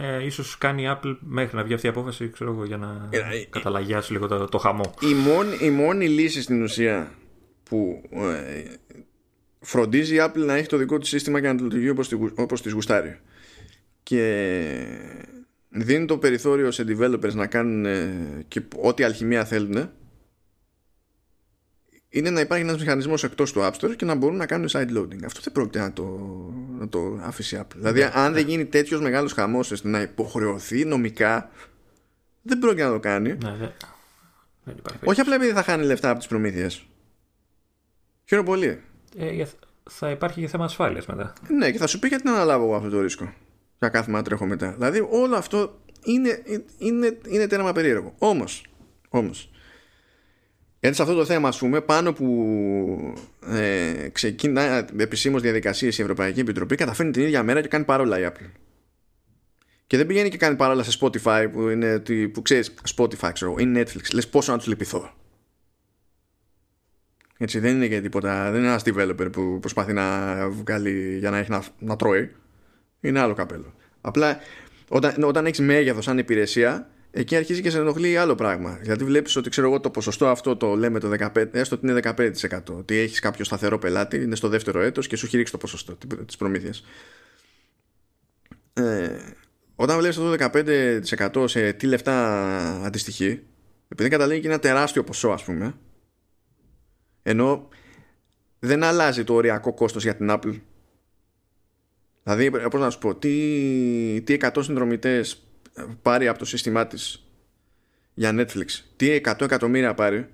ε, 0.00 0.24
ίσως 0.24 0.58
κάνει 0.58 0.82
η 0.82 0.86
Apple 0.88 1.16
μέχρι 1.20 1.56
να 1.56 1.62
βγει 1.62 1.74
αυτή 1.74 1.86
η 1.86 1.90
απόφαση 1.90 2.30
ξέρω 2.30 2.50
εγώ, 2.50 2.64
για 2.64 2.76
να 2.76 3.08
ε, 3.10 3.18
ε 3.18 3.44
καταλαγιάσει 3.50 4.12
λίγο 4.12 4.26
το, 4.26 4.44
το 4.44 4.58
χαμό. 4.58 4.94
Η 5.00 5.14
μόνη, 5.14 5.56
η 5.60 5.70
μόνη 5.70 6.08
λύση 6.08 6.42
στην 6.42 6.62
ουσία 6.62 7.12
που 7.62 8.02
ε, 8.10 8.62
φροντίζει 9.60 10.14
η 10.14 10.18
Apple 10.20 10.44
να 10.46 10.54
έχει 10.54 10.68
το 10.68 10.76
δικό 10.76 10.98
του 10.98 11.06
σύστημα 11.06 11.40
και 11.40 11.46
να 11.46 11.56
το 11.56 11.64
λειτουργεί 11.64 11.88
όπως, 11.88 12.12
όπως 12.34 12.62
της 12.62 12.72
γουστάρει 12.72 13.18
και 14.02 14.72
δίνει 15.68 16.06
το 16.06 16.18
περιθώριο 16.18 16.70
σε 16.70 16.84
developers 16.88 17.34
να 17.34 17.46
κάνουν 17.46 17.86
και 18.48 18.62
ό,τι 18.82 19.02
αλχημία 19.02 19.44
θέλουν 19.44 19.90
είναι 22.16 22.30
να 22.30 22.40
υπάρχει 22.40 22.64
ένας 22.64 22.78
μηχανισμός 22.78 23.24
εκτός 23.24 23.52
του 23.52 23.60
App 23.60 23.72
Store 23.72 23.96
και 23.96 24.04
να 24.04 24.14
μπορούν 24.14 24.36
να 24.36 24.46
κάνουν 24.46 24.68
side 24.72 24.96
loading. 24.96 25.24
Αυτό 25.24 25.40
δεν 25.42 25.52
πρόκειται 25.52 25.78
να 25.78 25.92
το, 25.92 26.04
να 26.78 26.88
το 26.88 27.18
αφήσει 27.22 27.58
Apple. 27.60 27.76
Δηλαδή 27.76 28.00
ναι, 28.00 28.10
αν 28.14 28.32
δεν 28.32 28.44
ναι. 28.44 28.50
γίνει 28.50 28.64
τέτοιος 28.64 29.00
μεγάλος 29.00 29.32
χαμός 29.32 29.70
ώστε 29.70 29.88
να 29.88 30.00
υποχρεωθεί 30.00 30.84
νομικά 30.84 31.50
δεν 32.42 32.58
πρόκειται 32.58 32.84
να 32.84 32.92
το 32.92 33.00
κάνει. 33.00 33.28
Ναι, 33.28 33.56
δεν 34.64 34.76
Όχι 35.04 35.20
απλά 35.20 35.34
επειδή 35.34 35.52
θα 35.52 35.62
χάνει 35.62 35.84
λεφτά 35.84 36.10
από 36.10 36.18
τις 36.18 36.28
προμήθειες. 36.28 36.86
Χαίρομαι 38.24 38.48
πολύ. 38.48 38.80
Ε, 39.16 39.44
θα 39.90 40.10
υπάρχει 40.10 40.40
και 40.40 40.48
θέμα 40.48 40.64
ασφάλειας 40.64 41.06
μετά. 41.06 41.32
Ναι, 41.48 41.70
και 41.70 41.78
θα 41.78 41.86
σου 41.86 41.98
πει 41.98 42.08
γιατί 42.08 42.24
να 42.24 42.32
αναλάβω 42.32 42.64
εγώ 42.64 42.74
αυτό 42.74 42.90
το 42.90 43.00
ρίσκο. 43.00 43.32
Για 43.78 43.88
κάθε 43.88 44.10
μάτια 44.10 44.26
τρέχω 44.26 44.46
μετά. 44.46 44.72
Δηλαδή 44.72 45.06
όλο 45.10 45.36
αυτό 45.36 45.80
είναι, 46.04 46.42
είναι, 46.78 47.18
είναι 47.28 47.46
τέρμα 47.46 47.72
περίεργο. 47.72 48.14
Όμως, 48.18 48.64
όμως, 49.08 49.50
γιατί 50.86 51.00
σε 51.00 51.02
αυτό 51.10 51.14
το 51.14 51.24
θέμα, 51.24 51.48
ας 51.48 51.58
πούμε, 51.58 51.80
πάνω 51.80 52.12
που 52.12 53.14
ε, 53.46 54.08
ξεκινά 54.12 54.86
επισήμως 54.96 55.42
διαδικασίες 55.42 55.98
η 55.98 56.02
Ευρωπαϊκή 56.02 56.40
Επιτροπή, 56.40 56.76
καταφέρνει 56.76 57.12
την 57.12 57.22
ίδια 57.22 57.42
μέρα 57.42 57.60
και 57.60 57.68
κάνει 57.68 57.84
παρόλα 57.84 58.18
η 58.18 58.22
Apple. 58.26 58.50
Και 59.86 59.96
δεν 59.96 60.06
πηγαίνει 60.06 60.28
και 60.28 60.36
κάνει 60.36 60.56
παρόλα 60.56 60.82
σε 60.82 60.98
Spotify 61.00 61.48
που 61.52 61.68
είναι 61.68 62.02
που 62.32 62.42
ξέρεις, 62.42 62.74
Spotify 62.96 63.30
ξέρω 63.32 63.54
ή 63.58 63.72
Netflix. 63.76 64.12
Λες 64.12 64.28
πόσο 64.28 64.52
να 64.52 64.58
τους 64.58 64.66
λυπηθώ. 64.66 65.10
Έτσι 67.38 67.58
δεν 67.58 67.74
είναι 67.74 67.88
και 67.88 68.00
τίποτα, 68.00 68.50
δεν 68.50 68.60
είναι 68.60 68.68
ένας 68.68 68.82
developer 68.84 69.32
που 69.32 69.58
προσπαθεί 69.60 69.92
να 69.92 70.34
βγάλει 70.48 71.18
για 71.18 71.30
να 71.30 71.38
έχει 71.38 71.50
να, 71.50 71.62
να 71.78 71.96
τρώει. 71.96 72.30
Είναι 73.00 73.20
άλλο 73.20 73.34
καπέλο. 73.34 73.74
Απλά 74.00 74.38
όταν, 74.88 75.22
όταν 75.22 75.46
έχεις 75.46 75.60
μέγεθος 75.60 76.04
σαν 76.04 76.18
υπηρεσία, 76.18 76.90
εκεί 77.16 77.36
αρχίζει 77.36 77.62
και 77.62 77.70
σε 77.70 77.78
ενοχλεί 77.78 78.16
άλλο 78.16 78.34
πράγμα. 78.34 78.78
Γιατί 78.82 79.04
βλέπεις 79.04 79.36
ότι 79.36 79.50
ξέρω 79.50 79.66
εγώ 79.66 79.80
το 79.80 79.90
ποσοστό 79.90 80.26
αυτό 80.26 80.56
το 80.56 80.74
λέμε 80.74 81.00
το 81.00 81.30
15, 81.34 81.48
έστω 81.52 81.76
ότι 81.76 81.86
είναι 81.86 82.00
15%. 82.02 82.60
Ότι 82.70 82.96
έχεις 82.96 83.20
κάποιο 83.20 83.44
σταθερό 83.44 83.78
πελάτη, 83.78 84.16
είναι 84.16 84.34
στο 84.34 84.48
δεύτερο 84.48 84.80
έτος 84.80 85.06
και 85.06 85.16
σου 85.16 85.26
έχει 85.26 85.36
ρίξει 85.36 85.52
το 85.52 85.58
ποσοστό 85.58 85.96
της 86.26 86.36
προμήθειας. 86.36 86.84
Ε, 88.72 89.18
όταν 89.74 89.98
βλέπεις 89.98 90.16
αυτό 90.16 90.36
το 90.36 90.50
15% 91.42 91.48
σε 91.48 91.72
τι 91.72 91.86
λεφτά 91.86 92.84
αντιστοιχεί, 92.84 93.42
επειδή 93.88 94.08
καταλήγει 94.08 94.40
και 94.40 94.48
ένα 94.48 94.58
τεράστιο 94.58 95.04
ποσό, 95.04 95.28
ας 95.28 95.44
πούμε, 95.44 95.74
ενώ 97.22 97.68
δεν 98.58 98.82
αλλάζει 98.82 99.24
το 99.24 99.34
οριακό 99.34 99.74
κόστος 99.74 100.02
για 100.02 100.16
την 100.16 100.28
Apple. 100.30 100.60
Δηλαδή, 102.22 102.50
πώς 102.50 102.80
να 102.80 102.90
σου 102.90 102.98
πω, 102.98 103.14
τι, 103.14 104.22
τι 104.24 104.36
100 104.40 104.50
συνδρομητές 104.60 105.45
πάρει 106.02 106.28
από 106.28 106.38
το 106.38 106.44
σύστημά 106.44 106.86
της 106.86 107.26
για 108.14 108.30
Netflix, 108.34 108.66
τι 108.96 109.20
100 109.24 109.40
εκατομμύρια 109.40 109.94
πάρει 109.94 110.28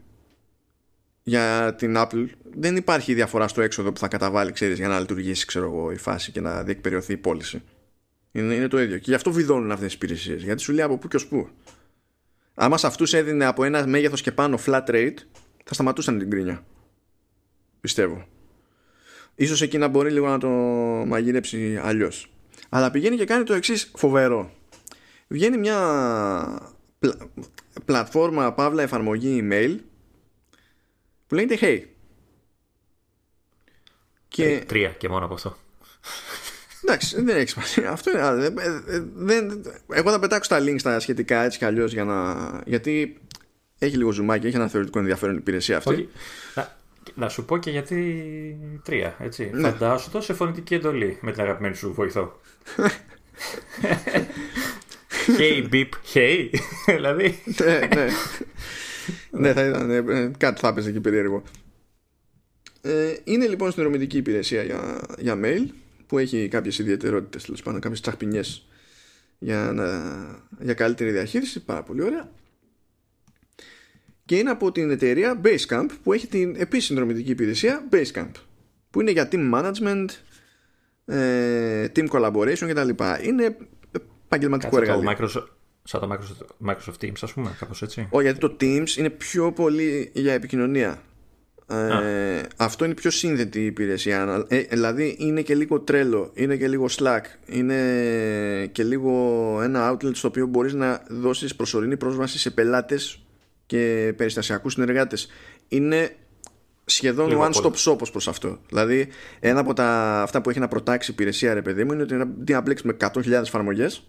για 1.22 1.74
την 1.78 1.94
Apple, 1.96 2.26
δεν 2.56 2.76
υπάρχει 2.76 3.14
διαφορά 3.14 3.48
στο 3.48 3.62
έξοδο 3.62 3.92
που 3.92 3.98
θα 3.98 4.08
καταβάλει, 4.08 4.52
ξέρεις, 4.52 4.78
για 4.78 4.88
να 4.88 5.00
λειτουργήσει, 5.00 5.46
ξέρω 5.46 5.64
εγώ, 5.64 5.90
η 5.90 5.96
φάση 5.96 6.32
και 6.32 6.40
να 6.40 6.62
διεκπεριωθεί 6.62 7.12
η 7.12 7.16
πώληση. 7.16 7.62
Είναι, 8.32 8.54
είναι 8.54 8.68
το 8.68 8.80
ίδιο. 8.80 8.98
Και 8.98 9.04
γι' 9.08 9.14
αυτό 9.14 9.32
βιδώνουν 9.32 9.70
αυτές 9.70 9.86
τις 9.86 9.94
υπηρεσίες. 9.94 10.42
Γιατί 10.42 10.62
σου 10.62 10.72
λέει 10.72 10.84
από 10.84 10.98
πού 10.98 11.08
και 11.08 11.16
ως 11.16 11.26
πού. 11.26 11.48
Άμα 12.54 12.78
σε 12.78 12.86
αυτούς 12.86 13.12
έδινε 13.12 13.44
από 13.44 13.64
ένα 13.64 13.86
μέγεθος 13.86 14.22
και 14.22 14.32
πάνω 14.32 14.58
flat 14.66 14.84
rate, 14.86 15.16
θα 15.64 15.74
σταματούσαν 15.74 16.18
την 16.18 16.30
κρίνια 16.30 16.64
πιστεύω. 17.82 18.26
Ίσως 19.34 19.62
εκεί 19.62 19.78
να 19.78 19.88
μπορεί 19.88 20.10
λίγο 20.10 20.28
να 20.28 20.38
το 20.38 20.48
μαγειρέψει 21.06 21.80
αλλιώς. 21.82 22.32
Αλλά 22.68 22.90
πηγαίνει 22.90 23.16
και 23.16 23.24
κάνει 23.24 23.44
το 23.44 23.54
εξής 23.54 23.90
φοβερό. 23.96 24.50
Βγαίνει 25.32 25.58
μια 25.58 25.78
πλατφόρμα 27.84 28.52
παύλα 28.52 28.82
εφαρμογή 28.82 29.40
email 29.42 29.76
που 31.26 31.34
λέγεται 31.34 31.58
Hey. 31.60 31.82
Και... 34.28 34.44
Ε, 34.44 34.58
τρία 34.58 34.88
και 34.88 35.08
μόνο 35.08 35.24
από 35.24 35.34
αυτό. 35.34 35.56
Εντάξει, 36.82 37.22
δεν 37.22 37.36
έχει 37.36 37.48
σημασία. 37.48 37.90
Αυτό 37.90 38.10
είναι. 38.10 38.48
Δεν, 39.14 39.62
εγώ 39.92 40.10
θα 40.10 40.18
πετάξω 40.18 40.50
τα 40.50 40.60
links 40.60 40.80
τα 40.82 41.00
σχετικά 41.00 41.42
έτσι 41.42 41.58
κι 41.58 41.64
αλλιώς 41.64 41.92
για 41.92 42.04
να. 42.04 42.36
Γιατί 42.66 43.20
έχει 43.78 43.96
λίγο 43.96 44.10
ζουμάκι, 44.10 44.46
έχει 44.46 44.56
ένα 44.56 44.68
θεωρητικό 44.68 44.98
ενδιαφέρον 44.98 45.36
υπηρεσία 45.36 45.76
αυτή. 45.76 45.92
Όχι. 45.92 46.08
Να 47.14 47.28
σου 47.28 47.44
πω 47.44 47.58
και 47.58 47.70
γιατί 47.70 48.80
τρία, 48.84 49.16
έτσι. 49.18 49.50
Ναι. 49.52 49.68
Φαντάσου 49.68 50.10
το 50.10 50.20
σε 50.20 50.34
φωνητική 50.34 50.74
εντολή 50.74 51.18
με 51.20 51.32
την 51.32 51.40
αγαπημένη 51.40 51.74
σου 51.74 51.92
βοηθό. 51.92 52.40
hey, 55.38 55.68
beep, 55.72 55.88
hey. 56.14 56.48
δηλαδή. 56.94 57.38
ναι, 57.64 57.78
ναι. 57.94 58.06
ναι, 59.30 59.52
θα 59.52 59.66
ήταν. 59.66 59.86
Ναι, 59.86 60.30
κάτι 60.38 60.60
θα 60.60 60.68
έπαιζε 60.68 60.88
εκεί 60.88 61.00
περίεργο. 61.00 61.42
Ε, 62.82 63.14
είναι 63.24 63.46
λοιπόν 63.46 63.72
συνδρομητική 63.72 64.16
υπηρεσία 64.16 64.62
για, 64.62 65.00
για 65.18 65.40
mail 65.44 65.66
που 66.06 66.18
έχει 66.18 66.48
κάποιες 66.48 66.78
ιδιαιτερότητες 66.78 67.44
τέλος 67.44 67.62
πάντων, 67.62 67.80
κάποιες 67.80 68.00
τσαχπινιές 68.00 68.66
για, 69.38 69.74
για 70.60 70.74
καλύτερη 70.74 71.10
διαχείριση. 71.10 71.64
Πάρα 71.64 71.82
πολύ 71.82 72.02
ωραία 72.02 72.30
και 74.24 74.38
είναι 74.38 74.50
από 74.50 74.72
την 74.72 74.90
εταιρεία 74.90 75.40
Basecamp 75.44 75.86
που 76.02 76.12
έχει 76.12 76.26
την 76.26 76.54
επίσης 76.58 76.86
συνδρομητική 76.86 77.30
υπηρεσία 77.30 77.88
Basecamp 77.90 78.30
που 78.90 79.00
είναι 79.00 79.10
για 79.10 79.28
team 79.32 79.54
management 79.54 80.06
ε, 81.04 81.86
team 81.96 82.08
collaboration 82.08 82.68
κτλ. 82.68 82.88
Είναι 83.26 83.56
επαγγελματικό 84.34 84.76
εργαλείο. 84.76 85.10
Microsoft, 85.10 85.46
σαν 85.82 86.00
το 86.00 86.08
Microsoft, 86.12 86.70
Microsoft 86.70 87.04
Teams 87.04 87.18
ας 87.20 87.32
πούμε 87.32 87.56
κάπως 87.58 87.82
έτσι. 87.82 88.06
Όχι 88.10 88.24
γιατί 88.24 88.38
το 88.38 88.56
Teams 88.60 88.96
είναι 88.96 89.10
πιο 89.10 89.52
πολύ 89.52 90.10
για 90.14 90.32
επικοινωνία. 90.32 91.02
Ε, 91.66 92.42
αυτό 92.56 92.84
είναι 92.84 92.94
πιο 92.94 93.10
σύνδετη 93.10 93.60
η 93.60 93.64
υπηρεσία 93.64 94.44
ε, 94.48 94.60
δηλαδή 94.60 95.16
είναι 95.18 95.42
και 95.42 95.54
λίγο 95.54 95.80
τρέλο 95.80 96.30
είναι 96.34 96.56
και 96.56 96.68
λίγο 96.68 96.86
slack 96.90 97.20
είναι 97.46 97.76
και 98.72 98.82
λίγο 98.84 99.12
ένα 99.62 99.92
outlet 99.92 100.14
στο 100.14 100.28
οποίο 100.28 100.46
μπορείς 100.46 100.72
να 100.72 101.02
δώσεις 101.08 101.56
προσωρινή 101.56 101.96
πρόσβαση 101.96 102.38
σε 102.38 102.50
πελάτες 102.50 103.22
και 103.66 104.12
περιστασιακούς 104.16 104.72
συνεργάτες. 104.72 105.28
Είναι 105.68 106.16
σχεδόν 106.84 107.28
Λίγο 107.28 107.48
one 107.52 107.62
stop 107.62 107.72
shop 107.72 108.10
προς 108.10 108.28
αυτό. 108.28 108.58
Δηλαδή, 108.68 109.08
ένα 109.40 109.60
από 109.60 109.72
τα, 109.72 110.20
αυτά 110.22 110.40
που 110.40 110.50
έχει 110.50 110.58
να 110.58 110.68
προτάξει 110.68 111.10
η 111.10 111.14
υπηρεσία, 111.14 111.54
ρε 111.54 111.62
παιδί 111.62 111.84
μου, 111.84 111.92
είναι 111.92 112.02
ότι 112.02 112.52
να 112.52 112.60
μπλέξει 112.60 112.86
με 112.86 112.96
100.000 113.00 113.30
εφαρμογές. 113.32 114.06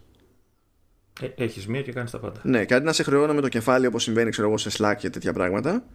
Ε, 1.21 1.43
έχεις 1.43 1.67
μία 1.67 1.81
και 1.81 1.91
κάνεις 1.91 2.11
τα 2.11 2.19
πάντα. 2.19 2.39
Ναι, 2.43 2.65
κάτι 2.65 2.85
να 2.85 2.93
σε 2.93 3.03
χρεώνω 3.03 3.33
με 3.33 3.41
το 3.41 3.47
κεφάλι 3.47 3.85
όπως 3.85 4.03
συμβαίνει 4.03 4.29
ξέρω 4.29 4.47
εγώ, 4.47 4.57
σε 4.57 4.69
Slack 4.73 4.95
και 4.97 5.09
τέτοια 5.09 5.33
πράγματα. 5.33 5.85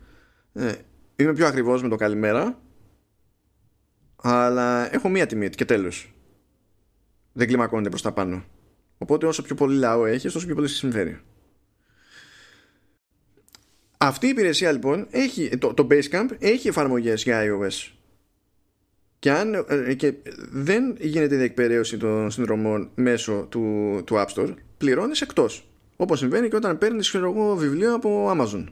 Ε, 0.53 0.73
είμαι 1.17 1.33
πιο 1.33 1.47
ακριβώ 1.47 1.81
με 1.81 1.89
το 1.89 1.97
καλημέρα 1.97 2.59
αλλά 4.23 4.95
έχω 4.95 5.09
μία 5.09 5.27
τιμή 5.27 5.51
και 5.51 5.65
τέλος. 5.65 6.13
Δεν 7.33 7.47
κλιμακώνεται 7.47 7.89
προς 7.89 8.03
τα 8.03 8.13
πάνω. 8.13 8.45
Οπότε 8.99 9.27
όσο 9.27 9.43
πιο 9.43 9.55
πολύ 9.55 9.77
λαό 9.77 10.07
έχεις, 10.07 10.35
όσο 10.35 10.47
πιο 10.47 10.55
πολύ 10.55 10.69
συμφέρει. 10.69 11.21
Αυτή 13.99 14.27
η 14.27 14.29
υπηρεσία 14.29 14.73
λοιπόν 14.73 15.07
έχει, 15.11 15.59
το, 15.59 15.75
το 15.75 15.87
Basecamp 15.91 16.29
έχει 16.39 16.69
εφαρμογές 16.69 17.23
για 17.23 17.43
iOS 17.45 17.93
και, 19.19 19.31
αν, 19.31 19.67
ε, 19.69 19.95
και 19.95 20.15
δεν 20.51 20.97
γίνεται 21.01 21.35
η 21.35 21.39
διεκπαιρέωση 21.39 21.97
των 21.97 22.31
συνδρομών 22.31 22.91
μέσω 22.95 23.47
του, 23.51 24.03
του 24.05 24.15
App 24.17 24.27
Store 24.35 24.55
πληρώνεις 24.79 25.21
εκτός. 25.21 25.69
Όπως 25.97 26.19
συμβαίνει 26.19 26.49
και 26.49 26.57
όταν 26.57 26.79
παίρνεις 26.79 27.15
εγώ, 27.15 27.57
βιβλίο 27.57 27.95
από 27.95 28.31
Amazon. 28.31 28.65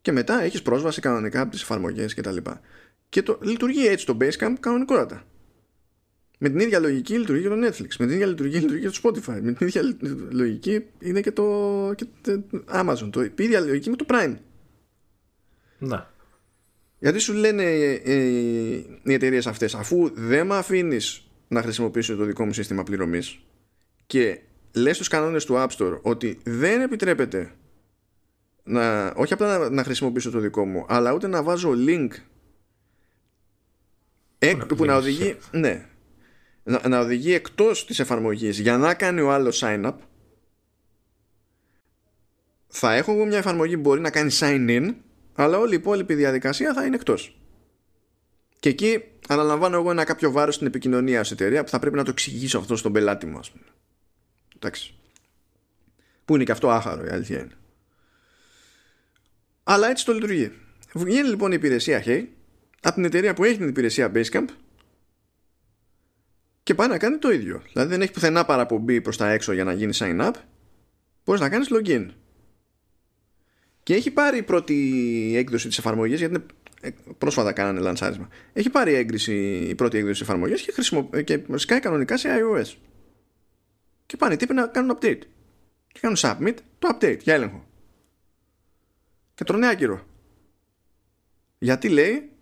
Και 0.00 0.12
μετά 0.12 0.42
έχεις 0.42 0.62
πρόσβαση 0.62 1.00
κανονικά 1.00 1.40
από 1.40 1.50
τις 1.50 1.62
εφαρμογές 1.62 2.14
και 2.14 2.20
τα 2.20 2.32
λοιπά. 2.32 2.60
Και 3.08 3.22
το, 3.22 3.38
λειτουργεί 3.42 3.86
έτσι 3.86 4.06
το 4.06 4.16
Basecamp 4.20 4.54
κανονικότατα. 4.60 5.22
Με 6.38 6.48
την 6.48 6.58
ίδια 6.58 6.78
λογική 6.78 7.18
λειτουργεί 7.18 7.42
και 7.42 7.48
το 7.48 7.66
Netflix. 7.66 7.96
Με 7.98 8.06
την 8.06 8.10
ίδια 8.10 8.26
λειτουργική 8.26 8.58
λειτουργεί 8.58 8.88
και 8.88 9.00
το 9.00 9.00
Spotify. 9.02 9.40
Με 9.42 9.52
την 9.52 9.66
ίδια 9.66 9.82
λογική 10.30 10.84
είναι 10.98 11.20
και 11.20 11.32
το, 11.32 11.44
και 11.96 12.06
το 12.20 12.42
Amazon. 12.72 13.08
Το, 13.12 13.22
η 13.22 13.32
ίδια 13.36 13.60
λογική 13.60 13.90
με 13.90 13.96
το 13.96 14.04
Prime. 14.08 14.36
Ναι 15.78 16.04
γιατί 17.00 17.18
σου 17.18 17.32
λένε 17.32 17.62
ε, 17.62 17.92
ε, 17.92 18.14
οι 19.02 19.12
εταιρείες 19.12 19.46
αυτές 19.46 19.74
αφού 19.74 20.10
δεν 20.14 20.46
με 20.46 20.56
αφήνεις 20.56 21.30
να 21.48 21.62
χρησιμοποιήσω 21.62 22.16
το 22.16 22.24
δικό 22.24 22.44
μου 22.44 22.52
σύστημα 22.52 22.82
πληρωμής 22.82 23.40
και 24.06 24.40
λες 24.72 24.94
στους 24.94 25.08
κανόνες 25.08 25.44
του 25.44 25.54
App 25.56 25.68
Store 25.68 26.00
ότι 26.02 26.40
δεν 26.44 26.80
επιτρέπεται 26.80 27.52
να, 28.62 29.06
όχι 29.06 29.32
απλά 29.32 29.70
να, 29.70 29.84
χρησιμοποιήσω 29.84 30.30
το 30.30 30.38
δικό 30.38 30.64
μου 30.64 30.84
αλλά 30.88 31.12
ούτε 31.12 31.26
να 31.26 31.42
βάζω 31.42 31.72
link 31.86 32.08
εκ, 34.38 34.66
που 34.66 34.84
να 34.84 34.96
οδηγεί 34.96 35.36
ναι, 35.50 35.86
να, 36.62 36.88
να 36.88 37.00
οδηγεί 37.00 37.34
εκτός 37.34 37.86
της 37.86 37.98
εφαρμογής 37.98 38.58
για 38.58 38.76
να 38.76 38.94
κάνει 38.94 39.20
ο 39.20 39.32
άλλος 39.32 39.62
sign 39.64 39.86
up 39.86 39.94
θα 42.68 42.94
έχω 42.94 43.12
εγώ 43.12 43.24
μια 43.24 43.38
εφαρμογή 43.38 43.74
που 43.74 43.80
μπορεί 43.80 44.00
να 44.00 44.10
κάνει 44.10 44.30
sign 44.32 44.68
in 44.68 44.94
αλλά 45.34 45.58
όλη 45.58 45.72
η 45.72 45.76
υπόλοιπη 45.76 46.14
διαδικασία 46.14 46.74
θα 46.74 46.84
είναι 46.84 46.94
εκτός. 46.94 47.40
Και 48.60 48.68
εκεί 48.68 49.04
αναλαμβάνω 49.28 49.76
εγώ 49.76 49.90
ένα 49.90 50.04
κάποιο 50.04 50.30
βάρος 50.30 50.54
στην 50.54 50.66
επικοινωνία 50.66 51.20
ως 51.20 51.30
εταιρεία 51.30 51.64
που 51.64 51.70
θα 51.70 51.78
πρέπει 51.78 51.96
να 51.96 52.04
το 52.04 52.10
εξηγήσω 52.10 52.58
αυτό 52.58 52.76
στον 52.76 52.92
πελάτη 52.92 53.26
μου, 53.26 53.38
ας 53.38 53.50
πούμε. 53.50 53.64
Εντάξει. 54.62 54.94
Που 56.24 56.34
είναι 56.34 56.44
και 56.44 56.52
αυτό 56.52 56.70
άχαρο, 56.70 57.04
η 57.04 57.08
αλήθεια 57.08 57.38
είναι. 57.38 57.54
Αλλά 59.62 59.88
έτσι 59.88 60.04
το 60.04 60.12
λειτουργεί. 60.12 60.52
Βγαίνει 60.94 61.28
λοιπόν 61.28 61.50
η 61.50 61.54
υπηρεσία 61.58 62.02
Hey 62.06 62.24
από 62.82 62.94
την 62.94 63.04
εταιρεία 63.04 63.34
που 63.34 63.44
έχει 63.44 63.56
την 63.56 63.68
υπηρεσία 63.68 64.12
Basecamp 64.14 64.44
και 66.62 66.74
πάει 66.74 66.88
να 66.88 66.98
κάνει 66.98 67.18
το 67.18 67.30
ίδιο. 67.30 67.62
Δηλαδή 67.72 67.90
δεν 67.90 68.02
έχει 68.02 68.12
πουθενά 68.12 68.44
παραπομπή 68.44 69.00
προς 69.00 69.16
τα 69.16 69.30
έξω 69.30 69.52
για 69.52 69.64
να 69.64 69.72
γίνει 69.72 69.92
sign 69.94 70.20
up. 70.20 70.32
Μπορείς 71.24 71.40
να 71.40 71.48
κάνεις 71.48 71.68
login. 71.72 72.06
Και 73.82 73.94
έχει 73.94 74.10
πάρει 74.10 74.38
η 74.38 74.42
πρώτη 74.42 75.32
έκδοση 75.36 75.68
της 75.68 75.78
εφαρμογής, 75.78 76.18
γιατί 76.18 76.34
είναι, 76.34 76.44
ε, 76.80 76.90
πρόσφατα 77.18 77.52
κάνανε 77.52 77.80
λανσάρισμα. 77.80 78.28
Έχει 78.52 78.70
πάρει 78.70 78.94
έγκριση 78.94 79.34
η 79.68 79.74
πρώτη 79.74 79.96
έκδοση 79.96 80.12
της 80.12 80.28
εφαρμογής 80.28 80.62
και, 80.62 80.72
χρησιμο... 80.72 81.10
και 81.24 81.40
σκάει 81.54 81.80
κανονικά 81.80 82.16
σε 82.16 82.28
iOS. 82.28 82.74
Και 84.10 84.16
πάνε 84.16 84.36
τύποι 84.36 84.54
να 84.54 84.66
κάνουν 84.66 84.96
update. 84.96 85.20
Και 85.92 86.00
κάνουν 86.00 86.16
submit 86.18 86.54
το 86.78 86.88
update 86.94 87.18
για 87.20 87.34
έλεγχο. 87.34 87.66
Και 89.34 89.44
τρώνε 89.44 89.66
άκυρο. 89.68 90.06
Γιατί 91.58 91.88
λέει 91.88 92.32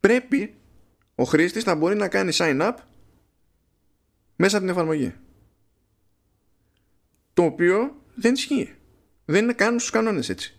πρέπει 0.00 0.54
ο 1.14 1.24
χρήστης 1.24 1.64
να 1.64 1.74
μπορεί 1.74 1.96
να 1.96 2.08
κάνει 2.08 2.32
sign 2.34 2.60
up 2.60 2.74
μέσα 4.36 4.56
από 4.56 4.66
την 4.66 4.74
εφαρμογή. 4.74 5.14
Το 7.32 7.42
οποίο 7.42 8.02
δεν 8.14 8.32
ισχύει 8.32 8.74
δεν 9.24 9.42
είναι 9.42 9.52
καν 9.52 9.78
στους 9.78 9.90
κανόνες 9.90 10.28
έτσι. 10.28 10.58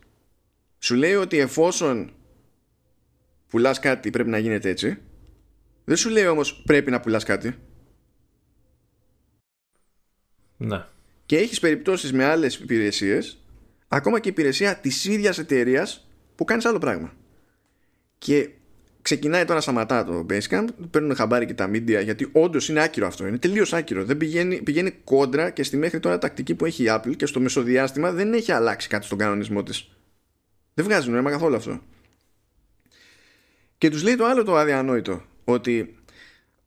Σου 0.80 0.96
λέει 0.96 1.16
ότι 1.16 1.38
εφόσον 1.38 2.14
πουλάς 3.48 3.80
κάτι 3.80 4.10
πρέπει 4.10 4.30
να 4.30 4.38
γίνεται 4.38 4.70
έτσι. 4.70 4.98
Δεν 5.84 5.98
σου 5.98 6.10
λέει 6.10 6.28
όμως 6.28 6.64
πρέπει 6.66 6.92
να 6.92 7.00
πουλάς 7.00 7.24
κάτι. 7.24 7.56
Ναι. 10.62 10.86
Και 11.26 11.38
έχεις 11.38 11.60
περιπτώσεις 11.60 12.14
με 12.14 12.24
άλλες 12.24 12.56
υπηρεσίες, 12.56 13.38
ακόμα 13.88 14.20
και 14.20 14.30
υπηρεσία 14.30 14.76
της 14.76 15.06
ίδιας 15.06 15.38
εταιρείας 15.38 16.08
που 16.36 16.44
κάνεις 16.44 16.66
άλλο 16.66 16.78
πράγμα. 16.78 17.14
Και 18.18 18.50
ξεκινάει 19.02 19.46
τώρα 19.46 19.62
σταματά 19.62 20.06
το 20.06 20.26
Basecamp, 20.30 20.68
παίρνουν 20.92 21.16
χαμπάρι 21.16 21.46
και 21.46 21.54
τα 21.54 21.70
media 21.70 22.02
γιατί 22.04 22.30
όντως 22.32 22.70
είναι 22.70 22.82
άκυρο 22.82 23.08
αυτό. 23.08 23.28
Είναι 23.28 23.38
τελείως 23.38 23.74
άκυρο. 23.74 24.04
Δεν 24.04 24.18
πηγαίνει, 24.18 24.62
πηγαίνει 24.62 24.92
κόντρα 24.92 25.50
και 25.50 25.64
στη 25.64 25.78
μέχρι 25.78 26.00
τώρα 26.00 26.18
τακτική 26.18 26.56
που 26.56 26.66
έχει 26.66 26.84
η 26.84 26.88
Apple 26.90 27.16
και 27.16 27.26
στο 27.26 27.40
μεσοδιάστημα 27.40 28.12
δεν 28.12 28.34
έχει 28.34 28.52
αλλάξει 28.52 28.88
κάτι 28.88 29.06
στον 29.06 29.18
κανονισμό 29.18 29.64
της. 29.64 29.90
Δεν 30.74 30.86
βγάζει 30.86 31.10
νόημα 31.10 31.32
καθόλου 31.32 31.56
αυτό. 31.56 31.82
Και 33.78 33.90
τους 33.90 34.04
λέει 34.04 34.16
το 34.16 34.26
άλλο 34.26 34.44
το 34.44 34.56
αδιανόητο. 34.56 35.22
Ότι 35.44 35.96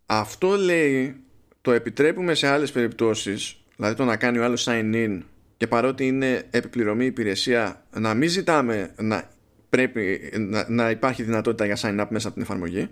αυτό 0.07 0.57
λέει 0.57 1.17
το 1.61 1.73
επιτρέπουμε 1.73 2.35
σε 2.35 2.47
άλλες 2.47 2.73
περιπτώσεις, 2.73 3.64
δηλαδή 3.77 3.95
το 3.95 4.05
να 4.05 4.17
κάνει 4.17 4.39
ο 4.39 4.45
άλλος 4.45 4.67
sign 4.69 4.95
in 4.95 5.21
και 5.57 5.67
παρότι 5.67 6.07
είναι 6.07 6.47
επιπληρωμή 6.51 7.05
υπηρεσία 7.05 7.85
να 7.91 8.15
μην 8.15 8.29
ζητάμε 8.29 8.95
να 8.97 9.31
πρέπει 9.69 10.33
να, 10.39 10.69
να 10.69 10.91
υπάρχει 10.91 11.23
δυνατότητα 11.23 11.65
για 11.65 11.79
sign 11.81 12.01
up 12.01 12.07
μέσα 12.11 12.27
από 12.27 12.37
την 12.37 12.43
εφαρμογή. 12.43 12.89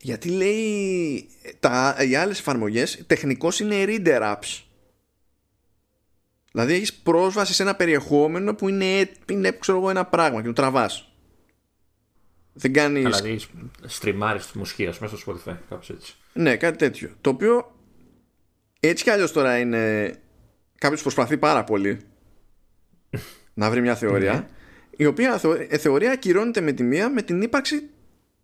Γιατί 0.00 0.28
λέει 0.28 1.28
τα, 1.60 1.96
οι 2.08 2.14
άλλες 2.14 2.38
εφαρμογές 2.38 3.02
τεχνικώς 3.06 3.60
είναι 3.60 3.84
reader 3.86 4.20
apps. 4.20 4.62
Δηλαδή 6.52 6.74
έχεις 6.74 6.94
πρόσβαση 6.94 7.54
σε 7.54 7.62
ένα 7.62 7.74
περιεχόμενο 7.74 8.54
που 8.54 8.68
είναι, 8.68 9.10
είναι 9.30 9.50
ξέρω 9.50 9.78
εγώ, 9.78 9.90
ένα 9.90 10.04
πράγμα 10.04 10.40
και 10.40 10.46
το 10.46 10.52
τραβάς. 10.52 11.12
Δεν 12.52 12.72
κάνεις... 12.72 13.02
Δηλαδή 13.02 13.40
στριμάρεις 13.86 14.46
τη 14.46 14.58
μουσική 14.58 14.84
μέσα 14.84 15.16
στο 15.16 15.18
Spotify 15.26 15.56
κάπως 15.68 15.90
έτσι. 15.90 16.14
Ναι 16.32 16.56
κάτι 16.56 16.78
τέτοιο. 16.78 17.10
Το 17.20 17.30
οποίο 17.30 17.77
έτσι 18.80 19.04
κι 19.04 19.10
αλλιώς 19.10 19.32
τώρα 19.32 19.58
είναι 19.58 20.14
κάποιος 20.78 21.02
προσπαθεί 21.02 21.38
πάρα 21.38 21.64
πολύ 21.64 22.00
να 23.54 23.70
βρει 23.70 23.80
μια 23.80 23.94
θεωρία 23.94 24.32
ναι. 24.32 24.46
η 24.96 25.06
οποία 25.06 25.40
ε, 25.68 25.78
θεωρία 25.78 26.12
ακυρώνεται 26.12 26.60
με 26.60 26.72
τη 26.72 26.82
μία 26.82 27.10
με 27.10 27.22
την 27.22 27.42
ύπαρξη 27.42 27.90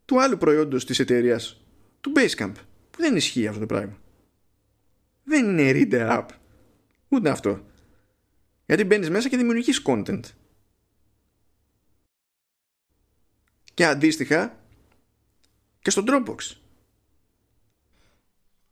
του 0.05 0.23
άλλου 0.23 0.39
προϊόντος 0.39 0.87
της 0.87 0.99
εταιρείας 0.99 1.61
του 2.01 2.13
Basecamp 2.17 2.53
που 2.91 3.01
δεν 3.01 3.17
ισχύει 3.17 3.47
αυτό 3.47 3.61
το 3.61 3.67
πράγμα. 3.67 3.99
Δεν 5.25 5.59
είναι 5.59 5.71
reader 5.75 6.19
app. 6.19 6.27
Ούτε 7.09 7.31
αυτό. 7.31 7.65
Γιατί 8.67 8.85
μπαίνεις 8.85 9.11
μέσα 9.11 9.29
και 9.29 9.37
δημιουργείς 9.37 9.83
content. 9.87 10.21
Και 13.75 13.87
αντίστοιχα 13.87 14.59
και 15.81 15.91
στο 15.91 16.05
Dropbox 16.07 16.57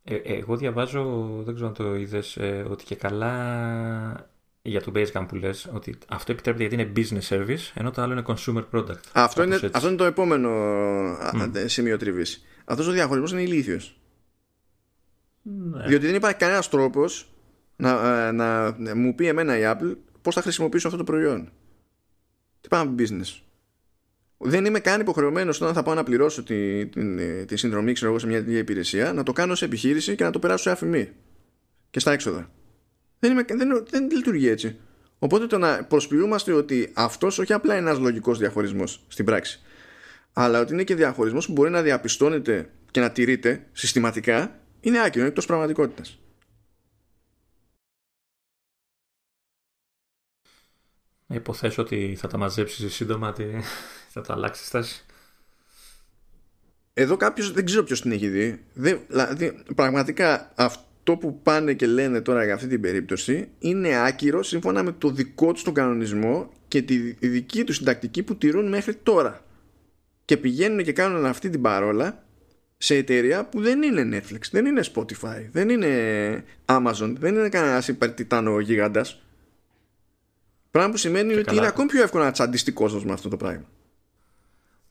ε, 0.04 0.14
εγώ 0.14 0.56
διαβάζω, 0.56 1.28
δεν 1.44 1.54
ξέρω 1.54 1.68
αν 1.68 1.74
το 1.74 1.94
είδες, 1.94 2.36
ε, 2.36 2.66
ότι 2.70 2.84
και 2.84 2.94
καλά 2.94 4.30
για 4.62 4.82
το 4.82 4.92
Basecamp 4.94 5.24
που 5.28 5.34
λες 5.34 5.70
ότι 5.72 5.98
αυτό 6.08 6.32
επιτρέπεται 6.32 6.64
γιατί 6.66 6.82
είναι 6.82 6.92
business 6.96 7.36
service 7.36 7.70
ενώ 7.74 7.90
το 7.90 8.02
άλλο 8.02 8.12
είναι 8.12 8.22
consumer 8.26 8.64
product. 8.72 9.00
Αυτό, 9.12 9.42
είναι, 9.42 9.60
αυτό 9.72 9.88
είναι 9.88 9.96
το 9.96 10.04
επόμενο 10.04 10.50
mm. 11.32 11.64
σημείο 11.66 11.96
τριβής. 11.96 12.44
Αυτός 12.64 12.86
ο 12.86 12.90
διαχωρισμός 12.90 13.32
είναι 13.32 13.42
ηλίθιος. 13.42 14.00
Ναι. 15.42 15.86
Διότι 15.86 16.06
δεν 16.06 16.14
υπάρχει 16.14 16.36
κανένας 16.36 16.68
τρόπος 16.68 17.32
να, 17.76 18.26
ε, 18.26 18.32
να, 18.32 18.78
να, 18.78 18.96
μου 18.96 19.14
πει 19.14 19.26
εμένα 19.26 19.58
η 19.58 19.62
Apple 19.64 19.96
πώς 20.22 20.34
θα 20.34 20.42
χρησιμοποιήσω 20.42 20.86
αυτό 20.86 20.98
το 20.98 21.04
προϊόν. 21.04 21.52
Τι 22.60 22.68
πάμε 22.68 22.90
από 22.90 23.02
business. 23.02 23.40
Δεν 24.44 24.64
είμαι 24.64 24.80
καν 24.80 25.00
υποχρεωμένος 25.00 25.60
όταν 25.60 25.74
θα 25.74 25.82
πάω 25.82 25.94
να 25.94 26.02
πληρώσω 26.02 26.42
τη, 26.42 26.86
τη, 26.86 27.44
τη 27.44 27.56
συνδρομή 27.56 27.92
ξέρω 27.92 28.10
εγώ, 28.10 28.18
σε 28.18 28.26
μια 28.26 28.38
υπηρεσία 28.38 29.12
να 29.12 29.22
το 29.22 29.32
κάνω 29.32 29.54
σε 29.54 29.64
επιχείρηση 29.64 30.14
και 30.14 30.24
να 30.24 30.30
το 30.30 30.38
περάσω 30.38 30.62
σε 30.62 30.70
αφημί 30.70 31.10
και 31.90 32.00
στα 32.00 32.12
έξοδα. 32.12 32.50
Δεν, 33.18 33.44
δεν, 33.48 33.86
δεν 33.90 34.10
λειτουργεί 34.10 34.48
έτσι. 34.48 34.76
Οπότε 35.18 35.46
το 35.46 35.58
να 35.58 35.84
προσποιούμαστε 35.84 36.52
ότι 36.52 36.90
αυτός 36.94 37.38
όχι 37.38 37.52
απλά 37.52 37.76
είναι 37.76 37.88
ένας 37.88 37.98
λογικός 37.98 38.38
διαχωρισμός 38.38 39.04
στην 39.08 39.24
πράξη, 39.24 39.60
αλλά 40.32 40.60
ότι 40.60 40.72
είναι 40.72 40.84
και 40.84 40.94
διαχωρισμός 40.94 41.46
που 41.46 41.52
μπορεί 41.52 41.70
να 41.70 41.82
διαπιστώνεται 41.82 42.70
και 42.90 43.00
να 43.00 43.10
τηρείται 43.10 43.66
συστηματικά, 43.72 44.60
είναι 44.80 44.98
άκυρο, 44.98 45.18
είναι 45.18 45.28
εκτός 45.28 45.46
πραγματικότητας. 45.46 46.18
Υποθέσω 51.26 51.82
ότι 51.82 52.16
θα 52.18 52.28
τα 52.28 52.36
μαζέψεις 52.36 52.94
σύντομα, 52.94 53.28
ότι 53.28 53.62
θα 54.12 54.20
τα 54.20 54.32
αλλάξεις 54.32 54.66
στάση. 54.66 55.04
Εδώ 56.94 57.16
κάποιος 57.16 57.52
δεν 57.52 57.64
ξέρω 57.64 57.82
ποιος 57.82 58.00
την 58.00 58.12
έχει 58.12 58.28
δει. 58.28 58.64
Δεν, 58.72 59.00
δηλαδή, 59.08 59.62
πραγματικά 59.74 60.52
αυτό 60.54 60.90
το 61.04 61.16
που 61.16 61.40
πάνε 61.42 61.74
και 61.74 61.86
λένε 61.86 62.20
τώρα 62.20 62.44
για 62.44 62.54
αυτή 62.54 62.66
την 62.66 62.80
περίπτωση 62.80 63.48
είναι 63.58 63.96
άκυρο 63.96 64.42
σύμφωνα 64.42 64.82
με 64.82 64.92
το 64.92 65.10
δικό 65.10 65.52
τους 65.52 65.62
τον 65.62 65.74
κανονισμό 65.74 66.52
και 66.68 66.82
τη 66.82 66.96
δική 67.20 67.64
τους 67.64 67.76
συντακτική 67.76 68.22
που 68.22 68.36
τηρούν 68.36 68.68
μέχρι 68.68 68.94
τώρα. 68.94 69.44
και 70.24 70.36
πηγαίνουν 70.36 70.84
και 70.84 70.92
κάνουν 70.92 71.24
αυτή 71.24 71.50
την 71.50 71.60
παρόλα 71.60 72.24
σε 72.76 72.94
εταιρεία 72.94 73.44
που 73.44 73.60
δεν 73.60 73.82
είναι 73.82 74.18
Netflix, 74.18 74.40
δεν 74.50 74.66
είναι 74.66 74.82
Spotify, 74.94 75.48
δεν 75.52 75.68
είναι 75.68 76.44
Amazon, 76.64 77.14
δεν 77.18 77.34
είναι 77.34 77.48
κανένα 77.48 77.82
υπερτιτάνο 77.86 78.60
γίγαντας. 78.60 79.22
Πράγμα 80.70 80.90
που 80.90 80.96
σημαίνει 80.96 81.34
ότι 81.34 81.56
είναι 81.56 81.66
ακόμη 81.66 81.88
πιο 81.88 82.02
εύκολο 82.02 82.24
να 82.24 82.30
τσαντιστεί 82.30 82.72
κόσμος 82.72 83.04
με 83.04 83.12
αυτό 83.12 83.28
το 83.28 83.36
πράγμα. 83.36 83.68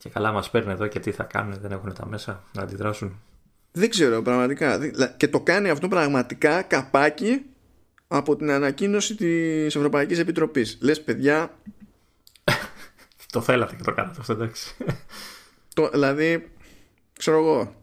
Και 0.01 0.09
καλά 0.09 0.31
μας 0.31 0.49
παίρνει 0.49 0.71
εδώ 0.71 0.87
και 0.87 0.99
τι 0.99 1.11
θα 1.11 1.23
κάνουν, 1.23 1.59
δεν 1.61 1.71
έχουν 1.71 1.93
τα 1.93 2.05
μέσα 2.05 2.43
να 2.53 2.61
αντιδράσουν. 2.61 3.21
Δεν 3.71 3.89
ξέρω 3.89 4.21
πραγματικά. 4.21 4.79
Και 5.17 5.27
το 5.27 5.41
κάνει 5.41 5.69
αυτό 5.69 5.87
πραγματικά 5.87 6.61
καπάκι 6.61 7.45
από 8.07 8.35
την 8.35 8.51
ανακοίνωση 8.51 9.15
της 9.15 9.75
Ευρωπαϊκής 9.75 10.19
Επιτροπής. 10.19 10.77
Λες 10.81 11.01
παιδιά... 11.01 11.57
το 13.31 13.41
θέλατε 13.41 13.75
και 13.75 13.83
το 13.83 13.93
κάνατε 13.93 14.17
αυτό, 14.19 14.33
εντάξει. 14.33 14.75
Το, 15.73 15.89
δηλαδή, 15.89 16.51
ξέρω 17.17 17.37
εγώ, 17.37 17.75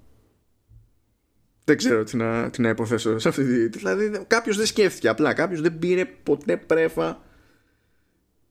δεν 1.65 1.77
ξέρω 1.77 2.05
τι 2.05 2.17
να, 2.17 2.51
τι 2.51 2.63
να 2.63 2.69
υποθέσω 2.69 3.19
σε 3.19 3.29
αυτή 3.29 3.69
τη. 3.69 3.79
Δηλαδή, 3.79 4.25
κάποιος 4.27 4.57
δεν 4.57 4.67
σκέφτηκε 4.67 5.09
απλά. 5.09 5.33
Κάποιος 5.33 5.61
δεν 5.61 5.79
πήρε 5.79 6.05
ποτέ 6.05 6.57
πρέφα. 6.57 7.23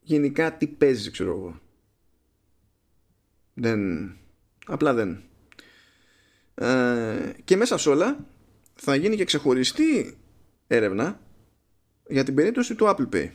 Γενικά 0.02 0.54
τι 0.54 0.68
παίζει, 0.68 1.12
ξέρω 1.12 1.30
εγώ. 1.30 1.60
Δεν. 3.60 4.12
Απλά 4.66 4.94
δεν. 4.94 5.24
Ε, 6.56 7.32
και 7.44 7.56
μέσα 7.56 7.78
σε 7.78 7.90
όλα 7.90 8.26
θα 8.76 8.96
γίνει 8.96 9.16
και 9.16 9.26
ξεχωριστή 9.26 10.18
έρευνα 10.68 11.20
για 12.08 12.24
την 12.24 12.36
περίπτωση 12.36 12.76
του 12.76 12.86
Apple 12.86 13.16
Pay. 13.16 13.30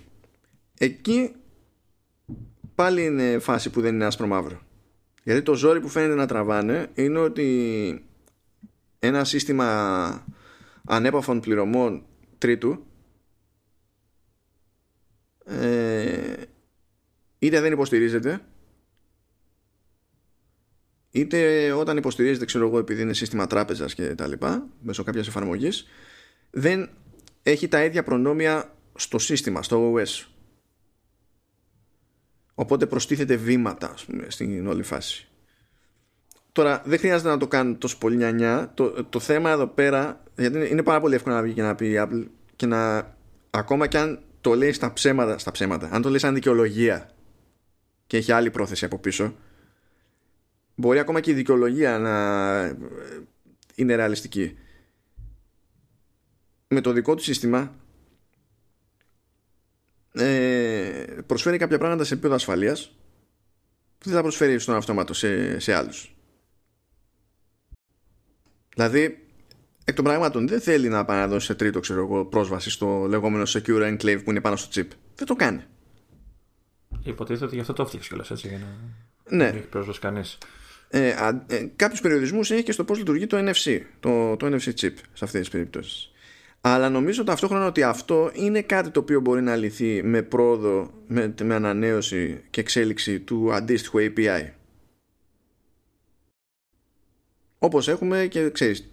Εκεί 0.78 1.35
πάλι 2.74 3.05
είναι 3.05 3.39
φάση 3.39 3.70
που 3.70 3.81
δεν 3.81 3.94
είναι 3.94 4.05
άσπρο 4.05 4.27
μαύρο. 4.27 4.61
Γιατί 5.23 5.43
το 5.43 5.55
ζόρι 5.55 5.81
που 5.81 5.89
φαίνεται 5.89 6.15
να 6.15 6.27
τραβάνε 6.27 6.90
είναι 6.94 7.19
ότι 7.19 8.05
ένα 8.99 9.24
σύστημα 9.24 10.27
ανέπαφων 10.85 11.40
πληρωμών 11.40 12.07
τρίτου 12.39 12.86
ε, 15.44 16.32
είτε 17.39 17.61
δεν 17.61 17.73
υποστηρίζεται 17.73 18.40
είτε 21.13 21.71
όταν 21.73 21.97
υποστηρίζεται 21.97 22.45
ξέρω 22.45 22.67
εγώ 22.67 22.79
επειδή 22.79 23.03
είναι 23.03 23.13
σύστημα 23.13 23.47
τράπεζας 23.47 23.95
και 23.95 24.15
τα 24.15 24.27
λοιπά 24.27 24.67
μέσω 24.81 25.03
κάποιας 25.03 25.27
εφαρμογής 25.27 25.87
δεν 26.51 26.91
έχει 27.43 27.69
τα 27.69 27.85
ίδια 27.85 28.03
προνόμια 28.03 28.75
στο 28.95 29.19
σύστημα, 29.19 29.63
στο 29.63 29.95
OS 29.95 30.27
οπότε 32.55 32.87
προστίθεται 32.87 33.37
βήματα 33.37 33.91
ας 33.93 34.05
πούμε, 34.05 34.27
στην 34.29 34.67
όλη 34.67 34.83
φάση 34.83 35.27
Τώρα 36.53 36.83
δεν 36.85 36.99
χρειάζεται 36.99 37.29
να 37.29 37.37
το 37.39 37.47
κάνουν 37.47 37.79
τόσο 37.79 37.99
πολύ 37.99 38.17
νιανιά. 38.17 38.71
Το, 38.75 39.05
το 39.05 39.21
θέμα 39.21 39.51
εδώ 39.51 39.67
πέρα, 39.67 40.23
γιατί 40.37 40.69
είναι 40.71 40.83
πάρα 40.83 41.01
πολύ 41.01 41.15
εύκολο 41.15 41.35
να 41.35 41.43
βγει 41.43 41.53
και 41.53 41.63
να 41.63 41.75
πει 41.75 41.87
η 41.91 41.95
Apple 41.99 42.27
και 42.57 42.67
να 42.67 43.15
ακόμα 43.51 43.87
και 43.87 43.99
αν 43.99 44.23
το 44.41 44.55
λέει 44.55 44.73
στα 44.73 44.93
ψέματα, 44.93 45.39
στα 45.39 45.51
ψέματα, 45.51 45.89
αν 45.93 46.03
το 46.03 46.09
λέει 46.09 46.19
σαν 46.19 46.35
δικαιολογία 46.35 47.11
και 48.07 48.17
έχει 48.17 48.33
άλλη 48.33 48.51
πρόθεση 48.51 48.85
από 48.85 48.99
πίσω, 48.99 49.35
μπορεί 50.74 50.99
ακόμα 50.99 51.20
και 51.20 51.31
η 51.31 51.35
δικαιολογία 51.35 51.99
να 51.99 52.77
είναι 53.74 53.94
ρεαλιστική. 53.94 54.57
Με 56.69 56.81
το 56.81 56.93
δικό 56.93 57.15
του 57.15 57.23
σύστημα 57.23 57.74
ε, 60.12 61.05
προσφέρει 61.27 61.59
κάποια 61.59 61.78
πράγματα 61.78 62.05
σε 62.05 62.12
επίπεδο 62.15 62.35
ασφαλείας 62.35 62.97
που 63.99 64.09
δεν 64.09 64.15
θα 64.15 64.23
προσφέρει 64.23 64.59
στον 64.59 64.74
αυτόματο 64.74 65.15
σε, 65.15 65.59
σε 65.59 65.74
άλλους. 65.74 66.15
Δηλαδή, 68.74 69.27
εκ 69.85 69.94
των 69.94 70.05
πραγμάτων 70.05 70.49
δεν 70.49 70.61
θέλει 70.61 70.89
να 70.89 71.05
παραδώσει 71.05 71.47
σε 71.47 71.55
τρίτο 71.55 71.81
ξέρω 71.81 72.03
εγώ, 72.03 72.24
πρόσβαση 72.24 72.70
στο 72.70 73.07
λεγόμενο 73.09 73.43
secure 73.47 73.97
enclave 73.97 74.20
που 74.24 74.31
είναι 74.31 74.40
πάνω 74.40 74.57
στο 74.57 74.69
chip. 74.74 74.89
Δεν 75.15 75.27
το 75.27 75.35
κάνει. 75.35 75.62
Υποτίθεται 77.03 77.44
ότι 77.44 77.55
γι' 77.55 77.61
αυτό 77.61 77.73
το 77.73 77.82
έφτιαξε 77.82 78.09
κιόλας 78.09 78.31
έτσι, 78.31 78.49
για 78.49 78.59
να 78.59 78.66
ναι. 79.36 79.44
δεν 79.44 79.57
έχει 79.57 79.66
πρόσβαση 79.66 80.01
κανείς. 80.01 80.39
Ε, 80.94 81.14
ε, 81.47 81.70
Κάποιους 81.77 82.01
περιορισμούς 82.01 82.51
έχει 82.51 82.62
και 82.62 82.73
στο 82.73 82.85
πώς 82.85 82.98
λειτουργεί 82.98 83.27
το 83.27 83.36
NFC, 83.39 83.81
το, 84.01 84.36
το 84.36 84.47
NFC 84.47 84.69
chip 84.69 84.93
σε 85.12 85.24
αυτές 85.24 85.40
τις 85.40 85.48
περιπτώσεις. 85.48 86.10
Αλλά 86.60 86.89
νομίζω 86.89 87.24
ταυτόχρονα 87.24 87.66
ότι 87.66 87.82
αυτό 87.82 88.31
είναι 88.35 88.62
κάτι 88.62 88.90
το 88.90 89.01
οποίο 89.01 89.20
μπορεί 89.20 89.43
να 89.43 89.56
λυθεί 89.56 90.02
με 90.02 90.23
πρόοδο, 90.23 90.90
με, 91.06 91.35
με 91.43 91.55
ανανέωση 91.55 92.40
και 92.51 92.60
εξέλιξη 92.60 93.20
του 93.20 93.52
αντίστοιχου 93.52 93.98
API. 94.01 94.48
Όπως 97.59 97.89
έχουμε 97.89 98.27
και 98.27 98.51
ξέρεις 98.51 98.89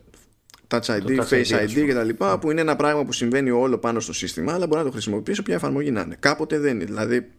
Touch 0.68 0.82
ID, 0.82 1.20
Face 1.30 1.66
ID, 1.66 1.86
και 1.86 1.94
τα 1.94 2.04
λοιπά 2.04 2.32
ναι. 2.32 2.38
που 2.38 2.52
είναι 2.52 2.62
ένα 2.62 2.76
πράγμα 2.76 3.06
που 3.06 3.12
συμβαίνει 3.12 3.50
όλο 3.50 3.78
πάνω 3.78 4.00
στο 4.00 4.14
σύστημα 4.14 4.54
αλλά 4.54 4.68
μπορεί 4.68 4.80
να 4.80 4.86
το 4.86 4.92
χρησιμοποιήσει 4.92 5.40
όποια 5.40 5.56
εφαρμογή 5.56 5.92
να 5.92 6.02
είναι. 6.02 6.16
Κάποτε 6.20 6.60
δεν 6.60 6.76
είναι. 6.76 6.86
Δηλαδή 6.86 7.32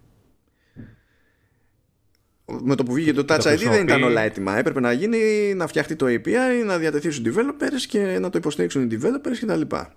με 2.63 2.75
το 2.75 2.85
που 2.85 2.93
βγήκε 2.93 3.13
το 3.13 3.25
Touch 3.29 3.41
ID 3.41 3.59
δεν 3.59 3.83
ήταν 3.83 4.03
όλα 4.03 4.21
έτοιμα. 4.21 4.57
Έπρεπε 4.57 4.81
να 4.81 4.93
γίνει, 4.93 5.19
να 5.55 5.67
φτιαχτεί 5.67 5.97
το 5.97 6.07
API, 6.07 6.65
να 6.67 6.79
διατεθεί 6.79 7.11
στους 7.11 7.35
developers 7.35 7.81
και 7.89 8.19
να 8.19 8.31
το 8.31 8.39
υποστηρίξουν 8.39 8.91
οι 8.91 8.99
developers 9.01 9.37
και 9.39 9.47
τα 9.47 9.57
λοιπά. 9.57 9.93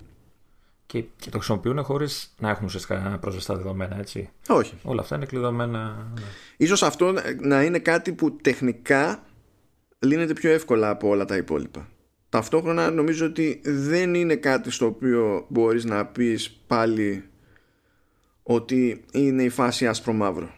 Και, 0.86 1.04
και 1.20 1.30
το 1.30 1.38
χρησιμοποιούν 1.38 1.84
χωρίς 1.84 2.34
να 2.40 2.50
έχουν 2.50 2.66
ουσιαστικά 2.66 3.18
πρόσβαση 3.22 3.46
στα 3.46 3.56
δεδομένα, 3.56 4.00
έτσι. 4.00 4.30
Όχι. 4.48 4.74
Όλα 4.84 5.02
αυτά 5.02 5.16
είναι 5.16 5.26
κλειδωμένα. 5.26 6.08
Ναι. 6.14 6.22
Ίσως 6.58 6.84
αυτό 6.84 7.14
να 7.42 7.64
είναι 7.64 7.80
κάτι 7.80 8.12
που 8.12 8.36
τεχνικά 8.36 9.24
λύνεται 10.00 10.34
πιο 10.34 10.52
εύκολα 10.52 10.90
από 10.90 11.08
όλα 11.08 11.26
τα 11.26 11.36
υπόλοιπα. 11.36 11.88
Ταυτόχρονα 12.30 12.92
νομίζω 12.92 13.26
ότι 13.26 13.62
δεν 13.64 14.14
είναι 14.14 14.36
κάτι 14.36 14.72
στο 14.72 14.86
οποίο 14.86 15.46
μπορείς 15.50 15.86
να 15.86 16.06
πεις 16.06 16.60
πάλι 16.68 17.24
ότι 18.44 19.04
είναι 19.12 19.44
η 19.44 19.50
φάση 19.50 19.88
άσπρο 19.88 20.14
μαύρο. 20.14 20.54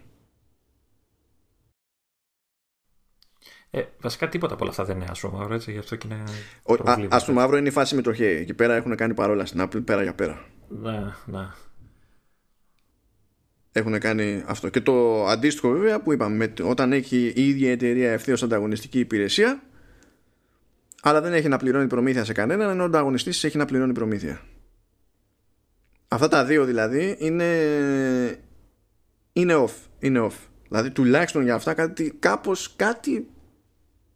Ε, 3.76 3.84
βασικά 4.02 4.30
τίποτα 4.30 4.54
από 4.54 4.64
όλα 4.64 4.72
αυτά 4.72 4.84
δεν 4.84 4.96
είναι 4.96 5.06
άσπρο 5.10 5.32
μαύρο, 5.32 5.54
έτσι, 5.54 5.72
γι' 5.72 5.78
αυτό 5.78 5.96
και 5.96 6.08
είναι 6.08 7.08
άσπρο 7.10 7.34
μαύρο 7.34 7.58
είναι 7.58 7.68
η 7.68 7.72
φάση 7.72 7.96
με 7.96 8.02
το 8.02 8.14
χέρι. 8.14 8.36
Εκεί 8.36 8.54
πέρα 8.54 8.76
έχουν 8.76 8.96
κάνει 8.96 9.14
παρόλα 9.14 9.46
στην 9.46 9.62
Apple 9.62 9.86
πέρα 9.86 10.04
για 10.04 10.14
πέρα. 10.14 10.46
Ναι, 10.68 11.14
ναι 11.26 11.48
έχουν 13.80 14.00
κάνει 14.00 14.44
αυτό. 14.46 14.70
Και 14.70 14.82
το 14.82 15.26
αντίστοιχο 15.26 15.70
βέβαια 15.70 16.02
που 16.02 16.14
είπαμε, 16.14 16.54
όταν 16.62 16.94
έχει 16.94 17.34
η 17.36 17.48
ίδια 17.48 17.72
εταιρεία 17.72 18.12
ευθέως 18.12 18.44
ανταγωνιστική 18.44 19.00
υπηρεσία, 19.00 19.64
αλλά 21.02 21.22
δεν 21.22 21.34
έχει 21.34 21.48
να 21.48 21.58
πληρώνει 21.58 21.88
προμήθεια 21.88 22.24
σε 22.24 22.34
κανέναν, 22.34 22.70
ενώ 22.70 22.84
ο 22.84 22.86
ανταγωνιστής 22.86 23.44
έχει 23.44 23.58
να 23.58 23.66
πληρώνει 23.66 23.94
προμήθεια. 23.94 24.42
Αυτά 26.08 26.28
τα 26.28 26.46
δύο 26.46 26.66
δηλαδή 26.66 27.16
είναι, 27.20 27.46
είναι 29.34 29.56
off. 29.56 29.74
Είναι 30.00 30.28
off. 30.30 30.38
Δηλαδή 30.68 30.92
τουλάχιστον 30.92 31.44
για 31.44 31.56
αυτά 31.56 31.74
κάτι, 31.74 32.16
κάπως 32.20 32.76
κάτι 32.76 33.28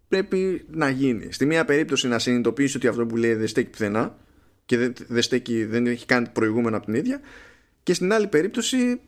πρέπει 0.09 0.65
να 0.69 0.89
γίνει. 0.89 1.31
Στη 1.31 1.45
μία 1.45 1.65
περίπτωση 1.65 2.07
να 2.07 2.19
συνειδητοποιήσει 2.19 2.77
ότι 2.77 2.87
αυτό 2.87 3.05
που 3.05 3.15
λέει 3.15 3.33
δεν 3.33 3.47
στέκει 3.47 3.69
πουθενά 3.69 4.17
και 4.65 4.77
δεν, 4.77 4.93
δεν, 5.07 5.21
στέκει, 5.21 5.65
δεν 5.65 5.87
έχει 5.87 6.05
κάνει 6.05 6.29
προηγούμενο 6.29 6.77
από 6.77 6.85
την 6.85 6.93
ίδια. 6.93 7.19
Και 7.83 7.93
στην 7.93 8.13
άλλη 8.13 8.27
περίπτωση 8.27 9.01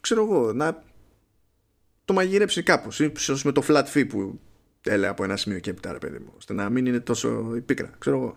ξέρω 0.00 0.22
εγώ, 0.22 0.52
να 0.52 0.82
το 2.04 2.12
μαγειρέψει 2.12 2.62
κάπως. 2.62 3.00
Ίσως 3.00 3.44
με 3.44 3.52
το 3.52 3.62
flat 3.68 3.84
fee 3.94 4.08
που 4.08 4.40
έλεγα 4.82 5.10
από 5.10 5.24
ένα 5.24 5.36
σημείο 5.36 5.58
και 5.58 5.70
έπειτα 5.70 5.92
ρε 5.92 5.98
παιδί 5.98 6.18
μου 6.18 6.32
ώστε 6.36 6.52
να 6.52 6.70
μην 6.70 6.86
είναι 6.86 7.00
τόσο 7.00 7.28
πίκρα 7.66 7.90
ξέρω 7.98 8.16
εγώ. 8.16 8.36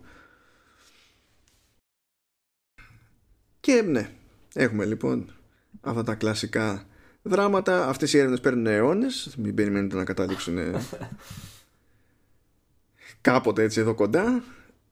Και 3.59 3.81
ναι 3.81 4.09
έχουμε 4.53 4.85
λοιπόν 4.85 5.31
αυτά 5.81 6.03
τα 6.03 6.15
κλασικά 6.15 6.85
δράματα. 7.21 7.87
Αυτές 7.87 8.13
οι 8.13 8.17
έρευνες 8.17 8.39
παίρνουν 8.39 8.65
αιώνες. 8.67 9.35
Μην 9.37 9.55
περιμένετε 9.55 9.95
να 9.95 10.03
καταλήξουν 10.03 10.57
κάποτε 13.31 13.63
έτσι 13.63 13.79
εδώ 13.79 13.93
κοντά 13.93 14.43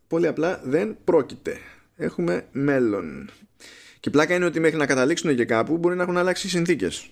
πολύ 0.08 0.28
απλά 0.28 0.62
δεν 0.64 0.98
πρόκειται 1.04 1.58
έχουμε 1.96 2.48
μέλλον 2.52 3.30
και 4.00 4.10
πλάκα 4.10 4.36
είναι 4.36 4.46
ότι 4.46 4.60
μέχρι 4.60 4.78
να 4.78 4.86
καταλήξουν 4.86 5.36
και 5.36 5.46
κάπου 5.46 5.78
μπορεί 5.78 5.96
να 5.96 6.04
έχουν 6.04 6.18
αλλάξει 6.18 6.48
οι 6.48 6.50
συνθήκες. 6.50 7.10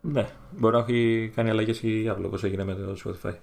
Ναι, 0.00 0.28
μπορεί 0.50 0.74
να 0.74 0.84
έχει 0.88 1.32
κάνει 1.34 1.50
αλλαγές 1.50 1.82
η 1.82 2.06
Apple 2.08 2.24
όπως 2.24 2.44
έγινε 2.44 2.64
με 2.64 2.74
το 2.74 2.96
Spotify. 3.04 3.34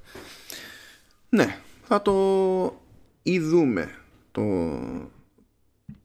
Ναι, 1.30 1.58
θα 1.84 2.02
το 2.02 2.82
ειδούμε 3.24 3.96
το, 4.32 4.80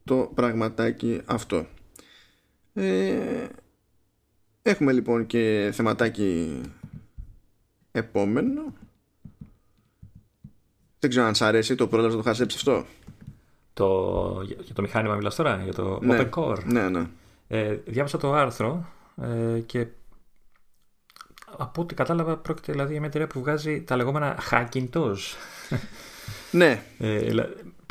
το 0.05 0.31
πραγματάκι 0.35 1.21
αυτό. 1.25 1.67
Ε, 2.75 3.47
έχουμε 4.63 4.93
λοιπόν 4.93 5.27
και 5.27 5.71
θεματάκι 5.73 6.61
επόμενο. 7.93 8.73
Δεν 10.99 11.11
ξέρω 11.11 11.27
αν 11.27 11.35
σ' 11.35 11.43
αρέσει 11.43 11.75
το 11.75 11.87
πρόλαβε 11.87 12.15
να 12.15 12.23
το 12.23 12.29
χασέψεις 12.29 12.61
αυτό. 12.61 12.85
Το, 13.73 14.43
για 14.65 14.75
το 14.75 14.83
μηχάνημα 14.83 15.15
μιλάς 15.15 15.35
τώρα, 15.35 15.61
για 15.65 15.75
το 15.75 15.99
ναι, 16.03 16.19
Open 16.21 16.39
Core. 16.39 16.65
Ναι, 16.65 16.89
ναι. 16.89 17.07
Ε, 17.49 17.79
διάβασα 17.85 18.19
το 18.19 18.33
άρθρο 18.33 18.87
ε, 19.23 19.59
και 19.59 19.87
από 21.57 21.83
ό,τι 21.83 21.95
κατάλαβα 21.95 22.37
πρόκειται 22.37 22.73
δηλαδή 22.73 22.91
για 22.91 23.01
μια 23.01 23.09
εταιρεία 23.09 23.27
που 23.27 23.41
βγάζει 23.41 23.83
τα 23.83 23.97
λεγόμενα 23.97 24.39
Hackintosh. 24.51 25.37
Ναι. 26.51 26.83
Ε, 26.99 27.31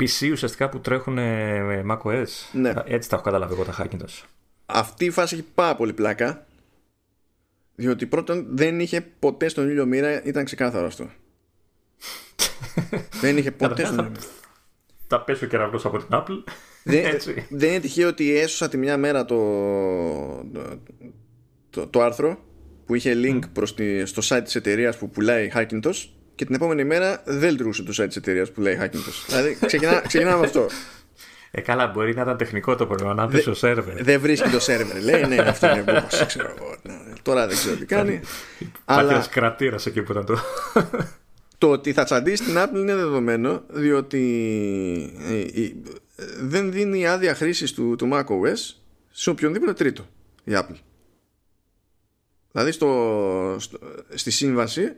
PC 0.00 0.30
ουσιαστικά 0.32 0.68
που 0.68 0.80
τρέχουν 0.80 1.14
με 1.14 1.84
macOS. 1.90 2.26
Ναι. 2.52 2.72
Έτσι 2.84 3.08
τα 3.08 3.14
έχω 3.16 3.24
καταλάβει 3.24 3.52
εγώ 3.52 3.64
τα 3.64 3.74
Hackintosh. 3.78 4.24
Αυτή 4.66 5.04
η 5.04 5.10
φάση 5.10 5.34
έχει 5.34 5.44
πάρα 5.54 5.76
πολύ 5.76 5.92
πλάκα. 5.92 6.46
Διότι 7.74 8.06
πρώτον 8.06 8.46
δεν 8.50 8.80
είχε 8.80 9.00
ποτέ 9.00 9.48
στον 9.48 9.68
ήλιο 9.68 9.86
μοίρα, 9.86 10.24
ήταν 10.24 10.44
ξεκάθαρο 10.44 10.86
αυτό. 10.86 11.10
δεν 13.20 13.36
είχε 13.36 13.50
ποτέ 13.50 13.84
στον 13.84 13.98
ήλιο 13.98 14.20
Θα 15.06 15.20
πέσει 15.20 15.44
ο 15.44 15.46
κεραυνός 15.46 15.84
από 15.84 15.98
την 15.98 16.08
Apple. 16.10 16.52
Δεν, 16.82 17.04
δεν 17.60 17.70
είναι 17.70 17.80
τυχαίο 17.80 18.08
ότι 18.08 18.38
έσωσα 18.38 18.68
τη 18.68 18.76
μια 18.76 18.96
μέρα 18.96 19.24
το, 19.24 19.36
το, 21.70 21.86
το, 21.86 22.02
άρθρο 22.02 22.38
που 22.86 22.94
είχε 22.94 23.14
link 23.24 23.40
προς 23.52 23.74
τη, 23.74 24.06
στο 24.06 24.22
site 24.24 24.42
της 24.44 24.54
εταιρείας 24.54 24.96
που 24.96 25.10
πουλάει 25.10 25.50
Hackintosh 25.54 26.04
και 26.34 26.44
την 26.44 26.54
επόμενη 26.54 26.84
μέρα 26.84 27.22
δεν 27.24 27.50
λειτουργούσε 27.50 27.82
το 27.82 28.02
site 28.02 28.06
της 28.06 28.16
εταιρείας 28.16 28.48
που 28.48 28.54
πουλάει 28.54 28.78
Hackintosh. 28.80 29.26
δηλαδή 29.26 29.56
ξεκινά, 29.66 30.00
ξεκινάμε 30.08 30.46
αυτό. 30.46 30.66
Ε, 31.50 31.60
καλά, 31.60 31.86
μπορεί 31.86 32.14
να 32.14 32.22
ήταν 32.22 32.36
τεχνικό 32.36 32.76
το 32.76 32.86
πρόβλημα, 32.86 33.14
να 33.14 33.26
βρει 33.26 33.42
το 33.42 33.54
σερβερ. 33.54 34.02
Δεν 34.02 34.20
βρίσκει 34.20 34.48
το 34.48 34.60
σερβερ, 34.60 35.02
λέει. 35.02 35.26
Ναι, 35.26 35.36
αυτό 35.36 35.70
είναι 35.70 35.82
που 35.82 36.26
ξέρω 36.26 36.54
εγώ. 36.58 36.76
Ναι, 36.82 37.12
τώρα 37.22 37.46
δεν 37.46 37.56
ξέρω 37.56 37.76
τι 37.76 37.84
κάνει. 37.84 38.20
αλλά 38.84 39.10
ένας 39.10 39.28
κρατήρας 39.28 39.86
εκεί 39.86 40.02
που 40.02 40.12
ήταν 40.12 40.24
το. 40.24 40.38
Το 41.58 41.70
ότι 41.70 41.92
θα 41.92 42.04
τσαντήσει 42.04 42.44
την 42.44 42.54
Apple 42.56 42.76
είναι 42.76 42.94
δεδομένο, 42.94 43.64
διότι 43.68 44.22
ε, 45.28 45.62
ε, 45.62 45.72
δεν 46.40 46.72
δίνει 46.72 47.06
άδεια 47.06 47.34
χρήσης 47.34 47.72
του, 47.72 47.96
του 47.96 48.08
macOS 48.12 48.74
σε 49.10 49.30
οποιονδήποτε 49.30 49.72
τρίτο 49.72 50.06
η 50.44 50.52
Apple. 50.54 50.76
Δηλαδή 52.52 52.72
στο, 52.72 53.56
στο, 53.58 53.78
στη 54.14 54.30
σύμβαση 54.30 54.92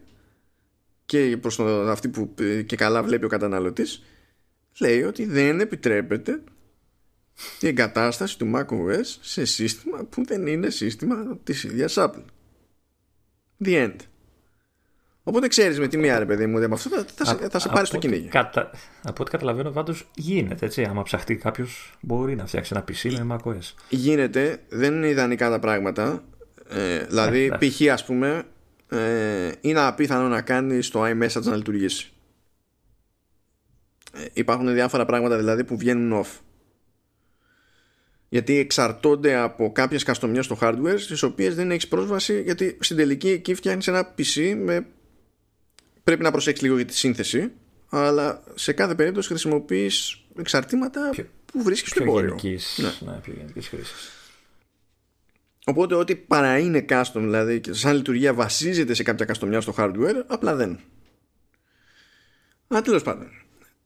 και 1.05 1.37
προς 1.41 1.57
το, 1.57 1.65
αυτή 1.65 2.09
που 2.09 2.35
και 2.67 2.77
καλά 2.77 3.03
βλέπει 3.03 3.25
ο 3.25 3.29
καταναλωτής 3.29 4.03
λέει 4.81 5.03
ότι 5.03 5.25
δεν 5.25 5.61
επιτρέπεται 5.61 6.43
η 7.61 7.67
εγκατάσταση 7.67 8.39
του 8.39 8.53
macOS 8.55 9.05
σε 9.21 9.45
σύστημα 9.45 10.05
που 10.05 10.25
δεν 10.25 10.47
είναι 10.47 10.71
σύστημα 10.71 11.39
της 11.45 11.65
ίδιας 11.65 11.95
Apple. 11.99 12.25
The 13.65 13.87
end. 13.87 13.97
Οπότε 15.23 15.49
ξέρεις 15.49 15.79
με 15.79 15.89
τι 15.89 15.97
μία 15.97 16.19
ρε 16.19 16.27
παιδί 16.27 16.47
μου, 16.47 16.59
με 16.59 16.69
αυτό 16.73 16.89
θα, 16.89 17.25
θα, 17.25 17.49
θα 17.51 17.59
σε 17.59 17.69
πάρει 17.69 17.87
στο 17.87 17.99
κυνήγι. 17.99 18.29
Κατα... 18.29 18.71
Από 19.03 19.23
ό,τι 19.23 19.31
καταλαβαίνω, 19.31 19.71
πάντως 19.71 20.11
γίνεται 20.15 20.67
έτσι. 20.67 20.85
Άμα 20.85 21.03
ψαχτεί 21.03 21.37
κάποιος, 21.37 21.99
μπορεί 22.01 22.35
να 22.37 22.47
φτιάξει 22.47 22.73
ένα 22.75 22.85
PC 22.89 23.25
με 23.25 23.37
macOS. 23.37 23.75
Γίνεται, 23.89 24.61
δεν 24.69 24.95
είναι 24.95 25.09
ιδανικά 25.09 25.51
τα 25.51 25.59
πράγματα. 25.59 26.25
Ε, 26.69 27.05
δηλαδή, 27.05 27.51
ε, 27.53 27.57
π.χ. 27.59 27.93
ας 27.93 28.05
πούμε, 28.05 28.43
ε, 28.89 29.53
είναι 29.61 29.81
απίθανο 29.81 30.29
να 30.29 30.43
κάνει 30.43 30.81
το 30.81 31.05
iMessage 31.05 31.43
να 31.43 31.57
λειτουργήσει. 31.57 32.11
Ε, 34.13 34.25
υπάρχουν 34.33 34.73
διάφορα 34.73 35.05
πράγματα 35.05 35.37
δηλαδή 35.37 35.65
που 35.65 35.77
βγαίνουν 35.77 36.25
off. 36.25 36.39
Γιατί 38.29 38.57
εξαρτώνται 38.57 39.35
από 39.35 39.73
κάποιες 39.73 40.03
καστομιές 40.03 40.45
στο 40.45 40.59
hardware 40.61 40.99
στις 40.99 41.23
οποίες 41.23 41.55
δεν 41.55 41.71
έχεις 41.71 41.89
πρόσβαση 41.89 42.43
γιατί 42.43 42.77
στην 42.81 42.97
τελική 42.97 43.29
εκεί 43.29 43.55
φτιάχνεις 43.55 43.89
ένα 43.89 44.15
PC 44.19 44.55
με... 44.65 44.87
πρέπει 46.11 46.23
να 46.23 46.31
προσέξεις 46.31 46.65
λίγο 46.65 46.77
για 46.77 46.85
τη 46.85 46.97
σύνθεση 46.97 47.53
αλλά 47.89 48.43
σε 48.55 48.73
κάθε 48.73 48.95
περίπτωση 48.95 49.29
χρησιμοποιείς 49.29 50.25
εξαρτήματα 50.39 51.11
που 51.47 51.63
βρίσκεις 51.63 51.91
στο 51.91 52.03
εμπόριο. 52.03 52.39
Ναι. 52.77 53.11
ναι, 53.11 53.19
πιο 53.23 53.33
γενικής 53.37 53.69
χρήσης. 53.69 54.11
Οπότε 55.65 55.95
ό,τι 55.95 56.17
παρά 56.17 56.59
είναι 56.59 56.85
custom 56.89 57.05
δηλαδή 57.15 57.61
και 57.61 57.73
σαν 57.73 57.97
λειτουργία 57.97 58.35
βασίζεται 58.35 58.95
σε 58.95 59.03
κάποια 59.03 59.25
καστομιά 59.25 59.61
στο 59.61 59.75
hardware 59.77 60.23
απλά 60.27 60.55
δεν. 60.55 60.81
Αλλά 62.69 62.83
τέλος 62.83 63.03
πάντων. 63.03 63.31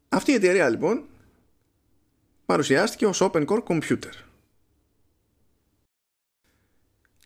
Αυτή 0.08 0.30
η 0.30 0.34
εταιρεία 0.34 0.68
λοιπόν 0.68 1.04
παρουσιάστηκε 2.46 3.06
ως 3.06 3.22
Open 3.22 3.44
Core 3.44 3.62
Computer. 3.62 4.12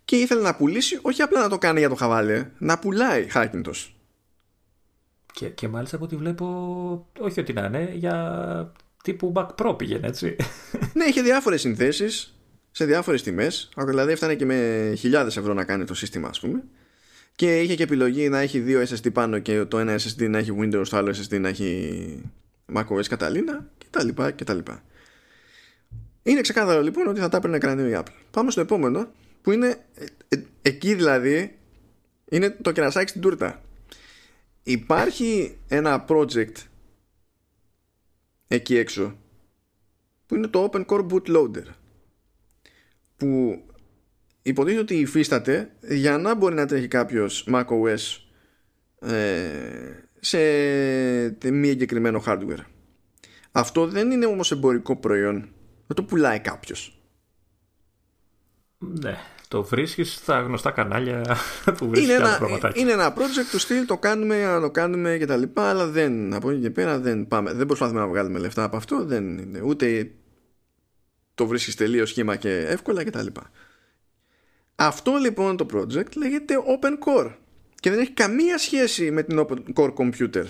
Και 0.05 0.17
ήθελε 0.17 0.43
να 0.43 0.57
πουλήσει, 0.57 0.99
όχι 1.03 1.23
απλά 1.23 1.41
να 1.41 1.49
το 1.49 1.59
κάνει 1.59 1.79
για 1.79 1.89
το 1.89 1.95
χαβάλε, 1.95 2.51
να 2.59 2.79
πουλάει 2.79 3.29
Hackintosh. 3.35 3.98
Και, 5.39 5.49
και 5.49 5.69
μάλιστα 5.69 5.97
από 5.97 6.05
ό,τι 6.05 6.17
βλέπω, 6.17 6.47
όχι 7.19 7.41
ότι 7.41 7.53
να 7.53 7.65
είναι, 7.65 7.93
για 7.95 8.73
τύπου 9.03 9.33
Mac 9.37 9.47
Pro 9.55 9.79
πήγαινε 9.79 10.07
έτσι. 10.07 10.37
ναι, 10.95 11.05
είχε 11.05 11.23
διάφορες 11.23 11.61
συνθέσεις 11.61 12.39
σε 12.71 12.85
διάφορες 12.85 13.23
τιμές, 13.23 13.69
δηλαδή 13.87 14.13
έφτανε 14.13 14.35
και 14.35 14.45
με 14.45 14.93
χιλιάδες 14.97 15.37
ευρώ 15.37 15.55
να 15.55 15.65
κάνει 15.65 15.85
το 15.85 15.95
σύστημα 15.95 16.29
ας 16.29 16.41
πούμε. 16.41 16.63
Και 17.35 17.61
είχε 17.61 17.75
και 17.75 17.83
επιλογή 17.83 18.29
να 18.29 18.39
έχει 18.39 18.59
δύο 18.59 18.83
SSD 18.83 19.13
πάνω 19.13 19.39
και 19.39 19.65
το 19.65 19.79
ένα 19.79 19.95
SSD 19.95 20.29
να 20.29 20.39
έχει 20.39 20.57
Windows, 20.61 20.87
το 20.91 20.97
άλλο 20.97 21.11
SSD 21.11 21.41
να 21.41 21.49
έχει 21.49 22.23
macOS 22.75 23.17
Catalina 23.17 23.65
κτλ. 24.37 24.59
Είναι 26.23 26.41
ξεκάθαρο 26.41 26.83
λοιπόν 26.83 27.07
ότι 27.07 27.21
θα 27.21 27.29
τα 27.29 27.37
έπαιρνε 27.37 27.59
κρανίο 27.59 27.87
η 27.87 27.93
Apple. 27.97 28.13
Πάμε 28.31 28.51
στο 28.51 28.61
επόμενο 28.61 29.09
που 29.43 29.53
είναι 29.53 29.77
ε, 29.95 30.05
ε, 30.29 30.43
εκεί 30.63 30.95
δηλαδή 30.95 31.59
είναι 32.31 32.57
το 32.63 32.73
κερασάκι 32.73 33.09
στην 33.09 33.21
τούρτα. 33.21 33.63
Υπάρχει 34.69 35.59
ένα 35.69 36.05
project 36.09 36.53
εκεί 38.49 38.77
έξω 38.77 39.19
που 40.27 40.35
είναι 40.35 40.47
το 40.47 40.71
Open 40.73 40.87
Core 40.87 41.07
Bootloader 41.09 41.65
που 43.17 43.63
υποτίθεται 44.43 44.83
ότι 44.83 44.95
υφίσταται 44.95 45.73
για 45.89 46.19
να 46.19 46.35
μπορεί 46.35 46.55
να 46.55 46.67
τρέχει 46.67 46.89
κάποιος 46.89 47.49
macOS 47.53 47.99
ε, 49.01 49.93
σε 50.21 50.39
μη 51.51 51.69
εγκεκριμένο 51.69 52.23
hardware. 52.27 52.65
Αυτό 53.53 53.87
δεν 53.87 54.11
είναι 54.11 54.27
όμως 54.27 54.51
εμπορικό 54.51 54.97
προϊόν. 54.97 55.41
Δεν 55.87 55.97
το 55.97 56.05
πουλάει 56.05 56.41
κάποιος. 56.41 57.03
Ναι, 58.79 59.17
το 59.49 59.63
βρίσκεις 59.63 60.15
στα 60.15 60.41
γνωστά 60.41 60.71
κανάλια 60.71 61.37
που 61.77 61.89
βρίσκεις 61.89 62.15
είναι, 62.15 62.25
ένα, 62.27 62.73
είναι 62.75 62.93
ένα 62.93 63.15
project 63.15 63.49
του 63.51 63.59
στυλ, 63.59 63.87
το 63.87 63.99
κάνουμε, 63.99 64.45
να 64.45 64.61
το 64.61 64.71
κάνουμε 64.71 65.17
και 65.19 65.27
τα 65.27 65.37
λοιπά, 65.37 65.69
αλλά 65.69 65.87
δεν, 65.87 66.35
από 66.35 66.51
εκεί 66.51 66.61
και 66.61 66.71
πέρα 66.71 66.99
δεν 66.99 67.29
πάμε. 67.29 67.53
Δεν 67.53 67.67
προσπαθούμε 67.67 68.01
να 68.01 68.07
βγάλουμε 68.07 68.39
λεφτά 68.39 68.65
από 68.65 68.77
αυτό, 68.77 69.05
δεν 69.05 69.39
είναι, 69.39 69.61
ούτε 69.61 70.11
το 71.35 71.47
βρίσκεις 71.47 71.75
τελείως 71.75 72.09
σχήμα 72.09 72.37
και 72.37 72.59
εύκολα 72.59 73.05
και 73.05 73.11
τα 73.11 73.23
λοιπά. 73.23 73.51
Αυτό 74.75 75.17
λοιπόν 75.17 75.57
το 75.57 75.67
project 75.75 76.17
λέγεται 76.17 76.55
Open 76.57 76.93
Core 77.07 77.33
και 77.75 77.91
δεν 77.91 77.99
έχει 77.99 78.13
καμία 78.13 78.59
σχέση 78.59 79.11
με 79.11 79.23
την 79.23 79.47
Open 79.47 79.57
Core 79.75 79.95
Computer. 79.95 80.45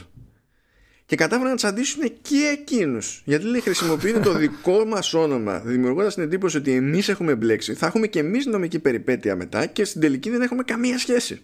Και 1.08 1.16
κατάφεραν 1.16 1.50
να 1.50 1.56
τσαντήσουν 1.56 2.02
και 2.22 2.56
εκείνους. 2.58 3.22
Γιατί 3.24 3.44
λέει 3.44 3.60
χρησιμοποιείτε 3.60 4.20
το 4.20 4.32
δικό 4.32 4.84
μας 4.84 5.14
όνομα, 5.14 5.58
δημιουργώντας 5.60 6.14
την 6.14 6.22
εντύπωση 6.22 6.56
ότι 6.56 6.72
εμείς 6.72 7.08
έχουμε 7.08 7.34
μπλέξει. 7.34 7.74
Θα 7.74 7.86
έχουμε 7.86 8.06
και 8.06 8.18
εμείς 8.18 8.46
νομική 8.46 8.78
περιπέτεια 8.78 9.36
μετά 9.36 9.66
και 9.66 9.84
στην 9.84 10.00
τελική 10.00 10.30
δεν 10.30 10.42
έχουμε 10.42 10.62
καμία 10.62 10.98
σχέση. 10.98 11.42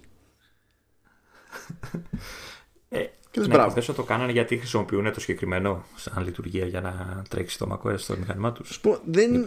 Ε, 2.89 3.05
και 3.31 3.41
ναι, 3.41 3.47
μπράβο. 3.47 3.93
το 3.93 4.03
κάνανε 4.03 4.33
γιατί 4.33 4.57
χρησιμοποιούν 4.57 5.13
το 5.13 5.21
συγκεκριμένο 5.21 5.85
σαν 5.95 6.25
λειτουργία 6.25 6.67
για 6.67 6.81
να 6.81 7.23
τρέξει 7.29 7.59
το 7.59 7.81
macOS 7.85 7.99
στο 7.99 8.17
μηχανημά 8.17 8.53
τους. 8.53 8.81
Δεν, 9.05 9.47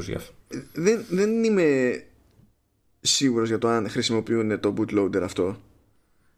δεν, 0.74 1.06
δεν 1.10 1.44
είμαι 1.44 2.04
σίγουρος 3.02 3.48
για 3.48 3.58
το 3.58 3.68
αν 3.68 3.90
χρησιμοποιούν 3.90 4.60
το 4.60 4.74
bootloader 4.78 5.22
αυτό 5.22 5.58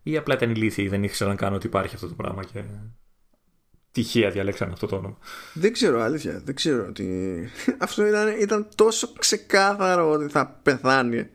ή 0.03 0.17
απλά 0.17 0.35
ήταν 0.35 0.49
ηλίθιοι 0.49 0.87
δεν 0.87 1.03
ήξεραν 1.03 1.35
καν 1.35 1.53
ότι 1.53 1.67
υπάρχει 1.67 1.95
αυτό 1.95 2.07
το 2.07 2.13
πράγμα 2.13 2.43
και 2.43 2.63
τυχαία 3.91 4.29
διαλέξαν 4.29 4.71
αυτό 4.71 4.87
το 4.87 4.95
όνομα. 4.95 5.17
Δεν 5.53 5.73
ξέρω 5.73 6.01
αλήθεια, 6.01 6.41
δεν 6.45 6.55
ξέρω 6.55 6.85
ότι 6.85 7.49
αυτό 7.77 8.05
ήταν, 8.05 8.39
ήταν 8.39 8.67
τόσο 8.75 9.13
ξεκάθαρο 9.19 10.11
ότι 10.11 10.27
θα 10.27 10.59
πεθάνει. 10.63 11.29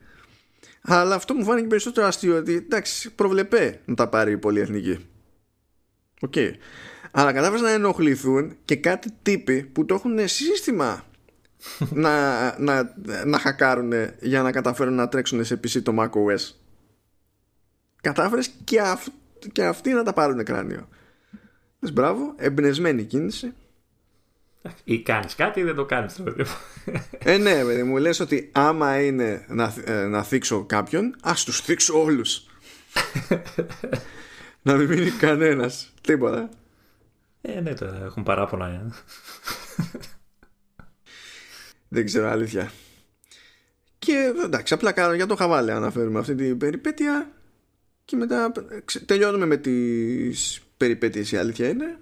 Αλλά 0.81 1.15
αυτό 1.15 1.33
μου 1.33 1.43
φάνηκε 1.43 1.67
περισσότερο 1.67 2.07
αστείο 2.07 2.37
ότι 2.37 2.53
εντάξει 2.53 3.13
πρόβλεπες 3.13 3.81
να 3.85 3.95
τα 3.95 4.09
πάρει 4.09 4.31
η 4.31 4.37
πολυεθνική. 4.37 5.05
OK. 6.21 6.33
Okay. 6.35 6.51
Αλλά 7.11 7.33
κατάφεραν 7.33 7.63
να 7.63 7.71
ενοχληθούν 7.71 8.55
και 8.65 8.75
κάτι 8.75 9.09
τύποι 9.21 9.63
που 9.63 9.85
το 9.85 9.93
έχουν 9.93 10.27
σύστημα 10.27 11.05
να, 12.03 12.59
να, 12.59 12.95
να 13.25 13.39
χακάρουν 13.39 13.91
για 14.19 14.41
να 14.41 14.51
καταφέρουν 14.51 14.93
να 14.93 15.07
τρέξουν 15.07 15.45
σε 15.45 15.59
PC 15.63 15.81
το 15.83 15.95
macOS 15.99 16.53
κατάφερες 18.01 18.51
και, 18.63 18.81
αυ... 18.81 19.07
και 19.51 19.65
αυτοί 19.65 19.93
να 19.93 20.03
τα 20.03 20.13
πάρουν 20.13 20.43
κράνιο. 20.43 20.87
Λες 21.85 21.93
μπράβο, 21.93 22.33
εμπνευσμένη 22.37 23.03
κίνηση. 23.03 23.53
Ή 24.83 25.01
κάνεις 25.01 25.35
κάτι 25.35 25.59
ή 25.59 25.63
δεν 25.63 25.75
το 25.75 25.85
κάνεις. 25.85 26.21
ε, 27.19 27.37
ναι, 27.37 27.63
παιδί 27.63 27.83
μου 27.83 27.97
λες 27.97 28.19
ότι 28.19 28.49
άμα 28.53 29.01
είναι 29.01 29.45
να, 29.49 29.73
ε, 29.85 30.05
να 30.05 30.23
θίξω 30.23 30.65
κάποιον, 30.65 31.15
ας 31.21 31.43
τους 31.43 31.59
θίξω 31.61 32.01
όλους. 32.01 32.45
να 34.61 34.75
μην 34.75 34.87
μείνει 34.87 35.09
κανένας. 35.09 35.93
Τίποτα. 36.01 36.49
Ε, 37.41 37.59
ναι, 37.59 37.73
τώρα 37.73 38.03
έχουν 38.03 38.23
παράπονα. 38.23 38.67
Ε. 38.67 38.89
δεν 41.87 42.05
ξέρω, 42.05 42.29
αλήθεια. 42.29 42.71
Και 43.99 44.33
εντάξει, 44.43 44.73
απλά 44.73 44.91
κάνω 44.91 45.13
για 45.13 45.25
το 45.25 45.35
χαβάλε 45.35 45.73
αναφέρουμε 45.73 46.19
αυτή 46.19 46.35
την 46.35 46.57
περιπέτεια 46.57 47.31
και 48.05 48.15
μετά 48.15 48.51
τελειώνουμε 49.05 49.45
με 49.45 49.57
τις 49.57 50.64
περιπέτειες 50.77 51.31
η 51.31 51.37
αλήθεια 51.37 51.69
είναι. 51.69 51.99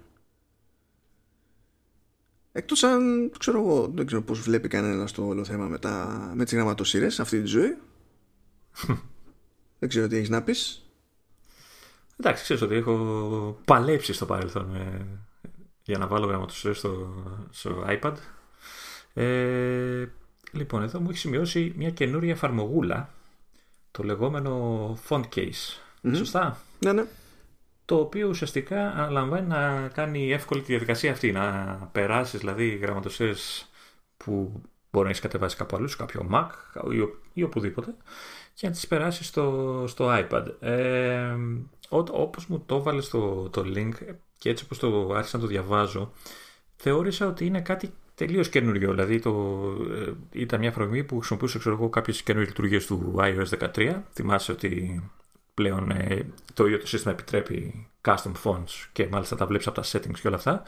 Εκτός 2.52 2.82
αν 2.82 3.32
ξέρω 3.38 3.60
εγώ 3.60 3.92
δεν 3.94 4.06
ξέρω 4.06 4.22
πως 4.22 4.40
βλέπει 4.40 4.68
κανένας 4.68 5.12
το 5.12 5.26
όλο 5.26 5.44
θέμα 5.44 5.66
με, 5.66 5.78
τα, 5.78 6.32
με 6.34 6.44
τις 6.44 6.54
γραμματοσύρες 6.54 7.20
αυτή 7.20 7.40
τη 7.40 7.46
ζωή. 7.46 7.76
Δεν 9.78 9.88
ξέρω 9.88 10.06
τι 10.06 10.16
έχεις 10.16 10.28
να 10.28 10.42
πεις. 10.42 10.84
Εντάξει 12.16 12.42
ξέρεις 12.42 12.62
ότι 12.62 12.74
έχω 12.74 13.60
παλέψει 13.64 14.12
στο 14.12 14.26
παρελθόν 14.26 14.74
ε, 14.74 15.06
για 15.82 15.98
να 15.98 16.06
βάλω 16.06 16.26
γραμματοσύρες 16.26 16.78
στο, 16.78 17.14
στο 17.50 17.84
iPad. 17.88 18.14
Ε, 19.14 20.06
λοιπόν 20.52 20.82
εδώ 20.82 21.00
μου 21.00 21.10
έχει 21.10 21.18
σημειώσει 21.18 21.72
μια 21.76 21.90
καινούρια 21.90 22.32
εφαρμογούλα 22.32 23.14
το 23.90 24.02
λεγόμενο 24.02 24.98
font 25.08 25.24
case. 25.34 25.78
Σωστά; 26.14 26.60
Ναι, 26.78 26.92
ναι. 26.92 27.04
Το 27.84 27.96
οποίο 27.96 28.28
ουσιαστικά 28.28 28.90
αναλαμβάνει 28.90 29.46
να 29.46 29.88
κάνει 29.88 30.32
εύκολη 30.32 30.60
τη 30.60 30.66
διαδικασία 30.66 31.12
αυτή. 31.12 31.32
Να 31.32 31.76
περάσεις 31.92 32.40
δηλαδή 32.40 32.68
γραμματοσύρες 32.68 33.70
που 34.16 34.62
μπορεί 34.90 35.04
να 35.04 35.10
έχεις 35.10 35.20
κατεβάσει 35.22 35.56
κάπου 35.56 35.76
αλλού, 35.76 35.88
σε 35.88 35.96
κάποιο 35.96 36.28
Mac 36.32 36.48
ή, 37.32 37.42
οπουδήποτε 37.42 37.94
και 38.54 38.66
να 38.66 38.72
τις 38.72 38.86
περάσεις 38.86 39.26
στο, 39.26 39.84
στο 39.88 40.08
iPad. 40.10 40.44
Ε, 40.60 41.36
όπως 41.88 42.46
μου 42.46 42.62
το 42.66 42.76
έβαλε 42.76 43.00
στο 43.00 43.48
το 43.52 43.64
link 43.76 43.92
και 44.38 44.50
έτσι 44.50 44.64
όπως 44.64 44.78
το 44.78 45.12
άρχισα 45.14 45.36
να 45.36 45.42
το 45.42 45.48
διαβάζω 45.48 46.12
θεώρησα 46.76 47.26
ότι 47.26 47.46
είναι 47.46 47.60
κάτι 47.60 47.92
τελείως 48.14 48.48
καινούριο. 48.48 48.90
Δηλαδή 48.90 49.18
το, 49.18 49.60
ε, 49.90 50.12
ήταν 50.40 50.60
μια 50.60 50.72
φραγμή 50.72 51.04
που 51.04 51.16
χρησιμοποιούσε 51.16 51.58
ξέρω 51.58 51.74
εγώ, 51.74 51.88
κάποιες 51.88 52.22
καινούριες 52.22 52.48
λειτουργίες 52.50 52.86
του 52.86 53.14
iOS 53.18 53.70
13. 53.74 54.02
Θυμάσαι 54.12 54.52
ότι 54.52 55.02
πλέον 55.54 55.90
ε, 55.90 56.26
το 56.54 56.66
ίδιο 56.66 56.78
το 56.78 56.86
σύστημα 56.86 57.12
επιτρέπει 57.12 57.88
custom 58.04 58.32
fonts 58.44 58.88
και 58.92 59.08
μάλιστα 59.10 59.36
τα 59.36 59.46
βλέπεις 59.46 59.66
από 59.66 59.80
τα 59.80 59.86
settings 59.86 60.18
και 60.20 60.26
όλα 60.26 60.36
αυτά. 60.36 60.62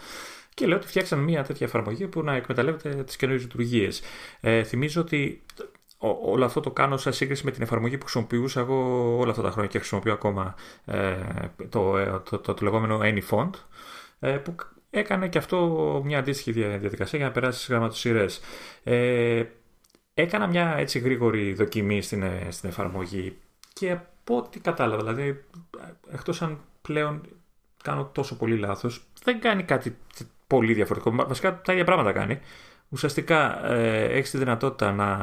Και 0.55 0.67
λέω 0.67 0.77
ότι 0.77 0.87
φτιάξαμε 0.87 1.23
μια 1.23 1.45
τέτοια 1.45 1.67
εφαρμογή 1.67 2.07
που 2.07 2.23
να 2.23 2.35
εκμεταλλεύεται 2.35 3.05
τις 3.05 3.17
καινούριες 3.17 3.45
λειτουργίες. 3.45 4.03
Ε, 4.41 4.63
θυμίζω 4.63 5.01
ότι 5.01 5.43
όλο 6.23 6.45
αυτό 6.45 6.61
το 6.61 6.71
κάνω 6.71 6.97
σε 6.97 7.11
σύγκριση 7.11 7.45
με 7.45 7.51
την 7.51 7.63
εφαρμογή 7.63 7.99
που 7.99 8.05
χρησιμοποιούσα 8.05 8.61
εγώ 8.61 8.77
όλα 9.19 9.31
αυτά 9.31 9.43
τα 9.43 9.51
χρόνια 9.51 9.71
και 9.71 9.79
χρησιμοποιώ 9.79 10.13
ακόμα 10.13 10.55
ε, 10.85 11.17
το, 11.69 11.97
ε, 11.97 12.21
το, 12.25 12.39
το, 12.39 12.55
το, 12.55 12.65
λεγόμενο 12.65 13.01
AnyFont 13.03 13.51
ε, 14.19 14.31
που 14.31 14.55
έκανε 14.91 15.29
και 15.29 15.39
αυτό 15.39 16.03
μια 16.05 16.19
αντίστοιχη 16.19 16.53
διαδικασία 16.53 17.19
για 17.19 17.29
να 17.29 17.33
περάσεις 17.33 17.63
στις 17.63 17.75
γραμματοσυρές. 17.75 18.41
Ε, 18.85 19.45
έκανα 20.15 20.47
μια 20.47 20.75
έτσι 20.77 20.99
γρήγορη 20.99 21.55
δοκιμή 21.55 22.03
στην, 22.03 22.23
ε, 22.23 22.47
στην 22.51 22.69
εφαρμογή 22.69 23.37
και 23.73 23.99
από 24.29 24.39
ό,τι 24.39 24.61
κατάλαβα. 24.61 25.03
Δηλαδή, 25.03 25.45
εκτός 26.11 26.43
αν 26.43 26.61
πλέον 26.83 27.21
κάνω 27.83 28.11
τόσο 28.13 28.37
πολύ 28.37 28.57
λάθος, 28.57 29.03
δεν 29.23 29.41
κάνει 29.41 29.63
κάτι 29.63 29.97
πολύ 30.47 30.75
διαφορετικό. 30.75 31.15
Βασικά 31.27 31.61
τα 31.61 31.73
ίδια 31.73 31.85
πράγματα 31.85 32.13
κάνει. 32.13 32.41
Ουσιαστικά 32.89 33.67
ε, 33.67 34.05
έχεις 34.05 34.31
τη 34.31 34.39
δυνατότητα 34.39 34.93
να 34.93 35.15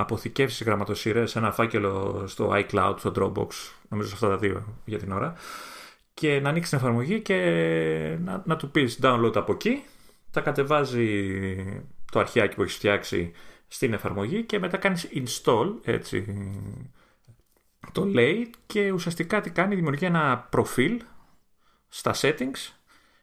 αποθηκεύσεις 0.00 0.66
γραμματοσύρες 0.66 1.30
σε 1.30 1.38
ένα 1.38 1.52
φάκελο 1.52 2.24
στο 2.26 2.52
iCloud, 2.54 2.94
στο 2.98 3.12
Dropbox, 3.16 3.48
νομίζω 3.88 4.08
σε 4.08 4.14
αυτά 4.14 4.28
τα 4.28 4.36
δύο 4.36 4.64
για 4.84 4.98
την 4.98 5.12
ώρα, 5.12 5.34
και 6.14 6.40
να 6.40 6.48
ανοίξεις 6.48 6.70
την 6.70 6.78
εφαρμογή 6.78 7.20
και 7.20 7.36
να, 8.24 8.42
να 8.46 8.56
του 8.56 8.70
πεις 8.70 8.98
download 9.02 9.36
από 9.36 9.52
εκεί. 9.52 9.82
Τα 10.30 10.40
κατεβάζει 10.40 11.82
το 12.12 12.18
αρχιάκι 12.18 12.54
που 12.54 12.62
έχεις 12.62 12.74
φτιάξει 12.74 13.32
στην 13.68 13.92
εφαρμογή 13.92 14.42
και 14.42 14.58
μετά 14.58 14.76
κάνεις 14.76 15.08
install 15.14 15.72
έτσι 15.84 16.24
το 17.92 18.04
λέει 18.04 18.50
και 18.66 18.90
ουσιαστικά 18.90 19.40
τι 19.40 19.50
κάνει, 19.50 19.74
δημιουργεί 19.74 20.04
ένα 20.04 20.46
προφίλ 20.50 21.02
στα 21.88 22.14
settings 22.20 22.72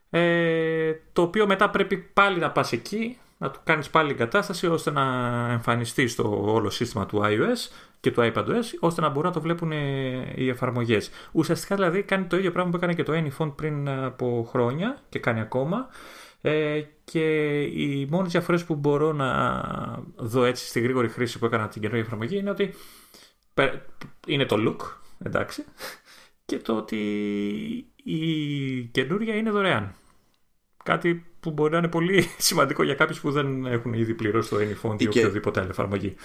ε, 0.10 0.94
το 1.14 1.22
οποίο 1.22 1.48
μετά 1.48 1.70
πρέπει 1.70 1.98
πάλι 1.98 2.40
να 2.40 2.52
πας 2.52 2.72
εκεί 2.72 3.18
να 3.38 3.52
του 3.52 3.60
κάνεις 3.64 3.90
πάλι 3.90 4.12
εγκατάσταση 4.12 4.68
ώστε 4.68 4.92
να 4.92 5.04
εμφανιστείς 5.52 6.12
στο 6.12 6.54
όλο 6.54 6.70
σύστημα 6.70 7.06
του 7.06 7.22
iOS 7.24 7.72
και 8.00 8.12
του 8.12 8.32
iPadOS 8.34 8.64
ώστε 8.80 9.02
να 9.02 9.10
μπορούν 9.10 9.28
να 9.28 9.32
το 9.32 9.42
βλέπουν 9.42 9.72
ε, 9.72 10.34
οι 10.36 10.50
εφαρμογές. 10.50 11.10
Ουσιαστικά 11.32 11.76
δηλαδή 11.76 12.04
κάνει 12.04 12.26
το 12.26 12.38
ίδιο 12.38 12.52
πράγμα 12.52 12.72
που 12.72 12.78
έκανε 12.78 12.94
και 12.94 13.04
το 13.04 13.14
AnyFont 13.16 13.56
πριν 13.56 13.90
από 13.90 14.48
χρόνια 14.50 14.98
και 15.10 15.20
κάνει 15.20 15.40
ακόμα 15.40 15.88
ε, 16.42 16.82
και 17.04 17.62
οι 17.62 18.08
μόνες 18.10 18.32
διαφορές 18.32 18.64
που 18.64 18.76
μπορώ 18.76 19.14
να 19.14 19.64
δω 20.16 20.44
έτσι 20.44 20.68
στη 20.68 20.80
γρήγορη 20.80 21.10
χρήση 21.10 21.40
που 21.40 21.46
έκανα 21.46 21.68
την 21.68 21.82
καινούργια 21.82 22.06
εφαρμογή 22.06 22.38
είναι 22.38 22.50
ότι 22.50 22.74
είναι 24.28 24.46
το 24.46 24.56
look, 24.60 24.86
εντάξει, 25.26 25.64
και 26.46 26.58
το 26.58 26.76
ότι 26.76 26.98
η 28.04 28.82
καινούρια 28.92 29.36
είναι 29.36 29.50
δωρεάν. 29.50 29.96
Κάτι 30.84 31.26
που 31.40 31.52
μπορεί 31.52 31.72
να 31.72 31.78
είναι 31.78 31.88
πολύ 31.88 32.28
σημαντικό 32.38 32.84
για 32.84 32.94
κάποιους 32.94 33.20
που 33.20 33.32
δεν 33.32 33.66
έχουν 33.66 33.94
ήδη 33.94 34.14
πληρώσει 34.14 34.50
το 34.50 34.58
AnyFont 34.58 35.02
ή 35.02 35.08
οποιοδήποτε 35.08 35.60
άλλη 35.60 35.70
εφαρμογή. 35.70 36.16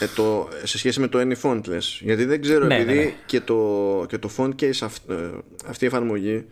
Ε, 0.00 0.06
το, 0.14 0.48
σε 0.62 0.78
σχέση 0.78 1.00
με 1.00 1.08
το 1.08 1.20
AnyFont 1.20 1.60
λες. 1.66 2.00
Γιατί 2.02 2.24
δεν 2.24 2.40
ξέρω, 2.40 2.66
ναι, 2.66 2.74
επειδή 2.74 2.98
ναι, 2.98 3.04
ναι. 3.04 3.14
Και, 3.26 3.40
το, 3.40 4.04
και 4.08 4.18
το 4.18 4.30
font 4.36 4.52
case 4.60 4.78
αυ, 4.80 4.96
ε, 5.08 5.30
αυτή 5.66 5.84
η 5.84 5.86
εφαρμογή 5.86 6.46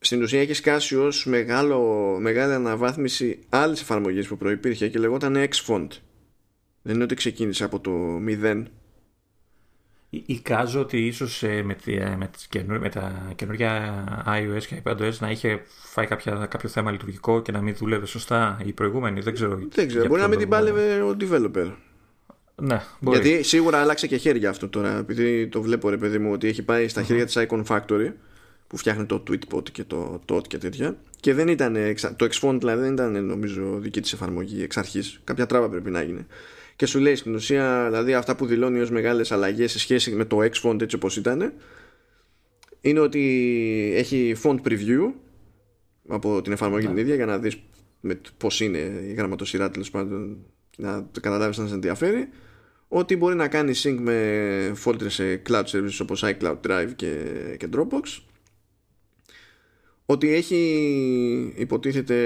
στην 0.00 0.22
ουσία 0.22 0.40
έχει 0.40 0.54
σκάσει 0.54 0.96
ως 0.96 1.26
μεγάλη 1.26 2.52
αναβάθμιση 2.52 3.38
άλλης 3.48 3.80
εφαρμογής 3.80 4.26
που 4.26 4.36
προϋπήρχε 4.36 4.88
και 4.88 4.98
λεγόταν 4.98 5.48
Xfont. 5.50 5.88
Δεν 6.82 6.94
είναι 6.94 7.04
ότι 7.04 7.14
ξεκίνησε 7.14 7.64
από 7.64 7.80
το 7.80 7.90
μηδέν. 7.90 8.68
Εικάζω 10.10 10.80
ότι 10.80 11.06
ίσως 11.06 11.42
ε, 11.42 11.62
με, 11.62 11.76
ε, 11.84 12.16
με, 12.66 12.78
με, 12.78 12.88
τα 12.88 13.32
καινούργια 13.36 14.04
iOS 14.26 14.62
και 14.66 14.82
iPadOS 14.84 15.16
να 15.18 15.30
είχε 15.30 15.62
φάει 15.66 16.06
κάποια, 16.06 16.46
κάποιο 16.50 16.68
θέμα 16.68 16.90
λειτουργικό 16.90 17.42
και 17.42 17.52
να 17.52 17.60
μην 17.60 17.74
δούλευε 17.74 18.06
σωστά 18.06 18.60
η 18.64 18.72
προηγούμενη. 18.72 19.20
Δεν 19.20 19.34
ξέρω. 19.34 19.58
Δεν 19.72 19.88
ξέρω. 19.88 20.06
Μπορεί 20.06 20.20
να 20.20 20.28
μην 20.28 20.38
την 20.38 20.48
πάλευε 20.48 21.02
ο 21.02 21.16
developer. 21.20 21.72
Ναι, 22.56 22.80
μπορεί. 23.00 23.18
Γιατί 23.18 23.42
σίγουρα 23.42 23.80
άλλαξε 23.80 24.06
και 24.06 24.16
χέρια 24.16 24.50
αυτό 24.50 24.68
τώρα. 24.68 24.98
Επειδή 24.98 25.48
το 25.48 25.62
βλέπω 25.62 25.88
ρε 25.88 25.96
παιδί 25.96 26.18
μου 26.18 26.32
ότι 26.32 26.48
έχει 26.48 26.62
πάει 26.62 26.88
στα 26.88 27.02
χέρια 27.02 27.22
mm-hmm. 27.22 27.26
της 27.26 27.46
Icon 27.48 27.64
Factory 27.64 28.12
που 28.66 28.76
φτιάχνει 28.76 29.06
το 29.06 29.22
Tweetbot 29.30 29.70
και 29.70 29.84
το 29.84 30.20
TOT 30.28 30.46
και 30.46 30.58
τέτοια. 30.58 30.96
Και 31.20 31.34
δεν 31.34 31.48
ήταν. 31.48 31.76
Το 32.16 32.28
Xfont 32.30 32.56
δηλαδή 32.58 32.82
δεν 32.82 32.92
ήταν 32.92 33.24
νομίζω 33.24 33.78
δική 33.78 34.00
της 34.00 34.12
εφαρμογή 34.12 34.62
εξ 34.62 34.76
αρχής. 34.76 35.20
Κάποια 35.24 35.46
τράβα 35.46 35.68
πρέπει 35.68 35.90
να 35.90 36.02
γίνει 36.02 36.26
και 36.80 36.86
σου 36.86 36.98
λέει 36.98 37.14
στην 37.14 37.34
ουσία 37.34 37.86
δηλαδή 37.88 38.14
αυτά 38.14 38.36
που 38.36 38.46
δηλώνει 38.46 38.80
ως 38.80 38.90
μεγάλες 38.90 39.32
αλλαγές 39.32 39.72
σε 39.72 39.78
σχέση 39.78 40.10
με 40.10 40.24
το 40.24 40.38
Xfont 40.38 40.80
έτσι 40.80 40.96
όπως 40.96 41.16
ήταν 41.16 41.52
είναι 42.80 43.00
ότι 43.00 43.22
έχει 43.96 44.36
font 44.42 44.56
preview 44.68 45.12
από 46.08 46.42
την 46.42 46.52
εφαρμογή 46.52 46.86
την 46.86 46.96
ίδια 46.96 47.14
για 47.14 47.26
να 47.26 47.38
δεις 47.38 47.56
με 48.00 48.20
πώς 48.36 48.60
είναι 48.60 48.78
η 49.08 49.12
γραμματοσυρά 49.12 49.70
τέλος 49.70 49.90
πάντων 49.90 50.36
να 50.76 51.08
καταλάβεις 51.20 51.58
να 51.58 51.66
σε 51.66 51.74
ενδιαφέρει. 51.74 52.28
Ότι 52.88 53.16
μπορεί 53.16 53.34
να 53.34 53.48
κάνει 53.48 53.72
sync 53.76 53.96
με 54.00 54.74
folders 54.84 55.10
σε 55.10 55.42
cloud 55.48 55.64
services 55.64 55.98
όπως 56.02 56.24
iCloud 56.24 56.56
Drive 56.66 56.90
και, 56.96 57.24
και 57.58 57.68
Dropbox 57.72 58.22
ότι 60.10 60.34
έχει 60.34 61.52
υποτίθεται 61.56 62.16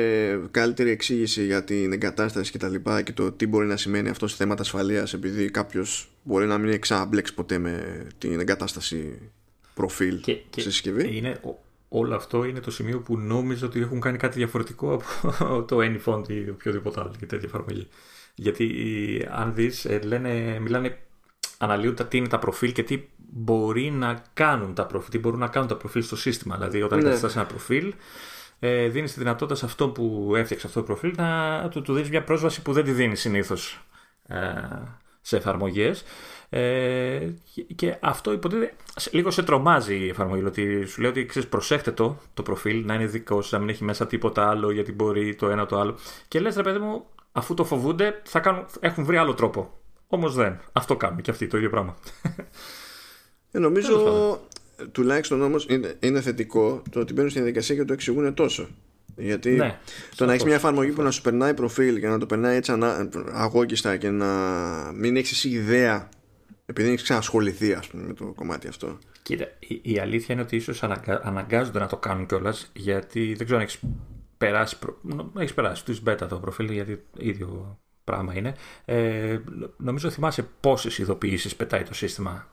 καλύτερη 0.50 0.90
εξήγηση 0.90 1.44
για 1.44 1.64
την 1.64 1.92
εγκατάσταση 1.92 2.50
και 2.50 2.58
τα 2.58 2.68
λοιπά 2.68 3.02
και 3.02 3.12
το 3.12 3.32
τι 3.32 3.46
μπορεί 3.46 3.66
να 3.66 3.76
σημαίνει 3.76 4.08
αυτό 4.08 4.26
σε 4.26 4.36
θέματα 4.36 4.62
ασφαλείας 4.62 5.12
επειδή 5.12 5.50
κάποιος 5.50 6.10
μπορεί 6.22 6.46
να 6.46 6.58
μην 6.58 6.68
έχει 6.68 6.78
ξαναμπλέξει 6.78 7.34
ποτέ 7.34 7.58
με 7.58 8.06
την 8.18 8.40
εγκατάσταση 8.40 9.30
προφίλ 9.74 10.20
και, 10.20 10.38
σε 10.56 10.70
συσκευή. 10.70 11.16
Είναι, 11.16 11.40
όλο 11.88 12.14
αυτό 12.14 12.44
είναι 12.44 12.60
το 12.60 12.70
σημείο 12.70 13.00
που 13.00 13.18
νόμιζα 13.18 13.66
ότι 13.66 13.80
έχουν 13.80 14.00
κάνει 14.00 14.18
κάτι 14.18 14.38
διαφορετικό 14.38 15.02
από 15.22 15.62
το 15.68 15.78
AnyFont 15.80 16.28
ή 16.28 16.48
οποιοδήποτε 16.50 17.00
άλλο 17.00 17.12
και 17.18 17.26
τέτοια 17.26 17.48
εφαρμογή. 17.48 17.88
Γιατί 18.34 18.68
αν 19.30 19.54
δεις, 19.54 19.84
ε, 19.84 20.00
λένε, 20.04 20.58
μιλάνε 20.60 20.98
αναλύουν 21.58 21.94
τα 21.94 22.06
τι 22.06 22.16
είναι 22.16 22.28
τα 22.28 22.38
προφίλ 22.38 22.72
και 22.72 22.82
τι 22.82 23.02
μπορεί 23.16 23.90
να 23.90 24.22
κάνουν 24.34 24.74
τα 24.74 24.86
προφίλ, 24.86 25.10
τι 25.10 25.18
μπορούν 25.18 25.38
να 25.38 25.48
κάνουν 25.48 25.68
τα 25.68 25.76
προφίλ 25.76 26.02
στο 26.02 26.16
σύστημα. 26.16 26.56
Δηλαδή, 26.56 26.82
όταν 26.82 27.02
ναι. 27.02 27.18
ένα 27.34 27.46
προφίλ, 27.46 27.94
ε, 28.58 28.88
δίνεις 28.88 29.12
τη 29.12 29.18
δυνατότητα 29.18 29.54
σε 29.58 29.64
αυτό 29.64 29.88
που 29.88 30.32
έφτιαξε 30.36 30.66
αυτό 30.66 30.80
το 30.80 30.86
προφίλ 30.86 31.14
να 31.16 31.68
του, 31.68 31.82
του 31.82 31.92
δίνεις 31.92 32.10
μια 32.10 32.24
πρόσβαση 32.24 32.62
που 32.62 32.72
δεν 32.72 32.84
τη 32.84 32.92
δίνεις 32.92 33.20
συνήθως 33.20 33.80
ε, 34.26 34.36
σε 35.20 35.36
εφαρμογές. 35.36 36.04
Ε, 36.48 37.28
και 37.76 37.96
αυτό 38.00 38.32
υποτίθεται 38.32 38.74
λίγο 39.10 39.30
σε 39.30 39.42
τρομάζει 39.42 39.96
η 39.96 40.08
εφαρμογή. 40.08 40.44
Ότι 40.44 40.84
σου 40.84 41.00
λέει 41.00 41.10
ότι 41.10 41.26
ξέρεις, 41.26 41.48
προσέχτε 41.48 41.90
το, 41.92 42.18
το 42.34 42.42
προφίλ 42.42 42.84
να 42.84 42.94
είναι 42.94 43.06
δικό 43.06 43.42
σου, 43.42 43.54
να 43.54 43.60
μην 43.60 43.68
έχει 43.68 43.84
μέσα 43.84 44.06
τίποτα 44.06 44.48
άλλο 44.48 44.70
γιατί 44.70 44.92
μπορεί 44.92 45.34
το 45.34 45.48
ένα 45.48 45.66
το 45.66 45.78
άλλο. 45.78 45.98
Και 46.28 46.40
λες, 46.40 46.56
ρε 46.56 46.62
παιδί 46.62 46.78
μου, 46.78 47.06
αφού 47.32 47.54
το 47.54 47.64
φοβούνται, 47.64 48.20
θα 48.24 48.40
κάνουν, 48.40 48.66
έχουν 48.80 49.04
βρει 49.04 49.16
άλλο 49.16 49.34
τρόπο 49.34 49.78
Όμως 50.06 50.34
δεν. 50.34 50.60
Αυτό 50.72 50.96
κάνουμε 50.96 51.20
και 51.20 51.30
αυτοί 51.30 51.46
το 51.46 51.56
ίδιο 51.56 51.70
πράγμα. 51.70 51.96
Ε, 53.50 53.58
νομίζω 53.58 54.40
τουλάχιστον 54.92 55.42
όμως 55.42 55.66
είναι, 55.68 55.94
είναι 56.00 56.20
θετικό 56.20 56.82
το 56.90 57.00
ότι 57.00 57.12
μπαίνουν 57.12 57.30
στην 57.30 57.42
διαδικασία 57.42 57.74
και 57.74 57.84
το 57.84 57.92
εξηγούν 57.92 58.34
τόσο. 58.34 58.68
Γιατί 59.16 59.50
ναι, 59.50 59.78
το 60.16 60.24
να 60.24 60.32
έχεις 60.32 60.44
μια 60.44 60.54
εφαρμογή 60.54 60.90
που 60.90 61.02
να 61.02 61.10
σου 61.10 61.22
περνάει 61.22 61.54
προφίλ 61.54 62.00
και 62.00 62.08
να 62.08 62.18
το 62.18 62.26
περνάει 62.26 62.56
έτσι 62.56 62.72
αγώγιστα 63.32 63.96
και 63.96 64.10
να 64.10 64.26
μην 64.94 65.16
έχεις 65.16 65.44
ιδέα 65.44 66.08
Επειδή 66.66 66.88
έχεις 66.88 67.02
ξανασχοληθεί, 67.02 67.72
ας 67.72 67.86
πούμε, 67.86 68.02
με 68.02 68.12
το 68.12 68.24
κομμάτι 68.24 68.68
αυτό. 68.68 68.98
Κοίτα, 69.22 69.48
η, 69.58 69.80
η 69.82 69.98
αλήθεια 69.98 70.34
είναι 70.34 70.42
ότι 70.42 70.56
ίσως 70.56 70.82
αναγκάζονται 71.22 71.78
να 71.78 71.86
το 71.86 71.96
κάνουν 71.96 72.26
κιόλας 72.26 72.70
γιατί 72.74 73.34
δεν 73.34 73.44
ξέρω 73.46 73.58
αν 73.58 73.64
έχεις 73.64 73.80
περάσει, 74.38 74.76
έχεις 75.38 75.54
περάσει 75.54 75.84
του 75.84 75.96
beta 76.06 76.26
το 76.28 76.38
προφίλ 76.38 76.70
γιατί 76.70 77.04
ίδιο 77.18 77.78
πράγμα 78.04 78.36
είναι. 78.36 78.54
Ε, 78.84 79.38
νομίζω 79.76 80.10
θυμάσαι 80.10 80.48
πόσες 80.60 80.98
ειδοποιήσεις 80.98 81.56
πετάει 81.56 81.82
το 81.82 81.94
σύστημα 81.94 82.46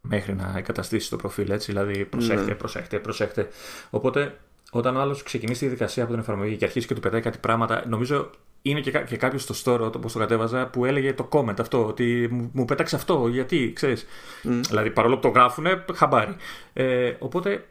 μέχρι 0.00 0.34
να 0.34 0.54
εγκαταστήσει 0.56 1.10
το 1.10 1.16
προφίλ 1.16 1.50
έτσι. 1.50 1.72
Δηλαδή 1.72 2.04
προσέχτε, 2.04 2.44
ναι. 2.44 2.54
προσέχτε, 2.54 2.98
προσέχτε. 2.98 3.48
Οπότε 3.90 4.38
όταν 4.70 4.96
ο 4.96 5.00
άλλος 5.00 5.22
ξεκινήσει 5.22 5.58
τη 5.58 5.64
διαδικασία 5.66 6.02
από 6.02 6.12
την 6.12 6.20
εφαρμογή 6.20 6.56
και 6.56 6.64
αρχίσει 6.64 6.86
και 6.86 6.94
του 6.94 7.00
πετάει 7.00 7.20
κάτι 7.20 7.38
πράγματα, 7.38 7.84
νομίζω 7.88 8.30
είναι 8.62 8.80
και, 8.80 8.90
και 8.90 9.16
κάποιος 9.16 9.42
στο 9.42 9.54
store, 9.54 9.80
όπω 9.80 10.12
το 10.12 10.18
κατέβαζα, 10.18 10.66
που 10.66 10.84
έλεγε 10.84 11.14
το 11.14 11.28
comment 11.32 11.60
αυτό, 11.60 11.86
ότι 11.86 12.28
μου, 12.30 12.50
μου 12.52 12.64
πέταξε 12.64 12.96
αυτό, 12.96 13.28
γιατί, 13.28 13.72
ξέρεις. 13.74 14.06
Δηλαδή, 14.42 14.90
παρόλο 14.90 15.14
που 15.14 15.20
το 15.20 15.28
γράφουνε, 15.28 15.84
χαμπάρι. 15.94 16.36
Ε, 16.72 17.16
οπότε, 17.18 17.66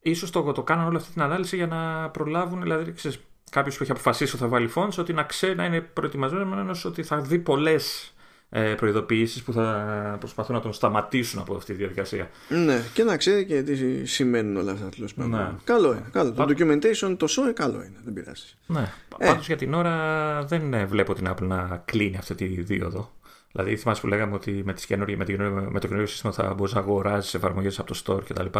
ίσως 0.00 0.30
το, 0.30 0.52
το 0.52 0.62
κάνανε 0.62 0.88
όλη 0.88 0.96
αυτή 0.96 1.12
την 1.12 1.22
ανάλυση 1.22 1.56
για 1.56 1.66
να 1.66 2.10
προλάβουν, 2.10 2.62
δηλαδή, 2.62 2.92
ξέρεις, 2.92 3.20
κάποιος 3.50 3.76
που 3.76 3.82
έχει 3.82 3.92
αποφασίσει 3.92 4.34
ότι 4.34 4.42
θα 4.42 4.48
βάλει 4.48 4.68
φόντ, 4.68 4.92
ότι 4.98 5.12
να 5.12 5.22
ξέρει 5.22 5.54
να 5.54 5.64
είναι 5.64 5.80
προετοιμασμένο 5.80 6.74
ότι 6.84 7.02
θα 7.02 7.20
δει 7.20 7.38
πολλές 7.38 8.14
ε, 8.50 8.74
προειδοποιήσεις 8.74 9.42
που 9.42 9.52
θα 9.52 10.16
προσπαθούν 10.18 10.54
να 10.54 10.60
τον 10.60 10.72
σταματήσουν 10.72 11.40
από 11.40 11.56
αυτή 11.56 11.72
τη 11.72 11.78
διαδικασία. 11.78 12.30
Ναι, 12.48 12.82
και 12.92 13.02
να 13.02 13.16
ξέρει 13.16 13.46
και 13.46 13.62
τι 13.62 14.06
σημαίνουν 14.06 14.56
όλα 14.56 14.72
αυτά 14.72 14.88
τέλος 14.88 15.14
πάντων. 15.14 15.30
Ναι. 15.30 15.50
Καλό 15.64 15.92
είναι. 15.92 16.08
Καλό. 16.12 16.32
Το 16.32 16.42
documentation 16.42 17.16
το 17.18 17.26
show 17.28 17.52
καλό 17.54 17.82
είναι. 17.82 17.96
Δεν 18.04 18.12
πειράζει. 18.12 18.46
Ναι. 18.66 18.92
Ε. 19.18 19.26
Πάντως 19.26 19.46
για 19.46 19.56
την 19.56 19.74
ώρα 19.74 20.44
δεν 20.44 20.88
βλέπω 20.88 21.14
την 21.14 21.28
Apple 21.28 21.46
να 21.46 21.82
κλείνει 21.84 22.16
αυτή 22.16 22.34
τη 22.34 22.46
δίωδο. 22.46 23.10
Δηλαδή, 23.52 23.76
θυμάσαι 23.76 24.00
που 24.00 24.06
λέγαμε 24.06 24.34
ότι 24.34 24.62
με, 24.64 24.72
τις 24.72 24.86
με, 25.16 25.24
την, 25.24 25.42
με 25.42 25.80
το 25.80 25.86
καινούριο 25.86 26.06
σύστημα 26.06 26.32
θα 26.32 26.54
μπορείς 26.54 26.74
να 26.74 26.80
αγοράζεις 26.80 27.34
εφαρμογές 27.34 27.78
από 27.78 27.92
το 27.94 28.00
store 28.04 28.24
κτλ. 28.28 28.58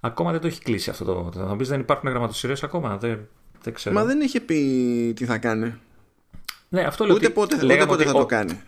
Ακόμα 0.00 0.30
δεν 0.30 0.40
το 0.40 0.46
έχει 0.46 0.60
κλείσει 0.60 0.90
αυτό 0.90 1.04
το. 1.04 1.30
Θα 1.34 1.46
μου 1.46 1.56
πεις 1.56 1.68
δεν 1.68 1.80
υπάρχουν 1.80 2.10
γραμματοσυρές 2.10 2.62
ακόμα. 2.62 2.96
Δεν, 2.96 3.28
δεν 3.64 3.74
ξέρω. 3.74 3.94
Μα 3.94 4.04
δεν 4.04 4.20
είχε 4.20 4.40
πει 4.40 5.12
τι 5.16 5.24
θα 5.24 5.38
κάνει. 5.38 5.74
Ναι, 6.68 6.82
αυτό 6.82 7.04
λέω 7.04 7.14
ούτε 7.14 7.28
πότε, 7.28 7.56
ούτε 7.64 7.86
πότε 7.86 8.04
θα 8.04 8.12
το 8.12 8.26
κάνει. 8.26 8.60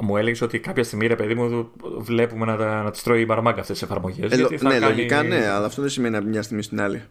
Μου 0.00 0.16
έλεγες 0.16 0.40
ότι 0.40 0.58
κάποια 0.58 0.84
στιγμή, 0.84 1.06
ρε 1.06 1.16
παιδί 1.16 1.34
μου, 1.34 1.70
βλέπουμε 1.98 2.46
να, 2.46 2.82
να 2.82 2.90
τις 2.90 3.02
τρώει 3.02 3.20
η 3.20 3.24
μπαρμάγκα 3.24 3.60
αυτές 3.60 3.78
τις 3.78 3.88
εφαρμογές. 3.88 4.32
Ε, 4.32 4.36
ναι, 4.36 4.56
κάνει... 4.56 4.78
λογικά 4.78 5.22
ναι, 5.22 5.48
αλλά 5.48 5.66
αυτό 5.66 5.80
δεν 5.80 5.90
σημαίνει 5.90 6.16
από 6.16 6.26
μια 6.26 6.42
στιγμή 6.42 6.62
στην 6.62 6.80
άλλη. 6.80 7.02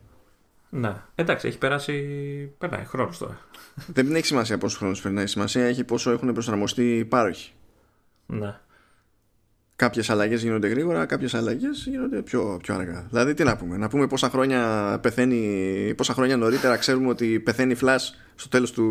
Ναι, 0.69 0.95
εντάξει, 1.15 1.47
έχει 1.47 1.57
περάσει. 1.57 1.93
Περνάει 2.57 2.85
χρόνος 2.85 3.17
τώρα. 3.17 3.39
Δεν 3.87 4.15
έχει 4.15 4.25
σημασία 4.25 4.57
πόσο 4.57 4.77
χρόνο 4.77 4.95
περνάει. 5.01 5.27
Σημασία 5.27 5.65
έχει 5.65 5.83
πόσο 5.83 6.11
έχουν 6.11 6.33
προσαρμοστεί 6.33 6.97
οι 6.97 7.05
πάροχοι. 7.05 7.51
Ναι. 8.25 8.59
Κάποιες 9.81 10.09
αλλαγές 10.09 10.41
γίνονται 10.43 10.67
γρήγορα, 10.67 11.05
κάποιες 11.05 11.33
αλλαγές 11.33 11.85
γίνονται 11.89 12.21
πιο, 12.21 12.59
πιο 12.61 12.73
αργά. 12.75 13.07
Δηλαδή, 13.09 13.33
τι 13.33 13.43
να 13.43 13.57
πούμε, 13.57 13.77
να 13.77 13.87
πούμε 13.87 14.07
πόσα 14.07 14.29
χρόνια 14.29 14.99
πεθαίνει, 15.01 15.93
πόσα 15.97 16.13
χρόνια 16.13 16.37
νωρίτερα 16.37 16.77
ξέρουμε 16.77 17.07
ότι 17.07 17.39
πεθαίνει 17.39 17.75
Flash 17.81 17.99
στο 18.35 18.49
τέλος 18.49 18.71
του 18.71 18.85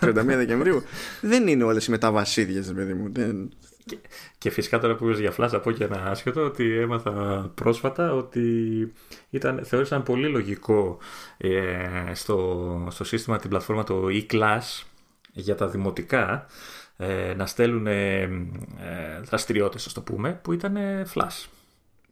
2020, 0.00 0.08
31 0.08 0.12
Δεκεμβρίου. 0.24 0.82
Δεν 1.20 1.46
είναι 1.46 1.64
όλες 1.64 1.86
οι 1.86 1.90
μεταβάσει 1.90 2.40
ίδιε, 2.40 2.60
παιδί 2.60 2.94
μου. 2.94 3.12
Δεν... 3.12 3.50
Και, 3.84 3.98
και 4.38 4.50
φυσικά 4.50 4.78
τώρα 4.78 4.94
που 4.94 5.04
είπες 5.04 5.18
για 5.18 5.34
Flash, 5.38 5.50
από 5.52 5.70
και 5.70 5.84
ένα 5.84 6.02
άσχετο 6.06 6.44
ότι 6.44 6.78
έμαθα 6.78 7.12
πρόσφατα 7.54 8.12
ότι 8.12 8.42
ήταν, 9.30 9.60
θεώρησαν 9.64 10.02
πολύ 10.02 10.28
λογικό 10.28 10.98
ε, 11.36 11.60
στο, 12.12 12.88
στο 12.90 13.04
σύστημα 13.04 13.38
την 13.38 13.50
πλατφόρμα 13.50 13.84
το 13.84 14.02
e-class 14.10 14.84
για 15.32 15.54
τα 15.54 15.68
δημοτικά 15.68 16.32
ε, 16.32 16.44
να 17.36 17.46
στέλνουν 17.46 17.86
ε, 17.86 18.20
ε, 18.20 18.28
δραστηριότητες, 19.22 19.86
ας 19.86 19.92
το 19.92 20.00
πούμε, 20.00 20.40
που 20.42 20.52
ήταν 20.52 20.76
flash. 21.14 21.48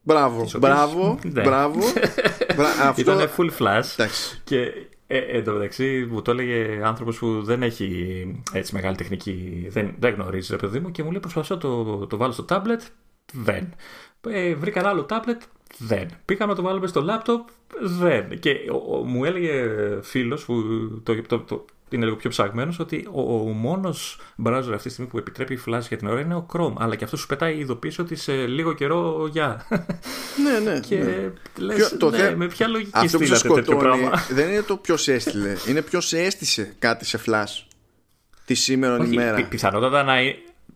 Μπράβο, 0.02 0.48
μπράβο, 0.58 1.18
ναι. 1.32 1.42
μπράβο. 1.42 1.80
Αυτό... 2.88 3.00
Ήταν 3.00 3.28
full 3.36 3.50
flash. 3.58 4.06
Και 4.44 4.72
ε, 5.10 5.18
εν 5.18 5.44
τω 5.44 5.52
μεταξύ 5.52 6.08
μου 6.10 6.22
το 6.22 6.30
έλεγε 6.30 6.80
άνθρωπος 6.84 7.18
που 7.18 7.42
δεν 7.42 7.62
έχει 7.62 8.42
έτσι 8.52 8.74
μεγάλη 8.74 8.96
τεχνική, 8.96 9.66
δεν, 9.70 9.94
δεν 9.98 10.14
γνωρίζει 10.14 10.50
ρε 10.50 10.56
παιδί 10.56 10.80
μου 10.80 10.90
και 10.90 11.02
μου 11.02 11.10
λέει 11.10 11.20
προσπαθώ 11.20 11.56
το, 11.56 12.06
το 12.06 12.16
βάλω 12.16 12.32
στο 12.32 12.44
tablet, 12.48 12.80
δεν. 13.32 13.74
Ε, 14.28 14.54
βρήκα 14.54 14.80
ένα 14.80 14.88
άλλο 14.88 15.06
tablet, 15.10 15.40
δεν. 15.78 16.08
Πήγα 16.24 16.46
να 16.46 16.54
το 16.54 16.62
βάλουμε 16.62 16.86
στο 16.86 17.04
laptop, 17.08 17.52
δεν. 17.80 18.38
Και 18.38 18.56
ο, 18.88 18.96
μου 18.96 19.24
έλεγε 19.24 19.64
φίλος 20.02 20.44
που 20.44 20.62
το, 21.02 21.22
το, 21.22 21.38
το, 21.38 21.64
είναι 21.90 22.04
λίγο 22.04 22.16
πιο 22.16 22.30
ψαγμένος 22.30 22.78
ότι 22.78 23.08
ο, 23.12 23.20
ο 23.20 23.36
μόνος 23.36 24.20
browser 24.44 24.70
αυτή 24.72 24.82
τη 24.82 24.88
στιγμή 24.88 25.10
που 25.10 25.18
επιτρέπει 25.18 25.60
flash 25.66 25.82
για 25.88 25.96
την 25.96 26.08
ώρα 26.08 26.20
είναι 26.20 26.34
ο 26.34 26.46
Chrome. 26.52 26.74
Αλλά 26.78 26.94
και 26.94 27.04
αυτός 27.04 27.20
σου 27.20 27.26
πετάει 27.26 27.58
ειδοποίηση 27.58 28.00
ότι 28.00 28.16
σε 28.16 28.32
λίγο 28.32 28.72
καιρό 28.72 29.28
γεια. 29.30 29.66
Ναι, 30.44 30.70
ναι. 30.70 30.80
και 30.80 30.96
ναι. 30.96 31.32
λες, 31.58 31.96
το 31.98 32.10
ναι, 32.10 32.36
με 32.36 32.46
ποια 32.46 32.68
λογική 32.68 32.90
αυτό 32.94 33.18
στείλατε 33.18 33.48
τέτοιο 33.48 33.76
πράγμα; 33.76 34.10
Δεν 34.30 34.48
είναι 34.48 34.62
το 34.62 34.76
ποιος 34.76 35.08
έστειλε. 35.08 35.54
είναι 35.68 35.82
ποιος 35.82 36.12
έστησε 36.12 36.74
κάτι 36.78 37.04
σε 37.04 37.20
flash 37.26 37.62
τη 38.44 38.54
σήμερα 38.54 39.04
ημέρα. 39.04 39.36
Πι, 39.36 39.42
πιθανότατα 39.42 40.02
να, 40.02 40.14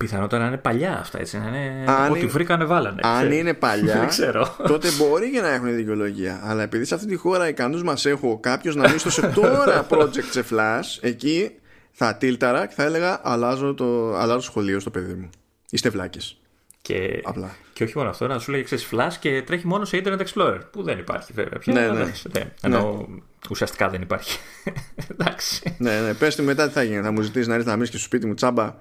Πιθανότατα 0.03 0.41
να 0.41 0.47
είναι 0.47 0.57
παλιά 0.57 0.99
αυτά, 0.99 1.19
έτσι. 1.19 1.37
Να 1.37 1.47
είναι... 1.47 1.83
Αν 1.87 2.11
Ό,τι 2.11 2.25
βρήκανε, 2.25 2.65
βάλανε. 2.65 3.01
Αν 3.03 3.31
είναι 3.31 3.53
παλιά, 3.53 4.09
τότε 4.67 4.89
μπορεί 4.97 5.31
και 5.31 5.41
να 5.41 5.49
έχουν 5.49 5.75
δικαιολογία. 5.75 6.41
Αλλά 6.43 6.63
επειδή 6.63 6.85
σε 6.85 6.95
αυτή 6.95 7.07
τη 7.07 7.15
χώρα 7.15 7.47
οι 7.47 7.53
κανού 7.53 7.83
μας 7.83 8.05
έχω 8.05 8.39
κάποιος 8.39 8.75
να 8.75 8.89
μίσθωσε 8.89 9.31
τώρα 9.35 9.85
project 9.91 10.29
σε 10.29 10.45
flash, 10.49 10.97
εκεί 11.01 11.51
θα 11.91 12.15
τίλταρα 12.15 12.65
και 12.65 12.73
θα 12.73 12.83
έλεγα 12.83 13.19
αλλάζω 13.23 13.73
το, 13.73 14.15
αλλάζω 14.15 14.39
σχολείο 14.39 14.79
στο 14.79 14.89
παιδί 14.89 15.13
μου. 15.13 15.29
Είστε 15.69 15.89
βλάκες. 15.89 16.37
Και, 16.81 17.21
Απλά. 17.23 17.55
και 17.73 17.83
όχι 17.83 17.97
μόνο 17.97 18.09
αυτό, 18.09 18.27
να 18.27 18.39
σου 18.39 18.51
λέει 18.51 18.63
ξέρεις 18.63 18.89
flash 18.91 19.13
και 19.19 19.41
τρέχει 19.41 19.67
μόνο 19.67 19.85
σε 19.85 20.01
Internet 20.03 20.19
Explorer. 20.19 20.59
Που 20.71 20.83
δεν 20.83 20.97
υπάρχει 20.97 21.33
βέβαια. 21.33 21.59
Πια, 21.59 21.73
ναι, 21.73 21.87
ναι. 21.87 22.11
ναι. 22.33 22.51
Ενώ 22.61 23.05
ναι. 23.09 23.21
ουσιαστικά 23.49 23.89
δεν 23.89 24.01
υπάρχει. 24.01 24.39
Εντάξει. 25.11 25.75
Ναι, 25.77 25.99
ναι. 25.99 26.13
Πες 26.13 26.35
μετά 26.35 26.67
τι 26.67 26.73
θα 26.73 26.83
γίνει. 26.83 27.01
Θα 27.01 27.11
μου 27.11 27.21
ζητήσεις 27.21 27.47
να 27.47 27.53
έρθεις 27.53 27.69
να 27.69 27.75
μείνεις 27.75 27.89
και 27.89 27.97
στο 27.97 28.05
σπίτι 28.05 28.25
μου 28.25 28.33
τσάμπα 28.33 28.75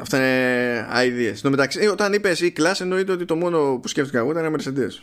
Αυτά 0.00 0.16
είναι 0.16 0.86
ideas. 0.92 1.32
Στο 1.34 1.50
μεταξύ, 1.50 1.78
ε, 1.82 1.88
όταν 1.88 2.12
είπες 2.12 2.40
η 2.40 2.52
class, 2.56 2.80
εννοείται 2.80 3.12
ότι 3.12 3.24
το 3.24 3.36
μόνο 3.36 3.78
που 3.82 3.88
σκέφτηκα 3.88 4.18
εγώ 4.18 4.30
ήταν 4.30 4.56
Mercedes. 4.56 4.90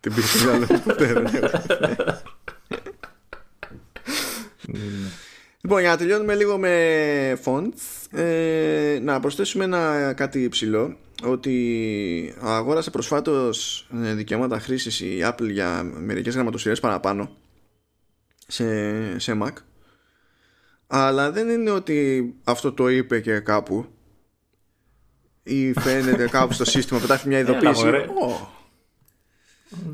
Την 0.00 0.14
πίσω 0.14 0.48
ποτέ 0.84 1.24
Λοιπόν, 5.62 5.80
για 5.80 5.90
να 5.90 5.96
τελειώνουμε 5.96 6.34
λίγο 6.34 6.58
με 6.58 7.38
fonts, 7.44 8.18
ε, 8.18 8.98
να 9.02 9.20
προσθέσουμε 9.20 9.64
ένα 9.64 10.12
κάτι 10.16 10.42
υψηλό, 10.42 10.96
ότι 11.22 12.34
αγόρασε 12.40 12.90
προσφάτως 12.90 13.88
ε, 14.04 14.14
δικαιώματα 14.14 14.60
χρήσης 14.60 15.00
η 15.00 15.18
Apple 15.22 15.50
για 15.50 15.82
μερικές 15.82 16.34
γραμματοσυρές 16.34 16.80
παραπάνω 16.80 17.36
σε, 18.46 19.18
σε 19.18 19.38
Mac 19.42 19.52
αλλά 20.92 21.30
δεν 21.30 21.48
είναι 21.48 21.70
ότι 21.70 22.32
αυτό 22.44 22.72
το 22.72 22.88
είπε 22.88 23.20
και 23.20 23.38
κάπου. 23.38 23.86
Ή 25.42 25.72
φαίνεται 25.72 26.28
κάπου 26.38 26.52
στο 26.52 26.64
σύστημα 26.64 27.00
πετάχει 27.00 27.28
μια 27.28 27.38
ειδοποίηση. 27.38 27.84
oh. 27.84 28.46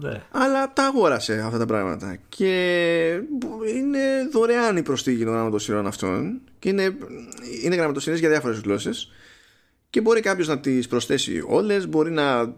ναι. 0.00 0.22
αλλά 0.30 0.72
τα 0.72 0.84
αγόρασε 0.84 1.42
αυτά 1.46 1.58
τα 1.58 1.66
πράγματα. 1.66 2.18
Και 2.28 3.20
είναι 3.74 4.28
δωρεάν 4.32 4.76
η 4.76 4.82
προστίγη 4.82 5.24
των 5.24 5.32
γραμματοσυρών 5.32 5.86
αυτών. 5.86 6.40
Και 6.58 6.68
είναι, 6.68 6.96
είναι 7.62 7.74
γραμματοσυρές 7.74 8.18
για 8.18 8.28
διάφορες 8.28 8.58
γλώσσες. 8.58 9.12
Και 9.90 10.00
μπορεί 10.00 10.20
κάποιος 10.20 10.48
να 10.48 10.58
τις 10.58 10.88
προσθέσει 10.88 11.42
όλες 11.46 11.88
μπορεί 11.88 12.10
να 12.10 12.54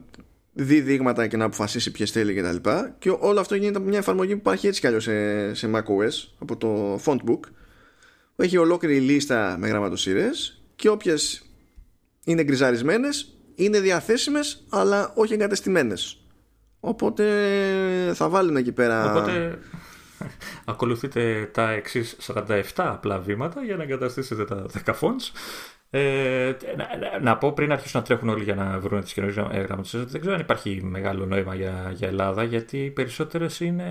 δει 0.52 0.80
δείγματα 0.80 1.26
και 1.26 1.36
να 1.36 1.44
αποφασίσει 1.44 1.90
ποιες 1.90 2.10
θέλει 2.10 2.34
και 2.34 2.42
τα 2.42 2.52
λοιπά. 2.52 2.96
Και 2.98 3.16
όλο 3.18 3.40
αυτό 3.40 3.54
γίνεται 3.54 3.78
από 3.78 3.88
μια 3.88 3.98
εφαρμογή 3.98 4.32
που 4.32 4.38
υπάρχει 4.38 4.66
έτσι 4.66 4.80
κι 4.80 4.86
αλλιώς 4.86 5.02
σε, 5.02 5.54
σε 5.54 5.70
macOS 5.74 6.28
από 6.38 6.56
το 6.56 7.00
Fontbook. 7.04 7.40
που 7.40 7.40
έχει 8.42 8.56
ολόκληρη 8.56 9.00
λίστα 9.00 9.56
με 9.58 9.68
γραμματοσύρες 9.68 10.62
και 10.76 10.88
όποιες 10.88 11.42
είναι 12.24 12.42
γκριζαρισμένες 12.42 13.32
είναι 13.54 13.80
διαθέσιμες 13.80 14.64
αλλά 14.68 15.12
όχι 15.14 15.32
εγκατεστημένες. 15.32 16.20
Οπότε 16.80 17.24
θα 18.14 18.28
βάλουμε 18.28 18.60
εκεί 18.60 18.72
πέρα. 18.72 19.10
Οπότε 19.10 19.58
ακολουθείτε 20.64 21.50
τα 21.52 21.70
εξής 21.70 22.16
47 22.26 22.60
απλά 22.76 23.18
βήματα 23.18 23.64
για 23.64 23.76
να 23.76 23.82
εγκαταστήσετε 23.82 24.44
τα 24.44 24.66
10 24.84 24.92
fonts 25.00 25.30
ε, 25.90 26.56
να, 26.76 27.20
να, 27.20 27.36
πω 27.36 27.52
πριν 27.52 27.72
αρχίσουν 27.72 28.00
να 28.00 28.06
τρέχουν 28.06 28.28
όλοι 28.28 28.44
για 28.44 28.54
να 28.54 28.78
βρουν 28.78 29.00
τις 29.00 29.12
καινούριε 29.12 29.42
γραμματοσύρε, 29.52 30.02
δεν 30.02 30.20
ξέρω 30.20 30.34
αν 30.34 30.40
υπάρχει 30.40 30.80
μεγάλο 30.82 31.26
νόημα 31.26 31.54
για, 31.54 31.92
για 31.94 32.08
Ελλάδα, 32.08 32.44
γιατί 32.44 32.78
οι 32.78 32.90
περισσότερες 32.90 33.60
είναι. 33.60 33.84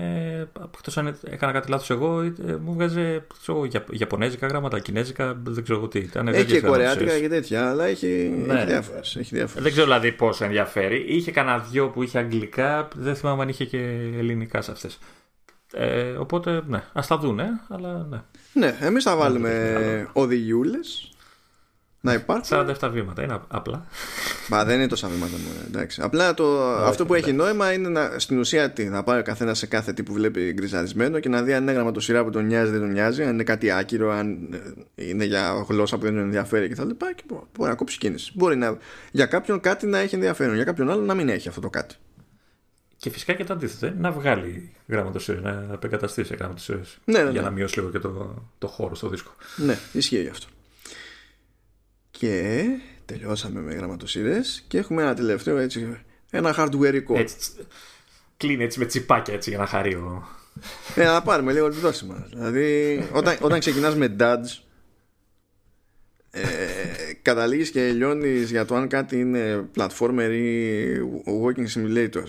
Εκτός 0.74 0.98
αν 0.98 1.16
έκανα 1.30 1.52
κάτι 1.52 1.70
λάθος 1.70 1.90
εγώ, 1.90 2.20
ε, 2.20 2.32
μου 2.64 2.72
βγάζει 2.72 3.22
ξέρω, 3.40 3.68
Ιαπωνέζικα 3.90 4.46
γράμματα, 4.46 4.78
Κινέζικα, 4.78 5.38
δεν 5.42 5.62
ξέρω 5.62 5.88
τι. 5.88 5.98
Ήταν 5.98 6.28
έχει 6.28 6.44
και 6.44 6.60
Κορεάτικα 6.60 7.18
και 7.18 7.28
τέτοια, 7.28 7.70
αλλά 7.70 7.84
έχει, 7.84 8.42
ναι. 8.46 8.54
έχει 8.54 8.66
διάφορες, 8.66 9.16
έχει 9.16 9.34
διάφορες. 9.34 9.62
Δεν 9.62 9.72
ξέρω 9.72 9.86
δηλαδή 9.86 10.12
πόσο 10.12 10.44
ενδιαφέρει. 10.44 11.04
Είχε 11.08 11.30
κανένα 11.30 11.58
δυο 11.58 11.88
που 11.88 12.02
είχε 12.02 12.18
αγγλικά, 12.18 12.88
δεν 12.96 13.16
θυμάμαι 13.16 13.42
αν 13.42 13.48
είχε 13.48 13.64
και 13.64 13.78
ελληνικά 14.18 14.62
σε 14.62 14.70
αυτές. 14.70 14.98
Ε, 15.72 16.10
οπότε, 16.10 16.62
ναι, 16.66 16.82
ας 16.92 17.06
τα 17.06 17.18
δούνε, 17.18 17.48
αλλά 17.68 18.06
ναι. 18.10 18.22
Ναι, 18.52 18.76
εμείς 18.80 19.04
θα 19.04 19.16
βάλουμε 19.16 20.08
οδηγιούλες 20.12 21.12
να 22.00 22.12
υπάρχουν. 22.12 22.58
47 22.80 22.90
βήματα, 22.92 23.22
είναι 23.22 23.40
απλά. 23.48 23.86
Μα 24.48 24.64
δεν 24.64 24.76
είναι 24.76 24.86
τόσα 24.86 25.08
βήματα 25.08 25.36
μου. 25.36 25.64
Εντάξει. 25.66 26.00
Απλά 26.02 26.34
το, 26.34 26.62
αυτό 26.62 27.06
που 27.06 27.14
έχει 27.14 27.32
νόημα 27.32 27.72
είναι 27.72 27.88
να, 27.88 28.18
στην 28.18 28.38
ουσία 28.38 28.70
τι, 28.70 28.84
να 28.84 29.02
πάει 29.02 29.18
ο 29.18 29.22
καθένας 29.22 29.58
σε 29.58 29.66
κάθε 29.66 29.92
τι 29.92 30.02
που 30.02 30.12
βλέπει 30.12 30.52
γκριζαρισμένο 30.52 31.20
και 31.20 31.28
να 31.28 31.42
δει 31.42 31.54
αν 31.54 31.62
είναι 31.62 31.72
γραμματοσυρά 31.72 32.24
που 32.24 32.30
τον 32.30 32.46
νοιάζει 32.46 32.70
δεν 32.70 32.80
τον 32.80 32.90
νοιάζει, 32.90 33.22
αν 33.22 33.32
είναι 33.32 33.42
κάτι 33.42 33.70
άκυρο, 33.70 34.12
αν 34.12 34.38
είναι 34.94 35.24
για 35.24 35.64
γλώσσα 35.68 35.96
που 35.96 36.02
δεν 36.02 36.14
τον 36.14 36.22
ενδιαφέρει 36.22 36.68
κτλ. 36.68 36.88
Και, 36.88 36.94
και 37.14 37.22
μπορεί 37.28 37.70
να 37.70 37.74
κόψει 37.74 37.98
κίνηση. 37.98 38.32
Μπορεί 38.34 38.56
να, 38.56 38.76
για 39.10 39.26
κάποιον 39.26 39.60
κάτι 39.60 39.86
να 39.86 39.98
έχει 39.98 40.14
ενδιαφέρον, 40.14 40.54
για 40.54 40.64
κάποιον 40.64 40.90
άλλο 40.90 41.02
να 41.02 41.14
μην 41.14 41.28
έχει 41.28 41.48
αυτό 41.48 41.60
το 41.60 41.70
κάτι. 41.70 41.94
Και 42.96 43.10
φυσικά 43.10 43.32
και 43.32 43.44
το 43.44 43.52
αντίθετο, 43.52 43.94
να 43.98 44.10
βγάλει 44.10 44.72
γραμματοσύρε, 44.86 45.40
να 45.40 45.68
επεγκαταστήσει 45.72 46.34
γραμματοσύρε. 46.34 46.80
Ναι, 47.04 47.22
ναι, 47.22 47.30
για 47.30 47.40
ναι. 47.40 47.46
να 47.46 47.50
μειώσει 47.50 47.78
λίγο 47.78 47.90
και 47.90 47.98
το, 47.98 48.42
το 48.58 48.66
χώρο 48.66 48.94
στο 48.94 49.08
δίσκο. 49.08 49.30
Ναι, 49.56 49.78
ισχύει 49.92 50.22
γι' 50.22 50.28
αυτό. 50.28 50.46
Και 52.10 52.64
τελειώσαμε 53.04 53.60
με 53.60 53.74
γραμματοσύρες 53.74 54.64
και 54.68 54.78
έχουμε 54.78 55.02
ένα 55.02 55.14
τελευταίο 55.14 55.56
έτσι, 55.56 55.98
ένα 56.30 56.54
hardware 56.58 57.02
Έτσι, 57.14 57.52
κλείνει 58.36 58.64
έτσι 58.64 58.78
με 58.78 58.84
τσιπάκια 58.84 59.34
έτσι 59.34 59.50
για 59.50 59.58
να 59.58 59.66
χαρεί 59.66 59.94
ο... 59.94 60.28
Ε, 60.94 61.04
να 61.04 61.22
πάρουμε 61.22 61.52
λίγο 61.52 61.68
το 61.68 61.74
δόση 61.74 62.06
Δηλαδή, 62.28 63.08
όταν, 63.12 63.36
όταν 63.40 63.60
ξεκινάς 63.60 63.96
με 63.96 64.16
dodge 64.20 64.62
ε, 66.30 66.44
καταλήγεις 67.22 67.70
και 67.70 67.90
λιώνεις 67.90 68.50
για 68.50 68.64
το 68.64 68.74
αν 68.74 68.88
κάτι 68.88 69.20
είναι 69.20 69.68
platformer 69.76 70.30
ή 70.32 70.84
walking 71.44 71.66
simulator. 71.74 72.24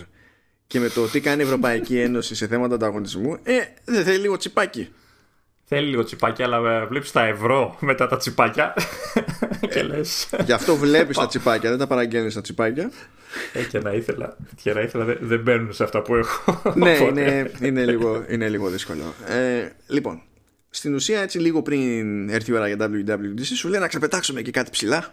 Και 0.66 0.78
με 0.78 0.88
το 0.88 1.06
τι 1.06 1.20
κάνει 1.20 1.42
η 1.42 1.44
Ευρωπαϊκή 1.44 1.98
Ένωση 1.98 2.34
σε 2.34 2.46
θέματα 2.46 2.74
ανταγωνισμού 2.74 3.38
ε, 3.42 3.58
δεν 3.84 4.04
θέλει 4.04 4.18
λίγο 4.18 4.36
τσιπάκι 4.36 4.92
Θέλει 5.72 5.88
λίγο 5.88 6.04
τσιπάκια, 6.04 6.44
αλλά 6.44 6.86
βλέπεις 6.86 7.12
τα 7.12 7.24
ευρώ 7.24 7.76
μετά 7.80 8.06
τα 8.06 8.16
τσιπάκια. 8.16 8.74
και 9.72 9.82
λες. 9.82 10.28
Γι' 10.44 10.52
αυτό 10.52 10.76
βλέπεις 10.76 11.16
τα 11.16 11.26
τσιπάκια, 11.26 11.70
δεν 11.70 11.78
τα 11.78 11.86
παραγγέλνεις 11.86 12.34
τα 12.34 12.40
τσιπάκια. 12.40 12.90
Ε, 13.52 13.62
και 13.62 13.78
να 13.78 13.92
ήθελα, 13.92 14.36
και 14.62 14.72
να 14.72 14.80
ήθελα 14.80 15.04
δεν 15.20 15.40
μπαίνουν 15.40 15.72
σε 15.72 15.84
αυτά 15.84 16.02
που 16.02 16.14
έχω. 16.14 16.62
ναι, 16.74 16.90
είναι, 16.90 17.50
είναι, 17.60 17.84
λίγο, 17.84 18.24
είναι 18.28 18.48
λίγο 18.48 18.68
δύσκολο. 18.68 19.14
Ε, 19.28 19.68
λοιπόν, 19.86 20.22
στην 20.70 20.94
ουσία 20.94 21.20
έτσι 21.20 21.38
λίγο 21.38 21.62
πριν 21.62 22.28
έρθει 22.28 22.50
η 22.50 22.54
ώρα 22.54 22.68
για 22.68 22.76
WWDC 22.80 23.44
σου 23.54 23.68
λέει 23.68 23.80
να 23.80 23.88
ξεπετάξουμε 23.88 24.42
και 24.42 24.50
κάτι 24.50 24.70
ψηλά. 24.70 25.12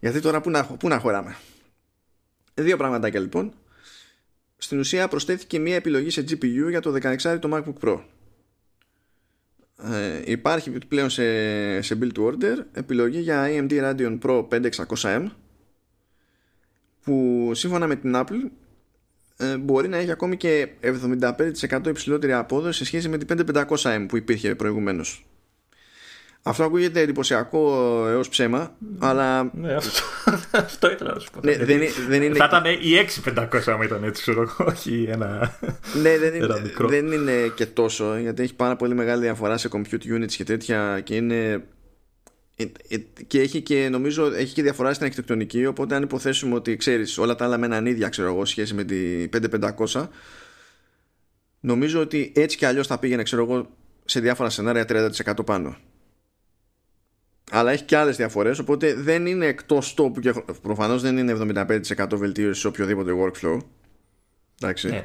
Γιατί 0.00 0.20
τώρα 0.20 0.40
πού 0.40 0.50
να, 0.50 0.64
πού 0.64 0.88
να 0.88 0.98
χωράμε; 0.98 1.36
Δύο 2.54 2.76
πραγματάκια 2.76 3.20
λοιπόν. 3.20 3.52
Στην 4.56 4.78
ουσία 4.78 5.08
προσθέθηκε 5.08 5.58
μια 5.58 5.74
επιλογή 5.74 6.10
σε 6.10 6.24
GPU 6.30 6.68
για 6.68 6.80
το 6.80 6.94
16 7.22 7.38
το 7.40 7.48
MacBook 7.52 7.88
Pro 7.88 8.00
ε, 9.92 10.22
υπάρχει 10.24 10.70
πλέον 10.70 11.10
σε, 11.10 11.22
σε 11.82 11.98
build 12.00 12.18
to 12.18 12.26
order 12.26 12.64
επιλογή 12.72 13.20
για 13.20 13.46
AMD 13.48 13.70
Radeon 13.70 14.18
Pro 14.22 14.48
5600M 14.48 15.26
που 17.02 17.50
σύμφωνα 17.54 17.86
με 17.86 17.96
την 17.96 18.12
Apple 18.16 18.50
ε, 19.36 19.56
μπορεί 19.56 19.88
να 19.88 19.96
έχει 19.96 20.10
ακόμη 20.10 20.36
και 20.36 20.68
75% 20.82 21.86
υψηλότερη 21.86 22.32
απόδοση 22.32 22.78
σε 22.78 22.84
σχέση 22.84 23.08
με 23.08 23.18
την 23.18 23.46
5500M 23.46 24.04
που 24.08 24.16
υπήρχε 24.16 24.54
προηγουμένως 24.54 25.29
αυτό 26.42 26.64
ακούγεται 26.64 27.00
εντυπωσιακό 27.00 27.68
έως 28.08 28.28
ψέμα, 28.28 28.76
αλλά. 28.98 29.50
Ναι, 29.54 29.74
αυτό, 29.74 30.02
αυτό 30.52 30.90
ήθελα 30.90 31.14
να 31.14 31.20
σου 31.20 31.30
πω. 31.30 31.40
Ναι, 31.42 31.56
δεν, 31.56 31.80
δεν 32.08 32.22
είναι... 32.22 32.34
Θα 32.34 32.44
ήταν 32.44 32.64
η 32.64 33.08
6500 33.36 33.60
άμα 33.66 33.84
ήταν 33.84 34.04
έτσι, 34.04 34.22
ξέρω 34.22 34.42
εγώ, 34.42 34.70
όχι 34.70 35.06
ένα. 35.10 35.58
Ναι, 36.02 36.18
δεν 36.18 36.34
είναι, 36.34 36.46
δεν 36.78 37.12
είναι 37.12 37.52
και 37.54 37.66
τόσο, 37.66 38.16
γιατί 38.16 38.42
έχει 38.42 38.54
πάρα 38.54 38.76
πολύ 38.76 38.94
μεγάλη 38.94 39.22
διαφορά 39.22 39.56
σε 39.56 39.68
compute 39.72 40.16
units 40.16 40.32
και 40.32 40.44
τέτοια 40.44 41.00
και 41.00 41.16
είναι. 41.16 41.64
Ε, 42.56 42.64
ε, 42.88 42.96
και 43.26 43.40
έχει 43.40 43.60
και 43.60 43.88
νομίζω 43.88 44.34
έχει 44.34 44.54
και 44.54 44.62
διαφορά 44.62 44.92
στην 44.92 45.04
αρχιτεκτονική. 45.04 45.66
Οπότε, 45.66 45.94
αν 45.94 46.02
υποθέσουμε 46.02 46.54
ότι 46.54 46.76
ξέρεις 46.76 47.18
όλα 47.18 47.34
τα 47.34 47.44
άλλα 47.44 47.58
με 47.58 47.66
έναν 47.66 47.86
ίδια, 47.86 48.08
ξέρω 48.08 48.28
εγώ, 48.28 48.44
σχέση 48.44 48.74
με 48.74 48.84
την 48.84 49.30
5500, 49.90 50.08
νομίζω 51.60 52.00
ότι 52.00 52.32
έτσι 52.34 52.56
κι 52.56 52.64
αλλιώς 52.64 52.86
θα 52.86 52.98
πήγαινε, 52.98 53.22
ξέρω 53.22 53.42
εγώ, 53.42 53.68
σε 54.04 54.20
διάφορα 54.20 54.50
σενάρια 54.50 54.84
30% 54.88 55.44
πάνω 55.44 55.76
αλλά 57.50 57.70
έχει 57.70 57.84
και 57.84 57.96
άλλες 57.96 58.16
διαφορές 58.16 58.58
οπότε 58.58 58.94
δεν 58.94 59.26
είναι 59.26 59.46
εκτός 59.46 59.94
τόπου 59.94 60.20
και 60.20 60.32
προφανώς 60.62 61.02
δεν 61.02 61.18
είναι 61.18 61.62
75% 61.96 62.06
βελτίωση 62.12 62.60
σε 62.60 62.66
οποιοδήποτε 62.66 63.12
workflow. 63.16 63.58
Εντάξει. 64.60 64.88
Ναι, 64.88 65.04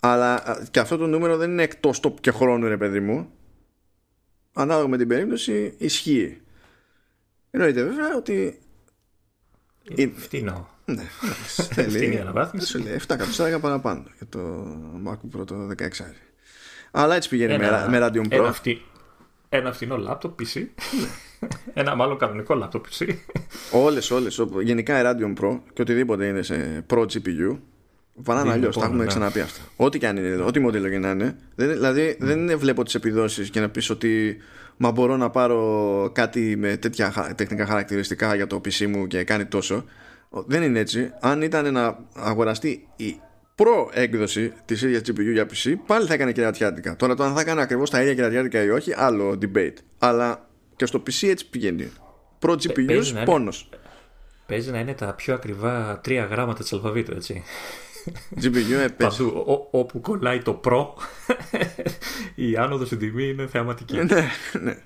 αλλά 0.00 0.42
και 0.70 0.80
αυτό 0.80 0.96
το 0.96 1.06
νούμερο 1.06 1.36
δεν 1.36 1.50
είναι 1.50 1.62
εκτός 1.62 2.00
τόπου 2.00 2.20
και 2.20 2.30
χρόνου 2.30 2.68
ρε 2.68 2.76
παιδί 2.76 3.00
μου. 3.00 3.30
Ανάλογα 4.52 4.88
με 4.88 4.96
την 4.96 5.08
περίπτωση 5.08 5.74
ισχύει. 5.78 6.40
Εννοείται 7.50 7.82
βέβαια 7.82 8.16
ότι 8.16 8.58
φτηνό 10.16 10.74
ναι, 10.84 11.02
φτηνή 11.90 12.20
αναβάθμιση. 12.20 12.66
σου 12.66 12.78
λέει 12.78 13.00
7 13.00 13.14
εκατοστάρια 13.14 13.60
παραπάνω 13.60 14.04
για 14.16 14.26
το 14.28 14.66
MacBook 15.06 15.40
Pro 15.40 15.46
το 15.46 15.68
16 15.78 15.86
αλλά 16.90 17.14
έτσι 17.14 17.28
πηγαίνει 17.28 17.52
ένα, 17.52 17.88
με, 17.90 17.98
Radeon 18.02 18.26
Pro. 18.26 18.30
ένα, 18.30 18.52
φτυ, 18.52 18.82
ένα 19.48 19.72
φθηνό 19.72 19.96
laptop 20.08 20.30
PC 20.30 20.66
ένα 21.74 21.94
μάλλον 21.94 22.18
κανονικό 22.18 22.54
laptop 22.62 22.80
PC. 22.80 23.14
Όλες, 23.72 24.10
όλες. 24.10 24.40
Γενικά 24.62 25.00
η 25.00 25.02
Radeon 25.06 25.42
Pro 25.42 25.58
και 25.72 25.82
οτιδήποτε 25.82 26.26
είναι 26.26 26.42
σε 26.42 26.84
Pro 26.90 27.00
GPU 27.00 27.58
Βαράνε 28.14 28.52
αλλιώς, 28.52 28.78
τα 28.78 28.84
έχουμε 28.84 29.02
ναι. 29.02 29.06
ξαναπεί 29.06 29.40
αυτά. 29.40 29.60
Ό,τι 29.76 29.98
και 29.98 30.06
αν 30.06 30.16
είναι, 30.16 30.42
ό,τι 30.42 30.60
μοντέλο 30.60 30.88
και 30.88 30.98
να 30.98 31.10
είναι. 31.10 31.36
Δεν, 31.54 31.68
δηλαδή 31.68 32.16
δεν 32.20 32.38
είναι 32.38 32.54
βλέπω 32.54 32.82
τις 32.82 32.94
επιδόσεις 32.94 33.50
και 33.50 33.60
να 33.60 33.68
πεις 33.68 33.90
ότι 33.90 34.36
μα 34.76 34.90
μπορώ 34.90 35.16
να 35.16 35.30
πάρω 35.30 36.10
κάτι 36.14 36.56
με 36.56 36.76
τέτοια 36.76 37.34
τεχνικά 37.36 37.66
χαρακτηριστικά 37.66 38.34
για 38.34 38.46
το 38.46 38.60
PC 38.64 38.86
μου 38.86 39.06
και 39.06 39.24
κάνει 39.24 39.44
τόσο. 39.44 39.84
Δεν 40.46 40.62
είναι 40.62 40.78
έτσι. 40.78 41.12
Αν 41.20 41.42
ήταν 41.42 41.72
να 41.72 41.98
αγοραστεί 42.14 42.88
η 42.96 43.20
προ 43.54 43.90
έκδοση 43.92 44.52
της 44.64 44.82
ίδιας 44.82 45.02
GPU 45.06 45.32
για 45.32 45.46
PC, 45.46 45.74
πάλι 45.86 46.06
θα 46.06 46.14
έκανε 46.14 46.32
κερατιάτικα. 46.32 46.96
Τώρα 46.96 47.14
το 47.14 47.22
αν 47.22 47.34
θα 47.34 47.40
έκανε 47.40 47.62
ακριβώς 47.62 47.90
τα 47.90 48.00
ίδια 48.00 48.14
κερατιάτικα 48.14 48.62
ή 48.62 48.70
όχι, 48.70 48.94
άλλο 48.96 49.38
debate. 49.42 49.76
Αλλά 49.98 50.48
και 50.84 50.90
στο 50.90 51.02
PC 51.06 51.28
έτσι 51.28 51.48
πηγαίνει. 51.48 51.92
Pro 52.40 52.56
GPU, 52.56 53.22
πόνος. 53.24 53.68
Παίζει 54.46 54.70
να 54.70 54.78
είναι 54.78 54.94
τα 54.94 55.14
πιο 55.14 55.34
ακριβά 55.34 56.00
τρία 56.02 56.24
γράμματα 56.24 56.62
της 56.62 56.72
αλφαβήτου, 56.72 57.12
έτσι. 57.12 57.42
GPU, 58.42 58.82
ε, 58.82 58.88
Παντού, 58.88 59.44
όπου 59.70 60.00
κολλάει 60.00 60.42
το 60.42 60.60
Pro, 60.64 60.86
η 62.34 62.56
άνοδος 62.56 62.86
στην 62.86 62.98
τιμή 62.98 63.28
είναι 63.28 63.46
θεαματική. 63.46 63.96
ναι, 63.96 64.28
ναι. 64.60 64.76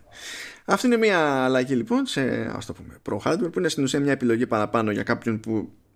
Αυτή 0.65 0.87
είναι 0.87 0.97
μια 0.97 1.45
αλλαγή 1.45 1.75
λοιπόν 1.75 2.07
σε 2.07 2.53
ας 2.57 2.67
το 2.67 2.73
πούμε, 2.73 2.97
Pro 3.09 3.19
Hardware 3.19 3.53
που 3.53 3.59
είναι 3.59 3.69
στην 3.69 3.85
ουσία 3.85 4.01
μια 4.01 4.13
επιλογή 4.13 4.47
παραπάνω 4.47 4.91
για 4.91 5.03
κάποιον 5.03 5.41
που 5.41 5.53
ε, 5.57 5.88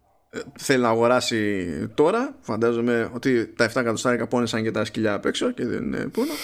θέλει 0.59 0.83
να 0.83 0.89
αγοράσει 0.89 1.67
τώρα. 1.95 2.35
Φαντάζομαι 2.41 3.11
ότι 3.15 3.47
τα 3.47 3.71
7 3.73 3.81
εκατοστάρικα 3.81 4.27
πόνεσαν 4.27 4.63
και 4.63 4.71
τα 4.71 4.85
σκυλιά 4.85 5.15
απ' 5.15 5.27
έξω 5.27 5.51
και 5.51 5.67
δεν 5.67 5.83
είναι 5.83 6.07
πόνο. 6.07 6.33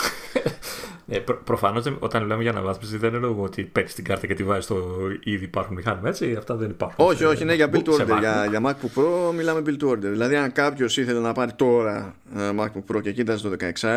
Ε, 1.11 1.19
προ, 1.19 1.41
Προφανώς 1.45 1.97
όταν 1.99 2.27
λέμε 2.27 2.43
για 2.43 2.51
αναβάθμιση 2.51 2.97
δεν 2.97 3.15
εννοούμε 3.15 3.43
ότι 3.43 3.63
παίρνεις 3.63 3.95
την 3.95 4.05
κάρτα 4.05 4.27
και 4.27 4.35
τη 4.35 4.45
βάζεις 4.45 4.65
στο 4.65 4.77
ήδη 5.25 5.45
υπάρχουν 5.45 5.77
μηχάνημα 5.77 6.09
έτσι. 6.09 6.35
Αυτά 6.39 6.55
δεν 6.55 6.71
υπάρχουν. 6.71 7.07
Όχι, 7.07 7.25
όχι, 7.25 7.45
ναι, 7.45 7.55
για 7.55 7.71
build 7.73 7.83
to 7.83 7.93
order. 7.93 8.19
Για, 8.19 8.47
για 8.51 8.61
MacBook 8.65 9.01
Pro 9.01 9.33
μιλάμε 9.35 9.63
build 9.67 9.83
to 9.83 9.91
order. 9.91 9.99
Δηλαδή, 9.99 10.37
αν 10.37 10.53
κάποιος 10.53 10.97
ήθελε 10.97 11.21
να 11.21 11.33
πάρει 11.33 11.53
τώρα 11.53 12.15
ε, 12.37 12.51
MacBook 12.59 12.95
Pro 12.95 13.03
και 13.03 13.13
κοίταζε 13.13 13.49
το 13.49 13.57
16, 13.81 13.91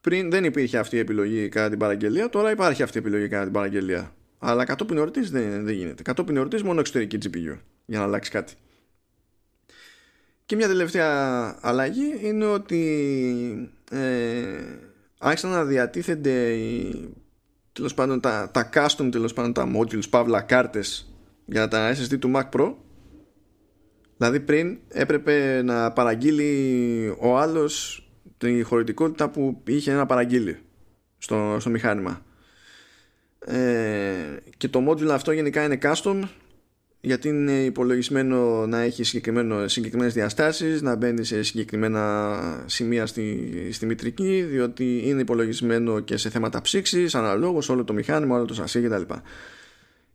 πριν 0.00 0.30
δεν 0.30 0.44
υπήρχε 0.44 0.78
αυτή 0.78 0.96
η 0.96 0.98
επιλογή 0.98 1.48
κατά 1.48 1.68
την 1.68 1.78
παραγγελία, 1.78 2.28
τώρα 2.28 2.50
υπάρχει 2.50 2.82
αυτή 2.82 2.98
η 2.98 3.00
επιλογή 3.00 3.28
κατά 3.28 3.44
την 3.44 3.52
παραγγελία. 3.52 4.12
Αλλά 4.38 4.64
κατόπιν 4.64 4.96
εορτής 4.96 5.30
δεν, 5.30 5.64
δεν 5.64 5.74
γίνεται. 5.74 6.02
Κατόπιν 6.02 6.36
εορτής 6.36 6.62
μόνο 6.62 6.80
εξωτερική 6.80 7.18
GPU 7.22 7.58
για 7.84 7.98
να 7.98 8.04
αλλάξει 8.04 8.30
κάτι. 8.30 8.54
Και 10.46 10.56
μια 10.56 10.66
τελευταία 10.66 11.56
αλλαγή 11.60 12.18
είναι 12.22 12.44
ότι 12.44 13.72
ε, 13.90 14.78
άρχισαν 15.18 15.50
να 15.50 15.64
διατίθενται 15.64 16.52
οι, 16.52 17.08
τέλος 17.72 17.94
πάντων, 17.94 18.20
τα, 18.20 18.50
τα 18.50 18.70
custom 18.74 19.08
τέλος 19.12 19.32
πάντων, 19.32 19.52
τα 19.52 19.70
modules, 19.76 20.08
παύλα 20.10 20.40
κάρτες 20.40 21.14
για 21.44 21.68
τα 21.68 21.94
SSD 21.94 22.18
του 22.18 22.32
Mac 22.34 22.48
Pro. 22.58 22.74
Δηλαδή 24.16 24.40
πριν 24.40 24.78
έπρεπε 24.88 25.62
να 25.62 25.92
παραγγείλει 25.92 27.16
ο 27.20 27.38
άλλος 27.38 28.04
τη 28.38 28.62
χωρητικότητα 28.62 29.30
που 29.30 29.62
είχε 29.66 29.92
να 29.92 30.06
παραγγείλει 30.06 30.58
στο, 31.18 31.56
στο 31.60 31.70
μηχάνημα. 31.70 32.22
Ε, 33.38 34.36
και 34.56 34.68
το 34.68 34.90
module 34.90 35.08
αυτό 35.08 35.32
γενικά 35.32 35.64
είναι 35.64 35.78
custom 35.82 36.22
γιατί 37.04 37.28
είναι 37.28 37.52
υπολογισμένο 37.52 38.66
να 38.66 38.80
έχει 38.80 39.04
συγκεκριμένες 39.04 40.12
διαστάσεις, 40.14 40.82
να 40.82 40.94
μπαίνει 40.94 41.24
σε 41.24 41.42
συγκεκριμένα 41.42 42.64
σημεία 42.66 43.06
στη, 43.06 43.52
στη 43.72 43.86
μητρική, 43.86 44.42
διότι 44.42 45.02
είναι 45.04 45.20
υπολογισμένο 45.20 46.00
και 46.00 46.16
σε 46.16 46.30
θέματα 46.30 46.60
ψήξης, 46.60 47.14
αναλόγως 47.14 47.68
όλο 47.68 47.84
το 47.84 47.92
μηχάνημα, 47.92 48.36
όλο 48.36 48.44
το 48.44 48.54
σασί 48.54 48.80
κτλ. 48.80 49.02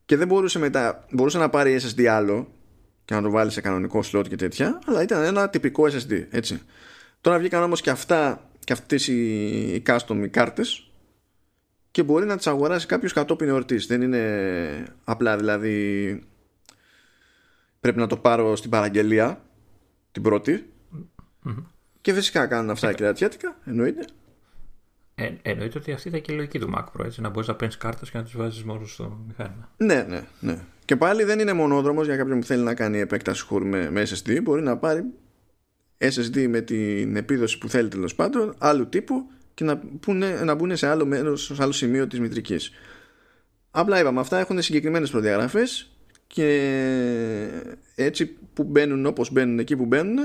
Και 0.06 0.18
δεν 0.18 0.28
μπορούσε 0.28 0.60
μετά, 0.60 1.06
μπορούσε 1.12 1.38
να 1.38 1.50
πάρει 1.50 1.80
SSD 1.82 2.06
άλλο 2.06 2.48
και 3.06 3.14
να 3.14 3.22
το 3.22 3.30
βάλει 3.30 3.52
σε 3.52 3.62
κανονικό 3.62 4.04
slot 4.12 4.26
και 4.30 4.36
τέτοια, 4.36 4.80
αλλά 4.86 5.02
ήταν 5.02 5.24
ένα 5.24 5.50
τυπικό 5.50 5.84
SSD, 5.84 6.26
έτσι. 6.30 6.62
Τώρα 7.22 7.40
βγήκαν 7.40 7.64
όμως 7.64 7.82
και 7.82 7.90
αυτά 7.90 8.50
και 8.60 8.74
αυτές 8.74 9.08
οι, 9.08 9.14
οι 9.74 9.84
custom 9.88 10.22
οι 10.24 10.28
κάρτες 10.28 10.92
και 11.92 12.04
μπορεί 12.04 12.26
να 12.26 12.38
τις 12.38 12.48
αγοράσει 12.48 12.86
κάποιος 12.86 13.14
κατόπιν 13.14 13.48
εορτής. 13.48 13.86
Δεν 13.86 14.02
είναι 14.02 14.96
απλά 15.04 15.38
δηλαδή 15.38 16.24
πρέπει 17.80 17.98
να 17.98 18.08
το 18.08 18.18
πάρω 18.18 18.56
στην 18.56 18.70
παραγγελία 18.70 19.42
την 20.12 20.22
πρωτη 20.22 20.70
και 22.02 22.14
φυσικά 22.14 22.48
κάνουν 22.48 22.70
αυτά 22.70 22.94
και 22.94 23.14
τα 23.14 23.30
εννοείται. 23.66 24.06
Ε, 25.16 25.32
εννοείται 25.42 25.78
ότι 25.78 25.92
αυτή 25.92 26.08
ήταν 26.08 26.22
και 26.22 26.32
η 26.32 26.36
λογική 26.36 26.60
του 26.60 26.72
Mac 26.76 26.84
Pro, 26.84 27.06
έτσι, 27.06 27.22
να 27.22 27.30
μπορείς 27.30 27.48
να 27.48 27.56
παίρνεις 27.56 27.78
κάρτες 27.78 28.12
και 28.12 28.18
να 28.18 28.24
τις 28.24 28.36
βάζεις 28.36 28.64
μόνο 28.64 28.86
στο 28.86 29.20
μηχάνημα. 29.28 29.72
Ναι, 29.78 30.06
ναι, 30.08 30.24
ναι. 30.40 30.60
Και 30.86 30.96
πάλι 30.96 31.24
δεν 31.24 31.40
είναι 31.40 31.54
μονόδρομος 31.54 32.06
για 32.06 32.18
κάποιον 32.18 32.40
που 32.40 32.46
θέλει 32.46 32.64
να 32.64 32.74
κάνει 32.74 33.00
επέκταση 33.00 33.44
χώρου 33.44 33.66
με, 33.66 33.90
με 33.92 34.04
SSD. 34.10 34.40
Μπορεί 34.44 34.62
να 34.62 34.78
πάρει 34.78 35.04
SSD 35.98 36.48
με 36.50 36.62
την 36.62 37.16
επίδοση 37.16 37.58
που 37.58 37.70
θέλει 37.70 37.88
τέλος 37.88 38.16
πάντων, 38.16 38.56
άλλου 38.58 38.90
τύπου 38.90 39.30
και 39.54 39.64
να, 39.64 39.82
πούνε, 40.00 40.44
να 40.44 40.56
μπουν 40.56 40.78
σε 40.78 40.88
άλλο, 40.88 41.06
μέρος, 41.06 41.44
σε 41.44 41.56
άλλο 41.60 41.72
σημείο 41.72 42.08
της 42.08 42.20
μητρικής. 42.20 42.72
Απλά 43.72 44.00
είπαμε, 44.00 44.20
αυτά 44.20 44.40
έχουν 44.40 44.62
συγκεκριμένες 44.62 45.10
προδιαγραφές 45.10 45.99
και 46.34 47.64
έτσι 47.96 48.26
που 48.54 48.64
μπαίνουν 48.64 49.06
όπως 49.06 49.32
μπαίνουν 49.32 49.60
εκεί 49.60 49.76
που 49.76 49.86
μπαίνουν 49.86 50.18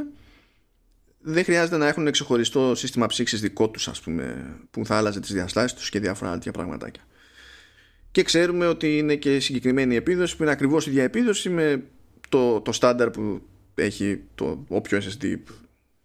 δεν 1.21 1.45
χρειάζεται 1.45 1.77
να 1.77 1.89
έχουν 1.89 2.11
ξεχωριστό 2.11 2.75
σύστημα 2.75 3.07
ψήξης 3.07 3.41
δικό 3.41 3.71
τους 3.71 3.89
ας 3.89 4.01
πούμε 4.01 4.57
που 4.71 4.87
θα 4.87 4.97
άλλαζε 4.97 5.21
τις 5.21 5.33
διαστάσεις 5.33 5.75
τους 5.75 5.89
και 5.89 6.01
διάφορα 6.01 6.33
τέτοια 6.33 6.53
πραγματάκια. 6.53 7.03
Και 8.11 8.23
ξέρουμε 8.23 8.67
ότι 8.67 8.99
είναι 8.99 9.17
και 9.17 9.41
συγκεκριμένη 9.41 9.97
επίδοση 9.97 10.37
που 10.37 10.43
είναι 10.43 10.53
ακριβώς 10.53 10.87
η 10.87 10.91
ίδια 10.91 11.03
επίδοση 11.03 11.49
με 11.49 11.85
το, 12.29 12.61
το 12.61 12.73
στάνταρ 12.73 13.11
που 13.11 13.43
έχει 13.75 14.23
το 14.35 14.65
όποιο 14.69 14.99
SSD 14.99 15.37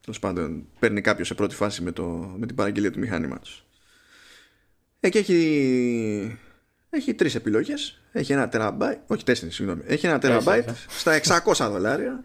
τέλος 0.01 0.19
πάντων 0.19 0.67
παίρνει 0.79 1.01
κάποιος 1.01 1.27
σε 1.27 1.33
πρώτη 1.33 1.55
φάση 1.55 1.81
με, 1.81 1.91
το, 1.91 2.33
με 2.37 2.45
την 2.45 2.55
παραγγελία 2.55 2.91
του 2.91 2.99
μηχάνηματος 2.99 3.65
ε, 4.99 5.09
και 5.09 5.19
έχει, 5.19 6.39
έχει 6.89 7.13
τρεις 7.13 7.35
επιλογές 7.35 8.01
έχει 8.11 8.33
ένα 8.33 8.49
τεραμπάιτ 8.49 8.99
όχι 9.07 9.23
τέσσερις 9.23 9.55
συγγνώμη 9.55 9.81
έχει 9.85 10.05
ένα 10.05 10.19
τεραμπάιτ 10.19 10.69
στα 10.87 11.41
600 11.45 11.69
δολάρια 11.71 12.23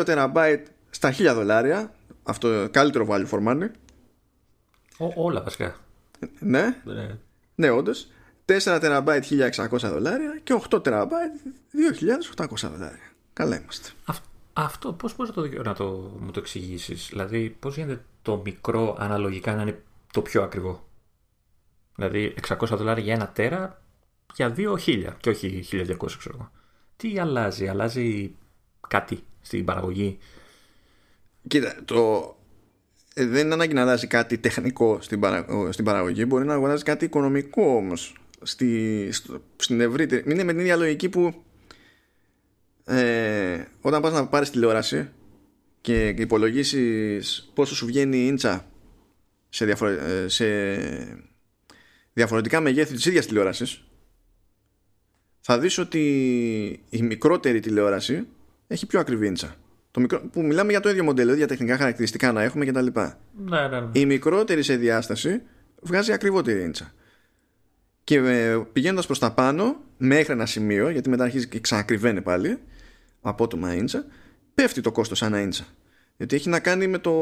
2 0.00 0.04
τεραμπάιτ 0.04 0.66
στα 0.90 1.14
1000 1.18 1.32
δολάρια. 1.34 1.94
Αυτό 2.22 2.68
καλύτερο 2.70 3.06
value 3.10 3.28
for 3.28 3.48
money. 3.48 3.68
όλα 5.14 5.42
βασικά. 5.42 5.76
Ναι, 6.38 6.80
ναι, 6.84 7.18
ναι 7.54 7.70
όντως. 7.70 8.08
4 8.46 8.78
τεραμπάιτ 8.80 9.24
1600 9.56 9.78
δολάρια 9.78 10.40
και 10.42 10.60
8 10.70 10.82
τεραμπάιτ 10.82 11.32
2800 12.36 12.46
δολάρια. 12.60 13.12
Καλά 13.32 13.60
είμαστε. 13.60 13.90
αυτό 14.52 14.92
πώς 14.92 15.16
μπορείς 15.16 15.34
να, 15.36 15.42
το, 15.42 15.62
να 15.62 15.74
το, 15.74 16.16
μου 16.20 16.30
το 16.30 16.40
εξηγήσεις, 16.40 17.08
Δηλαδή, 17.10 17.56
πώς 17.60 17.76
γίνεται 17.76 18.04
το 18.22 18.42
μικρό 18.44 18.96
αναλογικά 18.98 19.54
να 19.54 19.62
είναι 19.62 19.82
το 20.12 20.22
πιο 20.22 20.42
ακριβό; 20.42 20.88
Δηλαδή, 21.96 22.34
600 22.48 22.66
δολάρια 22.68 23.04
για 23.04 23.14
ένα 23.14 23.28
τέρα 23.28 23.82
για 24.34 24.54
2.000 24.56 25.06
και 25.20 25.28
όχι 25.28 25.64
1200, 25.72 25.96
ξέρω 26.18 26.34
εγώ. 26.34 26.50
Τι 26.96 27.18
αλλάζει, 27.18 27.68
αλλάζει 27.68 28.34
κάτι 28.88 29.24
στην 29.40 29.64
παραγωγή; 29.64 30.18
Κοίτα, 31.48 31.74
το... 31.84 32.36
Ε, 33.14 33.26
δεν 33.26 33.44
είναι 33.44 33.54
ανάγκη 33.54 33.74
να 33.74 33.80
αλλάζει 33.80 34.06
κάτι 34.06 34.38
τεχνικό 34.38 35.00
στην, 35.00 35.22
στην 35.70 35.84
παραγωγή, 35.84 36.24
μπορεί 36.28 36.44
να 36.44 36.54
αγοράζει 36.54 36.82
κάτι 36.82 37.04
οικονομικό 37.04 37.76
όμως. 37.76 38.16
Στη... 38.42 39.10
στην 39.56 39.80
ευρύτερη. 39.80 40.32
Είναι 40.32 40.44
με 40.44 40.52
την 40.52 40.60
ίδια 40.60 40.76
λογική 40.76 41.08
που 41.08 41.44
ε, 42.84 43.64
όταν 43.80 44.02
πας 44.02 44.12
να 44.12 44.26
πάρεις 44.26 44.50
τηλεόραση 44.50 45.10
και 45.80 46.08
υπολογίσεις 46.08 47.50
πόσο 47.54 47.74
σου 47.74 47.86
βγαίνει 47.86 48.16
η 48.16 48.26
ίντσα 48.26 48.66
σε, 49.48 49.64
ε, 49.64 50.28
σε 50.28 50.44
διαφορετικά 52.12 52.60
μεγέθη 52.60 52.94
της 52.94 53.06
ίδιας 53.06 53.26
τηλεόρασης 53.26 53.84
θα 55.40 55.58
δεις 55.58 55.78
ότι 55.78 56.00
η 56.88 57.02
μικρότερη 57.02 57.60
τηλεόραση 57.60 58.26
έχει 58.66 58.86
πιο 58.86 59.00
ακριβή 59.00 59.26
ίντσα 59.26 59.56
το 59.92 60.00
μικρό, 60.00 60.20
που 60.32 60.42
μιλάμε 60.42 60.70
για 60.70 60.80
το 60.80 60.88
ίδιο 60.88 61.04
μοντέλο, 61.04 61.34
για 61.34 61.46
τεχνικά 61.46 61.76
χαρακτηριστικά 61.76 62.32
να 62.32 62.42
έχουμε 62.42 62.64
κτλ. 62.64 62.86
Ναι, 62.86 63.68
ναι, 63.68 63.80
ναι. 63.80 63.88
Η 63.92 64.06
μικρότερη 64.06 64.62
σε 64.62 64.76
διάσταση 64.76 65.42
βγάζει 65.80 66.12
ακριβότερη 66.12 66.62
ίντσα. 66.62 66.92
Και 68.04 68.16
ε, 68.16 68.62
πηγαίνοντας 68.72 69.06
προς 69.06 69.18
τα 69.18 69.32
πάνω, 69.32 69.76
μέχρι 69.96 70.32
ένα 70.32 70.46
σημείο, 70.46 70.88
γιατί 70.88 71.08
μετά 71.08 71.24
αρχίζει 71.24 71.48
και 71.48 71.60
ξανακριβαίνει 71.60 72.22
πάλι, 72.22 72.58
απότομα 73.20 73.74
ίντσα, 73.74 74.04
πέφτει 74.54 74.80
το 74.80 74.92
κόστος 74.92 75.22
ένα 75.22 75.40
ίντσα. 75.40 75.64
Γιατί 76.16 76.36
έχει 76.36 76.48
να 76.48 76.60
κάνει 76.60 76.86
με 76.86 76.98
το. 76.98 77.12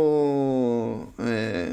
Ε, 1.18 1.68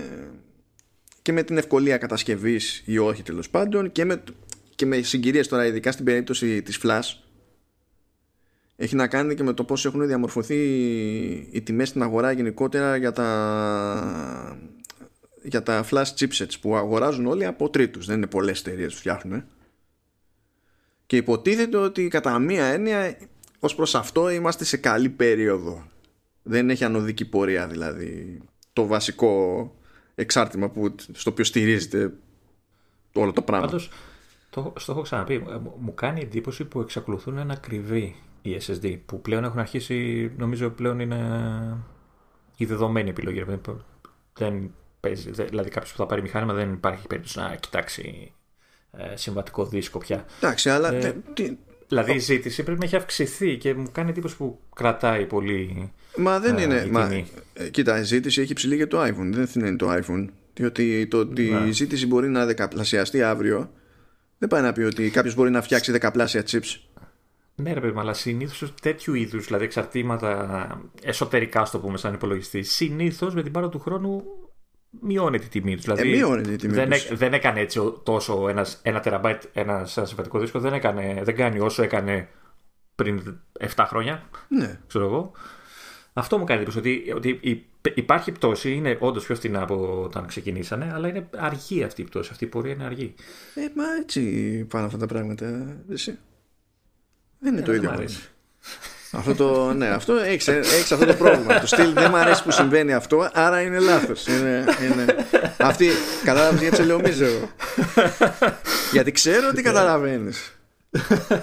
και 1.28 1.34
με 1.34 1.44
την 1.44 1.58
ευκολία 1.58 1.98
κατασκευής 1.98 2.84
ή 2.86 2.98
όχι 2.98 3.24
τέλος 3.24 3.50
πάντων 3.50 3.92
και 3.92 4.06
με, 4.06 4.24
και 4.76 4.86
με 4.86 5.02
συγκυρίες 5.02 5.48
τώρα, 5.48 5.66
ειδικά 5.66 5.92
στην 5.92 6.06
περίπτωση 6.06 6.62
της 6.62 6.80
Flash, 6.84 7.02
έχει 8.76 8.96
να 8.96 9.08
κάνει 9.08 9.36
και 9.36 9.44
με 9.44 9.54
το 9.54 9.64
πώς 9.64 9.86
έχουν 9.86 10.08
διαμορφωθεί 10.08 10.56
οι 11.52 11.62
τιμές 11.62 11.88
στην 11.88 12.02
αγορά 12.02 12.32
γενικότερα 12.32 12.96
για 12.96 13.12
τα, 13.12 14.60
για 15.44 15.64
τα 15.64 15.86
flash 15.92 16.14
chipsets 16.18 16.60
που 16.62 16.76
αγοράζουν 16.76 17.26
όλοι 17.26 17.46
από 17.46 17.70
τρίτους. 17.70 18.06
Δεν 18.06 18.18
είναι 18.18 18.28
πολλές 18.28 18.60
εταιρείες 18.60 18.94
που 18.94 19.00
φτιάχνουν. 19.00 19.44
Και 21.06 21.18
υποτίθεται 21.18 21.78
ότι 21.78 22.08
κατά 22.08 22.40
μία 22.40 22.66
έννοια 22.66 23.18
ως 23.60 23.76
προς 23.76 23.96
αυτό 23.96 24.30
είμαστε 24.30 24.64
σε 24.64 24.78
καλή 24.78 25.10
περίοδο. 25.10 25.88
Δεν 26.44 26.70
έχει 26.70 26.84
ανωδική 26.84 27.26
πορεία 27.26 27.68
δηλαδή 27.68 28.42
το 28.74 28.86
βασικό 28.86 29.72
εξάρτημα 30.22 30.70
που, 30.70 30.96
στο 31.12 31.32
οποίο 31.32 31.44
στηρίζεται 31.44 32.14
όλο 33.14 33.34
το 33.34 33.42
πράγμα. 33.42 33.66
Πάντως, 33.66 33.90
το, 34.50 34.74
στο 34.78 34.92
έχω 34.92 35.02
ξαναπεί, 35.02 35.44
μου 35.80 35.94
κάνει 35.94 36.22
εντύπωση 36.22 36.66
που 36.66 36.80
εξακολουθούν 36.80 37.48
να 37.48 37.56
κρυβεί 37.56 38.16
η 38.42 38.62
SSD 38.68 39.00
που 39.06 39.22
πλέον 39.22 39.44
έχουν 39.44 39.60
αρχίσει, 39.60 40.32
νομίζω 40.38 40.70
πλέον 40.70 41.00
είναι 41.00 41.78
η 42.58 42.66
δεδομένη 42.66 43.10
επιλογή. 43.10 43.46
Δεν 44.34 44.72
παίζει, 45.00 45.32
δηλαδή 45.32 45.70
κάποιος 45.70 45.92
που 45.92 45.98
θα 45.98 46.06
πάρει 46.06 46.22
μηχάνημα 46.22 46.54
δεν 46.54 46.74
υπάρχει 46.74 47.08
περίπτωση 47.08 47.40
να 47.40 47.56
κοιτάξει 47.56 48.32
ε, 48.92 49.16
συμβατικό 49.16 49.66
δίσκο 49.66 49.98
πια. 49.98 50.26
Εντάξει, 50.38 50.70
αλλά. 50.70 50.94
Ε, 50.94 51.16
δηλαδή 51.88 52.14
η 52.14 52.20
ζήτηση 52.20 52.64
πρέπει 52.64 52.80
να 52.80 52.86
έχει 52.86 52.96
αυξηθεί 52.96 53.58
και 53.58 53.74
μου 53.74 53.90
κάνει 53.92 54.10
εντύπωση 54.10 54.38
που 54.38 54.60
κρατάει 54.76 55.26
πολύ. 55.26 55.92
Μα 56.18 56.40
δεν 56.40 56.58
ε, 56.58 56.62
είναι. 56.62 56.88
Μα, 56.92 57.24
ε, 57.54 57.70
κοίτα, 57.70 58.00
η 58.00 58.04
ζήτηση 58.04 58.42
έχει 58.42 58.54
ψηλή 58.54 58.76
για 58.76 58.88
το 58.88 59.04
iPhone. 59.04 59.30
Δεν 59.32 59.48
είναι 59.56 59.76
το 59.76 59.94
iPhone. 59.94 60.28
Διότι 60.54 61.08
το 61.08 61.18
ότι 61.18 61.50
ναι. 61.50 61.68
η 61.68 61.72
ζήτηση 61.72 62.08
μπορεί 62.08 62.30
να 62.30 62.46
δεκαπλασιαστεί 62.46 63.24
αύριο 63.24 63.72
δεν 64.38 64.50
πάει 64.50 64.62
να 64.62 64.74
πει 64.74 64.82
ότι 64.82 65.10
κάποιος 65.10 65.36
μπορεί 65.36 65.50
να 65.50 65.62
φτιάξει 65.62 65.92
δεκαπλάσια 65.92 66.44
chips 66.48 66.88
ναι, 67.62 67.74
ρε 67.74 67.80
παιδί, 67.80 68.00
αλλά 68.00 68.14
συνήθως 68.14 68.74
τέτοιου 68.82 69.14
είδους 69.14 69.46
δηλαδή 69.46 69.64
εξαρτήματα 69.64 70.82
εσωτερικά, 71.02 71.66
στο 71.66 71.80
πούμε, 71.80 71.98
σαν 71.98 72.14
υπολογιστή, 72.14 72.64
συνήθως 72.64 73.34
με 73.34 73.44
την 73.44 73.52
πάρα 73.52 73.70
του 73.70 73.80
χρόνου 73.80 74.24
μειώνεται 75.02 75.46
η 75.46 75.48
τιμή 75.48 75.76
τους. 75.76 75.84
Δηλαδή, 75.84 76.02
ε, 76.02 76.16
μειώνεται 76.16 76.52
η 76.52 76.56
τιμή 76.56 76.74
δεν, 76.74 76.90
δεν 77.12 77.34
έκανε 77.34 77.60
έτσι 77.60 77.80
τόσο 78.04 78.50
ένας, 78.50 78.80
ένα 78.84 79.00
τεραμπάιτ 79.00 79.44
ένα 79.54 79.86
συμβατικό 79.86 80.40
δίσκο, 80.40 80.60
δεν, 80.60 80.74
έκανε, 80.74 81.22
δεν 81.24 81.36
κάνει 81.36 81.60
όσο 81.60 81.84
έκανε 81.84 82.30
πριν 82.96 83.40
7 83.76 83.86
χρόνια. 83.88 84.30
Ναι. 84.48 84.80
Ξέρω 84.88 85.06
εγώ. 85.06 85.32
Αυτό 86.18 86.38
μου 86.38 86.44
κάνει 86.44 86.62
εντύπωση 86.62 86.78
ότι, 86.78 87.14
ότι 87.16 87.66
υπάρχει 87.94 88.32
πτώση, 88.32 88.72
είναι 88.72 88.98
όντως 89.00 89.26
πιο 89.26 89.36
φθηνά 89.36 89.62
από 89.62 90.02
όταν 90.04 90.28
ξεκινήσανε, 90.28 90.92
αλλά 90.94 91.08
είναι 91.08 91.30
αργή 91.38 91.84
αυτή 91.84 92.02
η 92.02 92.04
πτώση. 92.04 92.30
Αυτή 92.32 92.44
η 92.44 92.48
πορεία 92.48 92.74
είναι 92.74 92.84
αργή. 92.84 93.14
Ε, 93.56 93.62
μα 93.76 93.84
έτσι 94.02 94.22
πάνε 94.70 94.86
αυτά 94.86 94.98
τα 94.98 95.06
πράγματα. 95.06 95.76
Εσύ. 95.92 96.18
Δεν 97.40 97.54
είναι 97.54 97.62
το 97.62 97.74
ίδιο. 97.74 98.06
Αυτό 99.12 99.36
το, 99.36 99.74
ναι, 99.74 99.88
αυτό 99.88 100.14
έχεις, 100.14 100.48
έχεις 100.48 100.92
αυτό 100.92 101.06
το 101.06 101.14
πρόβλημα. 101.14 101.60
το 101.60 101.68
στυλ 101.68 101.94
δεν 101.94 102.08
μου 102.10 102.18
αρέσει 102.18 102.44
που 102.44 102.52
συμβαίνει 102.52 102.94
αυτό, 102.94 103.30
άρα 103.34 103.62
είναι 103.62 103.80
λάθος. 103.80 104.28
Είναι, 104.28 104.66
είναι... 104.84 105.06
Αυτή, 105.58 105.90
κατάλαβες 106.24 106.62
γιατί 106.62 106.76
σε 106.76 106.84
λέω 106.84 107.00
μίζερο. 107.00 107.50
γιατί 108.92 109.12
ξέρω 109.12 109.48
ότι 109.48 109.62
καταλαβαίνεις. 109.62 110.57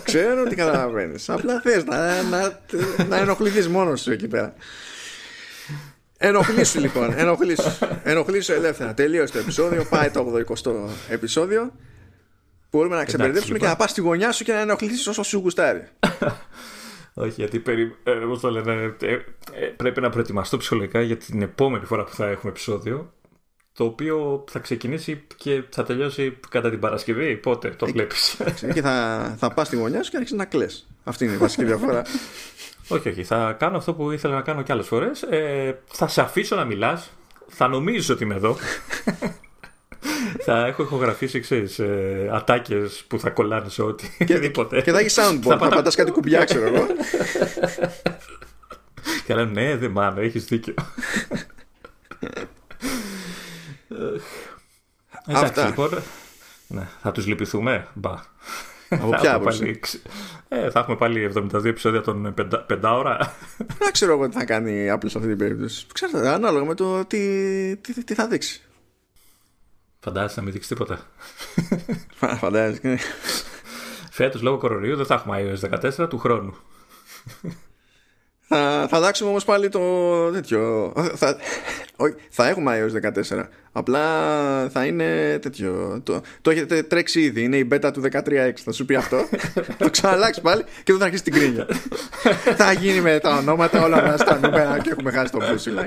Ξέρω 0.02 0.42
ότι 0.42 0.54
καταλαβαίνεις. 0.54 1.28
Απλά 1.28 1.60
θες 1.60 1.84
να, 1.84 2.22
να, 2.22 2.60
να 3.08 3.16
ενοχληθείς 3.16 3.68
μόνος 3.68 4.00
σου 4.00 4.12
εκεί 4.12 4.28
πέρα. 4.28 4.54
Ενοχλήσου 6.18 6.80
λοιπόν. 6.80 7.12
Ενοχλήσου. 7.16 7.70
ενοχλήσου 8.02 8.52
ελεύθερα. 8.52 8.94
Τελείωσε 8.94 9.32
το 9.32 9.38
επεισόδιο. 9.38 9.84
Πάει 9.84 10.10
το 10.10 10.42
80 10.48 10.90
επεισόδιο 11.08 11.72
μπορούμε 12.74 12.96
να 12.96 13.04
ξεμπερδέψουμε 13.04 13.58
και 13.58 13.66
να 13.66 13.76
πας 13.76 13.90
στη 13.90 14.00
γωνιά 14.00 14.32
σου 14.32 14.44
και 14.44 14.52
να 14.52 14.60
ενοχλήσει 14.60 15.08
όσο 15.08 15.22
σου 15.22 15.38
γουστάρει. 15.38 15.88
Όχι, 17.14 17.32
γιατί 17.36 17.58
περι... 17.58 17.96
ε, 18.02 18.12
το 18.40 18.50
λένε, 18.50 18.96
ε, 19.00 19.12
ε, 19.12 19.66
πρέπει 19.76 20.00
να 20.00 20.10
προετοιμαστώ 20.10 20.56
ψυχολογικά 20.56 21.00
για 21.00 21.16
την 21.16 21.42
επόμενη 21.42 21.84
φορά 21.84 22.04
που 22.04 22.14
θα 22.14 22.26
έχουμε 22.26 22.50
επεισόδιο. 22.50 23.12
Το 23.76 23.84
οποίο 23.84 24.44
θα 24.50 24.58
ξεκινήσει 24.58 25.24
και 25.36 25.62
θα 25.70 25.84
τελειώσει 25.84 26.38
κατά 26.48 26.70
την 26.70 26.78
Παρασκευή. 26.80 27.36
Πότε 27.36 27.68
το 27.68 27.86
βλέπεις; 27.86 28.36
και 28.74 28.82
θα, 28.82 29.34
θα 29.38 29.50
πας 29.50 29.66
στη 29.66 29.76
γωνιά 29.76 30.02
σου 30.02 30.10
και 30.10 30.16
αρχίσει 30.16 30.36
να 30.36 30.44
κλε. 30.44 30.66
Αυτή 31.04 31.24
είναι 31.24 31.34
η 31.34 31.36
βασική 31.36 31.64
διαφορά. 31.64 32.02
όχι, 32.88 33.08
όχι. 33.08 33.24
Θα 33.24 33.56
κάνω 33.58 33.76
αυτό 33.76 33.94
που 33.94 34.10
ήθελα 34.10 34.34
να 34.34 34.40
κάνω 34.40 34.62
και 34.62 34.72
άλλες 34.72 34.86
φορές. 34.86 35.22
Ε, 35.22 35.78
θα 35.86 36.08
σε 36.08 36.20
αφήσω 36.20 36.56
να 36.56 36.64
μιλάς. 36.64 37.10
Θα 37.48 37.68
νομίζω 37.68 38.14
ότι 38.14 38.24
είμαι 38.24 38.34
εδώ. 38.34 38.56
θα 40.46 40.66
έχω 40.66 40.82
ηχογραφήσει, 40.82 41.40
ξέρεις, 41.40 41.78
ε, 41.78 42.30
ατάκες 42.32 43.04
που 43.08 43.18
θα 43.18 43.30
κολλάνε 43.30 43.68
σε 43.68 43.82
ό,τι. 43.82 44.08
Και, 44.24 44.50
και 44.82 44.92
θα 44.92 44.98
έχεις 44.98 45.18
soundboard, 45.18 45.40
θα, 45.42 45.58
θα 45.58 45.68
πατάς 45.68 45.94
κάτι 45.94 46.10
κουμπιά, 46.10 46.44
ξέρω 46.44 46.66
εγώ. 46.66 46.86
Και 49.26 49.34
λένε, 49.34 49.50
ναι, 49.50 49.76
δεν 49.76 49.90
μάλλον, 49.90 50.24
έχεις 50.24 50.44
δίκιο. 50.44 50.74
Εντάξει, 55.26 55.66
λοιπόν, 55.66 55.90
ναι, 56.66 56.88
θα 57.02 57.12
τους 57.12 57.26
λυπηθούμε. 57.26 57.86
Μπα. 57.94 58.14
Από 58.88 59.08
ποια 59.08 59.34
άποψη; 59.34 59.80
Ε, 60.48 60.70
θα 60.70 60.78
έχουμε 60.80 60.96
πάλι 60.96 61.32
72 61.34 61.64
επεισόδια 61.64 62.00
των 62.00 62.34
5 62.68 62.78
ώρα. 62.82 63.34
Δεν 63.78 63.92
ξέρω 63.92 64.12
εγώ 64.12 64.28
τι 64.28 64.34
θα 64.34 64.44
κάνει 64.44 64.72
η 64.72 64.92
Apple 64.94 65.06
σε 65.06 65.18
αυτή 65.18 65.28
την 65.28 65.38
περίπτωση. 65.38 65.86
Ξέρετε, 65.92 66.28
ανάλογα 66.28 66.64
με 66.64 66.74
το 66.74 67.04
τι, 67.04 67.76
τι, 67.76 68.04
τι 68.04 68.14
θα 68.14 68.26
δείξει. 68.26 68.62
Φαντάζεσαι 70.00 70.34
να 70.36 70.42
μην 70.42 70.52
δείξει 70.52 70.68
τίποτα. 70.68 71.00
Φαντάζεσαι. 72.40 72.98
Φέτος 74.10 74.42
λόγω 74.42 74.58
κορονοϊού 74.58 74.96
δεν 74.96 75.06
θα 75.06 75.14
έχουμε 75.14 75.56
iOS 75.62 75.90
14 76.00 76.08
του 76.08 76.18
χρόνου. 76.18 76.56
Θα, 78.46 78.86
θα 78.90 78.96
αλλάξουμε 78.96 79.30
όμως 79.30 79.44
πάλι 79.44 79.68
το 79.68 79.80
τέτοιο. 80.30 80.92
Θα, 81.14 81.36
όχι, 81.96 82.14
θα 82.30 82.48
έχουμε 82.48 82.90
iOS 82.92 83.12
14. 83.34 83.42
Απλά 83.72 84.02
θα 84.68 84.84
είναι 84.84 85.38
τέτοιο. 85.42 86.00
Το, 86.04 86.20
το 86.40 86.50
έχετε 86.50 86.82
τρέξει 86.82 87.20
ήδη. 87.20 87.42
Είναι 87.42 87.56
η 87.56 87.68
beta 87.72 87.90
του 87.92 88.02
13X. 88.12 88.52
Θα 88.64 88.72
σου 88.72 88.84
πει 88.84 88.94
αυτό. 88.94 89.28
το 89.78 89.90
ξαναλλάξει 89.90 90.40
πάλι 90.40 90.62
και 90.62 90.92
δεν 90.92 90.98
θα 90.98 91.04
αρχίσει 91.04 91.22
την 91.22 91.32
κρίνια. 91.32 91.66
θα 92.56 92.72
γίνει 92.72 93.00
με 93.00 93.18
τα 93.18 93.36
ονόματα 93.36 93.82
όλα 93.82 94.02
μας 94.02 94.24
τα 94.24 94.38
νούμερα 94.42 94.78
και 94.78 94.90
έχουμε 94.90 95.10
χάσει 95.10 95.32
το 95.32 95.38
μπούσιλα. 95.48 95.82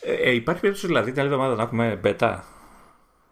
Ε, 0.00 0.12
ε, 0.12 0.34
υπάρχει 0.34 0.60
περίπτωση 0.60 0.86
δηλαδή 0.86 1.10
την 1.10 1.20
άλλη 1.20 1.28
εβδομάδα 1.28 1.54
να 1.54 1.62
έχουμε 1.62 2.00
beta; 2.04 2.38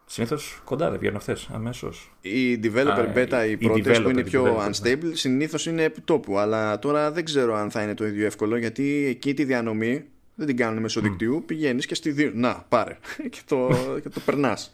Συνήθως 0.08 0.60
κοντά 0.64 0.90
δεν 0.90 0.98
βγαίνουν 0.98 1.16
αυτές 1.16 1.48
αμέσως. 1.52 2.12
Η 2.20 2.60
developer 2.62 3.14
beta, 3.14 3.46
οι 3.48 3.56
πρώτε 3.56 4.00
που 4.00 4.10
είναι 4.10 4.22
πιο 4.22 4.58
unstable, 4.68 5.10
συνήθως 5.12 5.66
είναι 5.66 5.82
επιτόπου. 5.82 6.38
Αλλά 6.38 6.78
τώρα 6.78 7.10
δεν 7.10 7.24
ξέρω 7.24 7.54
αν 7.54 7.70
θα 7.70 7.82
είναι 7.82 7.94
το 7.94 8.06
ίδιο 8.06 8.26
εύκολο 8.26 8.56
γιατί 8.56 9.06
εκεί 9.08 9.34
τη 9.34 9.44
διανομή 9.44 10.04
δεν 10.34 10.46
την 10.46 10.56
κάνουν 10.56 10.82
μέσω 10.82 11.00
δικτύου. 11.00 11.42
Πηγαίνεις 11.46 11.86
και 11.86 11.94
στη 11.94 12.10
δύο. 12.10 12.30
Να, 12.34 12.64
πάρε. 12.68 12.98
και 13.30 13.40
το, 13.46 13.68
και 14.02 14.08
το 14.08 14.20
περνάς. 14.20 14.72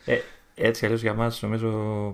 Ε, 0.54 0.66
έτσι 0.66 0.84
αλλιώς 0.84 1.02
για 1.02 1.14
μας 1.14 1.42
νομίζω 1.42 1.70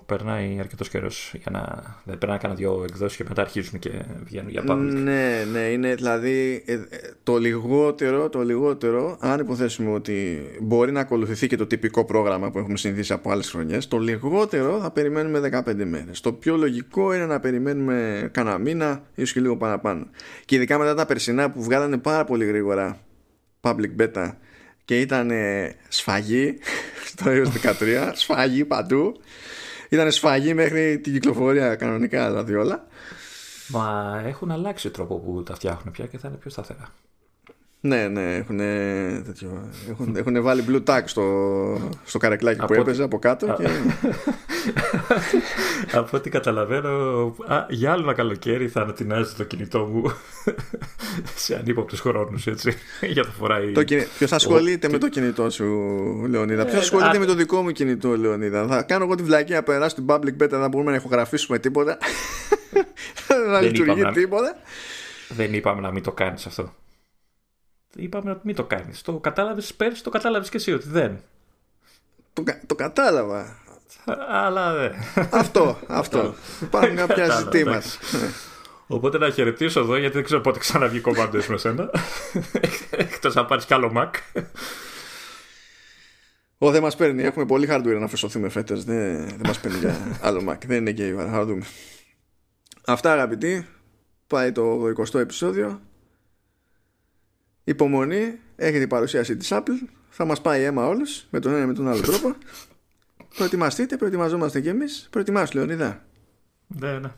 περνάει 0.06 0.56
αρκετός 0.59 0.89
καιρός. 0.89 1.35
Για 1.35 1.51
να... 1.51 1.60
Δεν 2.05 2.19
πρέπει 2.19 2.32
να 2.32 2.39
κάνω 2.39 2.55
δύο 2.55 2.85
εκδόσεις 2.89 3.16
και 3.16 3.24
μετά 3.28 3.43
αρχίζουν 3.43 3.78
και 3.78 3.90
βγαίνουν 4.24 4.51
για 4.51 4.62
public. 4.69 4.77
Ναι, 4.77 5.44
ναι, 5.52 5.59
είναι 5.59 5.94
δηλαδή 5.94 6.62
ε, 6.66 6.73
ε, 6.73 6.86
το 7.23 7.36
λιγότερο, 7.36 8.28
το 8.28 8.43
λιγότερο, 8.43 9.16
αν 9.20 9.40
υποθέσουμε 9.40 9.93
ότι 9.93 10.47
μπορεί 10.60 10.93
να 10.93 11.01
ακολουθηθεί 11.01 11.47
και 11.47 11.56
το 11.56 11.66
τυπικό 11.66 12.05
πρόγραμμα 12.05 12.51
που 12.51 12.59
έχουμε 12.59 12.77
συνηθίσει 12.77 13.12
από 13.12 13.31
άλλες 13.31 13.51
χρονιές, 13.51 13.89
το 13.89 13.98
λιγότερο 13.98 14.81
θα 14.81 14.90
περιμένουμε 14.90 15.62
15 15.66 15.85
μέρες. 15.85 16.20
Το 16.20 16.32
πιο 16.32 16.56
λογικό 16.56 17.15
είναι 17.15 17.27
να 17.27 17.40
περιμένουμε 17.40 18.28
κανένα 18.32 18.59
μήνα, 18.59 19.02
ίσως 19.15 19.32
και 19.32 19.40
λίγο 19.40 19.56
παραπάνω. 19.56 20.06
Και 20.44 20.56
ειδικά 20.56 20.78
μετά 20.78 20.94
τα 20.94 21.06
περσινά 21.06 21.51
που 21.51 21.62
βγάλανε 21.62 21.98
πάρα 21.98 22.24
πολύ 22.24 22.44
γρήγορα 22.44 22.98
public 23.60 23.90
beta 24.01 24.32
και 24.89 25.01
ήταν 25.01 25.31
σφαγή 25.89 26.59
στο 27.10 27.24
iOS 27.27 27.73
13 27.81 28.10
σφαγή 28.15 28.65
παντού. 28.65 29.20
Ήταν 29.89 30.10
σφαγή 30.10 30.55
μέχρι 30.55 30.98
την 30.98 31.12
κυκλοφορία 31.12 31.74
κανονικά 31.74 32.27
δηλαδή 32.28 32.55
όλα. 32.55 32.86
Μα 33.69 34.23
έχουν 34.27 34.51
αλλάξει 34.51 34.86
ο 34.86 34.90
τρόπο 34.90 35.19
που 35.19 35.43
τα 35.43 35.55
φτιάχνουν 35.55 35.93
πια 35.93 36.06
και 36.06 36.19
θα 36.19 36.28
είναι 36.28 36.36
πιο 36.36 36.51
σταθερά 36.51 36.93
ναι, 37.80 38.09
ναι, 38.09 38.34
έχουν, 38.34 38.60
έχουν, 39.90 40.16
έχουν 40.16 40.42
βάλει 40.42 40.64
blue 40.68 40.84
tag 40.84 41.02
στο, 41.05 41.22
στο 42.05 42.18
καρεκλάκι 42.18 42.64
που 42.66 42.74
έπαιζε 42.74 43.02
από 43.02 43.18
κάτω. 43.18 43.56
Και... 43.59 43.68
από 45.98 46.16
ό,τι 46.16 46.30
καταλαβαίνω, 46.30 46.88
α, 47.46 47.66
για 47.68 47.92
άλλο 47.92 48.02
ένα 48.02 48.12
καλοκαίρι 48.12 48.68
θα 48.68 48.80
ανατινάζει 48.80 49.34
το 49.34 49.44
κινητό 49.44 49.78
μου 49.78 50.12
σε 51.44 51.55
ανύποπτους 51.55 52.00
χρόνους, 52.00 52.46
έτσι. 52.46 52.74
για 53.14 53.24
το 53.24 53.30
φοράει. 53.38 53.72
Το 53.72 53.84
Ποιος 54.18 54.32
ασχολείται 54.32 54.88
με 54.88 54.98
το 54.98 55.09
κινητό 55.09 55.50
σου, 55.50 55.64
Λεωνίδα; 56.28 56.64
Ποιος 56.64 56.76
ε, 56.76 56.78
ασχολείται 56.80 57.18
με 57.18 57.26
το 57.26 57.34
δικό 57.34 57.62
μου 57.62 57.70
κινητό, 57.70 58.16
Λεωνίδα; 58.16 58.66
Θα 58.66 58.82
κάνω 58.82 59.05
εγώ 59.05 59.14
τη 59.14 59.22
βλακία 59.22 59.62
περάσει 59.62 59.90
στην 59.90 60.05
public 60.09 60.42
beta, 60.42 60.48
δεν 60.48 60.68
μπορούμε 60.70 60.90
να 60.90 60.96
ηχογραφήσουμε 60.96 61.59
τίποτα. 61.59 61.98
να 63.50 63.60
λειτουργεί 63.60 64.05
τίποτα. 64.05 64.56
Δεν 65.28 65.55
είπαμε 65.55 65.80
να 65.80 65.92
μην 65.92 66.02
το 66.02 66.12
κάνεις 66.12 66.46
αυτό 66.46 66.72
είπαμε 67.94 68.31
ότι 68.31 68.40
μην 68.43 68.55
το 68.55 68.65
κάνεις. 68.65 69.02
Το 69.02 69.19
κατάλαβες 69.19 69.74
πέρσι, 69.74 70.02
το 70.02 70.10
κατάλαβες 70.10 70.48
και 70.48 70.56
εσύ 70.56 70.73
ότι 70.73 70.89
δεν. 70.89 71.20
Το, 72.32 72.44
το 72.66 72.74
κατάλαβα. 72.74 73.56
Αλλά 74.28 74.74
δεν. 74.74 74.93
Αυτό, 75.31 75.78
αυτό. 75.86 76.35
Υπάρχουν 76.62 76.97
κάποια 76.97 77.31
ζητήματα. 77.39 77.86
Οπότε 78.86 79.19
να 79.19 79.31
χαιρετήσω 79.31 79.81
εδώ 79.81 79.97
γιατί 79.97 80.15
δεν 80.15 80.24
ξέρω 80.24 80.40
πότε 80.40 80.59
ξαναβγεί 80.59 81.01
κομμάτι 81.01 81.39
με 81.48 81.56
σένα. 81.56 81.90
Εκτός 82.90 83.35
να 83.35 83.44
πάρεις 83.44 83.65
κι 83.65 83.74
άλλο 83.74 83.93
Mac. 83.97 84.40
Ω, 86.59 86.70
δεν 86.70 86.82
μας 86.82 86.97
παίρνει. 86.97 87.23
Έχουμε 87.23 87.47
πολύ 87.47 87.69
hardware 87.70 87.98
να 88.01 88.09
φεσωθούμε 88.09 88.48
φέτε. 88.48 88.74
Δεν, 88.74 89.28
δεν 89.28 89.40
μας 89.47 89.60
παίρνει 89.60 89.78
για 89.78 90.19
άλλο 90.23 90.44
Mac. 90.48 90.66
Δεν 90.66 90.77
είναι 90.77 90.93
και 90.93 91.06
η 91.06 91.15
Θα 91.15 91.44
δούμε. 91.44 91.65
Αυτά 92.86 93.12
αγαπητοί. 93.12 93.66
Πάει 94.27 94.52
το 94.52 94.93
20ο 94.98 95.19
επεισόδιο 95.19 95.81
υπομονή, 97.69 98.39
έχει 98.57 98.78
την 98.78 98.89
παρουσίαση 98.89 99.36
της 99.36 99.49
Apple, 99.53 99.89
θα 100.09 100.24
μας 100.24 100.40
πάει 100.40 100.62
αίμα 100.62 100.86
όλους, 100.86 101.27
με 101.31 101.40
τον 101.40 101.55
ένα 101.55 101.66
με 101.66 101.74
τον 101.74 101.89
άλλο 101.89 102.01
τρόπο. 102.01 102.35
Προετοιμαστείτε, 103.36 103.97
προετοιμαζόμαστε 103.97 104.61
κι 104.61 104.69
εμείς. 104.69 105.09
Προετοιμάσου, 105.11 105.57
Λεωνίδα. 105.57 106.05
Ναι, 106.66 106.99
ναι. 106.99 107.09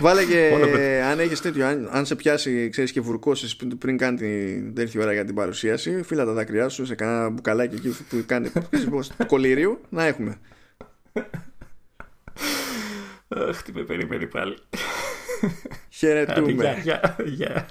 Βάλε 0.00 0.24
και 0.24 1.02
αν 1.04 1.20
έχεις 1.20 1.40
τέτοιο, 1.40 1.66
αν, 1.66 1.88
αν, 1.92 2.06
σε 2.06 2.14
πιάσει 2.14 2.68
ξέρεις, 2.68 2.92
και 2.92 3.00
βουρκώσεις 3.00 3.56
πριν, 3.56 3.78
πριν 3.78 3.96
κάνει 3.96 4.16
την 4.16 4.74
τέτοια 4.74 5.02
ώρα 5.02 5.12
για 5.12 5.24
την 5.24 5.34
παρουσίαση, 5.34 6.02
φύλλα 6.02 6.24
τα 6.24 6.32
δάκρυά 6.32 6.68
σου 6.68 6.86
σε 6.86 6.94
κανένα 6.94 7.30
μπουκαλάκι 7.30 7.74
εκεί 7.74 7.96
που 8.08 8.22
κάνει 8.26 8.50
κολύριο, 9.26 9.80
να 9.88 10.04
έχουμε. 10.04 10.38
Αχ, 13.28 13.62
τι 13.62 13.72
με 13.72 13.82
περιμένει 13.82 14.26
πάλι. 14.26 14.56
Χαιρετούμε. 15.88 16.80
Γεια, 16.82 17.16
γεια. 17.24 17.68